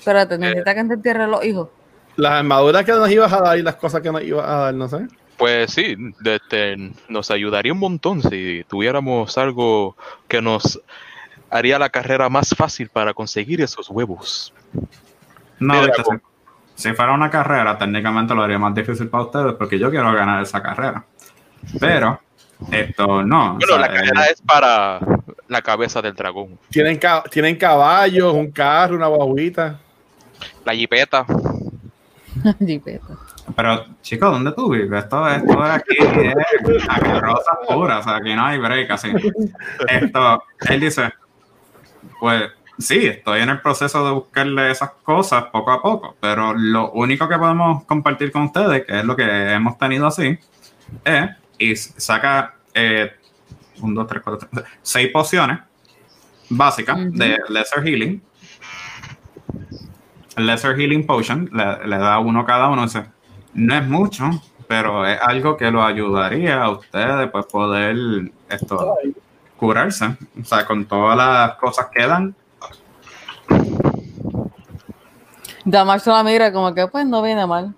Espérate, 0.07 0.37
necesita 0.37 0.73
que 0.75 0.83
te 0.85 0.93
entierre 0.93 1.27
los 1.27 1.43
hijos. 1.43 1.69
Las 2.15 2.31
armaduras 2.33 2.85
que 2.85 2.91
nos 2.93 3.11
ibas 3.11 3.31
a 3.33 3.41
dar 3.41 3.57
y 3.57 3.61
las 3.61 3.75
cosas 3.75 4.01
que 4.01 4.11
nos 4.11 4.23
ibas 4.23 4.45
a 4.47 4.55
dar, 4.55 4.73
no 4.73 4.87
sé. 4.87 5.07
Pues 5.37 5.71
sí, 5.71 5.95
este, 6.25 6.77
nos 7.09 7.29
ayudaría 7.29 7.73
un 7.73 7.79
montón 7.79 8.21
si 8.23 8.63
tuviéramos 8.67 9.37
algo 9.37 9.95
que 10.27 10.41
nos 10.41 10.81
haría 11.51 11.77
la 11.77 11.89
carrera 11.89 12.27
más 12.29 12.55
fácil 12.57 12.89
para 12.89 13.13
conseguir 13.13 13.61
esos 13.61 13.89
huevos. 13.89 14.53
No, 15.59 15.79
viste, 15.81 16.03
si, 16.75 16.87
si 16.89 16.93
fuera 16.93 17.13
una 17.13 17.29
carrera, 17.29 17.77
técnicamente 17.77 18.33
lo 18.33 18.43
haría 18.43 18.57
más 18.57 18.73
difícil 18.73 19.09
para 19.09 19.25
ustedes 19.25 19.53
porque 19.53 19.77
yo 19.77 19.89
quiero 19.91 20.11
ganar 20.13 20.41
esa 20.41 20.61
carrera. 20.63 21.03
Pero 21.79 22.19
esto 22.71 23.23
no. 23.23 23.51
o 23.51 23.53
Bueno, 23.55 23.67
sea, 23.67 23.77
la 23.79 23.87
carrera 23.89 24.25
el- 24.25 24.31
es 24.33 24.41
para 24.41 24.99
la 25.47 25.61
cabeza 25.61 26.01
del 26.01 26.15
dragón. 26.15 26.57
Tienen, 26.69 26.97
ca- 26.97 27.23
tienen 27.29 27.55
caballos, 27.57 28.33
un 28.33 28.51
carro, 28.51 28.95
una 28.95 29.07
guaguita. 29.07 29.79
La 30.67 30.75
jipeta. 30.75 31.25
Jipeta. 32.59 33.17
Pero, 33.55 33.85
chicos, 34.01 34.29
¿dónde 34.29 34.51
tú 34.51 34.69
vives? 34.69 35.01
Esto, 35.01 35.25
esto 35.25 35.63
de 35.63 35.69
aquí 35.69 35.95
es 35.97 36.83
aquí 36.89 37.09
rosas 37.21 37.57
puras, 37.65 38.01
o 38.01 38.03
sea, 38.03 38.17
aquí 38.17 38.35
no 38.35 38.45
hay 38.45 38.59
break 38.59 38.91
así. 38.91 39.09
Esto, 39.87 40.43
él 40.67 40.81
dice, 40.81 41.13
pues 42.19 42.51
sí, 42.77 43.07
estoy 43.07 43.43
en 43.43 43.49
el 43.51 43.61
proceso 43.61 44.05
de 44.05 44.11
buscarle 44.11 44.69
esas 44.69 44.89
cosas 45.03 45.45
poco 45.53 45.71
a 45.71 45.81
poco, 45.81 46.17
pero 46.19 46.53
lo 46.53 46.91
único 46.91 47.29
que 47.29 47.37
podemos 47.37 47.85
compartir 47.85 48.33
con 48.33 48.41
ustedes, 48.41 48.85
que 48.85 48.99
es 48.99 49.05
lo 49.05 49.15
que 49.15 49.23
hemos 49.23 49.77
tenido 49.77 50.07
así, 50.07 50.37
es, 51.05 51.29
y 51.57 51.77
saca 51.77 52.55
eh, 52.73 53.13
un, 53.81 53.95
dos, 53.95 54.05
tres, 54.05 54.21
cuatro, 54.21 54.49
tres, 54.51 54.65
seis 54.81 55.09
pociones 55.13 55.59
básicas 56.49 56.97
de 57.13 57.37
Lesser 57.47 57.87
Healing. 57.87 58.21
Lesser 60.37 60.75
Healing 60.79 61.05
Potion, 61.05 61.49
le, 61.51 61.87
le 61.87 61.97
da 61.97 62.19
uno 62.19 62.45
cada 62.45 62.69
uno. 62.69 62.83
Dice, 62.83 63.05
no 63.53 63.75
es 63.75 63.87
mucho, 63.87 64.29
pero 64.67 65.05
es 65.05 65.19
algo 65.21 65.57
que 65.57 65.71
lo 65.71 65.83
ayudaría 65.83 66.61
a 66.61 66.69
ustedes 66.69 67.29
pues 67.31 67.45
poder 67.47 68.31
esto 68.49 68.95
curarse. 69.57 70.15
O 70.39 70.43
sea, 70.45 70.65
con 70.65 70.85
todas 70.85 71.17
las 71.17 71.55
cosas 71.55 71.87
que 71.93 72.05
dan. 72.05 72.35
Damash 75.65 76.05
la 76.05 76.23
mira 76.23 76.51
como 76.53 76.73
que 76.73 76.87
pues 76.87 77.05
no 77.05 77.21
viene 77.21 77.45
mal. 77.45 77.73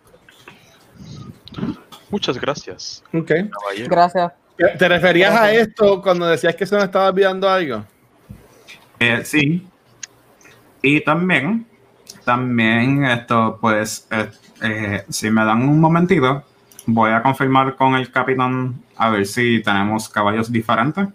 Muchas 2.11 2.39
gracias, 2.39 3.03
Ok. 3.13 3.31
caballero. 3.51 3.89
Gracias. 3.89 4.31
¿Te 4.57 4.67
te 4.77 4.89
referías 4.89 5.33
a 5.39 5.51
esto 5.51 6.01
cuando 6.01 6.25
decías 6.27 6.55
que 6.55 6.65
se 6.65 6.75
nos 6.75 6.83
estaba 6.83 7.09
olvidando 7.09 7.47
algo? 7.47 7.83
Eh, 8.99 9.21
sí. 9.23 9.65
Y 10.81 11.01
también, 11.01 11.65
también 12.33 13.05
esto, 13.05 13.57
pues, 13.59 14.07
eh, 14.11 14.29
eh, 14.61 15.03
si 15.09 15.31
me 15.31 15.43
dan 15.43 15.67
un 15.67 15.79
momentito, 15.81 16.43
voy 16.85 17.09
a 17.11 17.23
confirmar 17.23 17.75
con 17.75 17.95
el 17.95 18.11
capitán 18.11 18.75
a 18.97 19.09
ver 19.09 19.25
si 19.25 19.63
tenemos 19.63 20.07
caballos 20.09 20.51
diferentes 20.51 21.07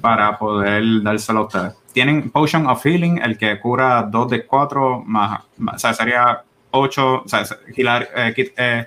para 0.00 0.38
poder 0.38 1.02
dárselo 1.02 1.40
a 1.40 1.46
ustedes. 1.46 1.72
tienen 1.92 2.30
Potion 2.30 2.66
of 2.68 2.80
Healing, 2.86 3.18
el 3.20 3.36
que 3.36 3.58
cura 3.58 4.02
2 4.08 4.30
de 4.30 4.46
4, 4.46 5.02
más, 5.04 5.40
más- 5.58 5.74
o 5.74 5.78
sea, 5.80 5.92
sería 5.94 6.42
8, 6.70 7.22
o 7.24 7.28
sea, 7.28 7.44
se, 7.44 7.56
gilar- 7.76 8.08
eh, 8.16 8.52
eh, 8.56 8.86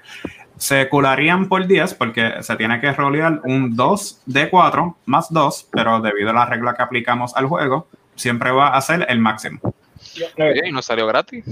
se 0.58 0.88
curarían 0.88 1.48
por 1.50 1.68
10 1.68 1.94
porque 1.94 2.42
se 2.42 2.56
tiene 2.56 2.80
que 2.80 2.94
rolear 2.94 3.42
un 3.44 3.76
2 3.76 4.22
de 4.26 4.50
4 4.50 4.96
más 5.08 5.28
2, 5.32 5.68
pero 5.72 6.00
debido 6.00 6.30
a 6.30 6.34
la 6.34 6.46
regla 6.46 6.74
que 6.74 6.84
aplicamos 6.84 7.36
al 7.36 7.48
juego, 7.48 7.88
siempre 8.16 8.50
va 8.52 8.70
a 8.70 8.80
ser 8.82 9.06
el 9.10 9.20
máximo. 9.20 9.60
Oye, 10.38 10.62
y 10.68 10.72
no 10.72 10.82
salió 10.82 11.08
gratis. 11.08 11.44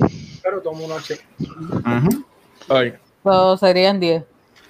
Pero 0.42 0.62
tomo 0.62 0.86
una 0.86 0.98
che- 1.02 1.20
Ujú. 1.40 2.26
Ay. 2.70 2.94
So, 3.24 3.58
serían 3.58 4.00
10, 4.00 4.24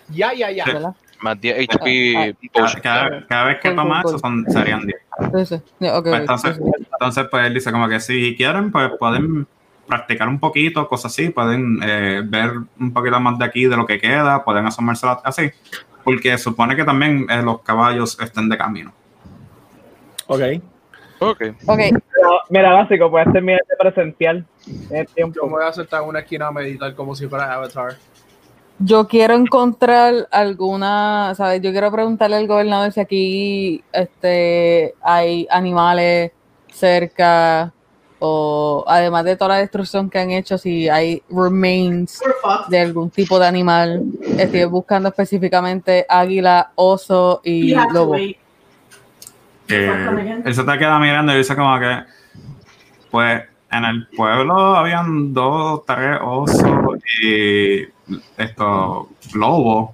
Ya, 0.09 0.33
ya, 0.33 0.51
ya. 0.51 0.65
¿verdad? 0.65 0.95
Más 1.21 1.39
10 1.39 1.57
HP 1.69 2.13
Cada, 2.53 2.63
potion. 2.65 2.81
cada- 2.81 3.27
cada 3.27 3.43
vez 3.45 3.59
que 3.61 3.71
toma 3.71 4.01
eso 4.05 4.19
son, 4.19 4.45
serían 4.49 4.85
10. 4.85 4.97
Sí, 5.33 5.55
sí. 5.55 5.61
Ya, 5.79 5.97
ok, 5.97 6.03
Pues 6.09 6.19
entonces, 6.21 6.55
sí, 6.57 6.61
sí. 6.63 6.85
entonces, 6.91 7.27
pues 7.31 7.47
él 7.47 7.53
dice 7.53 7.71
como 7.71 7.87
que 7.87 7.99
si 7.99 8.35
quieren, 8.35 8.71
pues 8.71 8.91
pueden 8.99 9.47
practicar 9.87 10.27
un 10.27 10.39
poquito, 10.39 10.87
cosas 10.87 11.11
así, 11.11 11.29
pueden 11.29 11.79
eh, 11.83 12.21
ver 12.25 12.51
un 12.79 12.93
poquito 12.93 13.19
más 13.19 13.37
de 13.39 13.45
aquí 13.45 13.65
de 13.65 13.75
lo 13.77 13.85
que 13.85 13.99
queda, 13.99 14.43
pueden 14.43 14.65
asomarse 14.65 15.07
así, 15.23 15.51
porque 16.03 16.37
supone 16.37 16.75
que 16.75 16.83
también 16.83 17.25
eh, 17.29 17.41
los 17.41 17.61
caballos 17.61 18.17
estén 18.19 18.49
de 18.49 18.57
camino. 18.57 18.93
Ok. 20.27 20.41
Ok. 21.31 21.41
Ok, 21.67 21.77
Mira, 21.77 22.01
mira, 22.49 22.73
básico, 22.73 23.09
puedes 23.09 23.31
terminar 23.31 23.61
de 23.69 23.75
presencial. 23.77 24.45
Tienes 24.65 24.89
Yo 24.89 25.27
me 25.27 25.31
tiempo. 25.31 25.49
voy 25.49 25.63
a 25.63 25.73
sentar 25.73 26.01
en 26.03 26.09
una 26.09 26.19
esquina 26.19 26.47
a 26.47 26.51
meditar 26.51 26.93
como 26.95 27.15
si 27.15 27.27
fuera 27.27 27.53
Avatar. 27.53 27.95
yo 28.79 29.07
quiero 29.07 29.33
encontrar 29.35 30.27
alguna, 30.31 31.33
¿sabes? 31.35 31.61
Yo 31.61 31.71
quiero 31.71 31.91
preguntarle 31.91 32.35
al 32.37 32.47
gobernador 32.47 32.91
si 32.91 32.99
aquí 32.99 33.83
este, 33.93 34.93
hay 35.01 35.47
animales 35.49 36.31
cerca 36.71 37.71
o 38.19 38.83
además 38.87 39.25
de 39.25 39.35
toda 39.35 39.49
la 39.49 39.57
destrucción 39.57 40.09
que 40.09 40.17
han 40.17 40.31
hecho, 40.31 40.57
si 40.57 40.87
hay 40.89 41.21
remains 41.29 42.21
de 42.69 42.79
algún 42.79 43.09
tipo 43.09 43.37
de 43.37 43.45
animal. 43.47 44.01
Estoy 44.37 44.63
buscando 44.65 45.09
específicamente 45.09 46.05
águila, 46.09 46.71
oso 46.75 47.41
y 47.43 47.73
lobo. 47.93 48.11
wait. 48.13 48.37
Eh, 49.67 50.41
él 50.45 50.55
se 50.55 50.61
está 50.61 50.77
quedando 50.77 50.99
mirando 50.99 51.33
y 51.33 51.37
dice 51.37 51.55
como 51.55 51.79
que, 51.79 52.03
pues 53.09 53.43
en 53.71 53.85
el 53.85 54.07
pueblo 54.07 54.75
habían 54.75 55.33
dos, 55.33 55.85
tres 55.85 56.19
osos 56.21 56.99
y 57.21 57.83
estos 58.37 59.07
lobos, 59.33 59.91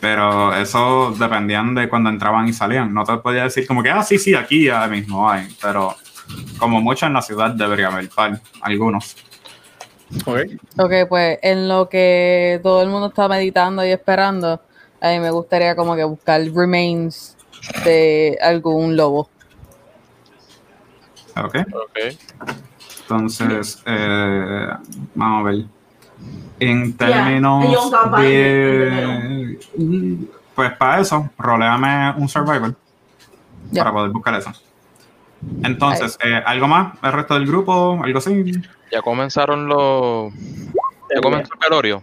pero 0.00 0.54
eso 0.54 1.14
dependían 1.18 1.74
de 1.74 1.88
cuando 1.88 2.10
entraban 2.10 2.48
y 2.48 2.52
salían. 2.52 2.92
No 2.92 3.04
te 3.04 3.16
podía 3.18 3.44
decir 3.44 3.66
como 3.66 3.82
que, 3.82 3.90
ah, 3.90 4.02
sí, 4.02 4.18
sí, 4.18 4.34
aquí 4.34 4.64
ya 4.64 4.86
mismo 4.86 5.28
hay, 5.28 5.48
pero 5.60 5.94
como 6.58 6.80
mucho 6.80 7.06
en 7.06 7.12
la 7.12 7.22
ciudad 7.22 7.50
debería 7.50 7.88
haber 7.88 8.08
par, 8.08 8.40
algunos. 8.62 9.16
Ok. 10.26 10.38
Ok, 10.78 10.92
pues 11.08 11.38
en 11.42 11.68
lo 11.68 11.88
que 11.88 12.60
todo 12.62 12.82
el 12.82 12.88
mundo 12.88 13.08
está 13.08 13.28
meditando 13.28 13.84
y 13.84 13.90
esperando, 13.90 14.60
a 15.00 15.08
mí 15.10 15.18
me 15.18 15.30
gustaría 15.30 15.74
como 15.74 15.96
que 15.96 16.04
buscar 16.04 16.40
remains 16.54 17.36
de 17.84 18.38
algún 18.40 18.96
lobo. 18.96 19.28
¿Ok? 21.36 21.56
Ok. 21.74 21.98
Entonces, 23.02 23.82
eh, 23.86 24.68
vamos 25.14 25.40
a 25.40 25.50
ver. 25.50 25.64
En 26.60 26.96
Yeah, 26.96 26.96
términos 27.24 27.90
by 28.10 28.22
de... 28.22 29.58
Pues 30.54 30.72
para 30.76 31.00
eso, 31.00 31.28
roleame 31.38 32.12
un 32.18 32.28
survivor 32.28 32.74
Ya. 33.70 33.82
para 33.82 33.92
poder 33.94 34.10
buscar 34.10 34.34
eso. 34.34 34.52
Entonces, 35.64 36.16
eh, 36.22 36.40
¿algo 36.46 36.68
más? 36.68 36.94
¿El 37.02 37.12
resto 37.12 37.34
del 37.34 37.46
grupo? 37.46 38.00
¿Algo 38.04 38.18
así? 38.18 38.44
Ya 38.92 39.02
comenzaron 39.02 39.66
los. 39.66 40.32
Ya 41.12 41.20
comenzó 41.20 41.54
el 41.54 41.58
velorio 41.68 42.02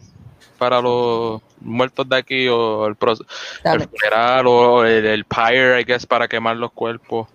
para 0.58 0.82
los 0.82 1.42
muertos 1.62 2.08
de 2.08 2.16
aquí 2.18 2.48
o 2.48 2.86
el, 2.88 2.96
pro- 2.96 3.14
el 3.14 3.82
funeral 3.88 4.48
o 4.48 4.86
el, 4.86 5.06
el 5.06 5.26
pyre, 5.26 5.82
I 5.82 5.84
guess, 5.84 6.06
para 6.06 6.28
quemar 6.28 6.58
los 6.58 6.72
cuerpos. 6.72 7.28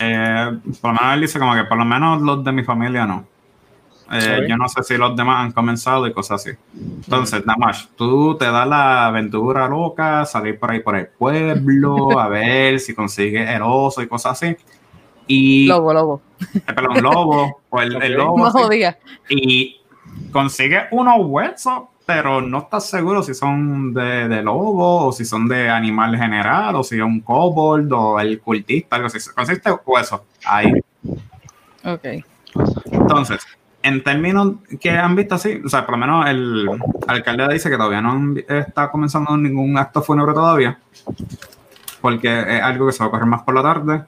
Eh, 0.00 0.58
por 0.80 0.92
lo 0.92 1.00
menos 1.00 1.14
él 1.14 1.20
dice 1.22 1.38
como 1.38 1.54
que 1.54 1.64
por 1.64 1.76
lo 1.76 1.84
menos 1.84 2.22
los 2.22 2.44
de 2.44 2.52
mi 2.52 2.62
familia 2.62 3.04
no. 3.06 3.26
Eh. 4.10 4.46
Yo 4.48 4.56
no 4.56 4.66
sé 4.70 4.82
si 4.84 4.96
los 4.96 5.14
demás 5.14 5.44
han 5.44 5.52
comenzado 5.52 6.06
y 6.06 6.14
cosas 6.14 6.40
así. 6.40 6.56
Entonces, 6.74 7.44
Namash, 7.44 7.88
tú 7.94 8.38
te 8.38 8.46
das 8.46 8.66
la 8.66 9.06
aventura 9.06 9.68
loca, 9.68 10.24
salir 10.24 10.58
por 10.58 10.70
ahí 10.70 10.80
por 10.80 10.96
el 10.96 11.08
pueblo, 11.08 12.18
a 12.18 12.26
ver 12.28 12.80
si 12.80 12.94
consigues 12.94 13.50
el 13.50 13.60
oso 13.62 14.00
y 14.00 14.06
cosas 14.08 14.40
así. 14.42 14.56
Y, 15.26 15.66
Lobo, 15.66 15.92
lobo. 15.92 16.22
eh, 16.54 16.72
perdón, 16.74 17.02
lobo, 17.02 17.60
o 17.68 17.80
el, 17.82 18.02
el 18.02 18.14
lobo. 18.14 18.38
Más 18.38 18.54
y 19.28 19.78
consigue 20.32 20.86
unos 20.90 21.16
huesos, 21.18 21.82
pero 22.08 22.40
no 22.40 22.60
estás 22.60 22.88
seguro 22.88 23.22
si 23.22 23.34
son 23.34 23.92
de, 23.92 24.28
de 24.28 24.42
lobo 24.42 25.08
o 25.08 25.12
si 25.12 25.26
son 25.26 25.46
de 25.46 25.68
animal 25.68 26.16
general 26.16 26.74
o 26.76 26.82
si 26.82 26.96
es 26.96 27.02
un 27.02 27.20
kobold 27.20 27.92
o 27.92 28.18
el 28.18 28.40
cultista, 28.40 28.96
algo 28.96 29.08
así. 29.08 29.18
Consiste 29.36 29.70
huesos 29.84 30.22
ahí. 30.46 30.72
Ok. 31.84 32.06
Entonces, 32.90 33.46
en 33.82 34.02
términos 34.02 34.54
que 34.80 34.90
han 34.90 35.14
visto 35.16 35.34
así, 35.34 35.60
o 35.62 35.68
sea, 35.68 35.84
por 35.84 35.98
lo 35.98 36.06
menos 36.06 36.26
el 36.30 36.66
alcalde 37.06 37.46
dice 37.52 37.68
que 37.68 37.76
todavía 37.76 38.00
no 38.00 38.12
han- 38.12 38.42
está 38.48 38.90
comenzando 38.90 39.36
ningún 39.36 39.76
acto 39.76 40.00
fúnebre 40.00 40.32
todavía, 40.32 40.78
porque 42.00 42.40
es 42.56 42.62
algo 42.62 42.86
que 42.86 42.92
se 42.92 43.00
va 43.00 43.08
a 43.08 43.10
correr 43.10 43.26
más 43.26 43.42
por 43.42 43.54
la 43.54 43.62
tarde. 43.62 44.02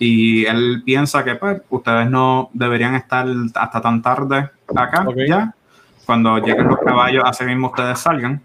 Y 0.00 0.44
él 0.46 0.82
piensa 0.84 1.22
que 1.22 1.36
pues 1.36 1.62
ustedes 1.70 2.10
no 2.10 2.50
deberían 2.52 2.96
estar 2.96 3.28
hasta 3.54 3.80
tan 3.80 4.02
tarde 4.02 4.50
acá 4.74 5.04
ya. 5.28 5.54
Cuando 6.06 6.38
lleguen 6.38 6.68
los 6.68 6.78
caballos, 6.78 7.24
así 7.26 7.44
mismo 7.44 7.68
ustedes 7.68 7.98
salgan 7.98 8.42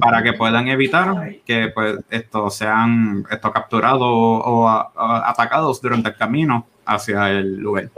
para 0.00 0.22
que 0.22 0.32
puedan 0.34 0.68
evitar 0.68 1.14
que 1.46 1.68
pues 1.68 1.98
estos 2.10 2.54
sean 2.56 3.24
estos 3.30 3.52
capturados 3.52 4.00
o, 4.02 4.38
o 4.38 4.68
a- 4.68 4.92
a- 4.94 5.30
atacados 5.30 5.80
durante 5.80 6.10
el 6.10 6.16
camino 6.16 6.66
hacia 6.86 7.30
el 7.30 7.56
lugar. 7.56 7.88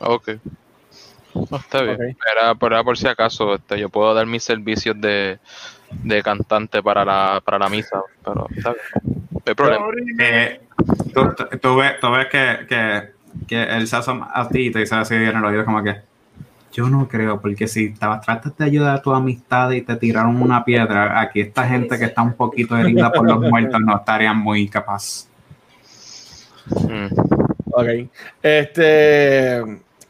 Ok. 0.00 0.30
Está 1.52 1.82
bien. 1.82 1.94
Ok. 1.96 2.00
Era, 2.32 2.54
pero 2.54 2.74
era 2.76 2.84
por 2.84 2.96
si 2.96 3.06
acaso, 3.08 3.54
este, 3.54 3.78
yo 3.78 3.88
puedo 3.88 4.14
dar 4.14 4.26
mis 4.26 4.42
servicios 4.44 5.00
de, 5.00 5.38
de 5.90 6.22
cantante 6.22 6.82
para 6.82 7.04
la, 7.04 7.40
para 7.44 7.58
la 7.58 7.68
misa, 7.68 8.00
pero 8.24 8.46
está 8.56 8.72
bien. 8.72 9.24
No 9.32 9.40
hay 9.46 9.54
problema. 9.54 9.86
Eh, 10.20 10.60
tú, 11.12 11.34
tú- 11.36 11.58
tú 11.58 11.76
ves, 11.76 11.98
tú 12.00 12.10
ves 12.10 12.26
que, 12.28 12.66
que, 12.68 13.12
que 13.48 13.62
él 13.62 13.86
se 13.86 13.96
asoma 13.96 14.30
a 14.32 14.48
ti 14.48 14.66
y 14.66 14.70
te 14.70 14.78
dice 14.80 14.94
así 14.94 15.14
en 15.14 15.36
el 15.36 15.44
oído 15.44 15.64
como 15.64 15.82
que 15.82 15.96
yo 16.74 16.88
no 16.90 17.06
creo, 17.08 17.40
porque 17.40 17.66
si 17.68 17.86
estabas 17.86 18.20
tratas 18.26 18.56
de 18.58 18.64
ayudar 18.64 18.96
a 18.96 19.00
tu 19.02 19.14
amistad 19.14 19.70
y 19.70 19.80
te 19.82 19.94
tiraron 19.96 20.42
una 20.42 20.64
piedra, 20.64 21.20
aquí 21.20 21.40
esta 21.40 21.66
gente 21.68 21.96
que 21.98 22.04
está 22.06 22.20
un 22.22 22.34
poquito 22.34 22.76
herida 22.76 23.10
por 23.12 23.26
los 23.26 23.40
muertos 23.48 23.80
no 23.80 23.96
estarían 23.96 24.36
muy 24.36 24.68
capaz. 24.68 25.26
Mm. 26.66 27.06
Ok. 27.72 27.86
Este. 28.42 29.62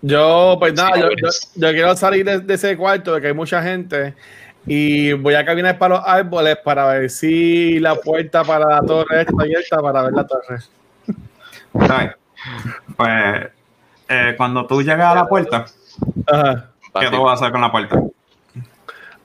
Yo, 0.02 0.56
pues 0.58 0.74
nada, 0.74 0.96
yo, 0.98 1.08
yo- 1.10 1.28
yo 1.54 1.70
quiero 1.72 1.96
salir 1.96 2.24
de, 2.26 2.40
de 2.40 2.54
ese 2.54 2.76
cuarto 2.76 3.14
de 3.14 3.20
que 3.22 3.28
hay 3.28 3.32
mucha 3.34 3.62
gente 3.62 4.14
y 4.66 5.12
voy 5.14 5.34
a 5.34 5.44
caminar 5.46 5.78
para 5.78 5.96
los 5.96 6.04
árboles 6.06 6.56
para 6.62 6.86
ver 6.88 7.08
si 7.10 7.78
la 7.80 7.94
puerta 7.94 8.44
para 8.44 8.66
la 8.66 8.80
torre 8.82 9.22
está 9.22 9.32
abierta 9.42 9.78
para 9.80 10.02
ver 10.02 10.12
la 10.12 10.26
torre. 10.26 10.58
¿Sabes? 11.86 12.10
Pues 12.96 13.48
eh, 14.08 14.34
cuando 14.36 14.66
tú 14.66 14.82
llegas 14.82 15.06
a 15.12 15.14
la 15.14 15.26
puerta, 15.26 15.64
Ajá. 16.26 16.70
¿qué 17.00 17.10
tú 17.10 17.22
vas 17.22 17.32
a 17.32 17.44
hacer 17.44 17.52
con 17.52 17.60
la 17.60 17.72
puerta? 17.72 18.00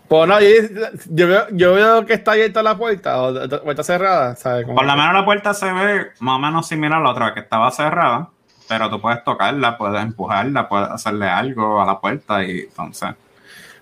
Pues 0.07 0.27
no, 0.27 0.39
yo, 0.39 1.27
veo, 1.27 1.47
yo 1.51 1.73
veo 1.75 2.05
que 2.05 2.13
está 2.13 2.31
abierta 2.31 2.63
la 2.63 2.75
puerta 2.75 3.21
o, 3.21 3.69
está 3.69 3.83
cerrada, 3.83 4.35
¿sabes? 4.35 4.65
Por 4.65 4.83
lo 4.83 4.95
menos 4.95 5.13
la 5.13 5.23
puerta 5.23 5.53
se 5.53 5.71
ve 5.71 6.07
más 6.19 6.35
o 6.35 6.39
menos 6.39 6.67
similar 6.67 6.99
a 6.99 7.03
la 7.03 7.11
otra 7.11 7.33
que 7.35 7.41
estaba 7.41 7.69
cerrada, 7.69 8.29
pero 8.67 8.89
tú 8.89 8.99
puedes 8.99 9.23
tocarla, 9.23 9.77
puedes 9.77 10.01
empujarla, 10.01 10.67
puedes 10.67 10.89
hacerle 10.89 11.27
algo 11.29 11.79
a 11.79 11.85
la 11.85 11.99
puerta 11.99 12.43
y 12.43 12.61
entonces, 12.61 13.09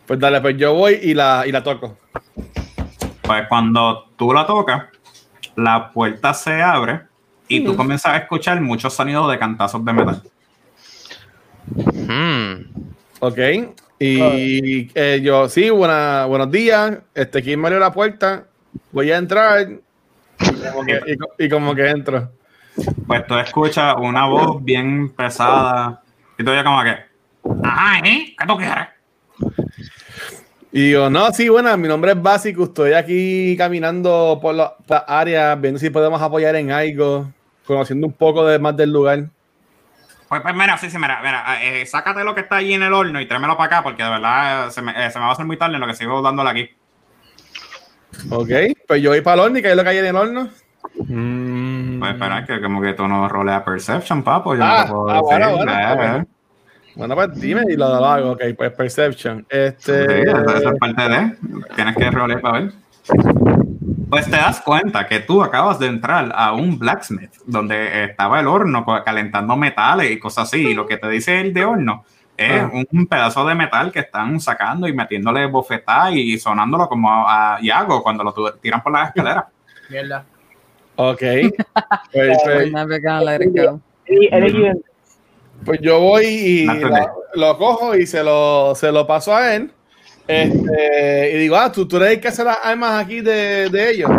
Pues 0.05 0.19
dale, 0.19 0.41
pues 0.41 0.57
yo 0.57 0.73
voy 0.73 0.99
y 1.01 1.13
la, 1.13 1.43
y 1.47 1.51
la 1.53 1.63
toco. 1.63 1.95
pues 3.21 3.47
cuando 3.47 4.09
tú 4.17 4.33
la 4.33 4.45
tocas, 4.45 4.83
la 5.55 5.91
puerta 5.91 6.33
se 6.33 6.61
abre 6.61 7.03
y 7.47 7.63
tú 7.63 7.73
comienzas 7.77 8.13
a 8.13 8.17
escuchar 8.17 8.59
muchos 8.59 8.93
sonidos 8.93 9.31
de 9.31 9.39
cantazos 9.39 9.83
de 9.85 9.93
metal. 9.93 10.21
Mm. 11.75 12.63
Ok. 13.19 13.37
Y 13.99 14.91
eh, 14.93 15.19
yo, 15.23 15.49
sí, 15.49 15.69
buena, 15.69 16.25
buenos 16.25 16.51
días. 16.51 16.99
Este, 17.15 17.41
¿quién 17.41 17.59
me 17.59 17.67
abrió 17.67 17.79
la 17.79 17.91
puerta? 17.91 18.45
Voy 18.91 19.11
a 19.11 19.17
entrar. 19.17 19.67
Y 20.39 20.71
como 20.71 20.85
que, 20.85 21.01
y 21.07 21.17
co- 21.17 21.33
y 21.39 21.49
como 21.49 21.73
que 21.75 21.89
entro. 21.89 22.31
Pues 23.07 23.25
tú 23.25 23.35
escuchas 23.37 23.95
una 23.99 24.27
voz 24.27 24.63
bien 24.63 25.09
pesada 25.09 26.01
y 26.37 26.43
tú 26.43 26.51
ya 26.53 26.63
como 26.63 26.83
que, 26.83 26.95
ajá, 27.63 27.99
¿eh? 28.07 28.35
¿Qué 28.37 28.45
tú 28.47 28.55
quieres? 28.57 28.87
Y 30.71 30.89
digo, 30.89 31.09
no, 31.09 31.31
sí, 31.33 31.49
bueno, 31.49 31.75
mi 31.77 31.87
nombre 31.87 32.11
es 32.11 32.21
Básico. 32.21 32.65
Estoy 32.65 32.93
aquí 32.93 33.55
caminando 33.57 34.37
por 34.39 34.53
la, 34.53 34.75
por 34.75 34.89
la 34.89 34.97
área, 35.07 35.55
viendo 35.55 35.79
si 35.79 35.89
podemos 35.89 36.21
apoyar 36.21 36.55
en 36.55 36.69
algo, 36.69 37.31
conociendo 37.65 38.05
un 38.05 38.13
poco 38.13 38.45
de, 38.45 38.59
más 38.59 38.77
del 38.77 38.91
lugar. 38.91 39.27
Pues, 40.27 40.41
pues 40.41 40.55
mira, 40.55 40.77
sí, 40.77 40.89
sí, 40.89 40.97
mira, 40.97 41.19
mira, 41.23 41.63
eh, 41.63 41.85
sácate 41.85 42.23
lo 42.23 42.35
que 42.35 42.41
está 42.41 42.57
allí 42.57 42.73
en 42.73 42.83
el 42.83 42.93
horno 42.93 43.21
y 43.21 43.25
tráemelo 43.27 43.55
para 43.55 43.67
acá 43.77 43.83
porque 43.83 44.03
de 44.03 44.09
verdad 44.09 44.67
eh, 44.67 44.71
se 44.71 44.81
me, 44.81 44.91
eh, 44.91 45.09
se 45.09 45.19
me 45.19 45.23
va 45.23 45.29
a 45.29 45.33
hacer 45.33 45.45
muy 45.45 45.57
tarde 45.57 45.75
en 45.75 45.81
lo 45.81 45.87
que 45.87 45.93
sigo 45.93 46.21
dándole 46.21 46.49
aquí. 46.49 46.69
Ok, 48.29 48.49
pues 48.87 49.01
yo 49.01 49.11
voy 49.11 49.21
para 49.21 49.35
el 49.35 49.39
horno 49.41 49.59
y 49.59 49.61
que 49.61 49.69
es 49.69 49.75
lo 49.75 49.83
que 49.83 49.89
hay 49.89 49.97
en 49.99 50.05
el 50.05 50.15
horno. 50.15 50.49
Pues 50.97 52.11
espera, 52.13 52.45
que 52.45 52.61
como 52.61 52.81
que 52.81 52.93
tú 52.93 53.07
no 53.07 53.27
roleas 53.29 53.63
Perception, 53.63 54.23
papo, 54.23 54.55
yo 54.55 54.63
Ah, 54.63 54.79
no 54.79 54.85
te 54.85 54.91
puedo 54.91 55.09
ah, 55.11 55.21
bueno, 55.21 55.47
decir, 55.47 56.27
bueno, 56.95 57.13
eh, 57.13 57.17
pues 57.17 57.39
dime 57.39 57.61
y 57.69 57.75
lo, 57.77 57.87
lo 57.87 58.05
hago. 58.05 58.31
Ok, 58.31 58.41
pues 58.57 58.71
Perception. 58.71 59.39
Sí, 59.49 59.57
Este. 59.57 60.23
esa 60.23 60.41
esa 60.41 60.69
es 60.69 60.79
parte 60.79 61.09
de. 61.09 61.37
Tienes 61.75 61.95
que 61.95 62.11
rolear 62.11 62.41
para 62.41 62.59
ver. 62.59 62.73
Pues 64.09 64.25
te 64.25 64.37
das 64.37 64.61
cuenta 64.61 65.05
que 65.05 65.19
tú 65.19 65.43
acabas 65.43 65.79
de 65.79 65.87
entrar 65.87 66.31
a 66.33 66.53
un 66.53 66.79
blacksmith 66.79 67.31
donde 67.45 68.05
estaba 68.05 68.39
el 68.39 68.47
horno 68.47 68.85
calentando 69.03 69.55
metales 69.57 70.11
y 70.11 70.19
cosas 70.19 70.45
así. 70.47 70.67
Y 70.69 70.73
lo 70.73 70.85
que 70.87 70.97
te 70.97 71.09
dice 71.09 71.41
el 71.41 71.53
de 71.53 71.65
horno 71.65 72.05
es 72.37 72.61
Ah. 72.61 72.69
un 72.91 73.07
pedazo 73.07 73.45
de 73.45 73.55
metal 73.55 73.91
que 73.91 73.99
están 73.99 74.39
sacando 74.39 74.87
y 74.87 74.93
metiéndole 74.93 75.45
bofetadas 75.47 76.13
y 76.13 76.37
sonándolo 76.39 76.87
como 76.87 77.09
a 77.27 77.57
Iago 77.61 78.01
cuando 78.01 78.23
lo 78.23 78.33
tiran 78.61 78.81
por 78.81 78.93
las 78.93 79.09
escaleras. 79.09 79.45
Mierda. 79.89 80.23
Ok. 80.95 81.21
Pues, 82.13 82.37
pues, 82.43 82.71
Never 82.71 83.01
gonna 83.01 83.21
let 83.23 83.43
it 83.43 83.51
go. 83.55 83.79
Y 84.07 84.33
el 84.33 84.43
equivalente. 84.45 84.85
pues 85.65 85.79
yo 85.81 85.99
voy 85.99 86.25
y 86.25 86.65
lo, 86.65 87.23
lo 87.33 87.57
cojo 87.57 87.93
y 87.95 88.07
se 88.07 88.23
lo, 88.23 88.73
se 88.73 88.89
lo 88.91 89.05
paso 89.05 89.35
a 89.35 89.53
él. 89.55 89.71
Este, 90.27 91.31
y 91.33 91.37
digo, 91.37 91.55
ah, 91.55 91.71
tú, 91.71 91.87
tú 91.87 91.97
eres 91.97 92.11
el 92.11 92.19
que 92.19 92.27
hace 92.27 92.43
las 92.43 92.57
armas 92.63 93.03
aquí 93.03 93.21
de, 93.21 93.69
de 93.69 93.89
ellos. 93.91 94.11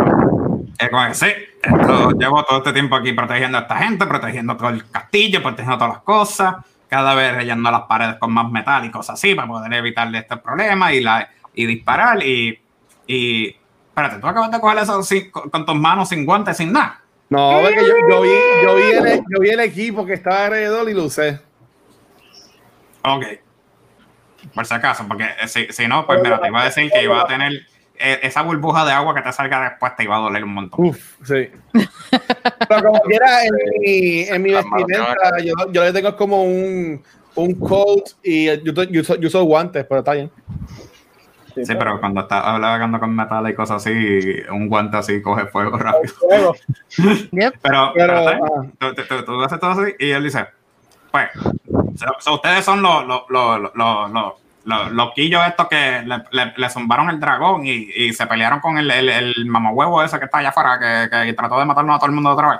Que 0.77 0.89
sí, 1.13 1.27
esto, 1.61 2.11
llevo 2.11 2.43
todo 2.45 2.59
este 2.59 2.73
tiempo 2.73 2.95
aquí 2.95 3.11
protegiendo 3.13 3.57
a 3.57 3.61
esta 3.61 3.75
gente, 3.77 4.05
protegiendo 4.05 4.55
todo 4.57 4.69
el 4.69 4.89
castillo, 4.89 5.41
protegiendo 5.43 5.77
todas 5.77 5.93
las 5.95 6.03
cosas, 6.03 6.55
cada 6.87 7.13
vez 7.15 7.35
rellenando 7.35 7.69
las 7.71 7.81
paredes 7.81 8.15
con 8.15 8.31
más 8.33 8.49
metal 8.49 8.85
y 8.85 8.89
cosas 8.91 9.15
así 9.15 9.35
para 9.35 9.47
poder 9.47 9.73
evitarle 9.73 10.19
este 10.19 10.37
problema 10.37 10.93
y, 10.93 11.01
la, 11.01 11.29
y 11.53 11.65
disparar. 11.65 12.23
Y, 12.25 12.59
y 13.05 13.55
espérate, 13.89 14.19
tú 14.19 14.27
acabas 14.27 14.51
de 14.51 14.59
coger 14.59 14.77
eso 14.79 15.03
sin- 15.03 15.29
con, 15.29 15.49
con 15.49 15.65
tus 15.65 15.75
manos 15.75 16.09
sin 16.09 16.25
guantes, 16.25 16.55
sin 16.57 16.71
nada. 16.71 17.01
No, 17.29 17.59
porque 17.61 17.75
yo, 17.85 17.93
yo 18.09 18.21
vi, 18.21 18.29
yo, 18.63 18.75
vi 18.75 18.83
el, 18.83 19.17
yo 19.29 19.39
vi 19.41 19.49
el 19.49 19.59
equipo 19.59 20.05
que 20.05 20.13
estaba 20.13 20.45
alrededor 20.45 20.89
y 20.89 20.93
lo 20.93 21.03
usé. 21.03 21.39
Ok. 23.03 23.25
Por 24.53 24.65
si 24.65 24.73
acaso, 24.73 25.05
porque 25.07 25.25
eh, 25.41 25.47
si, 25.47 25.67
si 25.71 25.87
no, 25.87 26.05
pues 26.05 26.21
mira, 26.21 26.39
te 26.41 26.47
iba 26.47 26.61
a 26.61 26.65
decir 26.65 26.89
que 26.91 27.03
iba 27.03 27.21
a 27.21 27.27
tener 27.27 27.51
eh, 27.97 28.19
esa 28.23 28.41
burbuja 28.41 28.85
de 28.85 28.91
agua 28.93 29.13
que 29.13 29.21
te 29.21 29.31
salga 29.33 29.69
después, 29.69 29.95
te 29.95 30.03
iba 30.03 30.15
a 30.15 30.19
doler 30.19 30.43
un 30.43 30.53
montón. 30.53 30.85
Uf, 30.85 31.15
sí. 31.23 31.49
Pero 32.67 32.83
como 32.83 33.01
quiera, 33.01 33.43
en 33.43 33.51
mi, 33.81 34.19
en 34.21 34.41
mi 34.41 34.51
vestimenta, 34.51 35.39
yo, 35.43 35.53
yo 35.71 35.83
le 35.83 35.91
tengo 35.93 36.15
como 36.15 36.43
un, 36.43 37.03
un 37.35 37.53
coat 37.55 38.09
y 38.23 38.45
yo, 38.45 38.55
yo, 38.83 39.01
uso, 39.01 39.15
yo 39.17 39.27
uso 39.27 39.43
guantes, 39.43 39.85
pero 39.85 39.99
está 39.99 40.13
bien. 40.13 40.31
Sí, 41.55 41.75
pero 41.77 41.99
cuando 41.99 42.21
estás 42.21 42.41
hablando 42.45 42.99
con 43.01 43.13
metal 43.13 43.49
y 43.49 43.53
cosas 43.53 43.85
así, 43.85 43.91
un 44.49 44.69
guante 44.69 44.95
así 44.95 45.21
coge 45.21 45.45
fuego 45.47 45.77
rápido. 45.77 46.13
Yep. 47.31 47.55
Pero, 47.61 47.93
ah. 47.99 48.39
tú, 48.77 48.93
tú- 48.93 49.03
tú- 49.09 49.23
tú 49.25 49.43
haces 49.43 49.59
todo 49.59 49.71
así 49.71 49.93
y 49.99 50.11
él 50.11 50.23
dice, 50.23 50.45
pues, 51.11 51.29
ustedes 52.31 52.65
son 52.65 52.81
los, 52.81 53.05
los, 53.05 53.23
los, 53.29 53.59
los, 53.61 53.71
los, 53.75 54.11
los- 54.11 54.33
los 54.65 54.91
loquillos 54.91 55.41
estos 55.47 55.67
que 55.67 56.03
le, 56.05 56.53
le, 56.55 56.69
zumbaron 56.69 57.09
el 57.09 57.19
dragón 57.19 57.65
y, 57.65 57.89
y 57.95 58.13
se 58.13 58.27
pelearon 58.27 58.59
con 58.59 58.77
el, 58.77 58.91
el, 58.91 59.09
el 59.09 59.45
mamahuevo 59.47 60.03
ese 60.03 60.19
que 60.19 60.25
está 60.25 60.39
allá 60.39 60.49
afuera, 60.49 60.77
que, 61.09 61.25
que 61.27 61.33
trató 61.33 61.57
de 61.57 61.65
matarnos 61.65 61.95
a 61.95 61.99
todo 61.99 62.07
el 62.07 62.11
mundo 62.15 62.29
otra 62.31 62.49
vez. 62.49 62.59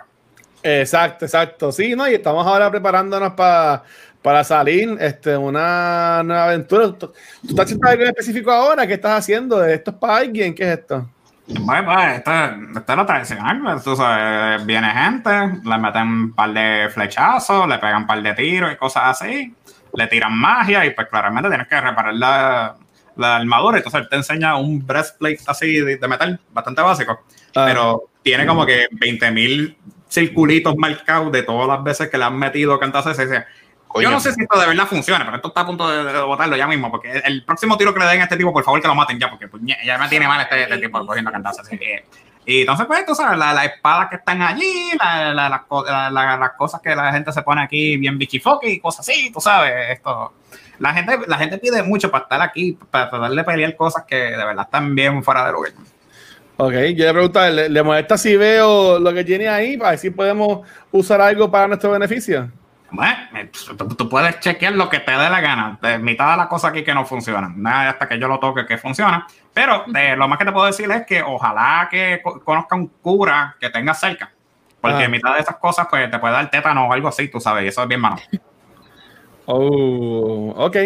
Exacto, 0.63 1.25
exacto. 1.25 1.71
Sí, 1.71 1.95
¿no? 1.95 2.07
Y 2.09 2.15
estamos 2.15 2.47
ahora 2.47 2.71
preparándonos 2.71 3.33
pa- 3.33 3.83
para 4.23 4.43
salir 4.43 4.97
este, 4.99 5.37
una 5.37 6.23
nueva 6.23 6.45
aventura. 6.45 6.87
¿Tú, 6.87 6.93
tú 6.93 7.13
estás 7.49 7.65
haciendo 7.65 7.87
algo 7.87 8.03
en 8.03 8.09
específico 8.09 8.49
ahora? 8.51 8.87
¿Qué 8.87 8.93
estás 8.93 9.19
haciendo? 9.19 9.63
¿Esto 9.63 9.91
es 9.91 9.97
para 9.97 10.17
alguien? 10.17 10.55
¿Qué 10.55 10.63
es 10.63 10.79
esto? 10.79 11.07
Pues, 11.49 11.83
pues, 11.83 12.13
esto, 12.17 12.31
esto 12.77 12.91
es 12.91 12.97
lo 12.97 13.05
tradicional, 13.05 13.61
pues, 13.63 13.83
tú 13.83 13.95
sabes, 13.95 14.63
viene 14.65 14.87
gente, 14.91 15.31
le 15.63 15.77
meten 15.79 16.07
un 16.07 16.33
par 16.33 16.53
de 16.53 16.89
flechazos, 16.93 17.67
le 17.67 17.77
pegan 17.79 18.03
un 18.03 18.07
par 18.07 18.21
de 18.21 18.33
tiros 18.33 18.71
y 18.71 18.75
cosas 18.75 19.03
así, 19.21 19.53
le 19.93 20.07
tiran 20.07 20.37
magia 20.37 20.85
y 20.85 20.91
pues 20.91 21.07
claramente 21.07 21.49
tienes 21.49 21.67
que 21.67 21.81
reparar 21.81 22.13
la, 22.13 22.75
la 23.15 23.37
armadura. 23.37 23.77
Entonces 23.77 24.01
él 24.01 24.09
te 24.09 24.15
enseña 24.17 24.55
un 24.57 24.85
breastplate 24.85 25.39
así 25.47 25.79
de, 25.79 25.97
de 25.97 26.07
metal, 26.07 26.39
bastante 26.53 26.81
básico, 26.83 27.19
Ah. 27.55 27.65
pero 27.65 28.09
tiene 28.21 28.45
como 28.45 28.65
que 28.65 28.87
20.000 28.91 29.75
circulitos 30.07 30.75
marcados 30.77 31.31
de 31.31 31.43
todas 31.43 31.67
las 31.67 31.83
veces 31.83 32.09
que 32.09 32.17
le 32.17 32.25
han 32.25 32.37
metido 32.37 32.79
cantas 32.79 33.05
Yo 33.95 34.09
no 34.11 34.19
sé 34.19 34.33
si 34.33 34.41
esto 34.41 34.59
de 34.59 34.67
verdad 34.67 34.85
funciona, 34.87 35.25
pero 35.25 35.37
esto 35.37 35.47
está 35.49 35.61
a 35.61 35.65
punto 35.65 35.89
de, 35.89 36.03
de 36.11 36.21
botarlo 36.21 36.55
ya 36.55 36.67
mismo, 36.67 36.91
porque 36.91 37.11
el 37.25 37.43
próximo 37.43 37.75
tiro 37.77 37.93
que 37.93 37.99
le 37.99 38.05
den 38.05 38.21
a 38.21 38.23
este 38.25 38.37
tipo, 38.37 38.53
por 38.53 38.63
favor 38.63 38.81
que 38.81 38.87
lo 38.87 38.95
maten 38.95 39.19
ya, 39.19 39.29
porque 39.29 39.47
pues, 39.47 39.63
ya 39.85 39.97
me 39.97 40.07
tiene 40.07 40.27
mal 40.27 40.41
este, 40.41 40.63
este 40.63 40.77
tipo 40.77 41.05
cogiendo 41.05 41.31
cantazos. 41.31 41.65
así 41.65 41.77
que- 41.77 42.05
Y 42.45 42.61
entonces, 42.61 42.85
pues, 42.87 43.05
tú 43.05 43.13
sabes, 43.15 43.37
la- 43.37 43.53
las 43.53 43.65
espadas 43.65 44.09
que 44.09 44.15
están 44.15 44.41
allí, 44.41 44.91
la- 44.99 45.33
la- 45.33 45.49
las 45.49 45.61
co- 45.63 45.83
la- 45.85 46.09
la- 46.09 46.37
las 46.37 46.51
cosas 46.51 46.81
que 46.81 46.95
la 46.95 47.11
gente 47.11 47.31
se 47.31 47.41
pone 47.43 47.61
aquí 47.61 47.97
bien 47.97 48.17
bichifoque 48.17 48.69
y 48.69 48.79
cosas 48.79 49.07
así, 49.07 49.31
tú 49.31 49.39
sabes, 49.39 49.73
esto. 49.91 50.33
La 50.79 50.93
gente, 50.93 51.19
la 51.27 51.37
gente 51.37 51.57
pide 51.57 51.83
mucho 51.83 52.09
para 52.09 52.23
estar 52.23 52.41
aquí, 52.41 52.77
para 52.89 53.09
tratar 53.09 53.31
de 53.31 53.43
pelear 53.43 53.75
cosas 53.75 54.03
que 54.07 54.15
de 54.15 54.37
verdad 54.45 54.65
están 54.65 54.95
bien 54.95 55.23
fuera 55.23 55.45
de 55.45 55.51
lugar. 55.51 55.71
Ok, 56.57 56.73
yo 56.95 57.05
le 57.05 57.13
pregunto, 57.13 57.49
¿le, 57.49 57.69
le 57.69 57.83
molesta 57.83 58.17
si 58.17 58.35
veo 58.35 58.99
lo 58.99 59.13
que 59.13 59.23
tiene 59.23 59.47
ahí 59.47 59.77
para 59.77 59.91
ver 59.91 59.99
si 59.99 60.09
podemos 60.09 60.67
usar 60.91 61.21
algo 61.21 61.49
para 61.51 61.67
nuestro 61.67 61.91
beneficio? 61.91 62.49
Bueno, 62.91 63.13
eh, 63.35 63.51
tú, 63.77 63.87
tú 63.95 64.09
puedes 64.09 64.39
chequear 64.39 64.73
lo 64.73 64.89
que 64.89 64.99
te 64.99 65.11
dé 65.11 65.29
la 65.29 65.41
gana. 65.41 65.77
De 65.81 65.97
mitad 65.99 66.31
de 66.31 66.37
las 66.37 66.47
cosas 66.47 66.71
aquí 66.71 66.83
que 66.83 66.93
no 66.93 67.05
funcionan. 67.05 67.61
Nada 67.61 67.89
hasta 67.91 68.07
que 68.07 68.19
yo 68.19 68.27
lo 68.27 68.39
toque 68.39 68.65
que 68.65 68.77
funciona. 68.77 69.25
Pero 69.53 69.85
eh, 69.95 70.15
lo 70.15 70.27
más 70.27 70.37
que 70.39 70.45
te 70.45 70.51
puedo 70.51 70.65
decir 70.65 70.89
es 70.91 71.05
que 71.05 71.21
ojalá 71.21 71.87
que 71.89 72.19
co- 72.23 72.39
conozca 72.43 72.75
un 72.75 72.87
cura 72.87 73.55
que 73.59 73.69
tenga 73.69 73.93
cerca. 73.93 74.31
Porque 74.81 75.03
Ah. 75.03 75.09
mitad 75.09 75.33
de 75.35 75.41
esas 75.41 75.57
cosas 75.57 75.87
pues 75.89 76.09
te 76.09 76.19
puede 76.19 76.33
dar 76.33 76.49
tétano 76.49 76.87
o 76.87 76.93
algo 76.93 77.07
así, 77.09 77.27
tú 77.27 77.39
sabes. 77.39 77.65
Y 77.65 77.67
eso 77.67 77.81
es 77.83 77.87
bien 77.87 78.01
malo. 78.01 78.17
Oh, 79.45 80.53
ok. 80.57 80.77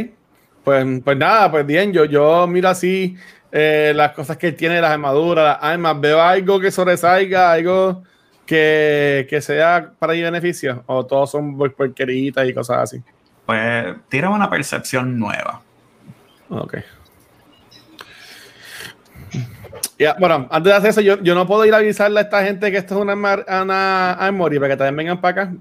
Pues, 0.63 0.85
pues 1.03 1.17
nada, 1.17 1.51
pues 1.51 1.65
bien, 1.65 1.91
yo, 1.91 2.05
yo 2.05 2.47
miro 2.47 2.69
así 2.69 3.17
eh, 3.51 3.91
las 3.93 4.13
cosas 4.13 4.37
que 4.37 4.53
tiene, 4.53 4.79
las 4.79 4.91
armaduras, 4.91 5.43
las 5.61 5.63
armas, 5.71 5.99
veo 5.99 6.21
algo 6.21 6.59
que 6.59 6.71
sobresalga, 6.71 7.51
algo 7.51 8.03
que, 8.45 9.25
que 9.29 9.41
sea 9.41 9.91
para 9.99 10.13
mi 10.13 10.21
beneficio, 10.21 10.83
o 10.87 11.05
todos 11.05 11.31
son 11.31 11.57
por- 11.57 11.73
porqueritas 11.73 12.47
y 12.47 12.53
cosas 12.53 12.77
así. 12.79 13.01
Pues 13.45 13.95
tira 14.09 14.29
una 14.29 14.49
percepción 14.49 15.17
nueva. 15.19 15.61
Ok. 16.49 16.75
Ya, 19.97 20.15
bueno, 20.19 20.47
antes 20.51 20.71
de 20.71 20.77
hacer 20.77 20.89
eso, 20.89 21.01
yo, 21.01 21.21
yo 21.21 21.35
no 21.35 21.47
puedo 21.47 21.65
ir 21.65 21.73
a 21.73 21.77
avisarle 21.77 22.19
a 22.19 22.23
esta 22.23 22.43
gente 22.43 22.71
que 22.71 22.77
esto 22.77 22.95
es 22.95 23.01
una, 23.01 23.13
una 23.13 24.11
armory 24.13 24.57
para 24.59 24.69
que 24.69 24.77
también 24.77 24.95
vengan 24.97 25.21
para 25.21 25.43
acá. 25.43 25.53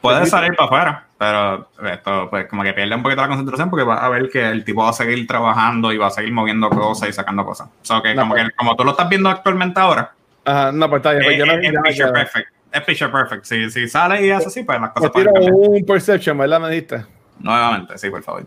Puedes 0.00 0.28
salir 0.28 0.54
para 0.54 0.66
afuera, 0.66 1.06
pero 1.16 1.68
esto 1.90 2.28
pues 2.28 2.46
como 2.46 2.62
que 2.62 2.74
pierde 2.74 2.94
un 2.94 3.02
poquito 3.02 3.22
la 3.22 3.28
concentración 3.28 3.70
porque 3.70 3.84
vas 3.84 4.02
a 4.02 4.08
ver 4.10 4.28
que 4.28 4.46
el 4.50 4.62
tipo 4.64 4.82
va 4.82 4.90
a 4.90 4.92
seguir 4.92 5.26
trabajando 5.26 5.92
y 5.92 5.96
va 5.96 6.08
a 6.08 6.10
seguir 6.10 6.32
moviendo 6.32 6.68
cosas 6.68 7.08
y 7.08 7.12
sacando 7.12 7.44
cosas. 7.44 7.68
O 7.68 7.84
sea, 7.84 8.02
que 8.02 8.14
No, 8.14 8.22
como, 8.22 8.34
pues. 8.34 8.44
que 8.44 8.50
como 8.54 8.76
tú 8.76 8.84
lo 8.84 8.90
estás 8.90 9.08
viendo 9.08 9.30
actualmente 9.30 9.80
ahora, 9.80 10.12
Ajá, 10.44 10.72
no, 10.72 10.88
pues 10.90 11.00
está 11.00 11.12
bien. 11.12 11.24
Pues 11.24 11.64
es 11.64 11.82
picture 11.82 12.12
perfect. 12.12 12.48
Es 12.72 12.80
picture 12.82 13.10
perfect. 13.12 13.44
Si, 13.44 13.70
si 13.70 13.88
sale 13.88 14.26
y 14.26 14.30
hace 14.30 14.48
así, 14.48 14.62
pues 14.64 14.80
las 14.80 14.90
Pues 14.90 15.08
cosas 15.10 15.22
tiro 15.22 15.32
cambiar. 15.32 15.52
un 15.54 15.84
perception, 15.86 16.36
¿verdad? 16.38 16.60
Me 16.60 16.70
diste. 16.70 17.04
Nuevamente, 17.38 17.96
sí, 17.98 18.10
por 18.10 18.22
favor. 18.22 18.46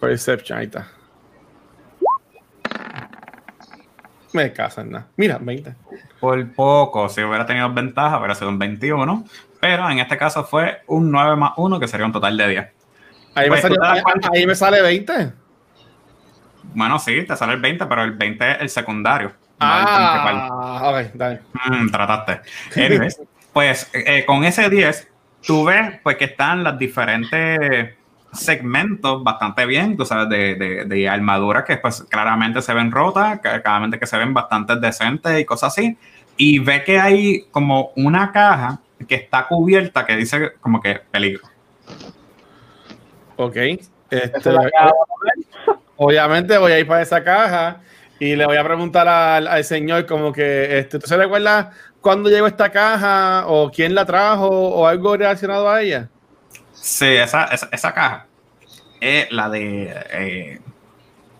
Perception, 0.00 0.58
ahí 0.58 0.66
está. 0.66 0.86
Me 4.32 4.52
casan 4.52 4.90
nada. 4.90 5.06
Mira, 5.16 5.38
20. 5.40 5.74
Por 6.20 6.52
poco, 6.54 7.08
si 7.08 7.22
hubiera 7.22 7.44
tenido 7.44 7.70
ventaja, 7.72 8.18
hubiera 8.18 8.34
sido 8.34 8.48
un 8.48 8.58
21. 8.58 9.24
Pero 9.60 9.88
en 9.90 9.98
este 9.98 10.16
caso 10.16 10.44
fue 10.44 10.82
un 10.86 11.10
9 11.10 11.36
más 11.36 11.52
1, 11.56 11.78
que 11.78 11.86
sería 11.86 12.06
un 12.06 12.12
total 12.12 12.36
de 12.36 12.48
10. 12.48 12.66
Ahí, 13.34 13.48
Pues, 13.48 13.62
me, 13.62 13.68
¿tú 13.70 13.74
salió- 13.76 13.92
ahí- 13.92 14.02
ahí 14.40 14.46
me 14.46 14.54
sale 14.54 14.80
20. 14.82 15.32
Bueno, 16.74 16.98
sí, 16.98 17.24
te 17.26 17.36
sale 17.36 17.52
el 17.54 17.60
20, 17.60 17.84
pero 17.86 18.02
el 18.04 18.12
20 18.12 18.52
es 18.52 18.60
el 18.60 18.68
secundario. 18.70 19.32
Ah, 19.62 20.90
ok, 20.90 21.12
dale. 21.14 21.40
Mm, 21.68 21.90
trataste. 21.90 22.40
Anyways, 22.84 23.20
pues 23.52 23.90
eh, 23.92 24.24
con 24.24 24.44
ese 24.44 24.68
10, 24.68 25.08
tú 25.46 25.64
ves 25.64 26.00
pues, 26.02 26.16
que 26.16 26.24
están 26.26 26.64
los 26.64 26.78
diferentes 26.78 27.94
segmentos 28.32 29.22
bastante 29.22 29.66
bien, 29.66 29.96
tú 29.96 30.04
sabes, 30.06 30.28
de, 30.28 30.54
de, 30.54 30.84
de 30.86 31.08
armaduras 31.08 31.64
que 31.64 31.76
pues 31.76 32.02
claramente 32.08 32.62
se 32.62 32.72
ven 32.72 32.90
rotas, 32.90 33.40
que- 33.40 33.60
claramente 33.62 33.98
que 33.98 34.06
se 34.06 34.16
ven 34.16 34.32
bastante 34.32 34.76
decentes 34.76 35.38
y 35.38 35.44
cosas 35.44 35.72
así. 35.72 35.96
Y 36.36 36.58
ve 36.58 36.82
que 36.82 36.98
hay 36.98 37.44
como 37.50 37.92
una 37.96 38.32
caja 38.32 38.80
que 39.06 39.16
está 39.16 39.46
cubierta 39.46 40.06
que 40.06 40.16
dice 40.16 40.52
como 40.60 40.80
que 40.80 41.00
peligro. 41.10 41.42
Ok. 43.36 43.56
Este, 44.10 44.50
obviamente 45.96 46.56
voy 46.58 46.72
a 46.72 46.78
ir 46.78 46.86
para 46.86 47.02
esa 47.02 47.22
caja 47.22 47.80
y 48.22 48.36
le 48.36 48.46
voy 48.46 48.56
a 48.56 48.62
preguntar 48.62 49.08
al, 49.08 49.64
señor 49.64 50.06
como 50.06 50.32
que, 50.32 50.78
este, 50.78 51.00
¿tú 51.00 51.08
se 51.08 51.16
recuerda 51.16 51.72
cuándo 52.00 52.30
llegó 52.30 52.46
esta 52.46 52.70
caja 52.70 53.48
o 53.48 53.68
quién 53.68 53.96
la 53.96 54.06
trajo 54.06 54.46
o 54.46 54.86
algo 54.86 55.16
relacionado 55.16 55.68
a 55.68 55.82
ella? 55.82 56.08
Sí, 56.72 57.06
esa, 57.06 57.46
esa, 57.46 57.68
esa 57.72 57.92
caja 57.92 58.26
es 59.00 59.28
la 59.32 59.48
de. 59.48 59.92
eh, 60.10 60.60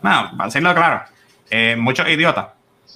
bueno, 0.01 0.31
para 0.35 0.47
decirlo 0.47 0.75
claro, 0.75 1.03
eh, 1.49 1.77
muchos 1.77 2.05
idiotas 2.09 2.47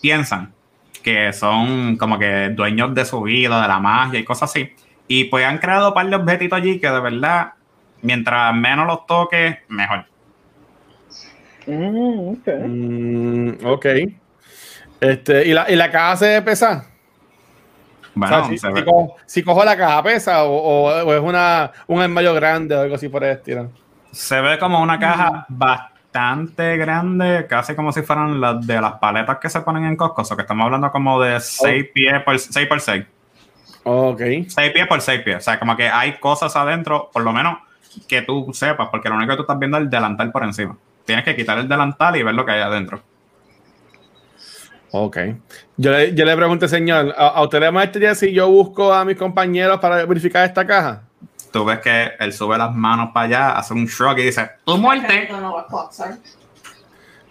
piensan 0.01 0.53
que 1.01 1.31
son 1.31 1.95
como 1.95 2.19
que 2.19 2.49
dueños 2.49 2.93
de 2.93 3.05
su 3.05 3.21
vida, 3.21 3.61
de 3.61 3.69
la 3.69 3.79
magia 3.79 4.19
y 4.19 4.25
cosas 4.25 4.49
así. 4.49 4.69
Y 5.07 5.23
pues 5.25 5.45
han 5.45 5.59
creado 5.59 5.87
un 5.87 5.93
par 5.93 6.09
de 6.09 6.15
objetitos 6.17 6.57
allí 6.57 6.81
que 6.81 6.89
de 6.89 6.99
verdad, 6.99 7.53
mientras 8.01 8.53
menos 8.53 8.85
los 8.85 9.05
toques, 9.05 9.59
mejor. 9.69 10.07
Mm, 11.67 12.29
ok. 12.29 12.47
Mm, 12.65 13.65
ok. 13.65 13.85
Este, 14.99 15.47
¿y, 15.47 15.53
la, 15.53 15.69
¿Y 15.69 15.75
la 15.75 15.91
caja 15.91 16.15
se 16.17 16.41
pesa? 16.41 16.85
Bueno, 18.15 18.35
O 18.37 18.39
sea, 18.39 18.49
si, 18.49 18.57
se 18.57 18.67
si 18.67 18.73
ve- 18.73 18.85
cojo, 18.85 19.15
si 19.25 19.43
cojo 19.43 19.63
la 19.63 19.77
caja, 19.77 20.01
¿pesa? 20.01 20.43
O, 20.43 20.55
o- 20.55 21.03
o 21.05 21.13
es 21.13 21.21
una, 21.21 21.71
un 21.85 22.01
armario 22.01 22.33
grande 22.33 22.75
o 22.75 22.81
algo 22.81 22.95
así 22.95 23.09
por 23.09 23.23
el 23.23 23.31
estilo? 23.37 23.69
Se 24.11 24.41
ve 24.41 24.57
como 24.57 24.81
una 24.81 24.97
caja 24.99 25.45
bastante 25.49 26.77
grande, 26.77 27.45
casi 27.47 27.75
como 27.75 27.91
si 27.91 28.01
fueran 28.01 28.41
las 28.41 28.65
de 28.65 28.81
las 28.81 28.93
paletas 28.93 29.37
que 29.37 29.49
se 29.49 29.61
ponen 29.61 29.85
en 29.85 29.95
Costco. 29.95 30.23
O 30.23 30.25
sea, 30.25 30.35
que 30.35 30.41
estamos 30.41 30.65
hablando 30.65 30.91
como 30.91 31.21
de 31.21 31.39
6 31.39 31.85
pies 31.93 32.23
por 32.23 32.39
6 32.39 32.67
por 32.67 32.81
6. 32.81 33.05
Ok. 33.83 34.21
6 34.47 34.71
pies 34.71 34.87
por 34.87 34.99
6 35.01 35.21
pies. 35.21 35.37
O 35.37 35.41
sea, 35.41 35.59
como 35.59 35.75
que 35.77 35.87
hay 35.87 36.13
cosas 36.19 36.55
adentro, 36.55 37.11
por 37.13 37.21
lo 37.21 37.31
menos 37.31 37.59
que 38.07 38.23
tú 38.23 38.49
sepas, 38.53 38.87
porque 38.89 39.09
lo 39.09 39.15
único 39.15 39.31
que 39.33 39.37
tú 39.37 39.41
estás 39.43 39.59
viendo 39.59 39.77
es 39.77 39.83
el 39.83 39.89
delantal 39.91 40.31
por 40.31 40.43
encima. 40.43 40.75
Tienes 41.07 41.23
que 41.23 41.37
quitar 41.37 41.57
el 41.57 41.69
delantal 41.69 42.17
y 42.17 42.23
ver 42.23 42.35
lo 42.35 42.45
que 42.45 42.51
hay 42.51 42.59
adentro. 42.59 43.01
Ok. 44.91 45.17
Yo 45.77 45.91
le, 45.91 46.13
yo 46.13 46.25
le 46.25 46.35
pregunté, 46.35 46.67
señor, 46.67 47.15
¿a, 47.17 47.27
a 47.29 47.43
usted 47.43 47.61
le 47.61 47.71
molestaría 47.71 48.13
si 48.13 48.33
yo 48.33 48.49
busco 48.49 48.93
a 48.93 49.05
mis 49.05 49.15
compañeros 49.15 49.79
para 49.79 50.05
verificar 50.05 50.45
esta 50.45 50.67
caja? 50.67 51.03
Tú 51.51 51.63
ves 51.63 51.79
que 51.79 52.11
él 52.19 52.33
sube 52.33 52.57
las 52.57 52.75
manos 52.75 53.11
para 53.13 53.25
allá, 53.25 53.57
hace 53.57 53.73
un 53.73 53.85
shrug 53.85 54.19
y 54.19 54.23
dice, 54.23 54.51
tu 54.65 54.77
muerte. 54.77 55.29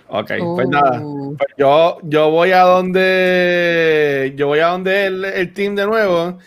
Ok, 0.08 0.32
pues 0.54 0.68
nada. 0.68 1.02
Pues 1.36 1.50
yo, 1.58 1.98
yo 2.02 2.30
voy 2.30 2.52
a 2.52 2.62
donde 2.62 4.32
yo 4.36 4.46
voy 4.46 4.60
a 4.60 4.68
donde 4.68 5.06
el, 5.06 5.24
el 5.24 5.52
team 5.52 5.74
de 5.74 5.84
nuevo 5.84 6.38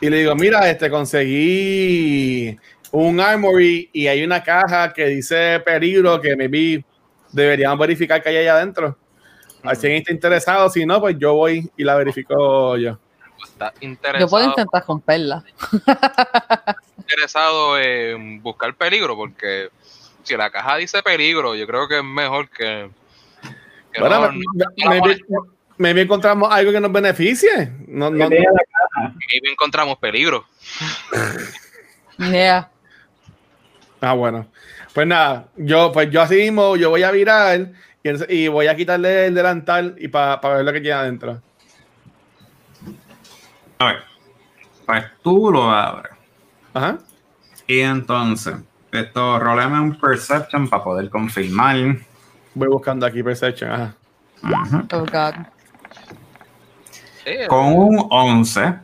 y 0.00 0.08
le 0.08 0.18
digo, 0.18 0.36
mira, 0.36 0.70
este 0.70 0.88
conseguí 0.88 2.56
un 2.92 3.20
armory 3.20 3.90
y 3.92 4.06
hay 4.06 4.22
una 4.24 4.42
caja 4.42 4.92
que 4.92 5.06
dice 5.06 5.60
peligro 5.60 6.20
que 6.20 6.36
maybe 6.36 6.84
deberíamos 7.32 7.78
verificar 7.78 8.22
que 8.22 8.28
hay 8.30 8.36
ahí 8.36 8.46
adentro. 8.46 8.96
A 9.62 9.68
ver 9.68 9.76
si 9.76 9.86
alguien 9.86 10.02
está 10.02 10.12
interesado, 10.12 10.68
si 10.70 10.86
no, 10.86 11.00
pues 11.00 11.16
yo 11.18 11.34
voy 11.34 11.68
y 11.76 11.84
la 11.84 11.94
verifico 11.96 12.76
yo. 12.76 12.98
Está 13.44 13.72
yo 13.74 13.88
interesado, 13.88 14.28
puedo 14.30 14.44
intentar 14.46 14.84
romperla. 14.86 15.44
interesado 16.98 17.78
en 17.78 18.42
buscar 18.42 18.74
peligro, 18.74 19.16
porque 19.16 19.68
si 20.22 20.36
la 20.36 20.50
caja 20.50 20.76
dice 20.76 21.02
peligro, 21.02 21.54
yo 21.54 21.66
creo 21.66 21.88
que 21.88 21.98
es 21.98 22.04
mejor 22.04 22.48
que. 22.48 22.90
que 23.92 24.00
Bueno, 24.00 24.20
no- 24.20 24.32
me- 24.32 25.00
no- 25.28 25.46
me- 25.78 26.00
encontramos 26.00 26.52
algo 26.52 26.72
que 26.72 26.80
nos 26.80 26.92
beneficie. 26.92 27.70
No, 27.88 28.10
maybe 28.10 28.44
encontramos 29.52 29.98
peligro. 29.98 30.44
Yeah. 32.18 32.70
Ah, 34.00 34.12
bueno. 34.12 34.46
Pues 34.94 35.06
nada, 35.06 35.48
yo, 35.56 35.92
pues 35.92 36.10
yo 36.10 36.22
así 36.22 36.36
mismo, 36.36 36.76
yo 36.76 36.90
voy 36.90 37.02
a 37.02 37.10
virar 37.10 37.72
y, 38.28 38.48
voy 38.48 38.66
a 38.66 38.76
quitarle 38.76 39.26
el 39.26 39.34
delantal 39.34 39.96
y 39.98 40.08
para 40.08 40.38
ver 40.40 40.64
lo 40.64 40.72
que 40.72 40.80
tiene 40.80 40.96
adentro. 40.96 41.40
A 43.78 43.86
ver, 43.86 43.96
pues 44.86 45.04
tú 45.22 45.50
lo 45.50 45.70
abres. 45.70 46.12
Ajá. 46.72 46.98
Y 47.66 47.80
entonces, 47.80 48.56
esto, 48.92 49.38
roleme 49.38 49.80
un 49.80 49.98
perception 49.98 50.68
para 50.68 50.84
poder 50.84 51.10
confirmar. 51.10 51.76
Voy 52.54 52.68
buscando 52.68 53.04
aquí 53.04 53.22
Perception. 53.22 53.70
Ajá. 53.70 53.94
Oh, 54.92 55.00
God. 55.00 55.34
Sí, 57.24 57.32
Con 57.48 57.72
un 57.74 58.06
11, 58.08 58.74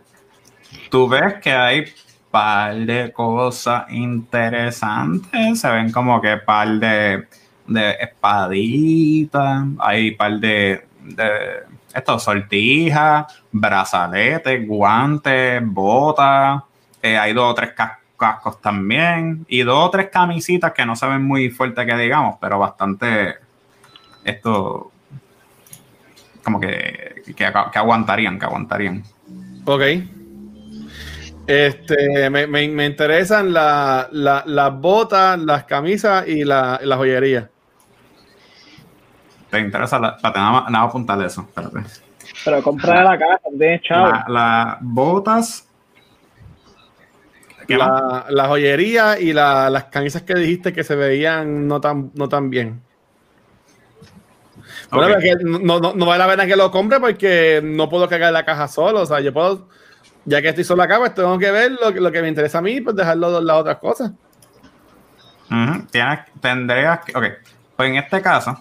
tú 0.90 1.08
ves 1.08 1.34
que 1.40 1.52
hay 1.52 1.84
par 2.32 2.74
de 2.74 3.12
cosas 3.12 3.84
interesantes. 3.90 5.60
Se 5.60 5.70
ven 5.70 5.92
como 5.92 6.20
que 6.20 6.38
par 6.38 6.68
de, 6.68 7.28
de 7.66 7.90
espaditas, 8.00 9.64
hay 9.78 10.12
par 10.12 10.32
de, 10.40 10.84
de 11.02 11.30
estos 11.94 12.24
sortijas, 12.24 13.26
brazaletes, 13.52 14.66
guantes, 14.66 15.62
botas. 15.64 16.62
eh, 17.02 17.16
hay 17.18 17.32
dos 17.34 17.52
o 17.52 17.54
tres 17.54 17.72
cas- 17.72 17.98
cascos 18.18 18.60
también. 18.60 19.44
Y 19.48 19.60
dos 19.62 19.86
o 19.86 19.90
tres 19.90 20.08
camisitas 20.10 20.72
que 20.72 20.86
no 20.86 20.96
se 20.96 21.06
ven 21.06 21.22
muy 21.22 21.50
fuertes 21.50 21.84
que 21.86 21.96
digamos, 21.96 22.36
pero 22.40 22.58
bastante 22.58 23.36
esto 24.24 24.90
como 26.42 26.58
que, 26.58 27.22
que, 27.26 27.34
que 27.34 27.44
aguantarían, 27.78 28.38
que 28.38 28.46
aguantarían. 28.46 29.02
Ok. 29.64 29.82
Este, 31.46 32.30
me, 32.30 32.46
me, 32.46 32.68
me 32.68 32.86
interesan 32.86 33.52
la- 33.52 34.08
la- 34.12 34.44
las 34.46 34.72
botas, 34.78 35.38
las 35.38 35.64
camisas 35.64 36.26
y 36.28 36.44
la, 36.44 36.78
la 36.82 36.96
joyería. 36.96 37.50
¿Te 39.50 39.58
interesa? 39.60 39.98
La, 39.98 40.10
espérate, 40.10 40.38
nada, 40.38 40.52
nada 40.52 40.70
más 40.70 40.88
apuntarle 40.88 41.26
eso. 41.26 41.42
Espérate. 41.42 41.80
Pero 42.44 42.62
compra 42.62 43.02
la 43.04 43.18
caja, 43.18 43.40
de 43.50 43.80
chavo. 43.82 44.06
La- 44.08 44.24
Las 44.28 44.76
botas. 44.80 45.68
La, 47.68 48.26
la 48.28 48.48
joyería 48.48 49.18
y 49.20 49.32
la- 49.32 49.70
las 49.70 49.84
camisas 49.84 50.22
que 50.22 50.34
dijiste 50.34 50.72
que 50.72 50.84
se 50.84 50.94
veían 50.96 51.66
no 51.68 51.80
tan, 51.80 52.10
no 52.14 52.28
tan 52.28 52.50
bien. 52.50 52.82
Bueno, 54.90 55.16
no, 55.60 55.80
no, 55.80 55.94
no 55.94 56.06
vale 56.06 56.18
la 56.24 56.30
pena 56.30 56.46
que 56.46 56.56
lo 56.56 56.70
compre 56.70 57.00
porque 57.00 57.60
no 57.64 57.88
puedo 57.88 58.08
cargar 58.08 58.32
la 58.32 58.44
caja 58.44 58.68
solo. 58.68 59.00
O 59.00 59.06
sea, 59.06 59.20
yo 59.20 59.32
puedo, 59.32 59.68
ya 60.24 60.40
que 60.42 60.48
estoy 60.50 60.64
solo 60.64 60.82
acá, 60.82 60.98
pues 60.98 61.14
tengo 61.14 61.38
que 61.38 61.50
ver 61.50 61.72
lo, 61.72 61.92
que- 61.92 62.00
lo 62.00 62.10
que 62.12 62.22
me 62.22 62.28
interesa 62.28 62.58
a 62.58 62.62
mí, 62.62 62.80
pues 62.80 62.94
dejarlo 62.96 63.40
las 63.40 63.56
otras 63.56 63.76
cosas. 63.78 64.12
Tienes, 65.90 66.20
tendrías 66.40 67.00
que. 67.04 67.16
Ok. 67.16 67.24
Pues 67.76 67.90
en 67.90 67.96
este 67.96 68.22
caso, 68.22 68.58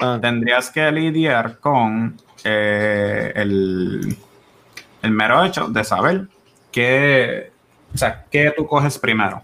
Ah, 0.00 0.18
tendrías 0.20 0.70
que 0.70 0.90
lidiar 0.92 1.58
con 1.58 2.16
eh, 2.44 3.32
el, 3.34 4.16
el 5.02 5.10
mero 5.10 5.44
hecho 5.44 5.66
de 5.68 5.82
saber 5.84 6.28
qué, 6.70 7.50
o 7.94 7.98
sea, 7.98 8.24
qué 8.30 8.52
tú 8.56 8.66
coges 8.66 8.96
primero. 8.98 9.42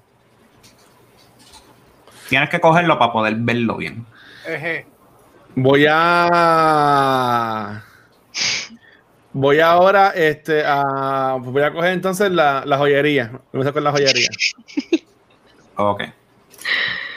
Tienes 2.29 2.49
que 2.51 2.61
cogerlo 2.61 2.99
para 2.99 3.13
poder 3.13 3.35
verlo 3.37 3.77
bien. 3.77 4.07
Eje. 4.47 4.87
voy 5.57 5.87
a. 5.89 7.83
Voy 9.35 9.59
ahora 9.59 10.11
este, 10.11 10.62
a. 10.65 11.36
Voy 11.40 11.62
a 11.62 11.73
coger 11.73 11.93
entonces 11.93 12.31
la, 12.31 12.65
la 12.65 12.78
joyería. 12.78 13.32
A 13.52 13.73
con 13.73 13.85
la 13.85 13.90
joyería. 13.90 14.28
Ok. 15.77 16.05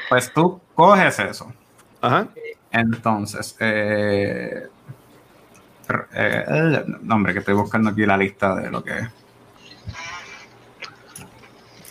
Pues 0.10 0.34
tú 0.34 0.60
coges 0.73 1.19
eso. 1.19 1.53
Ajá. 2.02 2.27
Entonces, 2.72 3.56
eh, 3.60 4.68
eh, 6.15 6.84
no, 7.03 7.15
hombre, 7.15 7.34
que 7.34 7.39
estoy 7.39 7.53
buscando 7.53 7.91
aquí 7.91 8.03
la 8.03 8.18
lista 8.18 8.56
de 8.56 8.72
lo 8.72 8.84
que 8.84 8.98
es. 8.98 9.07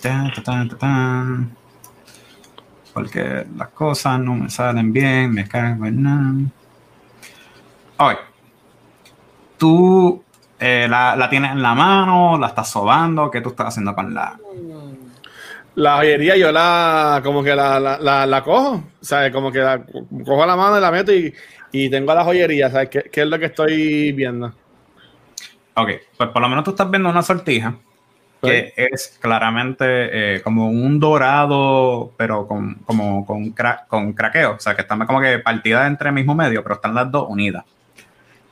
Tan, 0.03 0.33
tan, 0.33 0.43
tan, 0.43 0.69
tan, 0.71 0.79
tan. 0.79 1.57
Porque 2.93 3.47
las 3.57 3.69
cosas 3.69 4.19
no 4.19 4.35
me 4.35 4.51
salen 4.51 4.93
bien, 4.93 5.33
me 5.33 5.47
cago 5.47 5.87
en 5.87 6.03
nada. 6.03 6.35
Ok. 7.99 8.36
Tú 9.59 10.23
eh, 10.59 10.87
la, 10.89 11.17
la 11.17 11.29
tienes 11.31 11.53
en 11.53 11.63
la 11.63 11.75
mano, 11.75 12.39
la 12.39 12.49
estás 12.49 12.71
sobando, 12.71 13.31
¿qué 13.31 13.41
tú 13.41 13.51
estás 13.51 13.69
haciendo 13.69 13.95
con 13.95 14.13
la, 14.15 14.39
La 15.75 15.97
joyería 15.99 16.37
yo 16.37 16.51
la 16.53 17.21
como 17.23 17.43
que 17.45 17.55
la, 17.55 17.79
la, 17.79 17.99
la, 17.99 18.27
la 18.27 18.43
cojo, 18.43 18.83
¿sabes? 19.01 19.31
Como 19.33 19.53
que 19.53 19.59
la 19.59 19.85
co- 19.85 20.07
cojo 20.25 20.47
la 20.47 20.57
mano 20.57 20.79
y 20.79 20.81
la 20.81 20.91
meto 20.91 21.13
y, 21.13 21.35
y 21.73 21.91
tengo 21.91 22.15
la 22.15 22.25
joyería, 22.25 22.71
¿sabes? 22.71 22.89
¿Qué, 22.89 23.03
qué 23.13 23.23
es 23.23 23.27
lo 23.29 23.39
que 23.39 23.47
estoy 23.47 24.13
viendo? 24.13 24.55
Ok, 25.75 25.91
pues 26.17 26.31
por 26.31 26.41
lo 26.43 26.49
menos 26.49 26.65
tú 26.65 26.71
estás 26.71 26.91
viendo 26.91 27.11
una 27.11 27.23
sortija 27.23 27.75
que 28.43 28.73
es 28.77 29.19
claramente 29.21 30.37
eh, 30.37 30.43
como 30.43 30.69
un 30.71 31.01
dorado, 31.01 32.15
pero 32.17 32.47
con, 32.49 32.77
como 32.85 33.27
con, 33.27 33.55
cra- 33.55 33.87
con 33.89 34.13
craqueo, 34.15 34.55
o 34.57 34.61
sea, 34.61 34.75
que 34.77 34.83
están 34.83 35.07
como 35.07 35.21
que 35.21 35.41
partidas 35.41 35.87
entre 35.89 36.09
el 36.11 36.15
mismo 36.15 36.35
medio, 36.35 36.63
pero 36.63 36.77
están 36.77 36.95
las 36.95 37.11
dos 37.11 37.27
unidas. 37.29 37.65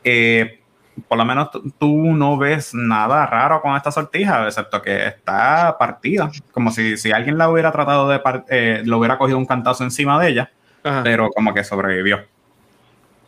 Eh, 0.04 0.63
por 1.08 1.18
lo 1.18 1.24
menos 1.24 1.50
tú- 1.78 2.12
no 2.12 2.36
ves 2.38 2.72
nada 2.74 3.26
raro 3.26 3.60
con 3.60 3.76
esta 3.76 3.90
sortija, 3.90 4.46
excepto 4.46 4.80
que 4.82 5.06
está 5.06 5.76
partida, 5.78 6.30
como 6.52 6.70
si, 6.70 6.96
si 6.96 7.10
alguien 7.12 7.36
la 7.38 7.48
hubiera 7.50 7.72
tratado 7.72 8.08
de, 8.08 8.20
eh, 8.48 8.82
lo 8.84 8.98
hubiera 8.98 9.18
cogido 9.18 9.38
un 9.38 9.46
cantazo 9.46 9.82
encima 9.84 10.20
de 10.20 10.28
ella, 10.30 10.50
Ajá. 10.84 11.02
pero 11.02 11.30
como 11.30 11.52
que 11.52 11.64
sobrevivió. 11.64 12.20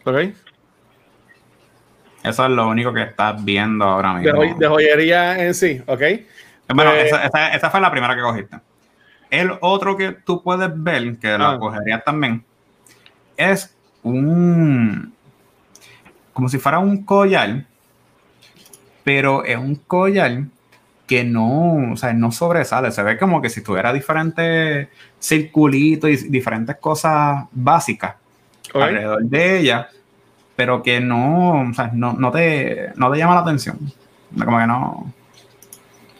Ok. 0.05 0.17
Eso 2.23 2.45
es 2.45 2.51
lo 2.51 2.69
único 2.69 2.93
que 2.93 3.03
estás 3.03 3.45
viendo 3.45 3.85
ahora 3.85 4.15
De, 4.15 4.21
mismo. 4.21 4.37
joy- 4.41 4.55
de 4.59 4.67
joyería 4.69 5.45
en 5.45 5.55
sí, 5.55 5.81
¿ok? 5.87 6.03
Bueno, 6.75 6.91
Pues- 6.93 7.07
esa, 7.07 7.25
esa- 7.27 7.49
esa 7.55 7.71
fue 7.71 7.81
la 7.81 7.91
primera 7.91 8.15
que 8.17 8.23
cogiste. 8.23 8.59
el 9.31 9.53
otro 9.61 9.97
que 9.97 10.13
tú 10.13 10.41
puedes 10.43 10.71
ver, 10.73 11.19
que 11.19 11.37
lo 11.37 11.45
Ah. 11.47 11.59
cogerías 11.59 12.03
también, 12.05 12.45
es 13.37 13.77
un. 14.05 15.16
Como 16.37 16.51
si 16.51 16.59
fuera 16.59 16.79
un 16.81 17.03
collar, 17.03 17.65
pero 19.03 19.43
es 19.43 19.57
un 19.57 19.77
collar 19.77 20.43
que 21.07 21.25
no, 21.25 21.93
o 21.93 21.97
sea, 21.97 22.13
no 22.13 22.31
sobresale. 22.31 22.93
Se 22.93 23.03
ve 23.03 23.17
como 23.17 23.41
que 23.41 23.49
si 23.49 23.63
tuviera 23.63 23.91
diferentes 23.91 24.89
circulitos 25.19 26.11
y 26.11 26.17
diferentes 26.29 26.77
cosas 26.77 27.47
básicas 27.53 28.17
alrededor 28.75 29.23
de 29.23 29.61
ella, 29.61 29.89
pero 30.55 30.83
que 30.83 31.01
no, 31.01 31.71
o 31.71 31.73
sea, 31.73 31.91
no, 31.95 32.13
no 32.13 32.31
te, 32.31 32.93
no 32.97 33.11
te 33.11 33.17
llama 33.17 33.37
la 33.37 33.41
atención. 33.41 33.79
Como 34.39 34.59
que 34.59 34.67
no, 34.67 35.11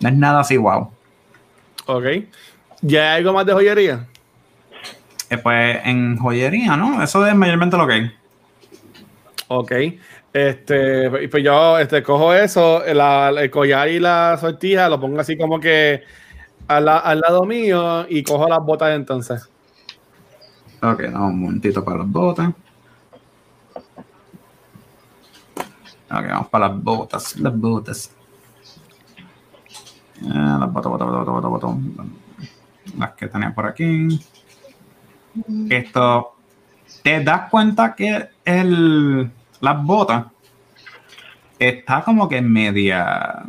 no 0.01 0.09
es 0.09 0.14
nada 0.16 0.40
así, 0.40 0.56
wow. 0.56 0.90
Ok. 1.84 2.05
¿Ya 2.80 3.12
hay 3.12 3.18
algo 3.18 3.34
más 3.34 3.44
de 3.44 3.52
joyería? 3.52 4.06
Eh, 5.28 5.36
pues 5.36 5.78
en 5.84 6.16
joyería, 6.16 6.74
¿no? 6.74 7.02
Eso 7.02 7.26
es 7.26 7.34
mayormente 7.34 7.76
lo 7.76 7.86
que 7.86 7.93
hay. 7.93 8.12
Ok. 9.48 9.73
Este, 10.32 11.28
pues 11.28 11.43
yo 11.43 11.78
este, 11.78 12.02
cojo 12.02 12.35
eso, 12.35 12.85
el 12.85 13.51
collar 13.51 13.89
y 13.89 13.98
la 13.98 14.36
sortija, 14.39 14.89
lo 14.89 15.01
pongo 15.01 15.20
así 15.20 15.39
como 15.39 15.59
que 15.59 16.02
al, 16.68 16.89
al 16.89 17.20
lado 17.20 17.44
mío 17.44 18.06
y 18.09 18.23
cojo 18.23 18.48
las 18.48 18.59
botas 18.59 18.94
entonces. 18.94 19.48
Ok, 20.82 21.05
un 21.14 21.40
momentito 21.40 21.82
para 21.82 21.98
las 21.98 22.10
botas. 22.10 22.52
Ok, 26.10 26.27
vamos 26.28 26.48
para 26.48 26.68
las 26.68 26.82
botas, 26.82 27.36
las 27.40 27.59
botas. 27.59 28.10
Eh, 30.23 30.28
las 30.28 30.73
botas, 30.73 30.93
botas, 30.93 31.09
botas, 31.09 31.27
botas, 31.27 31.51
botas. 31.51 31.70
Las 32.98 33.12
que 33.12 33.27
tenía 33.27 33.55
por 33.55 33.66
aquí. 33.66 34.20
Esto, 35.68 36.36
¿te 37.02 37.24
das 37.24 37.51
cuenta 37.51 37.94
que 37.94 38.28
el, 38.44 39.31
las 39.60 39.82
botas 39.82 40.26
está 41.58 42.02
como 42.02 42.28
que 42.28 42.40
media, 42.40 43.42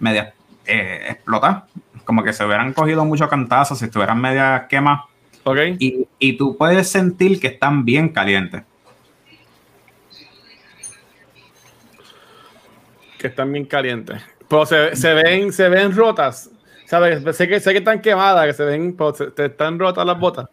media 0.00 0.34
eh, 0.64 1.06
explotada? 1.10 1.66
Como 2.04 2.22
que 2.22 2.32
se 2.32 2.44
hubieran 2.44 2.72
cogido 2.72 3.04
muchos 3.04 3.28
cantazos 3.28 3.78
si 3.78 3.86
estuvieran 3.86 4.20
media 4.20 4.66
quemadas. 4.68 5.04
Ok. 5.44 5.58
Y, 5.78 6.06
y 6.18 6.36
tú 6.36 6.56
puedes 6.56 6.88
sentir 6.88 7.40
que 7.40 7.48
están 7.48 7.84
bien 7.84 8.08
calientes. 8.08 8.62
Que 13.18 13.28
están 13.28 13.52
bien 13.52 13.64
calientes. 13.64 14.22
Pero 14.48 14.66
se, 14.66 14.94
se 14.94 15.14
ven, 15.14 15.52
se 15.52 15.68
ven 15.68 15.94
rotas. 15.94 16.50
¿Sabes? 16.86 17.36
Sé 17.36 17.48
que, 17.48 17.58
sé 17.58 17.72
que 17.72 17.78
están 17.78 18.00
quemadas, 18.00 18.46
que 18.46 18.52
se 18.52 18.64
ven, 18.64 18.96
pero 18.96 19.12
se, 19.12 19.32
te 19.32 19.46
están 19.46 19.78
rotas 19.78 20.06
las 20.06 20.18
botas. 20.18 20.46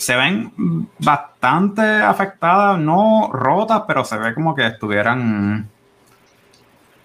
Se 0.00 0.16
ven 0.16 0.88
bastante 0.98 1.82
afectadas, 1.82 2.78
no 2.78 3.28
rotas, 3.30 3.82
pero 3.86 4.02
se 4.02 4.16
ve 4.16 4.32
como 4.32 4.54
que 4.54 4.66
estuvieran. 4.66 5.68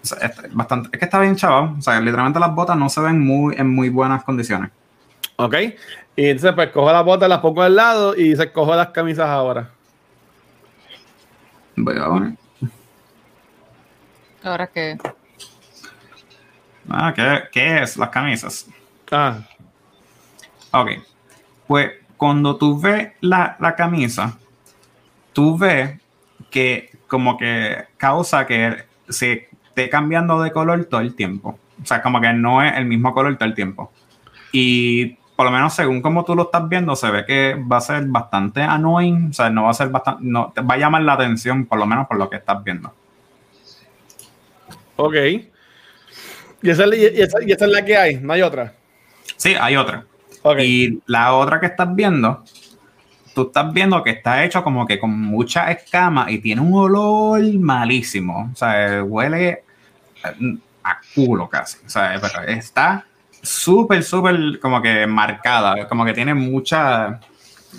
o 0.02 0.06
sea, 0.06 0.26
es, 0.26 0.54
bastante, 0.54 0.88
es 0.90 0.98
que 0.98 1.04
está 1.04 1.20
bien 1.20 1.36
chaval. 1.36 1.74
O 1.78 1.82
sea, 1.82 2.00
literalmente 2.00 2.40
las 2.40 2.54
botas 2.54 2.74
no 2.74 2.88
se 2.88 3.02
ven 3.02 3.20
muy, 3.20 3.54
en 3.58 3.68
muy 3.68 3.90
buenas 3.90 4.24
condiciones. 4.24 4.70
Ok. 5.36 5.54
Y 6.16 6.24
entonces, 6.24 6.54
pues 6.54 6.70
cojo 6.70 6.90
las 6.90 7.04
botas, 7.04 7.28
las 7.28 7.40
pongo 7.40 7.60
al 7.60 7.76
lado 7.76 8.16
y 8.16 8.34
se 8.34 8.50
cojo 8.50 8.74
las 8.74 8.88
camisas 8.88 9.28
ahora. 9.28 9.68
Voy 11.76 11.98
a 11.98 12.06
poner. 12.06 12.32
Ahora 14.42 14.66
que. 14.68 14.96
Ah, 16.88 17.12
¿qué, 17.14 17.42
qué 17.52 17.82
es 17.82 17.98
las 17.98 18.08
camisas? 18.08 18.66
Ah, 19.12 19.40
Ok. 20.72 20.92
Pues 21.66 22.05
cuando 22.16 22.56
tú 22.56 22.80
ves 22.80 23.12
la, 23.20 23.56
la 23.60 23.74
camisa, 23.76 24.38
tú 25.32 25.56
ves 25.58 25.98
que 26.50 26.90
como 27.06 27.36
que 27.36 27.84
causa 27.96 28.46
que 28.46 28.84
se 29.08 29.48
esté 29.68 29.88
cambiando 29.90 30.40
de 30.40 30.50
color 30.52 30.84
todo 30.86 31.00
el 31.00 31.14
tiempo. 31.14 31.58
O 31.82 31.86
sea, 31.86 32.02
como 32.02 32.20
que 32.20 32.32
no 32.32 32.62
es 32.62 32.74
el 32.76 32.86
mismo 32.86 33.12
color 33.12 33.36
todo 33.36 33.48
el 33.48 33.54
tiempo. 33.54 33.92
Y 34.50 35.16
por 35.36 35.44
lo 35.46 35.52
menos 35.52 35.74
según 35.74 36.00
como 36.00 36.24
tú 36.24 36.34
lo 36.34 36.44
estás 36.44 36.66
viendo, 36.68 36.96
se 36.96 37.10
ve 37.10 37.24
que 37.26 37.54
va 37.54 37.76
a 37.76 37.80
ser 37.82 38.04
bastante 38.06 38.62
annoying. 38.62 39.28
O 39.30 39.32
sea, 39.34 39.50
no 39.50 39.64
va 39.64 39.70
a 39.70 39.74
ser 39.74 39.88
bastante, 39.90 40.22
no, 40.24 40.52
te 40.54 40.62
va 40.62 40.74
a 40.74 40.78
llamar 40.78 41.02
la 41.02 41.12
atención, 41.12 41.66
por 41.66 41.78
lo 41.78 41.86
menos 41.86 42.06
por 42.08 42.16
lo 42.16 42.30
que 42.30 42.36
estás 42.36 42.64
viendo. 42.64 42.92
ok. 44.96 45.14
Y 46.62 46.70
esa, 46.70 46.84
es- 46.86 46.98
y 46.98 47.20
esa- 47.22 47.42
y 47.44 47.52
esa 47.52 47.64
es 47.66 47.70
la 47.70 47.84
que 47.84 47.96
hay, 47.96 48.16
no 48.16 48.32
hay 48.32 48.42
otra. 48.42 48.72
Sí, 49.36 49.54
hay 49.60 49.76
otra. 49.76 50.04
Y 50.58 51.00
la 51.06 51.34
otra 51.34 51.60
que 51.60 51.66
estás 51.66 51.94
viendo, 51.94 52.44
tú 53.34 53.42
estás 53.48 53.72
viendo 53.72 54.02
que 54.02 54.10
está 54.10 54.44
hecho 54.44 54.62
como 54.62 54.86
que 54.86 54.98
con 54.98 55.10
mucha 55.10 55.70
escama 55.70 56.30
y 56.30 56.38
tiene 56.38 56.60
un 56.60 56.74
olor 56.74 57.42
malísimo. 57.58 58.50
O 58.52 58.56
sea, 58.56 59.02
huele 59.02 59.48
eh, 59.50 59.62
a 60.82 61.00
culo 61.14 61.48
casi. 61.48 61.78
O 61.84 61.88
sea, 61.88 62.18
pero 62.20 62.48
está 62.48 63.04
súper, 63.42 64.02
súper 64.02 64.58
como 64.60 64.80
que 64.80 65.06
marcada. 65.06 65.88
Como 65.88 66.04
que 66.04 66.14
tiene 66.14 66.34
mucha, 66.34 67.20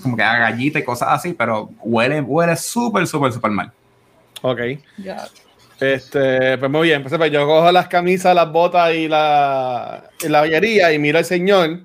como 0.04 0.16
que 0.16 0.24
a 0.24 0.38
gallita 0.38 0.80
y 0.80 0.84
cosas 0.84 1.10
así, 1.12 1.34
pero 1.34 1.70
huele, 1.80 2.22
huele 2.22 2.56
súper, 2.56 3.08
súper, 3.08 3.32
súper 3.32 3.52
mal. 3.52 3.72
Ok. 4.42 4.60
Ya. 4.98 5.28
Este, 5.80 6.58
pues 6.58 6.72
muy 6.72 6.88
bien. 6.88 7.02
Pues, 7.04 7.16
pues, 7.18 7.32
yo 7.32 7.46
cojo 7.46 7.72
las 7.72 7.88
camisas, 7.88 8.36
las 8.36 8.52
botas 8.52 8.94
y 8.94 9.08
la, 9.08 10.04
y 10.24 10.28
la 10.28 10.40
joyería 10.42 10.92
y 10.92 11.00
miro 11.00 11.18
al 11.18 11.26
señor 11.26 11.82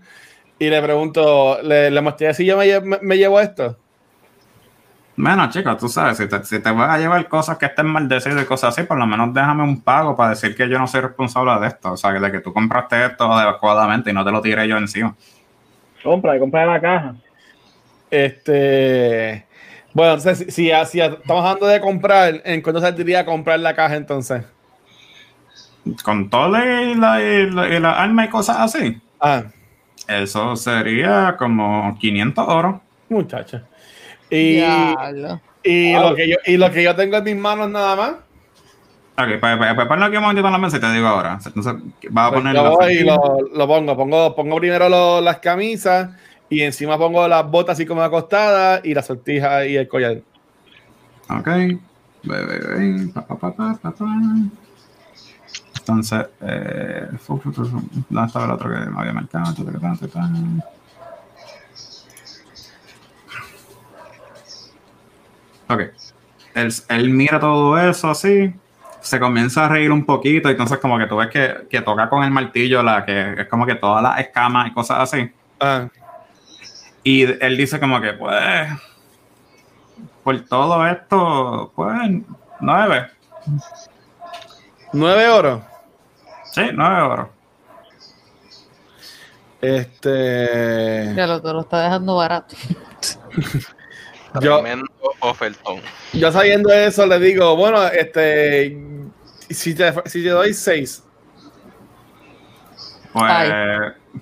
y 0.66 0.70
le 0.70 0.82
pregunto, 0.82 1.60
le, 1.62 1.90
le 1.90 2.00
mostré 2.00 2.34
si 2.34 2.44
yo 2.46 2.56
me, 2.56 2.66
lle- 2.66 2.82
me- 2.82 2.98
me 3.02 3.16
llevo 3.18 3.40
esto. 3.40 3.78
Bueno, 5.16 5.48
chicos, 5.50 5.76
tú 5.78 5.88
sabes, 5.88 6.16
si 6.16 6.26
te, 6.26 6.42
si 6.44 6.58
te 6.60 6.70
vas 6.70 6.88
a 6.90 6.98
llevar 6.98 7.28
cosas 7.28 7.58
que 7.58 7.66
estén 7.66 7.86
maldecidas 7.86 8.42
y 8.42 8.46
cosas 8.46 8.70
así, 8.76 8.86
por 8.86 8.98
lo 8.98 9.06
menos 9.06 9.32
déjame 9.34 9.62
un 9.62 9.82
pago 9.82 10.16
para 10.16 10.30
decir 10.30 10.56
que 10.56 10.68
yo 10.68 10.78
no 10.78 10.86
soy 10.86 11.02
responsable 11.02 11.60
de 11.60 11.66
esto. 11.68 11.92
O 11.92 11.96
sea, 11.96 12.12
que 12.12 12.18
de 12.20 12.32
que 12.32 12.40
tú 12.40 12.52
compraste 12.52 13.04
esto 13.04 13.30
adecuadamente 13.30 14.10
y 14.10 14.14
no 14.14 14.24
te 14.24 14.30
lo 14.32 14.40
tiré 14.40 14.66
yo 14.66 14.76
encima. 14.78 15.14
Compra, 16.02 16.38
compra 16.38 16.66
la 16.66 16.80
caja. 16.80 17.14
Este, 18.10 19.46
bueno, 19.94 20.14
entonces, 20.14 20.38
si, 20.54 20.70
si, 20.70 20.86
si 20.86 21.00
estamos 21.00 21.44
hablando 21.44 21.66
de 21.66 21.80
comprar, 21.80 22.42
¿en 22.44 22.60
cuánto 22.62 22.80
saldría 22.80 23.24
comprar 23.24 23.60
la 23.60 23.74
caja 23.74 23.96
entonces? 23.96 24.44
Con 26.04 26.30
todo 26.30 26.56
y 26.58 26.94
la, 26.94 27.20
y 27.20 27.50
la, 27.50 27.68
y 27.68 27.80
la 27.80 27.92
arma 28.02 28.24
y 28.24 28.28
cosas 28.28 28.56
así, 28.60 29.00
Ah, 29.20 29.44
eso 30.18 30.56
sería 30.56 31.36
como 31.38 31.96
500 31.98 32.44
oro. 32.48 32.80
muchacha. 33.08 33.64
Y, 34.30 34.58
y, 35.62 35.92
lo 35.94 36.14
que 36.14 36.28
yo, 36.28 36.36
y 36.46 36.56
lo 36.56 36.70
que 36.70 36.82
yo 36.82 36.96
tengo 36.96 37.18
en 37.18 37.24
mis 37.24 37.36
manos 37.36 37.68
nada 37.70 37.96
más. 37.96 38.10
Ok, 39.18 39.38
pues, 39.40 39.56
pues, 39.58 39.74
pues 39.74 39.86
ponlo 39.86 40.06
aquí 40.06 40.16
un 40.16 40.22
momentito 40.22 40.46
en 40.46 40.52
la 40.52 40.58
mesa 40.58 40.78
y 40.78 40.80
te 40.80 40.90
digo 40.92 41.06
ahora. 41.06 41.38
Entonces, 41.44 41.74
vas 42.10 42.26
a 42.28 42.30
Pues 42.30 42.40
poner 42.40 42.54
yo 42.56 42.70
voy 42.70 42.92
y 42.94 43.04
lo, 43.04 43.18
lo 43.54 43.66
pongo. 43.68 43.94
pongo. 43.96 44.34
Pongo 44.34 44.56
primero 44.56 44.88
lo- 44.88 45.20
las 45.20 45.38
camisas 45.38 46.10
y 46.48 46.62
encima 46.62 46.96
pongo 46.96 47.28
las 47.28 47.46
botas 47.50 47.74
así 47.74 47.84
como 47.84 48.02
acostadas 48.02 48.80
y 48.84 48.94
la 48.94 49.02
sortija 49.02 49.66
y 49.66 49.76
el 49.76 49.86
collar. 49.86 50.18
Ok. 51.28 51.46
Ve, 51.46 51.78
ve, 52.24 52.58
ve. 52.58 53.08
Pa, 53.12 53.26
pa, 53.26 53.36
pa, 53.36 53.52
pa, 53.52 53.78
pa, 53.82 53.90
pa. 53.90 54.06
Entonces, 55.82 56.26
eh, 56.40 57.08
¿dónde 57.26 58.26
estaba 58.26 58.44
el 58.44 58.50
otro 58.52 58.70
que 58.70 58.76
me 58.88 59.00
había 59.00 59.12
marcado? 59.12 59.52
Ok. 65.68 65.80
Él, 66.54 66.72
él 66.88 67.10
mira 67.10 67.40
todo 67.40 67.76
eso 67.78 68.10
así, 68.10 68.54
se 69.00 69.18
comienza 69.18 69.64
a 69.64 69.68
reír 69.70 69.90
un 69.90 70.04
poquito, 70.04 70.48
y 70.48 70.52
entonces 70.52 70.78
como 70.78 70.98
que 70.98 71.06
tú 71.06 71.16
ves 71.16 71.28
que, 71.30 71.66
que 71.68 71.80
toca 71.80 72.08
con 72.08 72.22
el 72.22 72.30
martillo, 72.30 72.80
la 72.82 73.04
que 73.04 73.40
es 73.40 73.48
como 73.48 73.66
que 73.66 73.74
todas 73.74 74.02
las 74.04 74.20
escamas 74.20 74.68
y 74.68 74.72
cosas 74.72 75.00
así. 75.00 75.32
Ah, 75.58 75.88
Y 77.02 77.22
él 77.22 77.56
dice 77.56 77.80
como 77.80 78.00
que, 78.00 78.12
pues, 78.12 78.68
por 80.22 80.40
todo 80.42 80.86
esto, 80.86 81.72
pues, 81.74 82.10
nueve. 82.60 83.10
nueve 84.92 85.28
oro. 85.28 85.71
Sí, 86.52 86.62
nueve 86.72 86.98
euros. 87.00 87.28
Este. 89.60 91.12
Ya 91.14 91.26
lo, 91.26 91.40
te 91.40 91.52
lo 91.52 91.60
está 91.60 91.82
dejando 91.82 92.16
barato. 92.16 92.56
Yo, 94.40 94.60
Tremendo 94.62 94.86
ofertón. 95.20 95.82
yo 96.14 96.32
sabiendo 96.32 96.72
eso 96.72 97.04
le 97.04 97.18
digo, 97.18 97.54
bueno, 97.54 97.82
este. 97.86 98.78
Si 99.50 99.74
te, 99.74 99.92
si 100.08 100.22
te 100.22 100.30
doy 100.30 100.54
seis. 100.54 101.04
Pues, 103.12 103.24
Ay. 103.30 103.50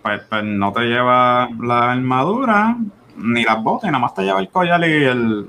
pues, 0.03 0.21
pues 0.29 0.43
no 0.43 0.73
te 0.73 0.81
lleva 0.81 1.49
la 1.63 1.93
armadura, 1.93 2.77
ni 3.19 3.45
las 3.45 3.63
botas, 3.63 3.85
y 3.89 3.93
nada 3.93 4.01
más 4.01 4.13
te 4.15 4.23
lleva 4.23 4.41
el 4.41 4.49
collar 4.49 4.81
y 4.81 5.05
el... 5.05 5.47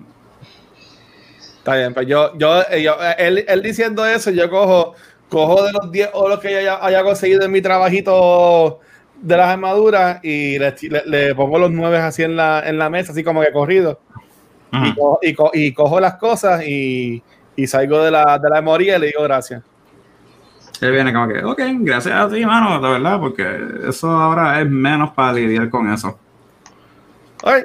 Está 1.58 1.76
bien, 1.78 1.96
pues 1.96 2.06
yo, 2.06 2.38
yo, 2.38 2.62
eh, 2.70 2.84
yo- 2.84 2.98
eh, 3.02 3.16
él, 3.18 3.44
él 3.48 3.62
diciendo 3.64 4.06
eso, 4.06 4.30
yo 4.30 4.48
cojo, 4.48 4.94
cojo 5.32 5.64
de 5.64 5.72
los 5.72 5.92
10 5.92 6.10
oros 6.14 6.40
que 6.40 6.50
haya, 6.58 6.86
haya 6.86 7.02
conseguido 7.04 7.44
en 7.46 7.52
mi 7.52 7.62
trabajito 7.62 8.80
de 9.22 9.38
las 9.38 9.48
armaduras 9.50 10.20
y 10.24 10.60
le, 10.60 10.76
le- 10.90 11.04
le 11.06 11.36
pongo 11.36 11.58
los 11.58 11.72
nueve 11.72 11.98
así 11.98 12.24
en 12.24 12.36
la, 12.36 12.62
en 12.68 12.78
la 12.78 12.90
mesa, 12.90 13.14
así 13.14 13.24
como 13.24 13.42
que 13.42 13.52
corrido. 13.52 14.00
Y, 14.74 14.90
Ujú. 14.92 14.96
co- 15.00 15.20
y, 15.22 15.34
co- 15.34 15.52
y 15.54 15.74
cojo 15.74 16.00
las 16.00 16.16
cosas 16.16 16.64
y, 16.66 17.24
y 17.56 17.68
salgo 17.68 18.04
de 18.04 18.12
la, 18.12 18.38
de 18.40 18.50
la 18.50 18.56
memoria 18.56 18.98
y 18.98 19.00
le 19.00 19.08
digo 19.08 19.24
gracias. 19.24 19.64
Él 20.82 20.92
viene 20.92 21.14
como 21.14 21.28
que, 21.28 21.44
ok, 21.44 21.62
gracias 21.82 22.16
a 22.16 22.28
ti, 22.28 22.46
mano, 22.46 22.82
de 22.82 22.94
verdad, 22.94 23.20
porque 23.20 23.46
eso 23.88 24.10
ahora 24.10 24.60
es 24.60 24.68
menos 24.70 25.12
para 25.12 25.34
lidiar 25.34 25.70
con 25.70 25.92
eso. 25.94 26.18
Ay. 27.44 27.64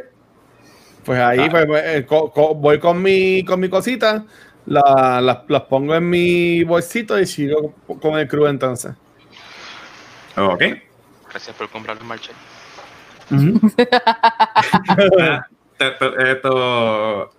Pues 1.04 1.18
ahí 1.20 1.38
Ah. 1.40 1.48
pues, 1.50 1.66
pues, 1.66 1.82
eh, 1.86 2.06
voy 2.56 2.78
con 2.78 3.00
mi, 3.00 3.44
con 3.44 3.58
mi 3.60 3.68
cosita, 3.68 4.24
la- 4.66 5.20
las 5.20 5.38
las 5.48 5.62
pongo 5.62 5.94
en 5.94 6.08
mi 6.08 6.62
bolsito 6.64 7.18
y 7.18 7.26
sigo 7.26 7.74
con 8.00 8.18
el 8.18 8.26
crew 8.28 8.46
entonces. 8.46 8.92
Ok. 10.36 10.62
Gracias 11.30 11.56
por 11.56 11.68
comprar 11.70 11.96
el 11.98 12.04
marché. 12.04 12.32
Ah, 15.20 15.46
esto, 15.78 17.32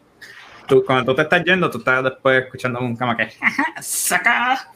tú, 0.67 0.83
cuando 0.85 1.05
tú 1.11 1.15
te 1.15 1.21
estás 1.23 1.43
yendo, 1.43 1.71
tú 1.71 1.79
estás 1.79 2.03
después 2.03 2.43
escuchando 2.43 2.79
un 2.79 2.95
cama 2.95 3.17
que 3.17 3.29
saca. 3.81 4.69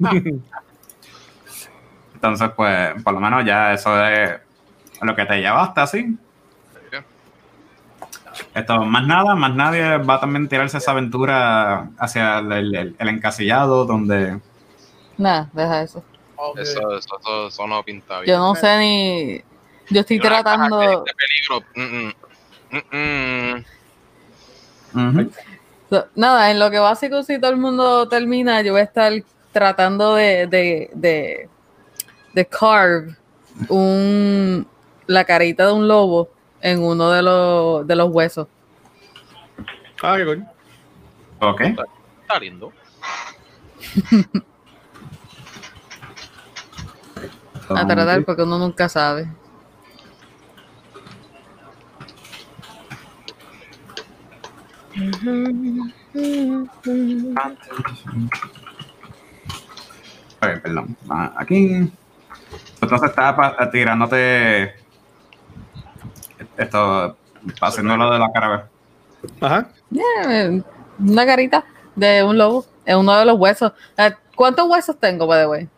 Entonces, 2.14 2.50
pues, 2.56 3.02
por 3.02 3.14
lo 3.14 3.20
menos 3.20 3.44
ya 3.44 3.72
eso 3.74 4.04
es 4.06 4.30
lo 5.00 5.14
que 5.16 5.24
te 5.24 5.40
llevaste 5.40 5.80
así. 5.80 6.18
Esto, 8.54 8.84
más 8.84 9.06
nada, 9.06 9.34
más 9.34 9.54
nadie 9.54 9.98
va 9.98 10.14
a 10.14 10.20
también 10.20 10.48
tirarse 10.48 10.78
esa 10.78 10.90
aventura 10.92 11.88
hacia 11.98 12.38
el, 12.38 12.52
el- 12.52 12.74
el- 12.74 12.96
el 12.98 13.08
encasillado 13.08 13.84
donde 13.84 14.40
Nada, 15.16 15.48
deja 15.52 15.82
eso. 15.82 16.02
Eso, 16.56 16.80
eso, 16.96 17.18
eso, 17.20 17.46
eso 17.48 17.66
no 17.66 17.82
pinta 17.82 18.20
bien. 18.20 18.34
Yo 18.34 18.38
no 18.38 18.54
sé 18.54 18.78
ni. 18.78 19.40
Yo 19.90 20.00
estoy 20.00 20.18
tratando. 20.18 20.78
de 20.78 21.12
peligro. 21.14 21.64
mm, 21.74 22.12
mm, 22.76 23.60
mm, 24.92 25.20
mm. 25.20 25.30
So, 25.90 26.06
Nada, 26.14 26.50
en 26.50 26.58
lo 26.58 26.70
que 26.70 26.78
básico, 26.78 27.22
si 27.22 27.38
todo 27.38 27.50
el 27.52 27.56
mundo 27.58 28.08
termina, 28.08 28.62
yo 28.62 28.72
voy 28.72 28.80
a 28.80 28.84
estar 28.84 29.12
tratando 29.52 30.14
de, 30.16 30.46
de, 30.48 30.90
de, 30.94 31.48
de 32.32 32.46
carve 32.46 33.14
un, 33.68 34.66
la 35.06 35.24
carita 35.24 35.66
de 35.66 35.72
un 35.72 35.86
lobo 35.86 36.28
en 36.64 36.82
uno 36.82 37.10
de 37.10 37.22
los, 37.22 37.86
de 37.86 37.94
los 37.94 38.08
huesos. 38.10 38.48
Ah, 40.02 40.16
qué 40.16 40.24
cool. 40.24 40.44
Ok. 41.40 41.60
Está 41.60 42.38
lindo. 42.40 42.72
A 47.68 47.86
tratar 47.86 48.24
porque 48.24 48.42
uno 48.42 48.58
nunca 48.58 48.88
sabe. 48.88 49.28
Ok, 60.40 60.62
perdón. 60.62 60.96
Ah, 61.10 61.34
Aquí. 61.36 61.92
Entonces 62.80 63.10
estaba 63.10 63.70
tirándote 63.70 64.83
esto, 66.56 67.16
haciendo 67.60 67.96
lo 67.96 68.10
de 68.10 68.18
la 68.18 68.32
cara. 68.32 68.68
Ajá. 69.40 69.68
Yeah, 69.90 70.62
una 70.98 71.26
carita 71.26 71.64
de 71.94 72.22
un 72.22 72.36
lobo 72.36 72.66
en 72.84 72.98
uno 72.98 73.16
de 73.18 73.24
los 73.24 73.38
huesos. 73.38 73.72
Eh, 73.96 74.12
¿Cuántos 74.34 74.68
huesos 74.68 74.98
tengo, 74.98 75.26
by 75.26 75.40
the 75.40 75.46
way? 75.46 75.68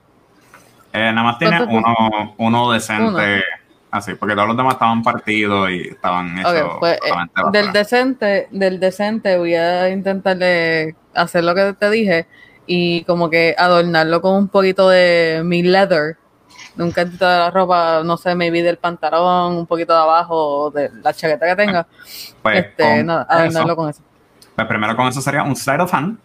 Eh, 0.93 1.13
nada 1.13 1.23
más 1.23 1.39
tiene 1.39 1.59
¿Cuántos 1.59 1.77
uno, 1.77 2.35
uno 2.39 2.73
decente, 2.73 3.05
Uno. 3.05 3.43
así, 3.91 4.15
porque 4.15 4.35
todos 4.35 4.49
los 4.49 4.57
demás 4.57 4.75
estaban 4.75 5.03
partidos 5.03 5.71
y 5.71 5.89
estaban 5.89 6.39
hechos. 6.39 6.53
Ok, 6.53 6.79
pues, 6.81 6.95
eh, 6.95 7.43
del 7.53 7.73
decente, 7.73 8.49
del 8.51 8.81
decente 8.81 9.37
voy 9.37 9.55
a 9.55 9.91
intentarle 9.91 10.97
hacer 11.15 11.45
lo 11.45 11.55
que 11.55 11.75
te 11.75 11.91
dije 11.91 12.27
y 12.67 13.05
como 13.05 13.31
que 13.31 13.55
adornarlo 13.59 14.21
con 14.23 14.35
un 14.37 14.49
poquito 14.49 14.89
de 14.89 15.43
mi 15.45 15.63
leather, 15.63 16.17
de 16.77 16.83
un 16.85 16.91
cantito 16.93 17.27
de 17.27 17.39
la 17.39 17.51
ropa, 17.51 18.03
no 18.05 18.17
sé, 18.17 18.35
maybe 18.35 18.63
del 18.63 18.77
pantalón, 18.77 19.57
un 19.57 19.67
poquito 19.67 19.93
de 19.95 19.99
abajo, 20.01 20.71
de 20.71 20.91
la 21.03 21.13
chaqueta 21.15 21.47
que 21.47 21.57
tenga, 21.57 21.87
Pues, 22.43 22.59
este, 22.67 22.83
con 22.83 23.07
nada, 23.07 23.47
eso, 23.47 23.77
con 23.77 23.89
eso. 23.91 24.03
pues 24.55 24.67
primero 24.69 24.95
con 24.97 25.09
eso 25.09 25.21
sería 25.21 25.43
un 25.43 25.57
sleight 25.57 25.81
of 25.81 25.93
hand 25.95 26.19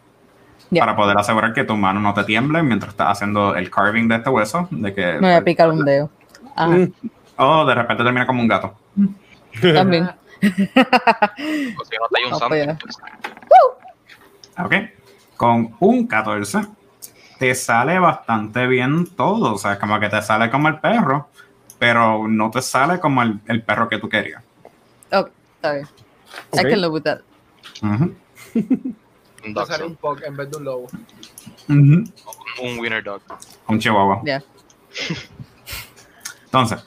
para 0.77 0.95
poder 0.95 1.17
asegurar 1.17 1.53
que 1.53 1.63
tu 1.63 1.75
mano 1.75 1.99
no 1.99 2.13
te 2.13 2.23
tiemble 2.23 2.61
mientras 2.63 2.91
estás 2.91 3.09
haciendo 3.09 3.55
el 3.55 3.69
carving 3.71 4.07
de 4.07 4.15
este 4.15 4.29
hueso, 4.29 4.67
de 4.71 4.93
que 4.93 5.05
Me 5.13 5.19
voy 5.19 5.31
a 5.31 5.43
picar 5.43 5.69
un 5.69 5.83
dedo. 5.85 6.09
Ajá, 6.55 6.67
Mm. 6.67 6.91
o 7.37 7.65
de 7.65 7.75
repente 7.75 8.03
termina 8.03 8.25
como 8.27 8.41
un 8.41 8.47
gato. 8.47 8.73
también. 9.73 10.03
O 10.05 10.09
si 10.41 10.51
no, 11.97 12.07
te 12.09 12.17
hay 12.19 12.25
un 12.25 12.31
No, 12.31 12.37
santo. 12.39 12.55
ya. 12.55 12.77
Ok. 14.63 14.73
Con 15.37 15.75
un 15.79 16.07
14 16.07 16.59
te 17.41 17.55
sale 17.55 17.97
bastante 17.97 18.67
bien 18.67 19.07
todo. 19.15 19.55
O 19.55 19.57
sea, 19.57 19.79
como 19.79 19.99
que 19.99 20.09
te 20.09 20.21
sale 20.21 20.51
como 20.51 20.67
el 20.67 20.79
perro, 20.79 21.27
pero 21.79 22.27
no 22.27 22.51
te 22.51 22.61
sale 22.61 22.99
como 22.99 23.23
el, 23.23 23.39
el 23.47 23.63
perro 23.63 23.89
que 23.89 23.97
tú 23.97 24.07
querías. 24.07 24.43
Ok, 25.11 25.31
está 25.55 25.73
bien. 25.73 25.87
I 26.53 26.57
can 26.57 26.81
live 26.81 26.89
with 26.89 27.01
that. 27.01 27.21
Un 27.81 28.15
Te 29.41 29.53
dog, 29.53 29.65
sale 29.65 29.85
un 29.85 29.95
pug 29.95 30.21
en 30.23 30.37
vez 30.37 30.51
de 30.51 30.57
un 30.57 30.63
lobo. 30.65 30.87
Un 31.67 32.13
winner 32.79 33.03
dog. 33.03 33.23
Un 33.67 33.79
chihuahua. 33.79 34.21
Ya. 34.23 34.43
Entonces, 36.45 36.85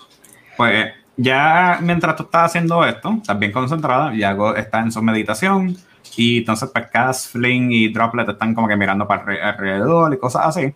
pues 0.56 0.94
ya 1.16 1.80
mientras 1.82 2.14
tú 2.14 2.22
estás 2.22 2.44
haciendo 2.44 2.84
esto, 2.84 3.14
estás 3.16 3.36
bien 3.40 3.50
concentrada, 3.50 4.14
Yago 4.14 4.54
está 4.54 4.78
en 4.78 4.92
su 4.92 5.02
meditación 5.02 5.76
y 6.16 6.38
entonces 6.38 6.70
pues 6.72 6.86
Cass, 6.90 7.28
Flynn 7.28 7.72
y 7.72 7.88
Droplet 7.88 8.28
están 8.28 8.54
como 8.54 8.68
que 8.68 8.76
mirando 8.76 9.06
para 9.06 9.24
alre- 9.24 9.40
alrededor 9.42 10.14
y 10.14 10.18
cosas 10.18 10.46
así. 10.46 10.72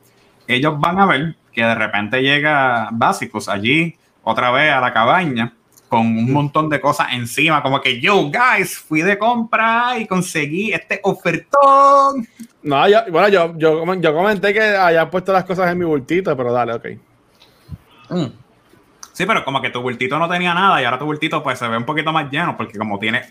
Ellos 0.46 0.78
van 0.78 0.98
a 0.98 1.06
ver 1.06 1.36
que 1.52 1.62
de 1.64 1.74
repente 1.74 2.22
llega 2.22 2.88
Básicos 2.92 3.48
allí 3.48 3.96
otra 4.22 4.50
vez 4.50 4.72
a 4.72 4.80
la 4.80 4.92
cabaña 4.92 5.52
con 5.88 6.00
un 6.00 6.32
montón 6.32 6.68
de 6.68 6.80
cosas 6.80 7.08
encima, 7.12 7.62
como 7.62 7.80
que 7.80 7.98
yo, 7.98 8.30
guys, 8.30 8.78
fui 8.78 9.00
de 9.00 9.16
compra 9.16 9.98
y 9.98 10.06
conseguí 10.06 10.70
este 10.70 11.00
ofertón. 11.02 12.28
No, 12.62 12.86
yo, 12.86 12.98
bueno, 13.10 13.28
yo, 13.28 13.56
yo, 13.56 13.94
yo 13.94 14.14
comenté 14.14 14.52
que 14.52 14.76
había 14.76 15.08
puesto 15.08 15.32
las 15.32 15.44
cosas 15.44 15.72
en 15.72 15.78
mi 15.78 15.86
bultito, 15.86 16.36
pero 16.36 16.52
dale, 16.52 16.74
ok. 16.74 16.86
Sí, 19.12 19.24
pero 19.26 19.44
como 19.44 19.60
que 19.60 19.70
tu 19.70 19.80
bultito 19.80 20.18
no 20.18 20.28
tenía 20.28 20.54
nada 20.54 20.80
y 20.80 20.84
ahora 20.84 20.98
tu 20.98 21.04
bultito 21.06 21.42
pues 21.42 21.58
se 21.58 21.66
ve 21.66 21.76
un 21.76 21.84
poquito 21.84 22.12
más 22.12 22.30
lleno 22.30 22.56
porque 22.56 22.78
como 22.78 22.98
tiene 22.98 23.22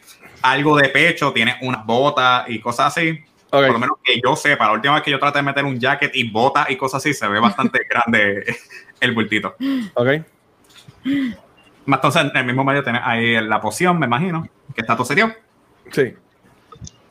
algo 0.42 0.76
de 0.78 0.90
pecho, 0.90 1.32
tiene 1.34 1.58
unas 1.62 1.86
botas 1.86 2.46
y 2.50 2.60
cosas 2.60 2.88
así. 2.98 3.20
Por 3.50 3.72
lo 3.72 3.80
menos 3.80 3.98
que 4.04 4.20
yo 4.24 4.36
sepa, 4.36 4.66
la 4.68 4.74
última 4.74 4.96
vez 4.96 5.04
que 5.04 5.12
yo 5.12 5.20
traté 5.20 5.40
de 5.40 5.44
meter 5.44 5.64
un 5.64 5.80
jacket 5.80 6.12
y 6.16 6.30
botas 6.30 6.70
y 6.70 6.76
cosas 6.76 6.98
así, 7.02 7.14
se 7.14 7.28
ve 7.28 7.40
bastante 7.40 7.80
grande 7.90 8.58
el 9.00 9.14
bultito. 9.16 9.56
Ok. 9.94 10.08
Entonces 11.86 12.22
en 12.24 12.36
el 12.36 12.46
mismo 12.46 12.64
medio 12.64 12.84
tienes 12.84 13.02
ahí 13.06 13.40
la 13.42 13.62
poción, 13.62 13.98
me 14.00 14.06
imagino, 14.06 14.48
que 14.76 14.82
está 14.82 14.96
todo 14.96 15.06
serio. 15.06 15.34
Sí. 15.92 16.14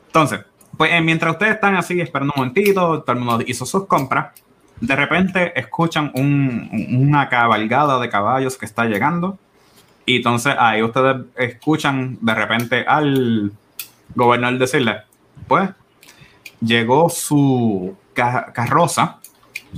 Entonces, 0.07 0.41
pues 0.77 0.91
eh, 0.93 1.01
mientras 1.01 1.33
ustedes 1.33 1.55
están 1.55 1.75
así 1.75 1.99
esperando 1.99 2.33
un 2.35 2.41
momentito, 2.41 3.01
todo 3.01 3.13
el 3.17 3.23
mundo 3.23 3.43
hizo 3.47 3.65
sus 3.65 3.87
compras, 3.87 4.39
de 4.79 4.95
repente 4.95 5.59
escuchan 5.59 6.11
un- 6.13 6.69
un- 6.71 7.07
una 7.09 7.27
cabalgada 7.29 7.99
de 7.99 8.09
caballos 8.09 8.57
que 8.57 8.65
está 8.65 8.85
llegando 8.85 9.39
y 10.07 10.15
entonces 10.15 10.55
ahí 10.57 10.81
ustedes 10.81 11.17
escuchan 11.35 12.17
de 12.21 12.33
repente 12.33 12.85
al 12.87 13.51
gobernador 14.15 14.57
decirle, 14.57 15.01
pues 15.47 15.69
llegó 16.61 17.09
su 17.09 17.93
ca- 18.13 18.51
carroza 18.53 19.19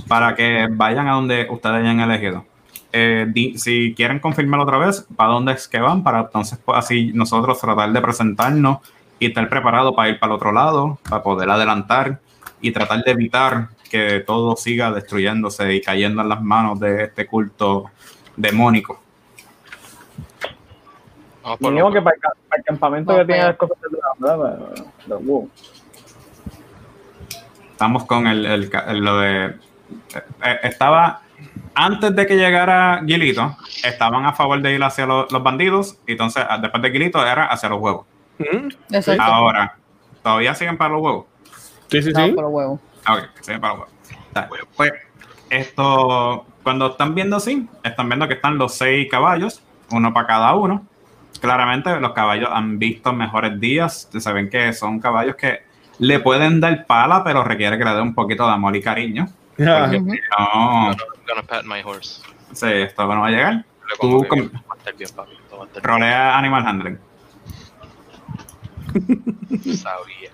para 0.06 0.36
que 0.36 0.68
vayan 0.70 1.08
a 1.08 1.14
donde 1.14 1.48
ustedes 1.50 1.76
hayan 1.80 1.98
elegido. 1.98 2.46
Eh, 2.92 3.26
si 3.56 3.92
quieren 3.94 4.20
confirmarlo 4.20 4.62
otra 4.64 4.78
vez, 4.78 5.04
¿para 5.16 5.32
dónde 5.32 5.52
es 5.52 5.66
que 5.66 5.80
van? 5.80 6.04
Para 6.04 6.20
entonces 6.20 6.60
pues, 6.64 6.78
así 6.78 7.10
nosotros 7.12 7.60
tratar 7.60 7.92
de 7.92 8.00
presentarnos 8.00 8.78
y 9.18 9.26
estar 9.26 9.48
preparados 9.48 9.94
para 9.96 10.10
ir 10.10 10.20
para 10.20 10.32
el 10.32 10.36
otro 10.36 10.52
lado, 10.52 10.98
para 11.08 11.24
poder 11.24 11.50
adelantar 11.50 12.20
y 12.60 12.70
tratar 12.70 13.02
de 13.02 13.10
evitar 13.10 13.68
que 13.90 14.20
todo 14.20 14.54
siga 14.54 14.92
destruyéndose 14.92 15.74
y 15.74 15.80
cayendo 15.80 16.22
en 16.22 16.28
las 16.28 16.40
manos 16.40 16.78
de 16.78 17.04
este 17.04 17.26
culto 17.26 17.90
demónico. 18.36 19.02
Vamos 21.42 21.58
por 21.58 21.70
Mínimo 21.70 21.90
que 21.92 22.02
para 22.02 22.14
el, 22.16 22.20
ca- 22.20 22.32
para 22.48 22.58
el 22.60 22.64
campamento 22.64 23.12
Vamos 23.12 23.22
que 23.22 23.26
tiene 23.32 23.40
para 23.40 23.48
las 23.50 23.58
cosas 23.58 23.76
de 23.80 23.98
la 24.28 24.36
¿verdad? 24.36 24.72
Pero, 25.06 25.20
wow. 25.20 25.50
Estamos 27.72 28.04
con 28.04 28.26
el, 28.26 28.44
el 28.46 28.70
ca- 28.70 28.92
lo 28.92 29.18
de... 29.18 29.44
eh, 29.46 30.58
estaba... 30.62 31.22
Antes 31.74 32.14
de 32.14 32.26
que 32.26 32.36
llegara 32.36 33.02
Gilito, 33.06 33.56
estaban 33.84 34.26
a 34.26 34.32
favor 34.34 34.60
de 34.60 34.74
ir 34.74 34.82
hacia 34.82 35.06
los, 35.06 35.30
los 35.32 35.42
bandidos 35.42 35.96
y 36.06 36.12
entonces 36.12 36.44
ah, 36.46 36.58
después 36.58 36.82
de 36.82 36.90
Gilito 36.90 37.24
era 37.24 37.46
hacia 37.46 37.68
los 37.70 37.80
huevos. 37.80 38.04
Mm, 38.38 38.68
Exacto. 38.94 39.22
Ahora, 39.22 39.76
¿todavía 40.22 40.54
siguen 40.54 40.76
para 40.76 40.90
los 40.94 41.02
huevos? 41.02 41.24
Sí, 41.88 42.02
sí, 42.02 42.10
No, 42.12 42.26
sí. 42.26 42.32
por 42.32 42.44
los 42.44 42.52
huevos. 42.52 42.80
Ah, 43.06 43.14
Ok, 43.14 43.22
siguen 43.40 43.60
para 43.60 43.74
los 43.74 43.86
huevos. 44.50 44.68
Pues 44.76 44.92
esto, 45.48 46.44
cuando 46.62 46.88
están 46.88 47.14
viendo 47.14 47.36
así, 47.36 47.66
están 47.82 48.08
viendo 48.08 48.28
que 48.28 48.34
están 48.34 48.58
los 48.58 48.74
seis 48.74 49.08
caballos, 49.10 49.62
uno 49.90 50.12
para 50.12 50.26
cada 50.26 50.54
uno. 50.54 50.84
Claramente 51.40 51.98
los 52.00 52.12
caballos 52.12 52.50
han 52.52 52.78
visto 52.78 53.12
mejores 53.12 53.58
días, 53.58 54.08
se 54.16 54.32
ven 54.32 54.50
que 54.50 54.72
son 54.72 55.00
caballos 55.00 55.36
que 55.36 55.60
le 55.98 56.20
pueden 56.20 56.60
dar 56.60 56.84
pala, 56.86 57.22
pero 57.24 57.42
requiere 57.44 57.78
que 57.78 57.84
le 57.84 57.92
dé 57.94 58.00
un 58.00 58.14
poquito 58.14 58.46
de 58.46 58.52
amor 58.52 58.74
y 58.76 58.82
cariño. 58.82 59.26
Porque 59.56 59.98
si 59.98 60.00
no, 60.00 60.90
I'm 60.90 60.96
gonna 61.26 61.42
pat 61.46 61.64
my 61.64 61.80
horse. 61.84 62.22
sí, 62.52 62.66
esto 62.66 63.02
no 63.06 63.20
va 63.20 63.26
a 63.26 63.30
llegar. 63.30 63.64
Tú 64.00 64.24
bien, 64.30 64.50
papi. 65.16 65.32
rolea 65.82 66.38
Animal 66.38 66.66
Handling. 66.66 66.98
Sabía. 69.76 70.30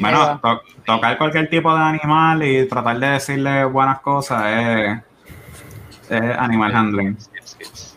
Bueno, 0.00 0.40
to- 0.40 0.62
tocar 0.84 1.18
cualquier 1.18 1.48
tipo 1.48 1.74
de 1.74 1.82
animal 1.82 2.42
y 2.42 2.66
tratar 2.68 2.98
de 2.98 3.06
decirle 3.08 3.64
buenas 3.64 4.00
cosas 4.00 4.42
es, 4.46 4.98
es 6.10 6.38
Animal 6.38 6.74
Handling. 6.74 7.20
skips, 7.20 7.50
skips. 7.50 7.93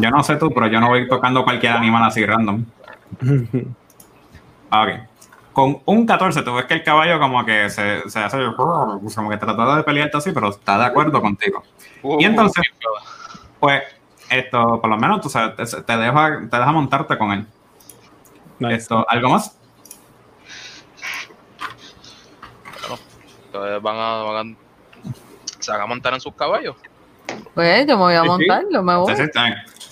Yo 0.00 0.10
no 0.10 0.22
sé 0.22 0.36
tú, 0.36 0.50
pero 0.50 0.66
yo 0.66 0.80
no 0.80 0.88
voy 0.88 1.08
tocando 1.08 1.44
cualquier 1.44 1.72
animal 1.72 2.04
así 2.04 2.24
random. 2.24 2.64
Ok. 4.68 4.88
Con 5.52 5.78
un 5.86 6.04
14, 6.06 6.42
tú 6.42 6.52
ves 6.54 6.64
que 6.66 6.74
el 6.74 6.82
caballo 6.82 7.18
como 7.20 7.44
que 7.46 7.70
se, 7.70 8.10
se 8.10 8.18
hace 8.18 8.36
como 8.56 9.30
que 9.30 9.36
trata 9.38 9.76
de 9.76 9.82
pelearte 9.84 10.16
así, 10.18 10.32
pero 10.32 10.50
está 10.50 10.76
de 10.76 10.84
acuerdo 10.84 11.22
contigo. 11.22 11.62
Y 12.18 12.24
entonces, 12.24 12.62
uh, 12.82 13.38
pues, 13.60 13.82
esto, 14.28 14.80
por 14.80 14.90
lo 14.90 14.98
menos, 14.98 15.20
tú 15.20 15.30
sabes, 15.30 15.54
te, 15.70 15.82
te 15.82 15.96
deja, 15.96 16.40
te 16.50 16.56
deja 16.58 16.72
montarte 16.72 17.16
con 17.16 17.32
él. 17.32 17.46
Nice. 18.58 18.74
Esto, 18.74 19.06
¿algo 19.08 19.30
más? 19.30 19.56
Entonces 23.46 23.82
van 23.82 23.96
a, 23.96 24.22
van 24.24 24.52
a- 24.52 24.56
se 25.60 25.70
van 25.70 25.80
a 25.80 25.86
montar 25.86 26.12
en 26.12 26.20
sus 26.20 26.34
caballos. 26.34 26.76
Pues 27.54 27.86
yo 27.86 27.96
me 27.96 28.02
voy 28.02 28.14
a 28.14 28.20
Sí, 28.22 28.24
sí. 28.24 28.28
montar, 28.28 28.62
yo 28.70 28.82
me 28.82 28.96
voy. 28.96 29.14
Sí, 29.16 29.22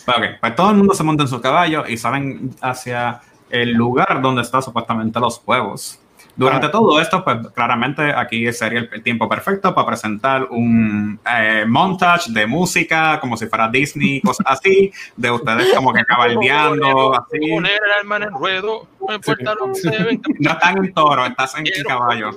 bien. 0.06 0.18
Pues, 0.20 0.32
ok, 0.32 0.40
pues 0.40 0.54
todo 0.56 0.70
el 0.70 0.76
mundo 0.76 0.94
se 0.94 1.02
monta 1.04 1.22
en 1.24 1.28
su 1.28 1.40
caballo 1.40 1.84
y 1.86 1.96
salen 1.96 2.50
hacia 2.60 3.20
el 3.50 3.72
lugar 3.72 4.20
donde 4.20 4.42
están 4.42 4.62
supuestamente 4.62 5.20
los 5.20 5.40
huevos. 5.46 6.00
Durante 6.36 6.66
Ah. 6.66 6.70
todo 6.72 7.00
esto, 7.00 7.22
pues 7.22 7.36
claramente 7.54 8.12
aquí 8.12 8.52
sería 8.52 8.80
el, 8.80 8.90
el 8.92 9.02
tiempo 9.04 9.28
perfecto 9.28 9.72
para 9.72 9.86
presentar 9.86 10.48
un 10.50 11.20
eh, 11.32 11.64
montage 11.64 12.32
de 12.32 12.44
música, 12.48 13.20
como 13.20 13.36
si 13.36 13.46
fuera 13.46 13.68
Disney, 13.68 14.20
cosas 14.24 14.44
así, 14.48 14.90
de 15.16 15.30
ustedes 15.30 15.72
como 15.74 15.92
que 15.92 16.04
cabaldeando, 16.04 17.14
así. 17.14 17.38
Poner 17.38 17.78
el 17.86 17.92
alma 18.00 18.16
en 18.16 18.22
el 18.24 18.30
ruedo, 18.32 18.88
no 19.06 19.14
importa 19.14 19.54
lo 19.54 19.68
que 19.68 19.74
se. 19.76 20.20
No 20.40 20.50
están 20.50 20.78
en 20.84 20.92
toro, 20.92 21.24
estás 21.24 21.56
en 21.56 21.64
Quiero 21.66 21.88
caballo. 21.88 22.30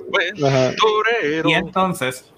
torero. 0.76 1.48
Y 1.48 1.54
entonces, 1.54 2.32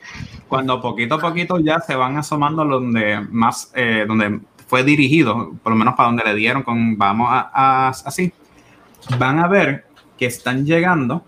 cuando 0.49 0.81
poquito 0.81 1.17
a 1.17 1.19
poquito 1.19 1.59
ya 1.59 1.81
se 1.81 1.95
van 1.95 2.17
asomando 2.17 2.65
donde 2.65 3.21
más, 3.31 3.71
eh, 3.75 4.05
donde 4.09 4.41
fue 4.71 4.85
dirigido, 4.85 5.53
por 5.65 5.73
lo 5.73 5.77
menos 5.77 5.95
para 5.97 6.07
donde 6.11 6.23
le 6.25 6.35
dieron 6.37 6.63
con 6.63 6.97
vamos 6.97 7.29
a, 7.29 7.51
a- 7.53 7.89
así, 7.89 8.33
van 9.19 9.41
a 9.41 9.49
ver 9.49 9.85
que 10.17 10.27
están 10.27 10.65
llegando 10.65 11.25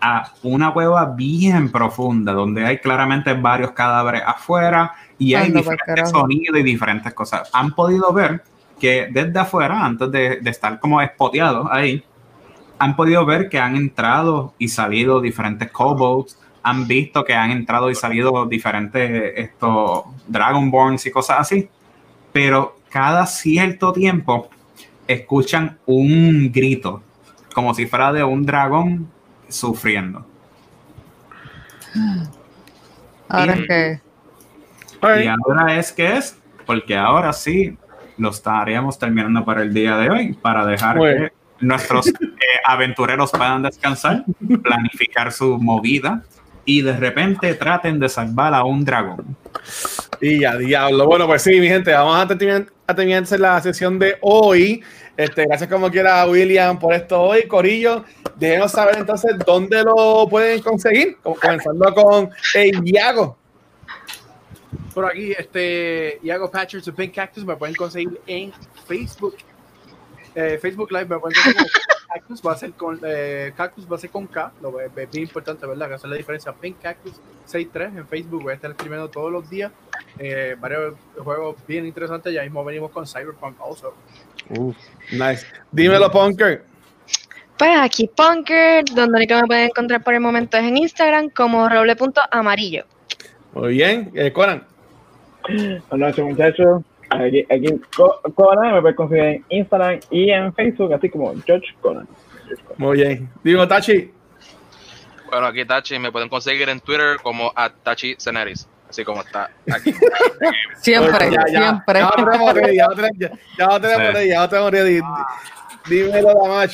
a 0.00 0.32
una 0.42 0.72
cueva 0.72 1.04
bien 1.04 1.70
profunda, 1.70 2.32
donde 2.32 2.64
hay 2.64 2.78
claramente 2.78 3.34
varios 3.34 3.72
cadáveres 3.72 4.22
afuera 4.26 4.94
y 5.18 5.34
hay 5.34 5.50
diferentes 5.58 5.94
sonidos 6.10 6.58
y 6.58 6.62
diferentes 6.62 7.12
cosas. 7.14 7.50
Han 7.52 7.72
podido 7.74 8.10
ver 8.12 8.42
que 8.80 9.08
desde 9.12 9.38
afuera, 9.38 9.84
antes 9.84 10.10
de, 10.10 10.36
de 10.40 10.50
estar 10.50 10.80
como 10.80 11.00
espoteados 11.02 11.68
ahí, 11.70 12.02
han 12.78 12.96
podido 12.96 13.24
ver 13.26 13.48
que 13.50 13.60
han 13.60 13.76
entrado 13.76 14.54
y 14.58 14.68
salido 14.68 15.20
diferentes 15.20 15.70
kobolds, 15.70 16.38
han 16.62 16.88
visto 16.88 17.22
que 17.22 17.34
han 17.34 17.50
entrado 17.50 17.90
y 17.90 17.94
salido 17.94 18.46
diferentes 18.46 19.34
estos 19.36 20.04
Dragonborns 20.26 21.04
y 21.06 21.10
cosas 21.10 21.40
así, 21.40 21.68
pero 22.32 22.78
cada 22.90 23.26
cierto 23.26 23.92
tiempo 23.92 24.48
escuchan 25.06 25.78
un 25.86 26.50
grito, 26.52 27.02
como 27.54 27.74
si 27.74 27.86
fuera 27.86 28.12
de 28.12 28.24
un 28.24 28.44
dragón 28.44 29.08
sufriendo. 29.48 30.26
Ahora 33.28 33.56
Y- 33.56 33.60
es 33.60 33.66
que. 33.66 34.00
Y 35.24 35.26
ahora 35.26 35.76
es 35.78 35.92
que 35.92 36.16
es, 36.16 36.38
porque 36.64 36.96
ahora 36.96 37.32
sí 37.32 37.76
lo 38.18 38.30
estaríamos 38.30 38.98
terminando 38.98 39.44
para 39.44 39.62
el 39.62 39.74
día 39.74 39.96
de 39.96 40.10
hoy, 40.10 40.32
para 40.34 40.64
dejar 40.64 40.98
que 40.98 41.32
nuestros 41.60 42.06
eh, 42.08 42.12
aventureros 42.64 43.30
puedan 43.32 43.62
descansar, 43.62 44.24
planificar 44.62 45.32
su 45.32 45.58
movida 45.58 46.22
y 46.64 46.82
de 46.82 46.96
repente 46.96 47.54
traten 47.54 47.98
de 47.98 48.08
salvar 48.08 48.54
a 48.54 48.64
un 48.64 48.84
dragón. 48.84 49.36
Y 50.20 50.40
ya, 50.40 50.56
diablo. 50.56 51.06
Bueno, 51.06 51.26
pues 51.26 51.42
sí, 51.42 51.58
mi 51.60 51.68
gente, 51.68 51.92
vamos 51.92 52.16
a 52.16 52.26
terminar, 52.28 52.66
a 52.86 52.94
terminar 52.94 53.24
la 53.40 53.60
sesión 53.60 53.98
de 53.98 54.16
hoy. 54.20 54.82
Este, 55.16 55.44
gracias 55.44 55.68
como 55.68 55.90
quiera, 55.90 56.24
William, 56.26 56.78
por 56.78 56.94
esto 56.94 57.20
hoy. 57.20 57.46
Corillo, 57.46 58.04
déjenos 58.36 58.72
saber 58.72 58.98
entonces 58.98 59.32
dónde 59.44 59.82
lo 59.82 60.26
pueden 60.28 60.62
conseguir. 60.62 61.16
Com- 61.22 61.34
Comenzando 61.34 61.92
con 61.94 62.30
el 62.54 62.80
Iago. 62.84 63.36
Por 64.94 65.06
aquí, 65.06 65.32
este, 65.32 66.18
Iago 66.22 66.50
Patchers 66.50 66.84
de 66.84 66.92
Pink 66.92 67.14
Cactus 67.14 67.44
me 67.44 67.56
pueden 67.56 67.74
conseguir 67.74 68.20
en 68.26 68.52
Facebook. 68.86 69.36
Eh, 70.34 70.58
Facebook 70.60 70.90
Live 70.92 71.06
me 71.06 71.18
pueden 71.18 71.34
conseguir 71.42 71.66
Cactus, 72.12 72.42
va 72.46 72.52
a 72.52 72.56
ser 72.56 72.72
con, 72.72 73.00
eh, 73.04 73.52
Cactus 73.56 73.90
va 73.90 73.96
a 73.96 73.98
ser 73.98 74.10
con 74.10 74.26
K, 74.26 74.52
lo 74.60 74.80
es 74.80 74.90
es 74.96 75.10
bien 75.10 75.24
importante, 75.24 75.66
¿verdad? 75.66 75.88
Que 75.88 75.94
hacer 75.94 76.10
la 76.10 76.16
diferencia. 76.16 76.52
Pink 76.52 76.80
Cactus 76.80 77.14
63 77.46 77.96
en 77.96 78.06
Facebook, 78.06 78.42
voy 78.42 78.52
a 78.52 78.54
estar 78.54 78.70
escribiendo 78.70 79.08
todos 79.08 79.32
los 79.32 79.48
días 79.48 79.72
eh, 80.18 80.56
varios 80.58 80.94
juegos 81.16 81.56
bien 81.66 81.86
interesantes. 81.86 82.32
Ya 82.32 82.42
mismo 82.42 82.64
venimos 82.64 82.90
con 82.90 83.06
Cyberpunk 83.06 83.56
also. 83.60 83.94
Nice. 85.10 85.46
Dímelo, 85.70 86.10
Punker. 86.10 86.64
Pues 87.56 87.70
aquí 87.78 88.08
Punker, 88.08 88.84
donde 88.86 89.18
único 89.18 89.34
me 89.36 89.46
pueden 89.46 89.64
encontrar 89.66 90.02
por 90.02 90.14
el 90.14 90.20
momento 90.20 90.56
es 90.56 90.64
en 90.64 90.76
Instagram 90.76 91.30
como 91.30 91.68
roble.amarillo. 91.68 92.84
Muy 93.54 93.74
bien. 93.74 94.10
Eh, 94.14 94.32
Conan. 94.32 94.66
Buenas 95.48 95.90
noches, 95.90 96.24
muchachos. 96.24 96.82
Aquí, 97.20 97.46
aquí 97.50 97.80
Co- 97.96 98.20
Conan 98.34 98.74
me 98.74 98.80
puedes 98.80 98.96
conseguir 98.96 99.24
en 99.24 99.44
Instagram 99.50 100.00
y 100.10 100.30
en 100.30 100.52
Facebook, 100.54 100.92
así 100.94 101.08
como 101.10 101.32
George 101.46 101.66
Conan. 101.80 102.06
George 102.46 102.62
Conan. 102.64 102.76
Muy 102.78 102.96
bien. 102.96 103.28
Dímelo, 103.42 103.66
Tachi. 103.68 104.10
Bueno, 105.30 105.46
aquí 105.46 105.64
Tachi 105.64 105.98
me 105.98 106.12
pueden 106.12 106.28
conseguir 106.28 106.68
en 106.68 106.80
Twitter 106.80 107.16
como 107.22 107.52
a 107.56 107.70
Tachi 107.70 108.14
Ceneris, 108.18 108.68
así 108.90 109.04
como 109.04 109.22
está 109.22 109.50
aquí. 109.72 109.94
Siempre, 110.80 111.30
Ya, 111.30 111.44
ya, 111.50 111.58
siempre. 111.60 112.00
Ya 112.00 112.04
lo 112.04 112.24
tenemos 112.24 112.54
ready, 112.54 112.76
ya 112.76 112.86
lo 112.88 112.94
tenemos- 112.96 113.18
ya- 113.18 113.30
ya 113.58 113.66
lo 113.66 113.80
tenemos 113.80 114.12
ready, 114.14 114.28
ya 114.28 114.40
lo 114.42 114.48
tenemos 114.48 114.70
ready. 114.72 115.00
Dímelo, 115.88 116.34
Damach. 116.42 116.72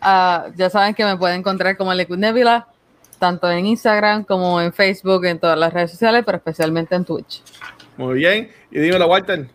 Ah, 0.00 0.46
ya 0.56 0.70
saben 0.70 0.94
que 0.94 1.04
me 1.04 1.16
pueden 1.16 1.40
encontrar 1.40 1.76
como 1.76 1.92
Liquid 1.92 2.16
Nebula, 2.16 2.66
tanto 3.18 3.50
en 3.50 3.66
Instagram 3.66 4.24
como 4.24 4.60
en 4.62 4.72
Facebook, 4.72 5.26
en 5.26 5.38
todas 5.38 5.58
las 5.58 5.72
redes 5.74 5.90
sociales, 5.90 6.22
pero 6.24 6.38
especialmente 6.38 6.94
en 6.94 7.04
Twitch. 7.04 7.42
Muy 8.00 8.14
bien. 8.14 8.50
Y 8.70 8.78
dímelo, 8.78 9.06
Walter. 9.08 9.46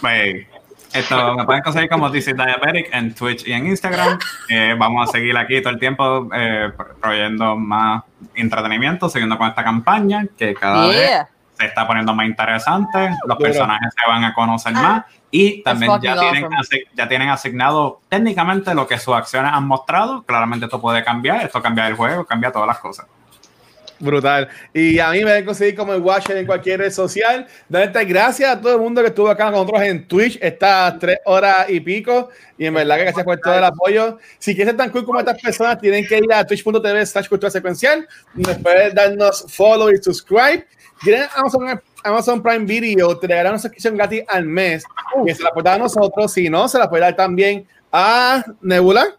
Pues, 0.00 0.46
esto 0.92 1.36
me 1.36 1.44
pueden 1.44 1.62
conseguir 1.62 1.88
como 1.88 2.10
DC 2.10 2.34
Diabetic 2.34 2.92
en 2.92 3.14
Twitch 3.14 3.46
y 3.46 3.52
en 3.52 3.68
Instagram. 3.68 4.18
Eh, 4.48 4.74
vamos 4.76 5.08
a 5.08 5.12
seguir 5.12 5.36
aquí 5.36 5.62
todo 5.62 5.72
el 5.72 5.78
tiempo 5.78 6.28
eh, 6.34 6.72
proveyendo 7.00 7.54
más 7.54 8.02
entretenimiento, 8.34 9.08
siguiendo 9.08 9.38
con 9.38 9.48
esta 9.48 9.62
campaña 9.62 10.26
que 10.36 10.54
cada 10.54 10.88
vez 10.88 11.10
se 11.56 11.66
está 11.66 11.86
poniendo 11.86 12.12
más 12.14 12.26
interesante, 12.26 13.10
los 13.24 13.38
personajes 13.38 13.94
se 13.94 14.10
van 14.10 14.24
a 14.24 14.34
conocer 14.34 14.72
más 14.72 15.04
y 15.30 15.62
también 15.62 15.92
ya 16.02 16.18
tienen, 16.18 16.48
ya 16.94 17.08
tienen 17.08 17.28
asignado 17.28 18.00
técnicamente 18.08 18.74
lo 18.74 18.88
que 18.88 18.98
sus 18.98 19.14
acciones 19.14 19.52
han 19.54 19.68
mostrado. 19.68 20.24
Claramente 20.24 20.66
esto 20.66 20.80
puede 20.80 21.04
cambiar, 21.04 21.44
esto 21.44 21.62
cambia 21.62 21.86
el 21.86 21.94
juego, 21.94 22.24
cambia 22.24 22.50
todas 22.50 22.66
las 22.66 22.78
cosas. 22.78 23.06
Brutal. 23.98 24.48
Y 24.74 24.98
a 24.98 25.10
mí 25.10 25.18
me 25.18 25.24
pueden 25.24 25.44
conseguir 25.46 25.74
como 25.74 25.94
el 25.94 26.02
Watcher 26.02 26.36
en 26.36 26.46
cualquier 26.46 26.80
red 26.80 26.92
social. 26.92 27.46
Darle 27.68 28.04
gracias 28.04 28.50
a 28.50 28.60
todo 28.60 28.74
el 28.74 28.80
mundo 28.80 29.00
que 29.00 29.08
estuvo 29.08 29.28
acá 29.28 29.44
con 29.44 29.54
nosotros 29.54 29.82
en 29.82 30.06
Twitch 30.06 30.38
estas 30.40 30.98
tres 30.98 31.18
horas 31.24 31.68
y 31.68 31.80
pico. 31.80 32.28
Y 32.58 32.66
en 32.66 32.74
verdad 32.74 32.96
que 32.96 33.02
gracias 33.04 33.24
por 33.24 33.38
todo 33.38 33.54
el 33.54 33.64
apoyo. 33.64 34.18
Si 34.38 34.54
quieres 34.54 34.72
ser 34.72 34.76
tan 34.76 34.90
cool 34.90 35.04
como 35.04 35.18
estas 35.18 35.40
personas, 35.40 35.80
tienen 35.80 36.06
que 36.06 36.18
ir 36.18 36.32
a 36.32 36.44
twitch.tv 36.44 37.06
slash 37.06 37.28
cultura 37.28 37.50
secuencial. 37.50 38.06
Nos 38.34 38.58
puedes 38.58 38.94
darnos 38.94 39.46
follow 39.48 39.90
y 39.90 39.96
subscribe. 39.96 40.66
Tienen 41.02 41.26
Amazon, 41.34 41.80
Amazon 42.04 42.42
Prime 42.42 42.64
Video, 42.64 43.18
te 43.18 43.26
regalan 43.26 43.52
una 43.52 43.58
suscripción 43.58 43.96
gratis 43.96 44.24
al 44.28 44.44
mes. 44.44 44.84
Que 45.24 45.34
se 45.34 45.42
la 45.42 45.50
puede 45.50 45.64
dar 45.64 45.76
a 45.76 45.84
nosotros. 45.84 46.32
Si 46.32 46.50
no, 46.50 46.68
se 46.68 46.78
la 46.78 46.88
puede 46.88 47.02
dar 47.02 47.16
también 47.16 47.66
a 47.92 48.44
Nebula 48.60 49.16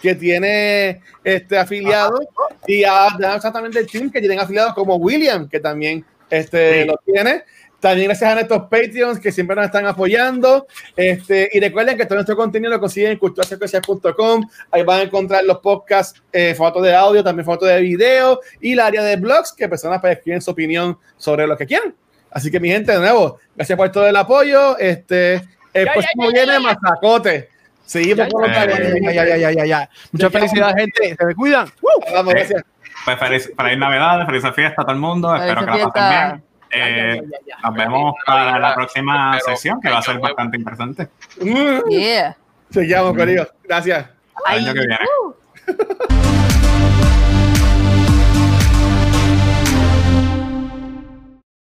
que 0.00 0.14
tiene 0.14 1.00
este 1.24 1.58
afiliado 1.58 2.18
y 2.66 2.84
a, 2.84 3.08
exactamente 3.36 3.78
el 3.78 3.86
team 3.86 4.10
que 4.10 4.20
tienen 4.20 4.38
afiliados 4.40 4.74
como 4.74 4.96
William 4.96 5.48
que 5.48 5.60
también 5.60 6.04
este 6.30 6.82
Sí. 6.82 6.88
lo 6.88 6.96
tiene 7.04 7.44
También 7.80 8.08
gracias 8.08 8.30
a 8.30 8.34
nuestros 8.34 8.62
Patreons 8.62 9.20
que 9.20 9.30
siempre 9.30 9.54
nos 9.54 9.66
están 9.66 9.86
apoyando. 9.86 10.66
Este, 10.96 11.48
y 11.52 11.60
recuerden 11.60 11.96
que 11.96 12.06
todo 12.06 12.16
nuestro 12.16 12.36
contenido 12.36 12.72
lo 12.72 12.80
consiguen 12.80 13.12
en 13.12 13.18
culturasecuencial.com. 13.18 14.48
Ahí 14.72 14.82
van 14.82 14.98
a 14.98 15.02
encontrar 15.04 15.44
los 15.44 15.58
podcasts, 15.58 16.20
eh, 16.32 16.54
fotos 16.56 16.82
de 16.82 16.92
audio, 16.94 17.22
también 17.22 17.46
fotos 17.46 17.68
de 17.68 17.80
video 17.80 18.40
y 18.60 18.72
el 18.72 18.80
área 18.80 19.02
de 19.04 19.14
blogs 19.16 19.52
que 19.52 19.68
personas 19.68 20.00
para 20.00 20.14
escribir 20.14 20.42
su 20.42 20.50
opinión 20.50 20.98
sobre 21.16 21.46
lo 21.46 21.56
que 21.56 21.66
quieran. 21.66 21.94
Así 22.32 22.50
que 22.50 22.58
mi 22.58 22.68
gente, 22.68 22.90
de 22.92 22.98
nuevo, 22.98 23.38
gracias 23.54 23.76
por 23.76 23.90
todo 23.92 24.08
el 24.08 24.16
apoyo. 24.16 24.76
Este, 24.78 25.34
el 25.72 25.84
Ya, 25.86 25.92
próximo 25.92 26.30
ya, 26.32 26.44
ya, 26.44 26.44
viene. 26.44 26.58
Mazacote. 26.60 27.48
Seguimos 27.88 28.28
con 28.28 28.42
los 28.42 28.50
ya, 28.50 28.66
ya, 28.66 29.00
ya, 29.00 29.24
ya, 29.24 29.36
ya, 29.36 29.50
ya, 29.50 29.64
ya. 29.64 29.90
Mucha 30.12 30.26
Ya, 30.26 30.30
ya. 30.30 30.38
felicidad, 30.38 30.74
gente. 30.76 31.16
Se 31.16 31.24
me 31.24 31.34
cuidan. 31.34 31.68
Vamos, 32.12 32.34
gracias. 32.34 32.62
Pues 33.04 33.18
feliz, 33.18 33.50
feliz 33.56 33.78
Navidad, 33.78 34.26
feliz 34.26 34.44
fiesta 34.54 34.82
a 34.82 34.84
todo 34.84 34.92
el 34.92 35.00
mundo. 35.00 35.34
Espero 35.34 35.60
que 35.60 35.78
la 35.78 35.88
pasen 35.88 36.10
bien. 36.10 36.44
Eh, 36.70 37.22
nos 37.64 37.74
vemos 37.74 38.14
para 38.26 38.58
la 38.58 38.74
próxima 38.74 39.38
Pero, 39.42 39.56
sesión 39.56 39.80
que 39.80 39.88
va 39.88 39.98
a 39.98 40.02
ser 40.02 40.18
bastante 40.18 40.58
interesante. 40.58 41.08
Mm. 41.40 41.88
Yeah. 41.88 42.36
Seguimos, 42.70 43.16
querido. 43.16 43.48
Gracias. 43.64 44.06
El 44.50 44.66
año 44.66 44.74
que 44.74 44.80
viene. 44.80 44.98
Uh. 45.24 45.34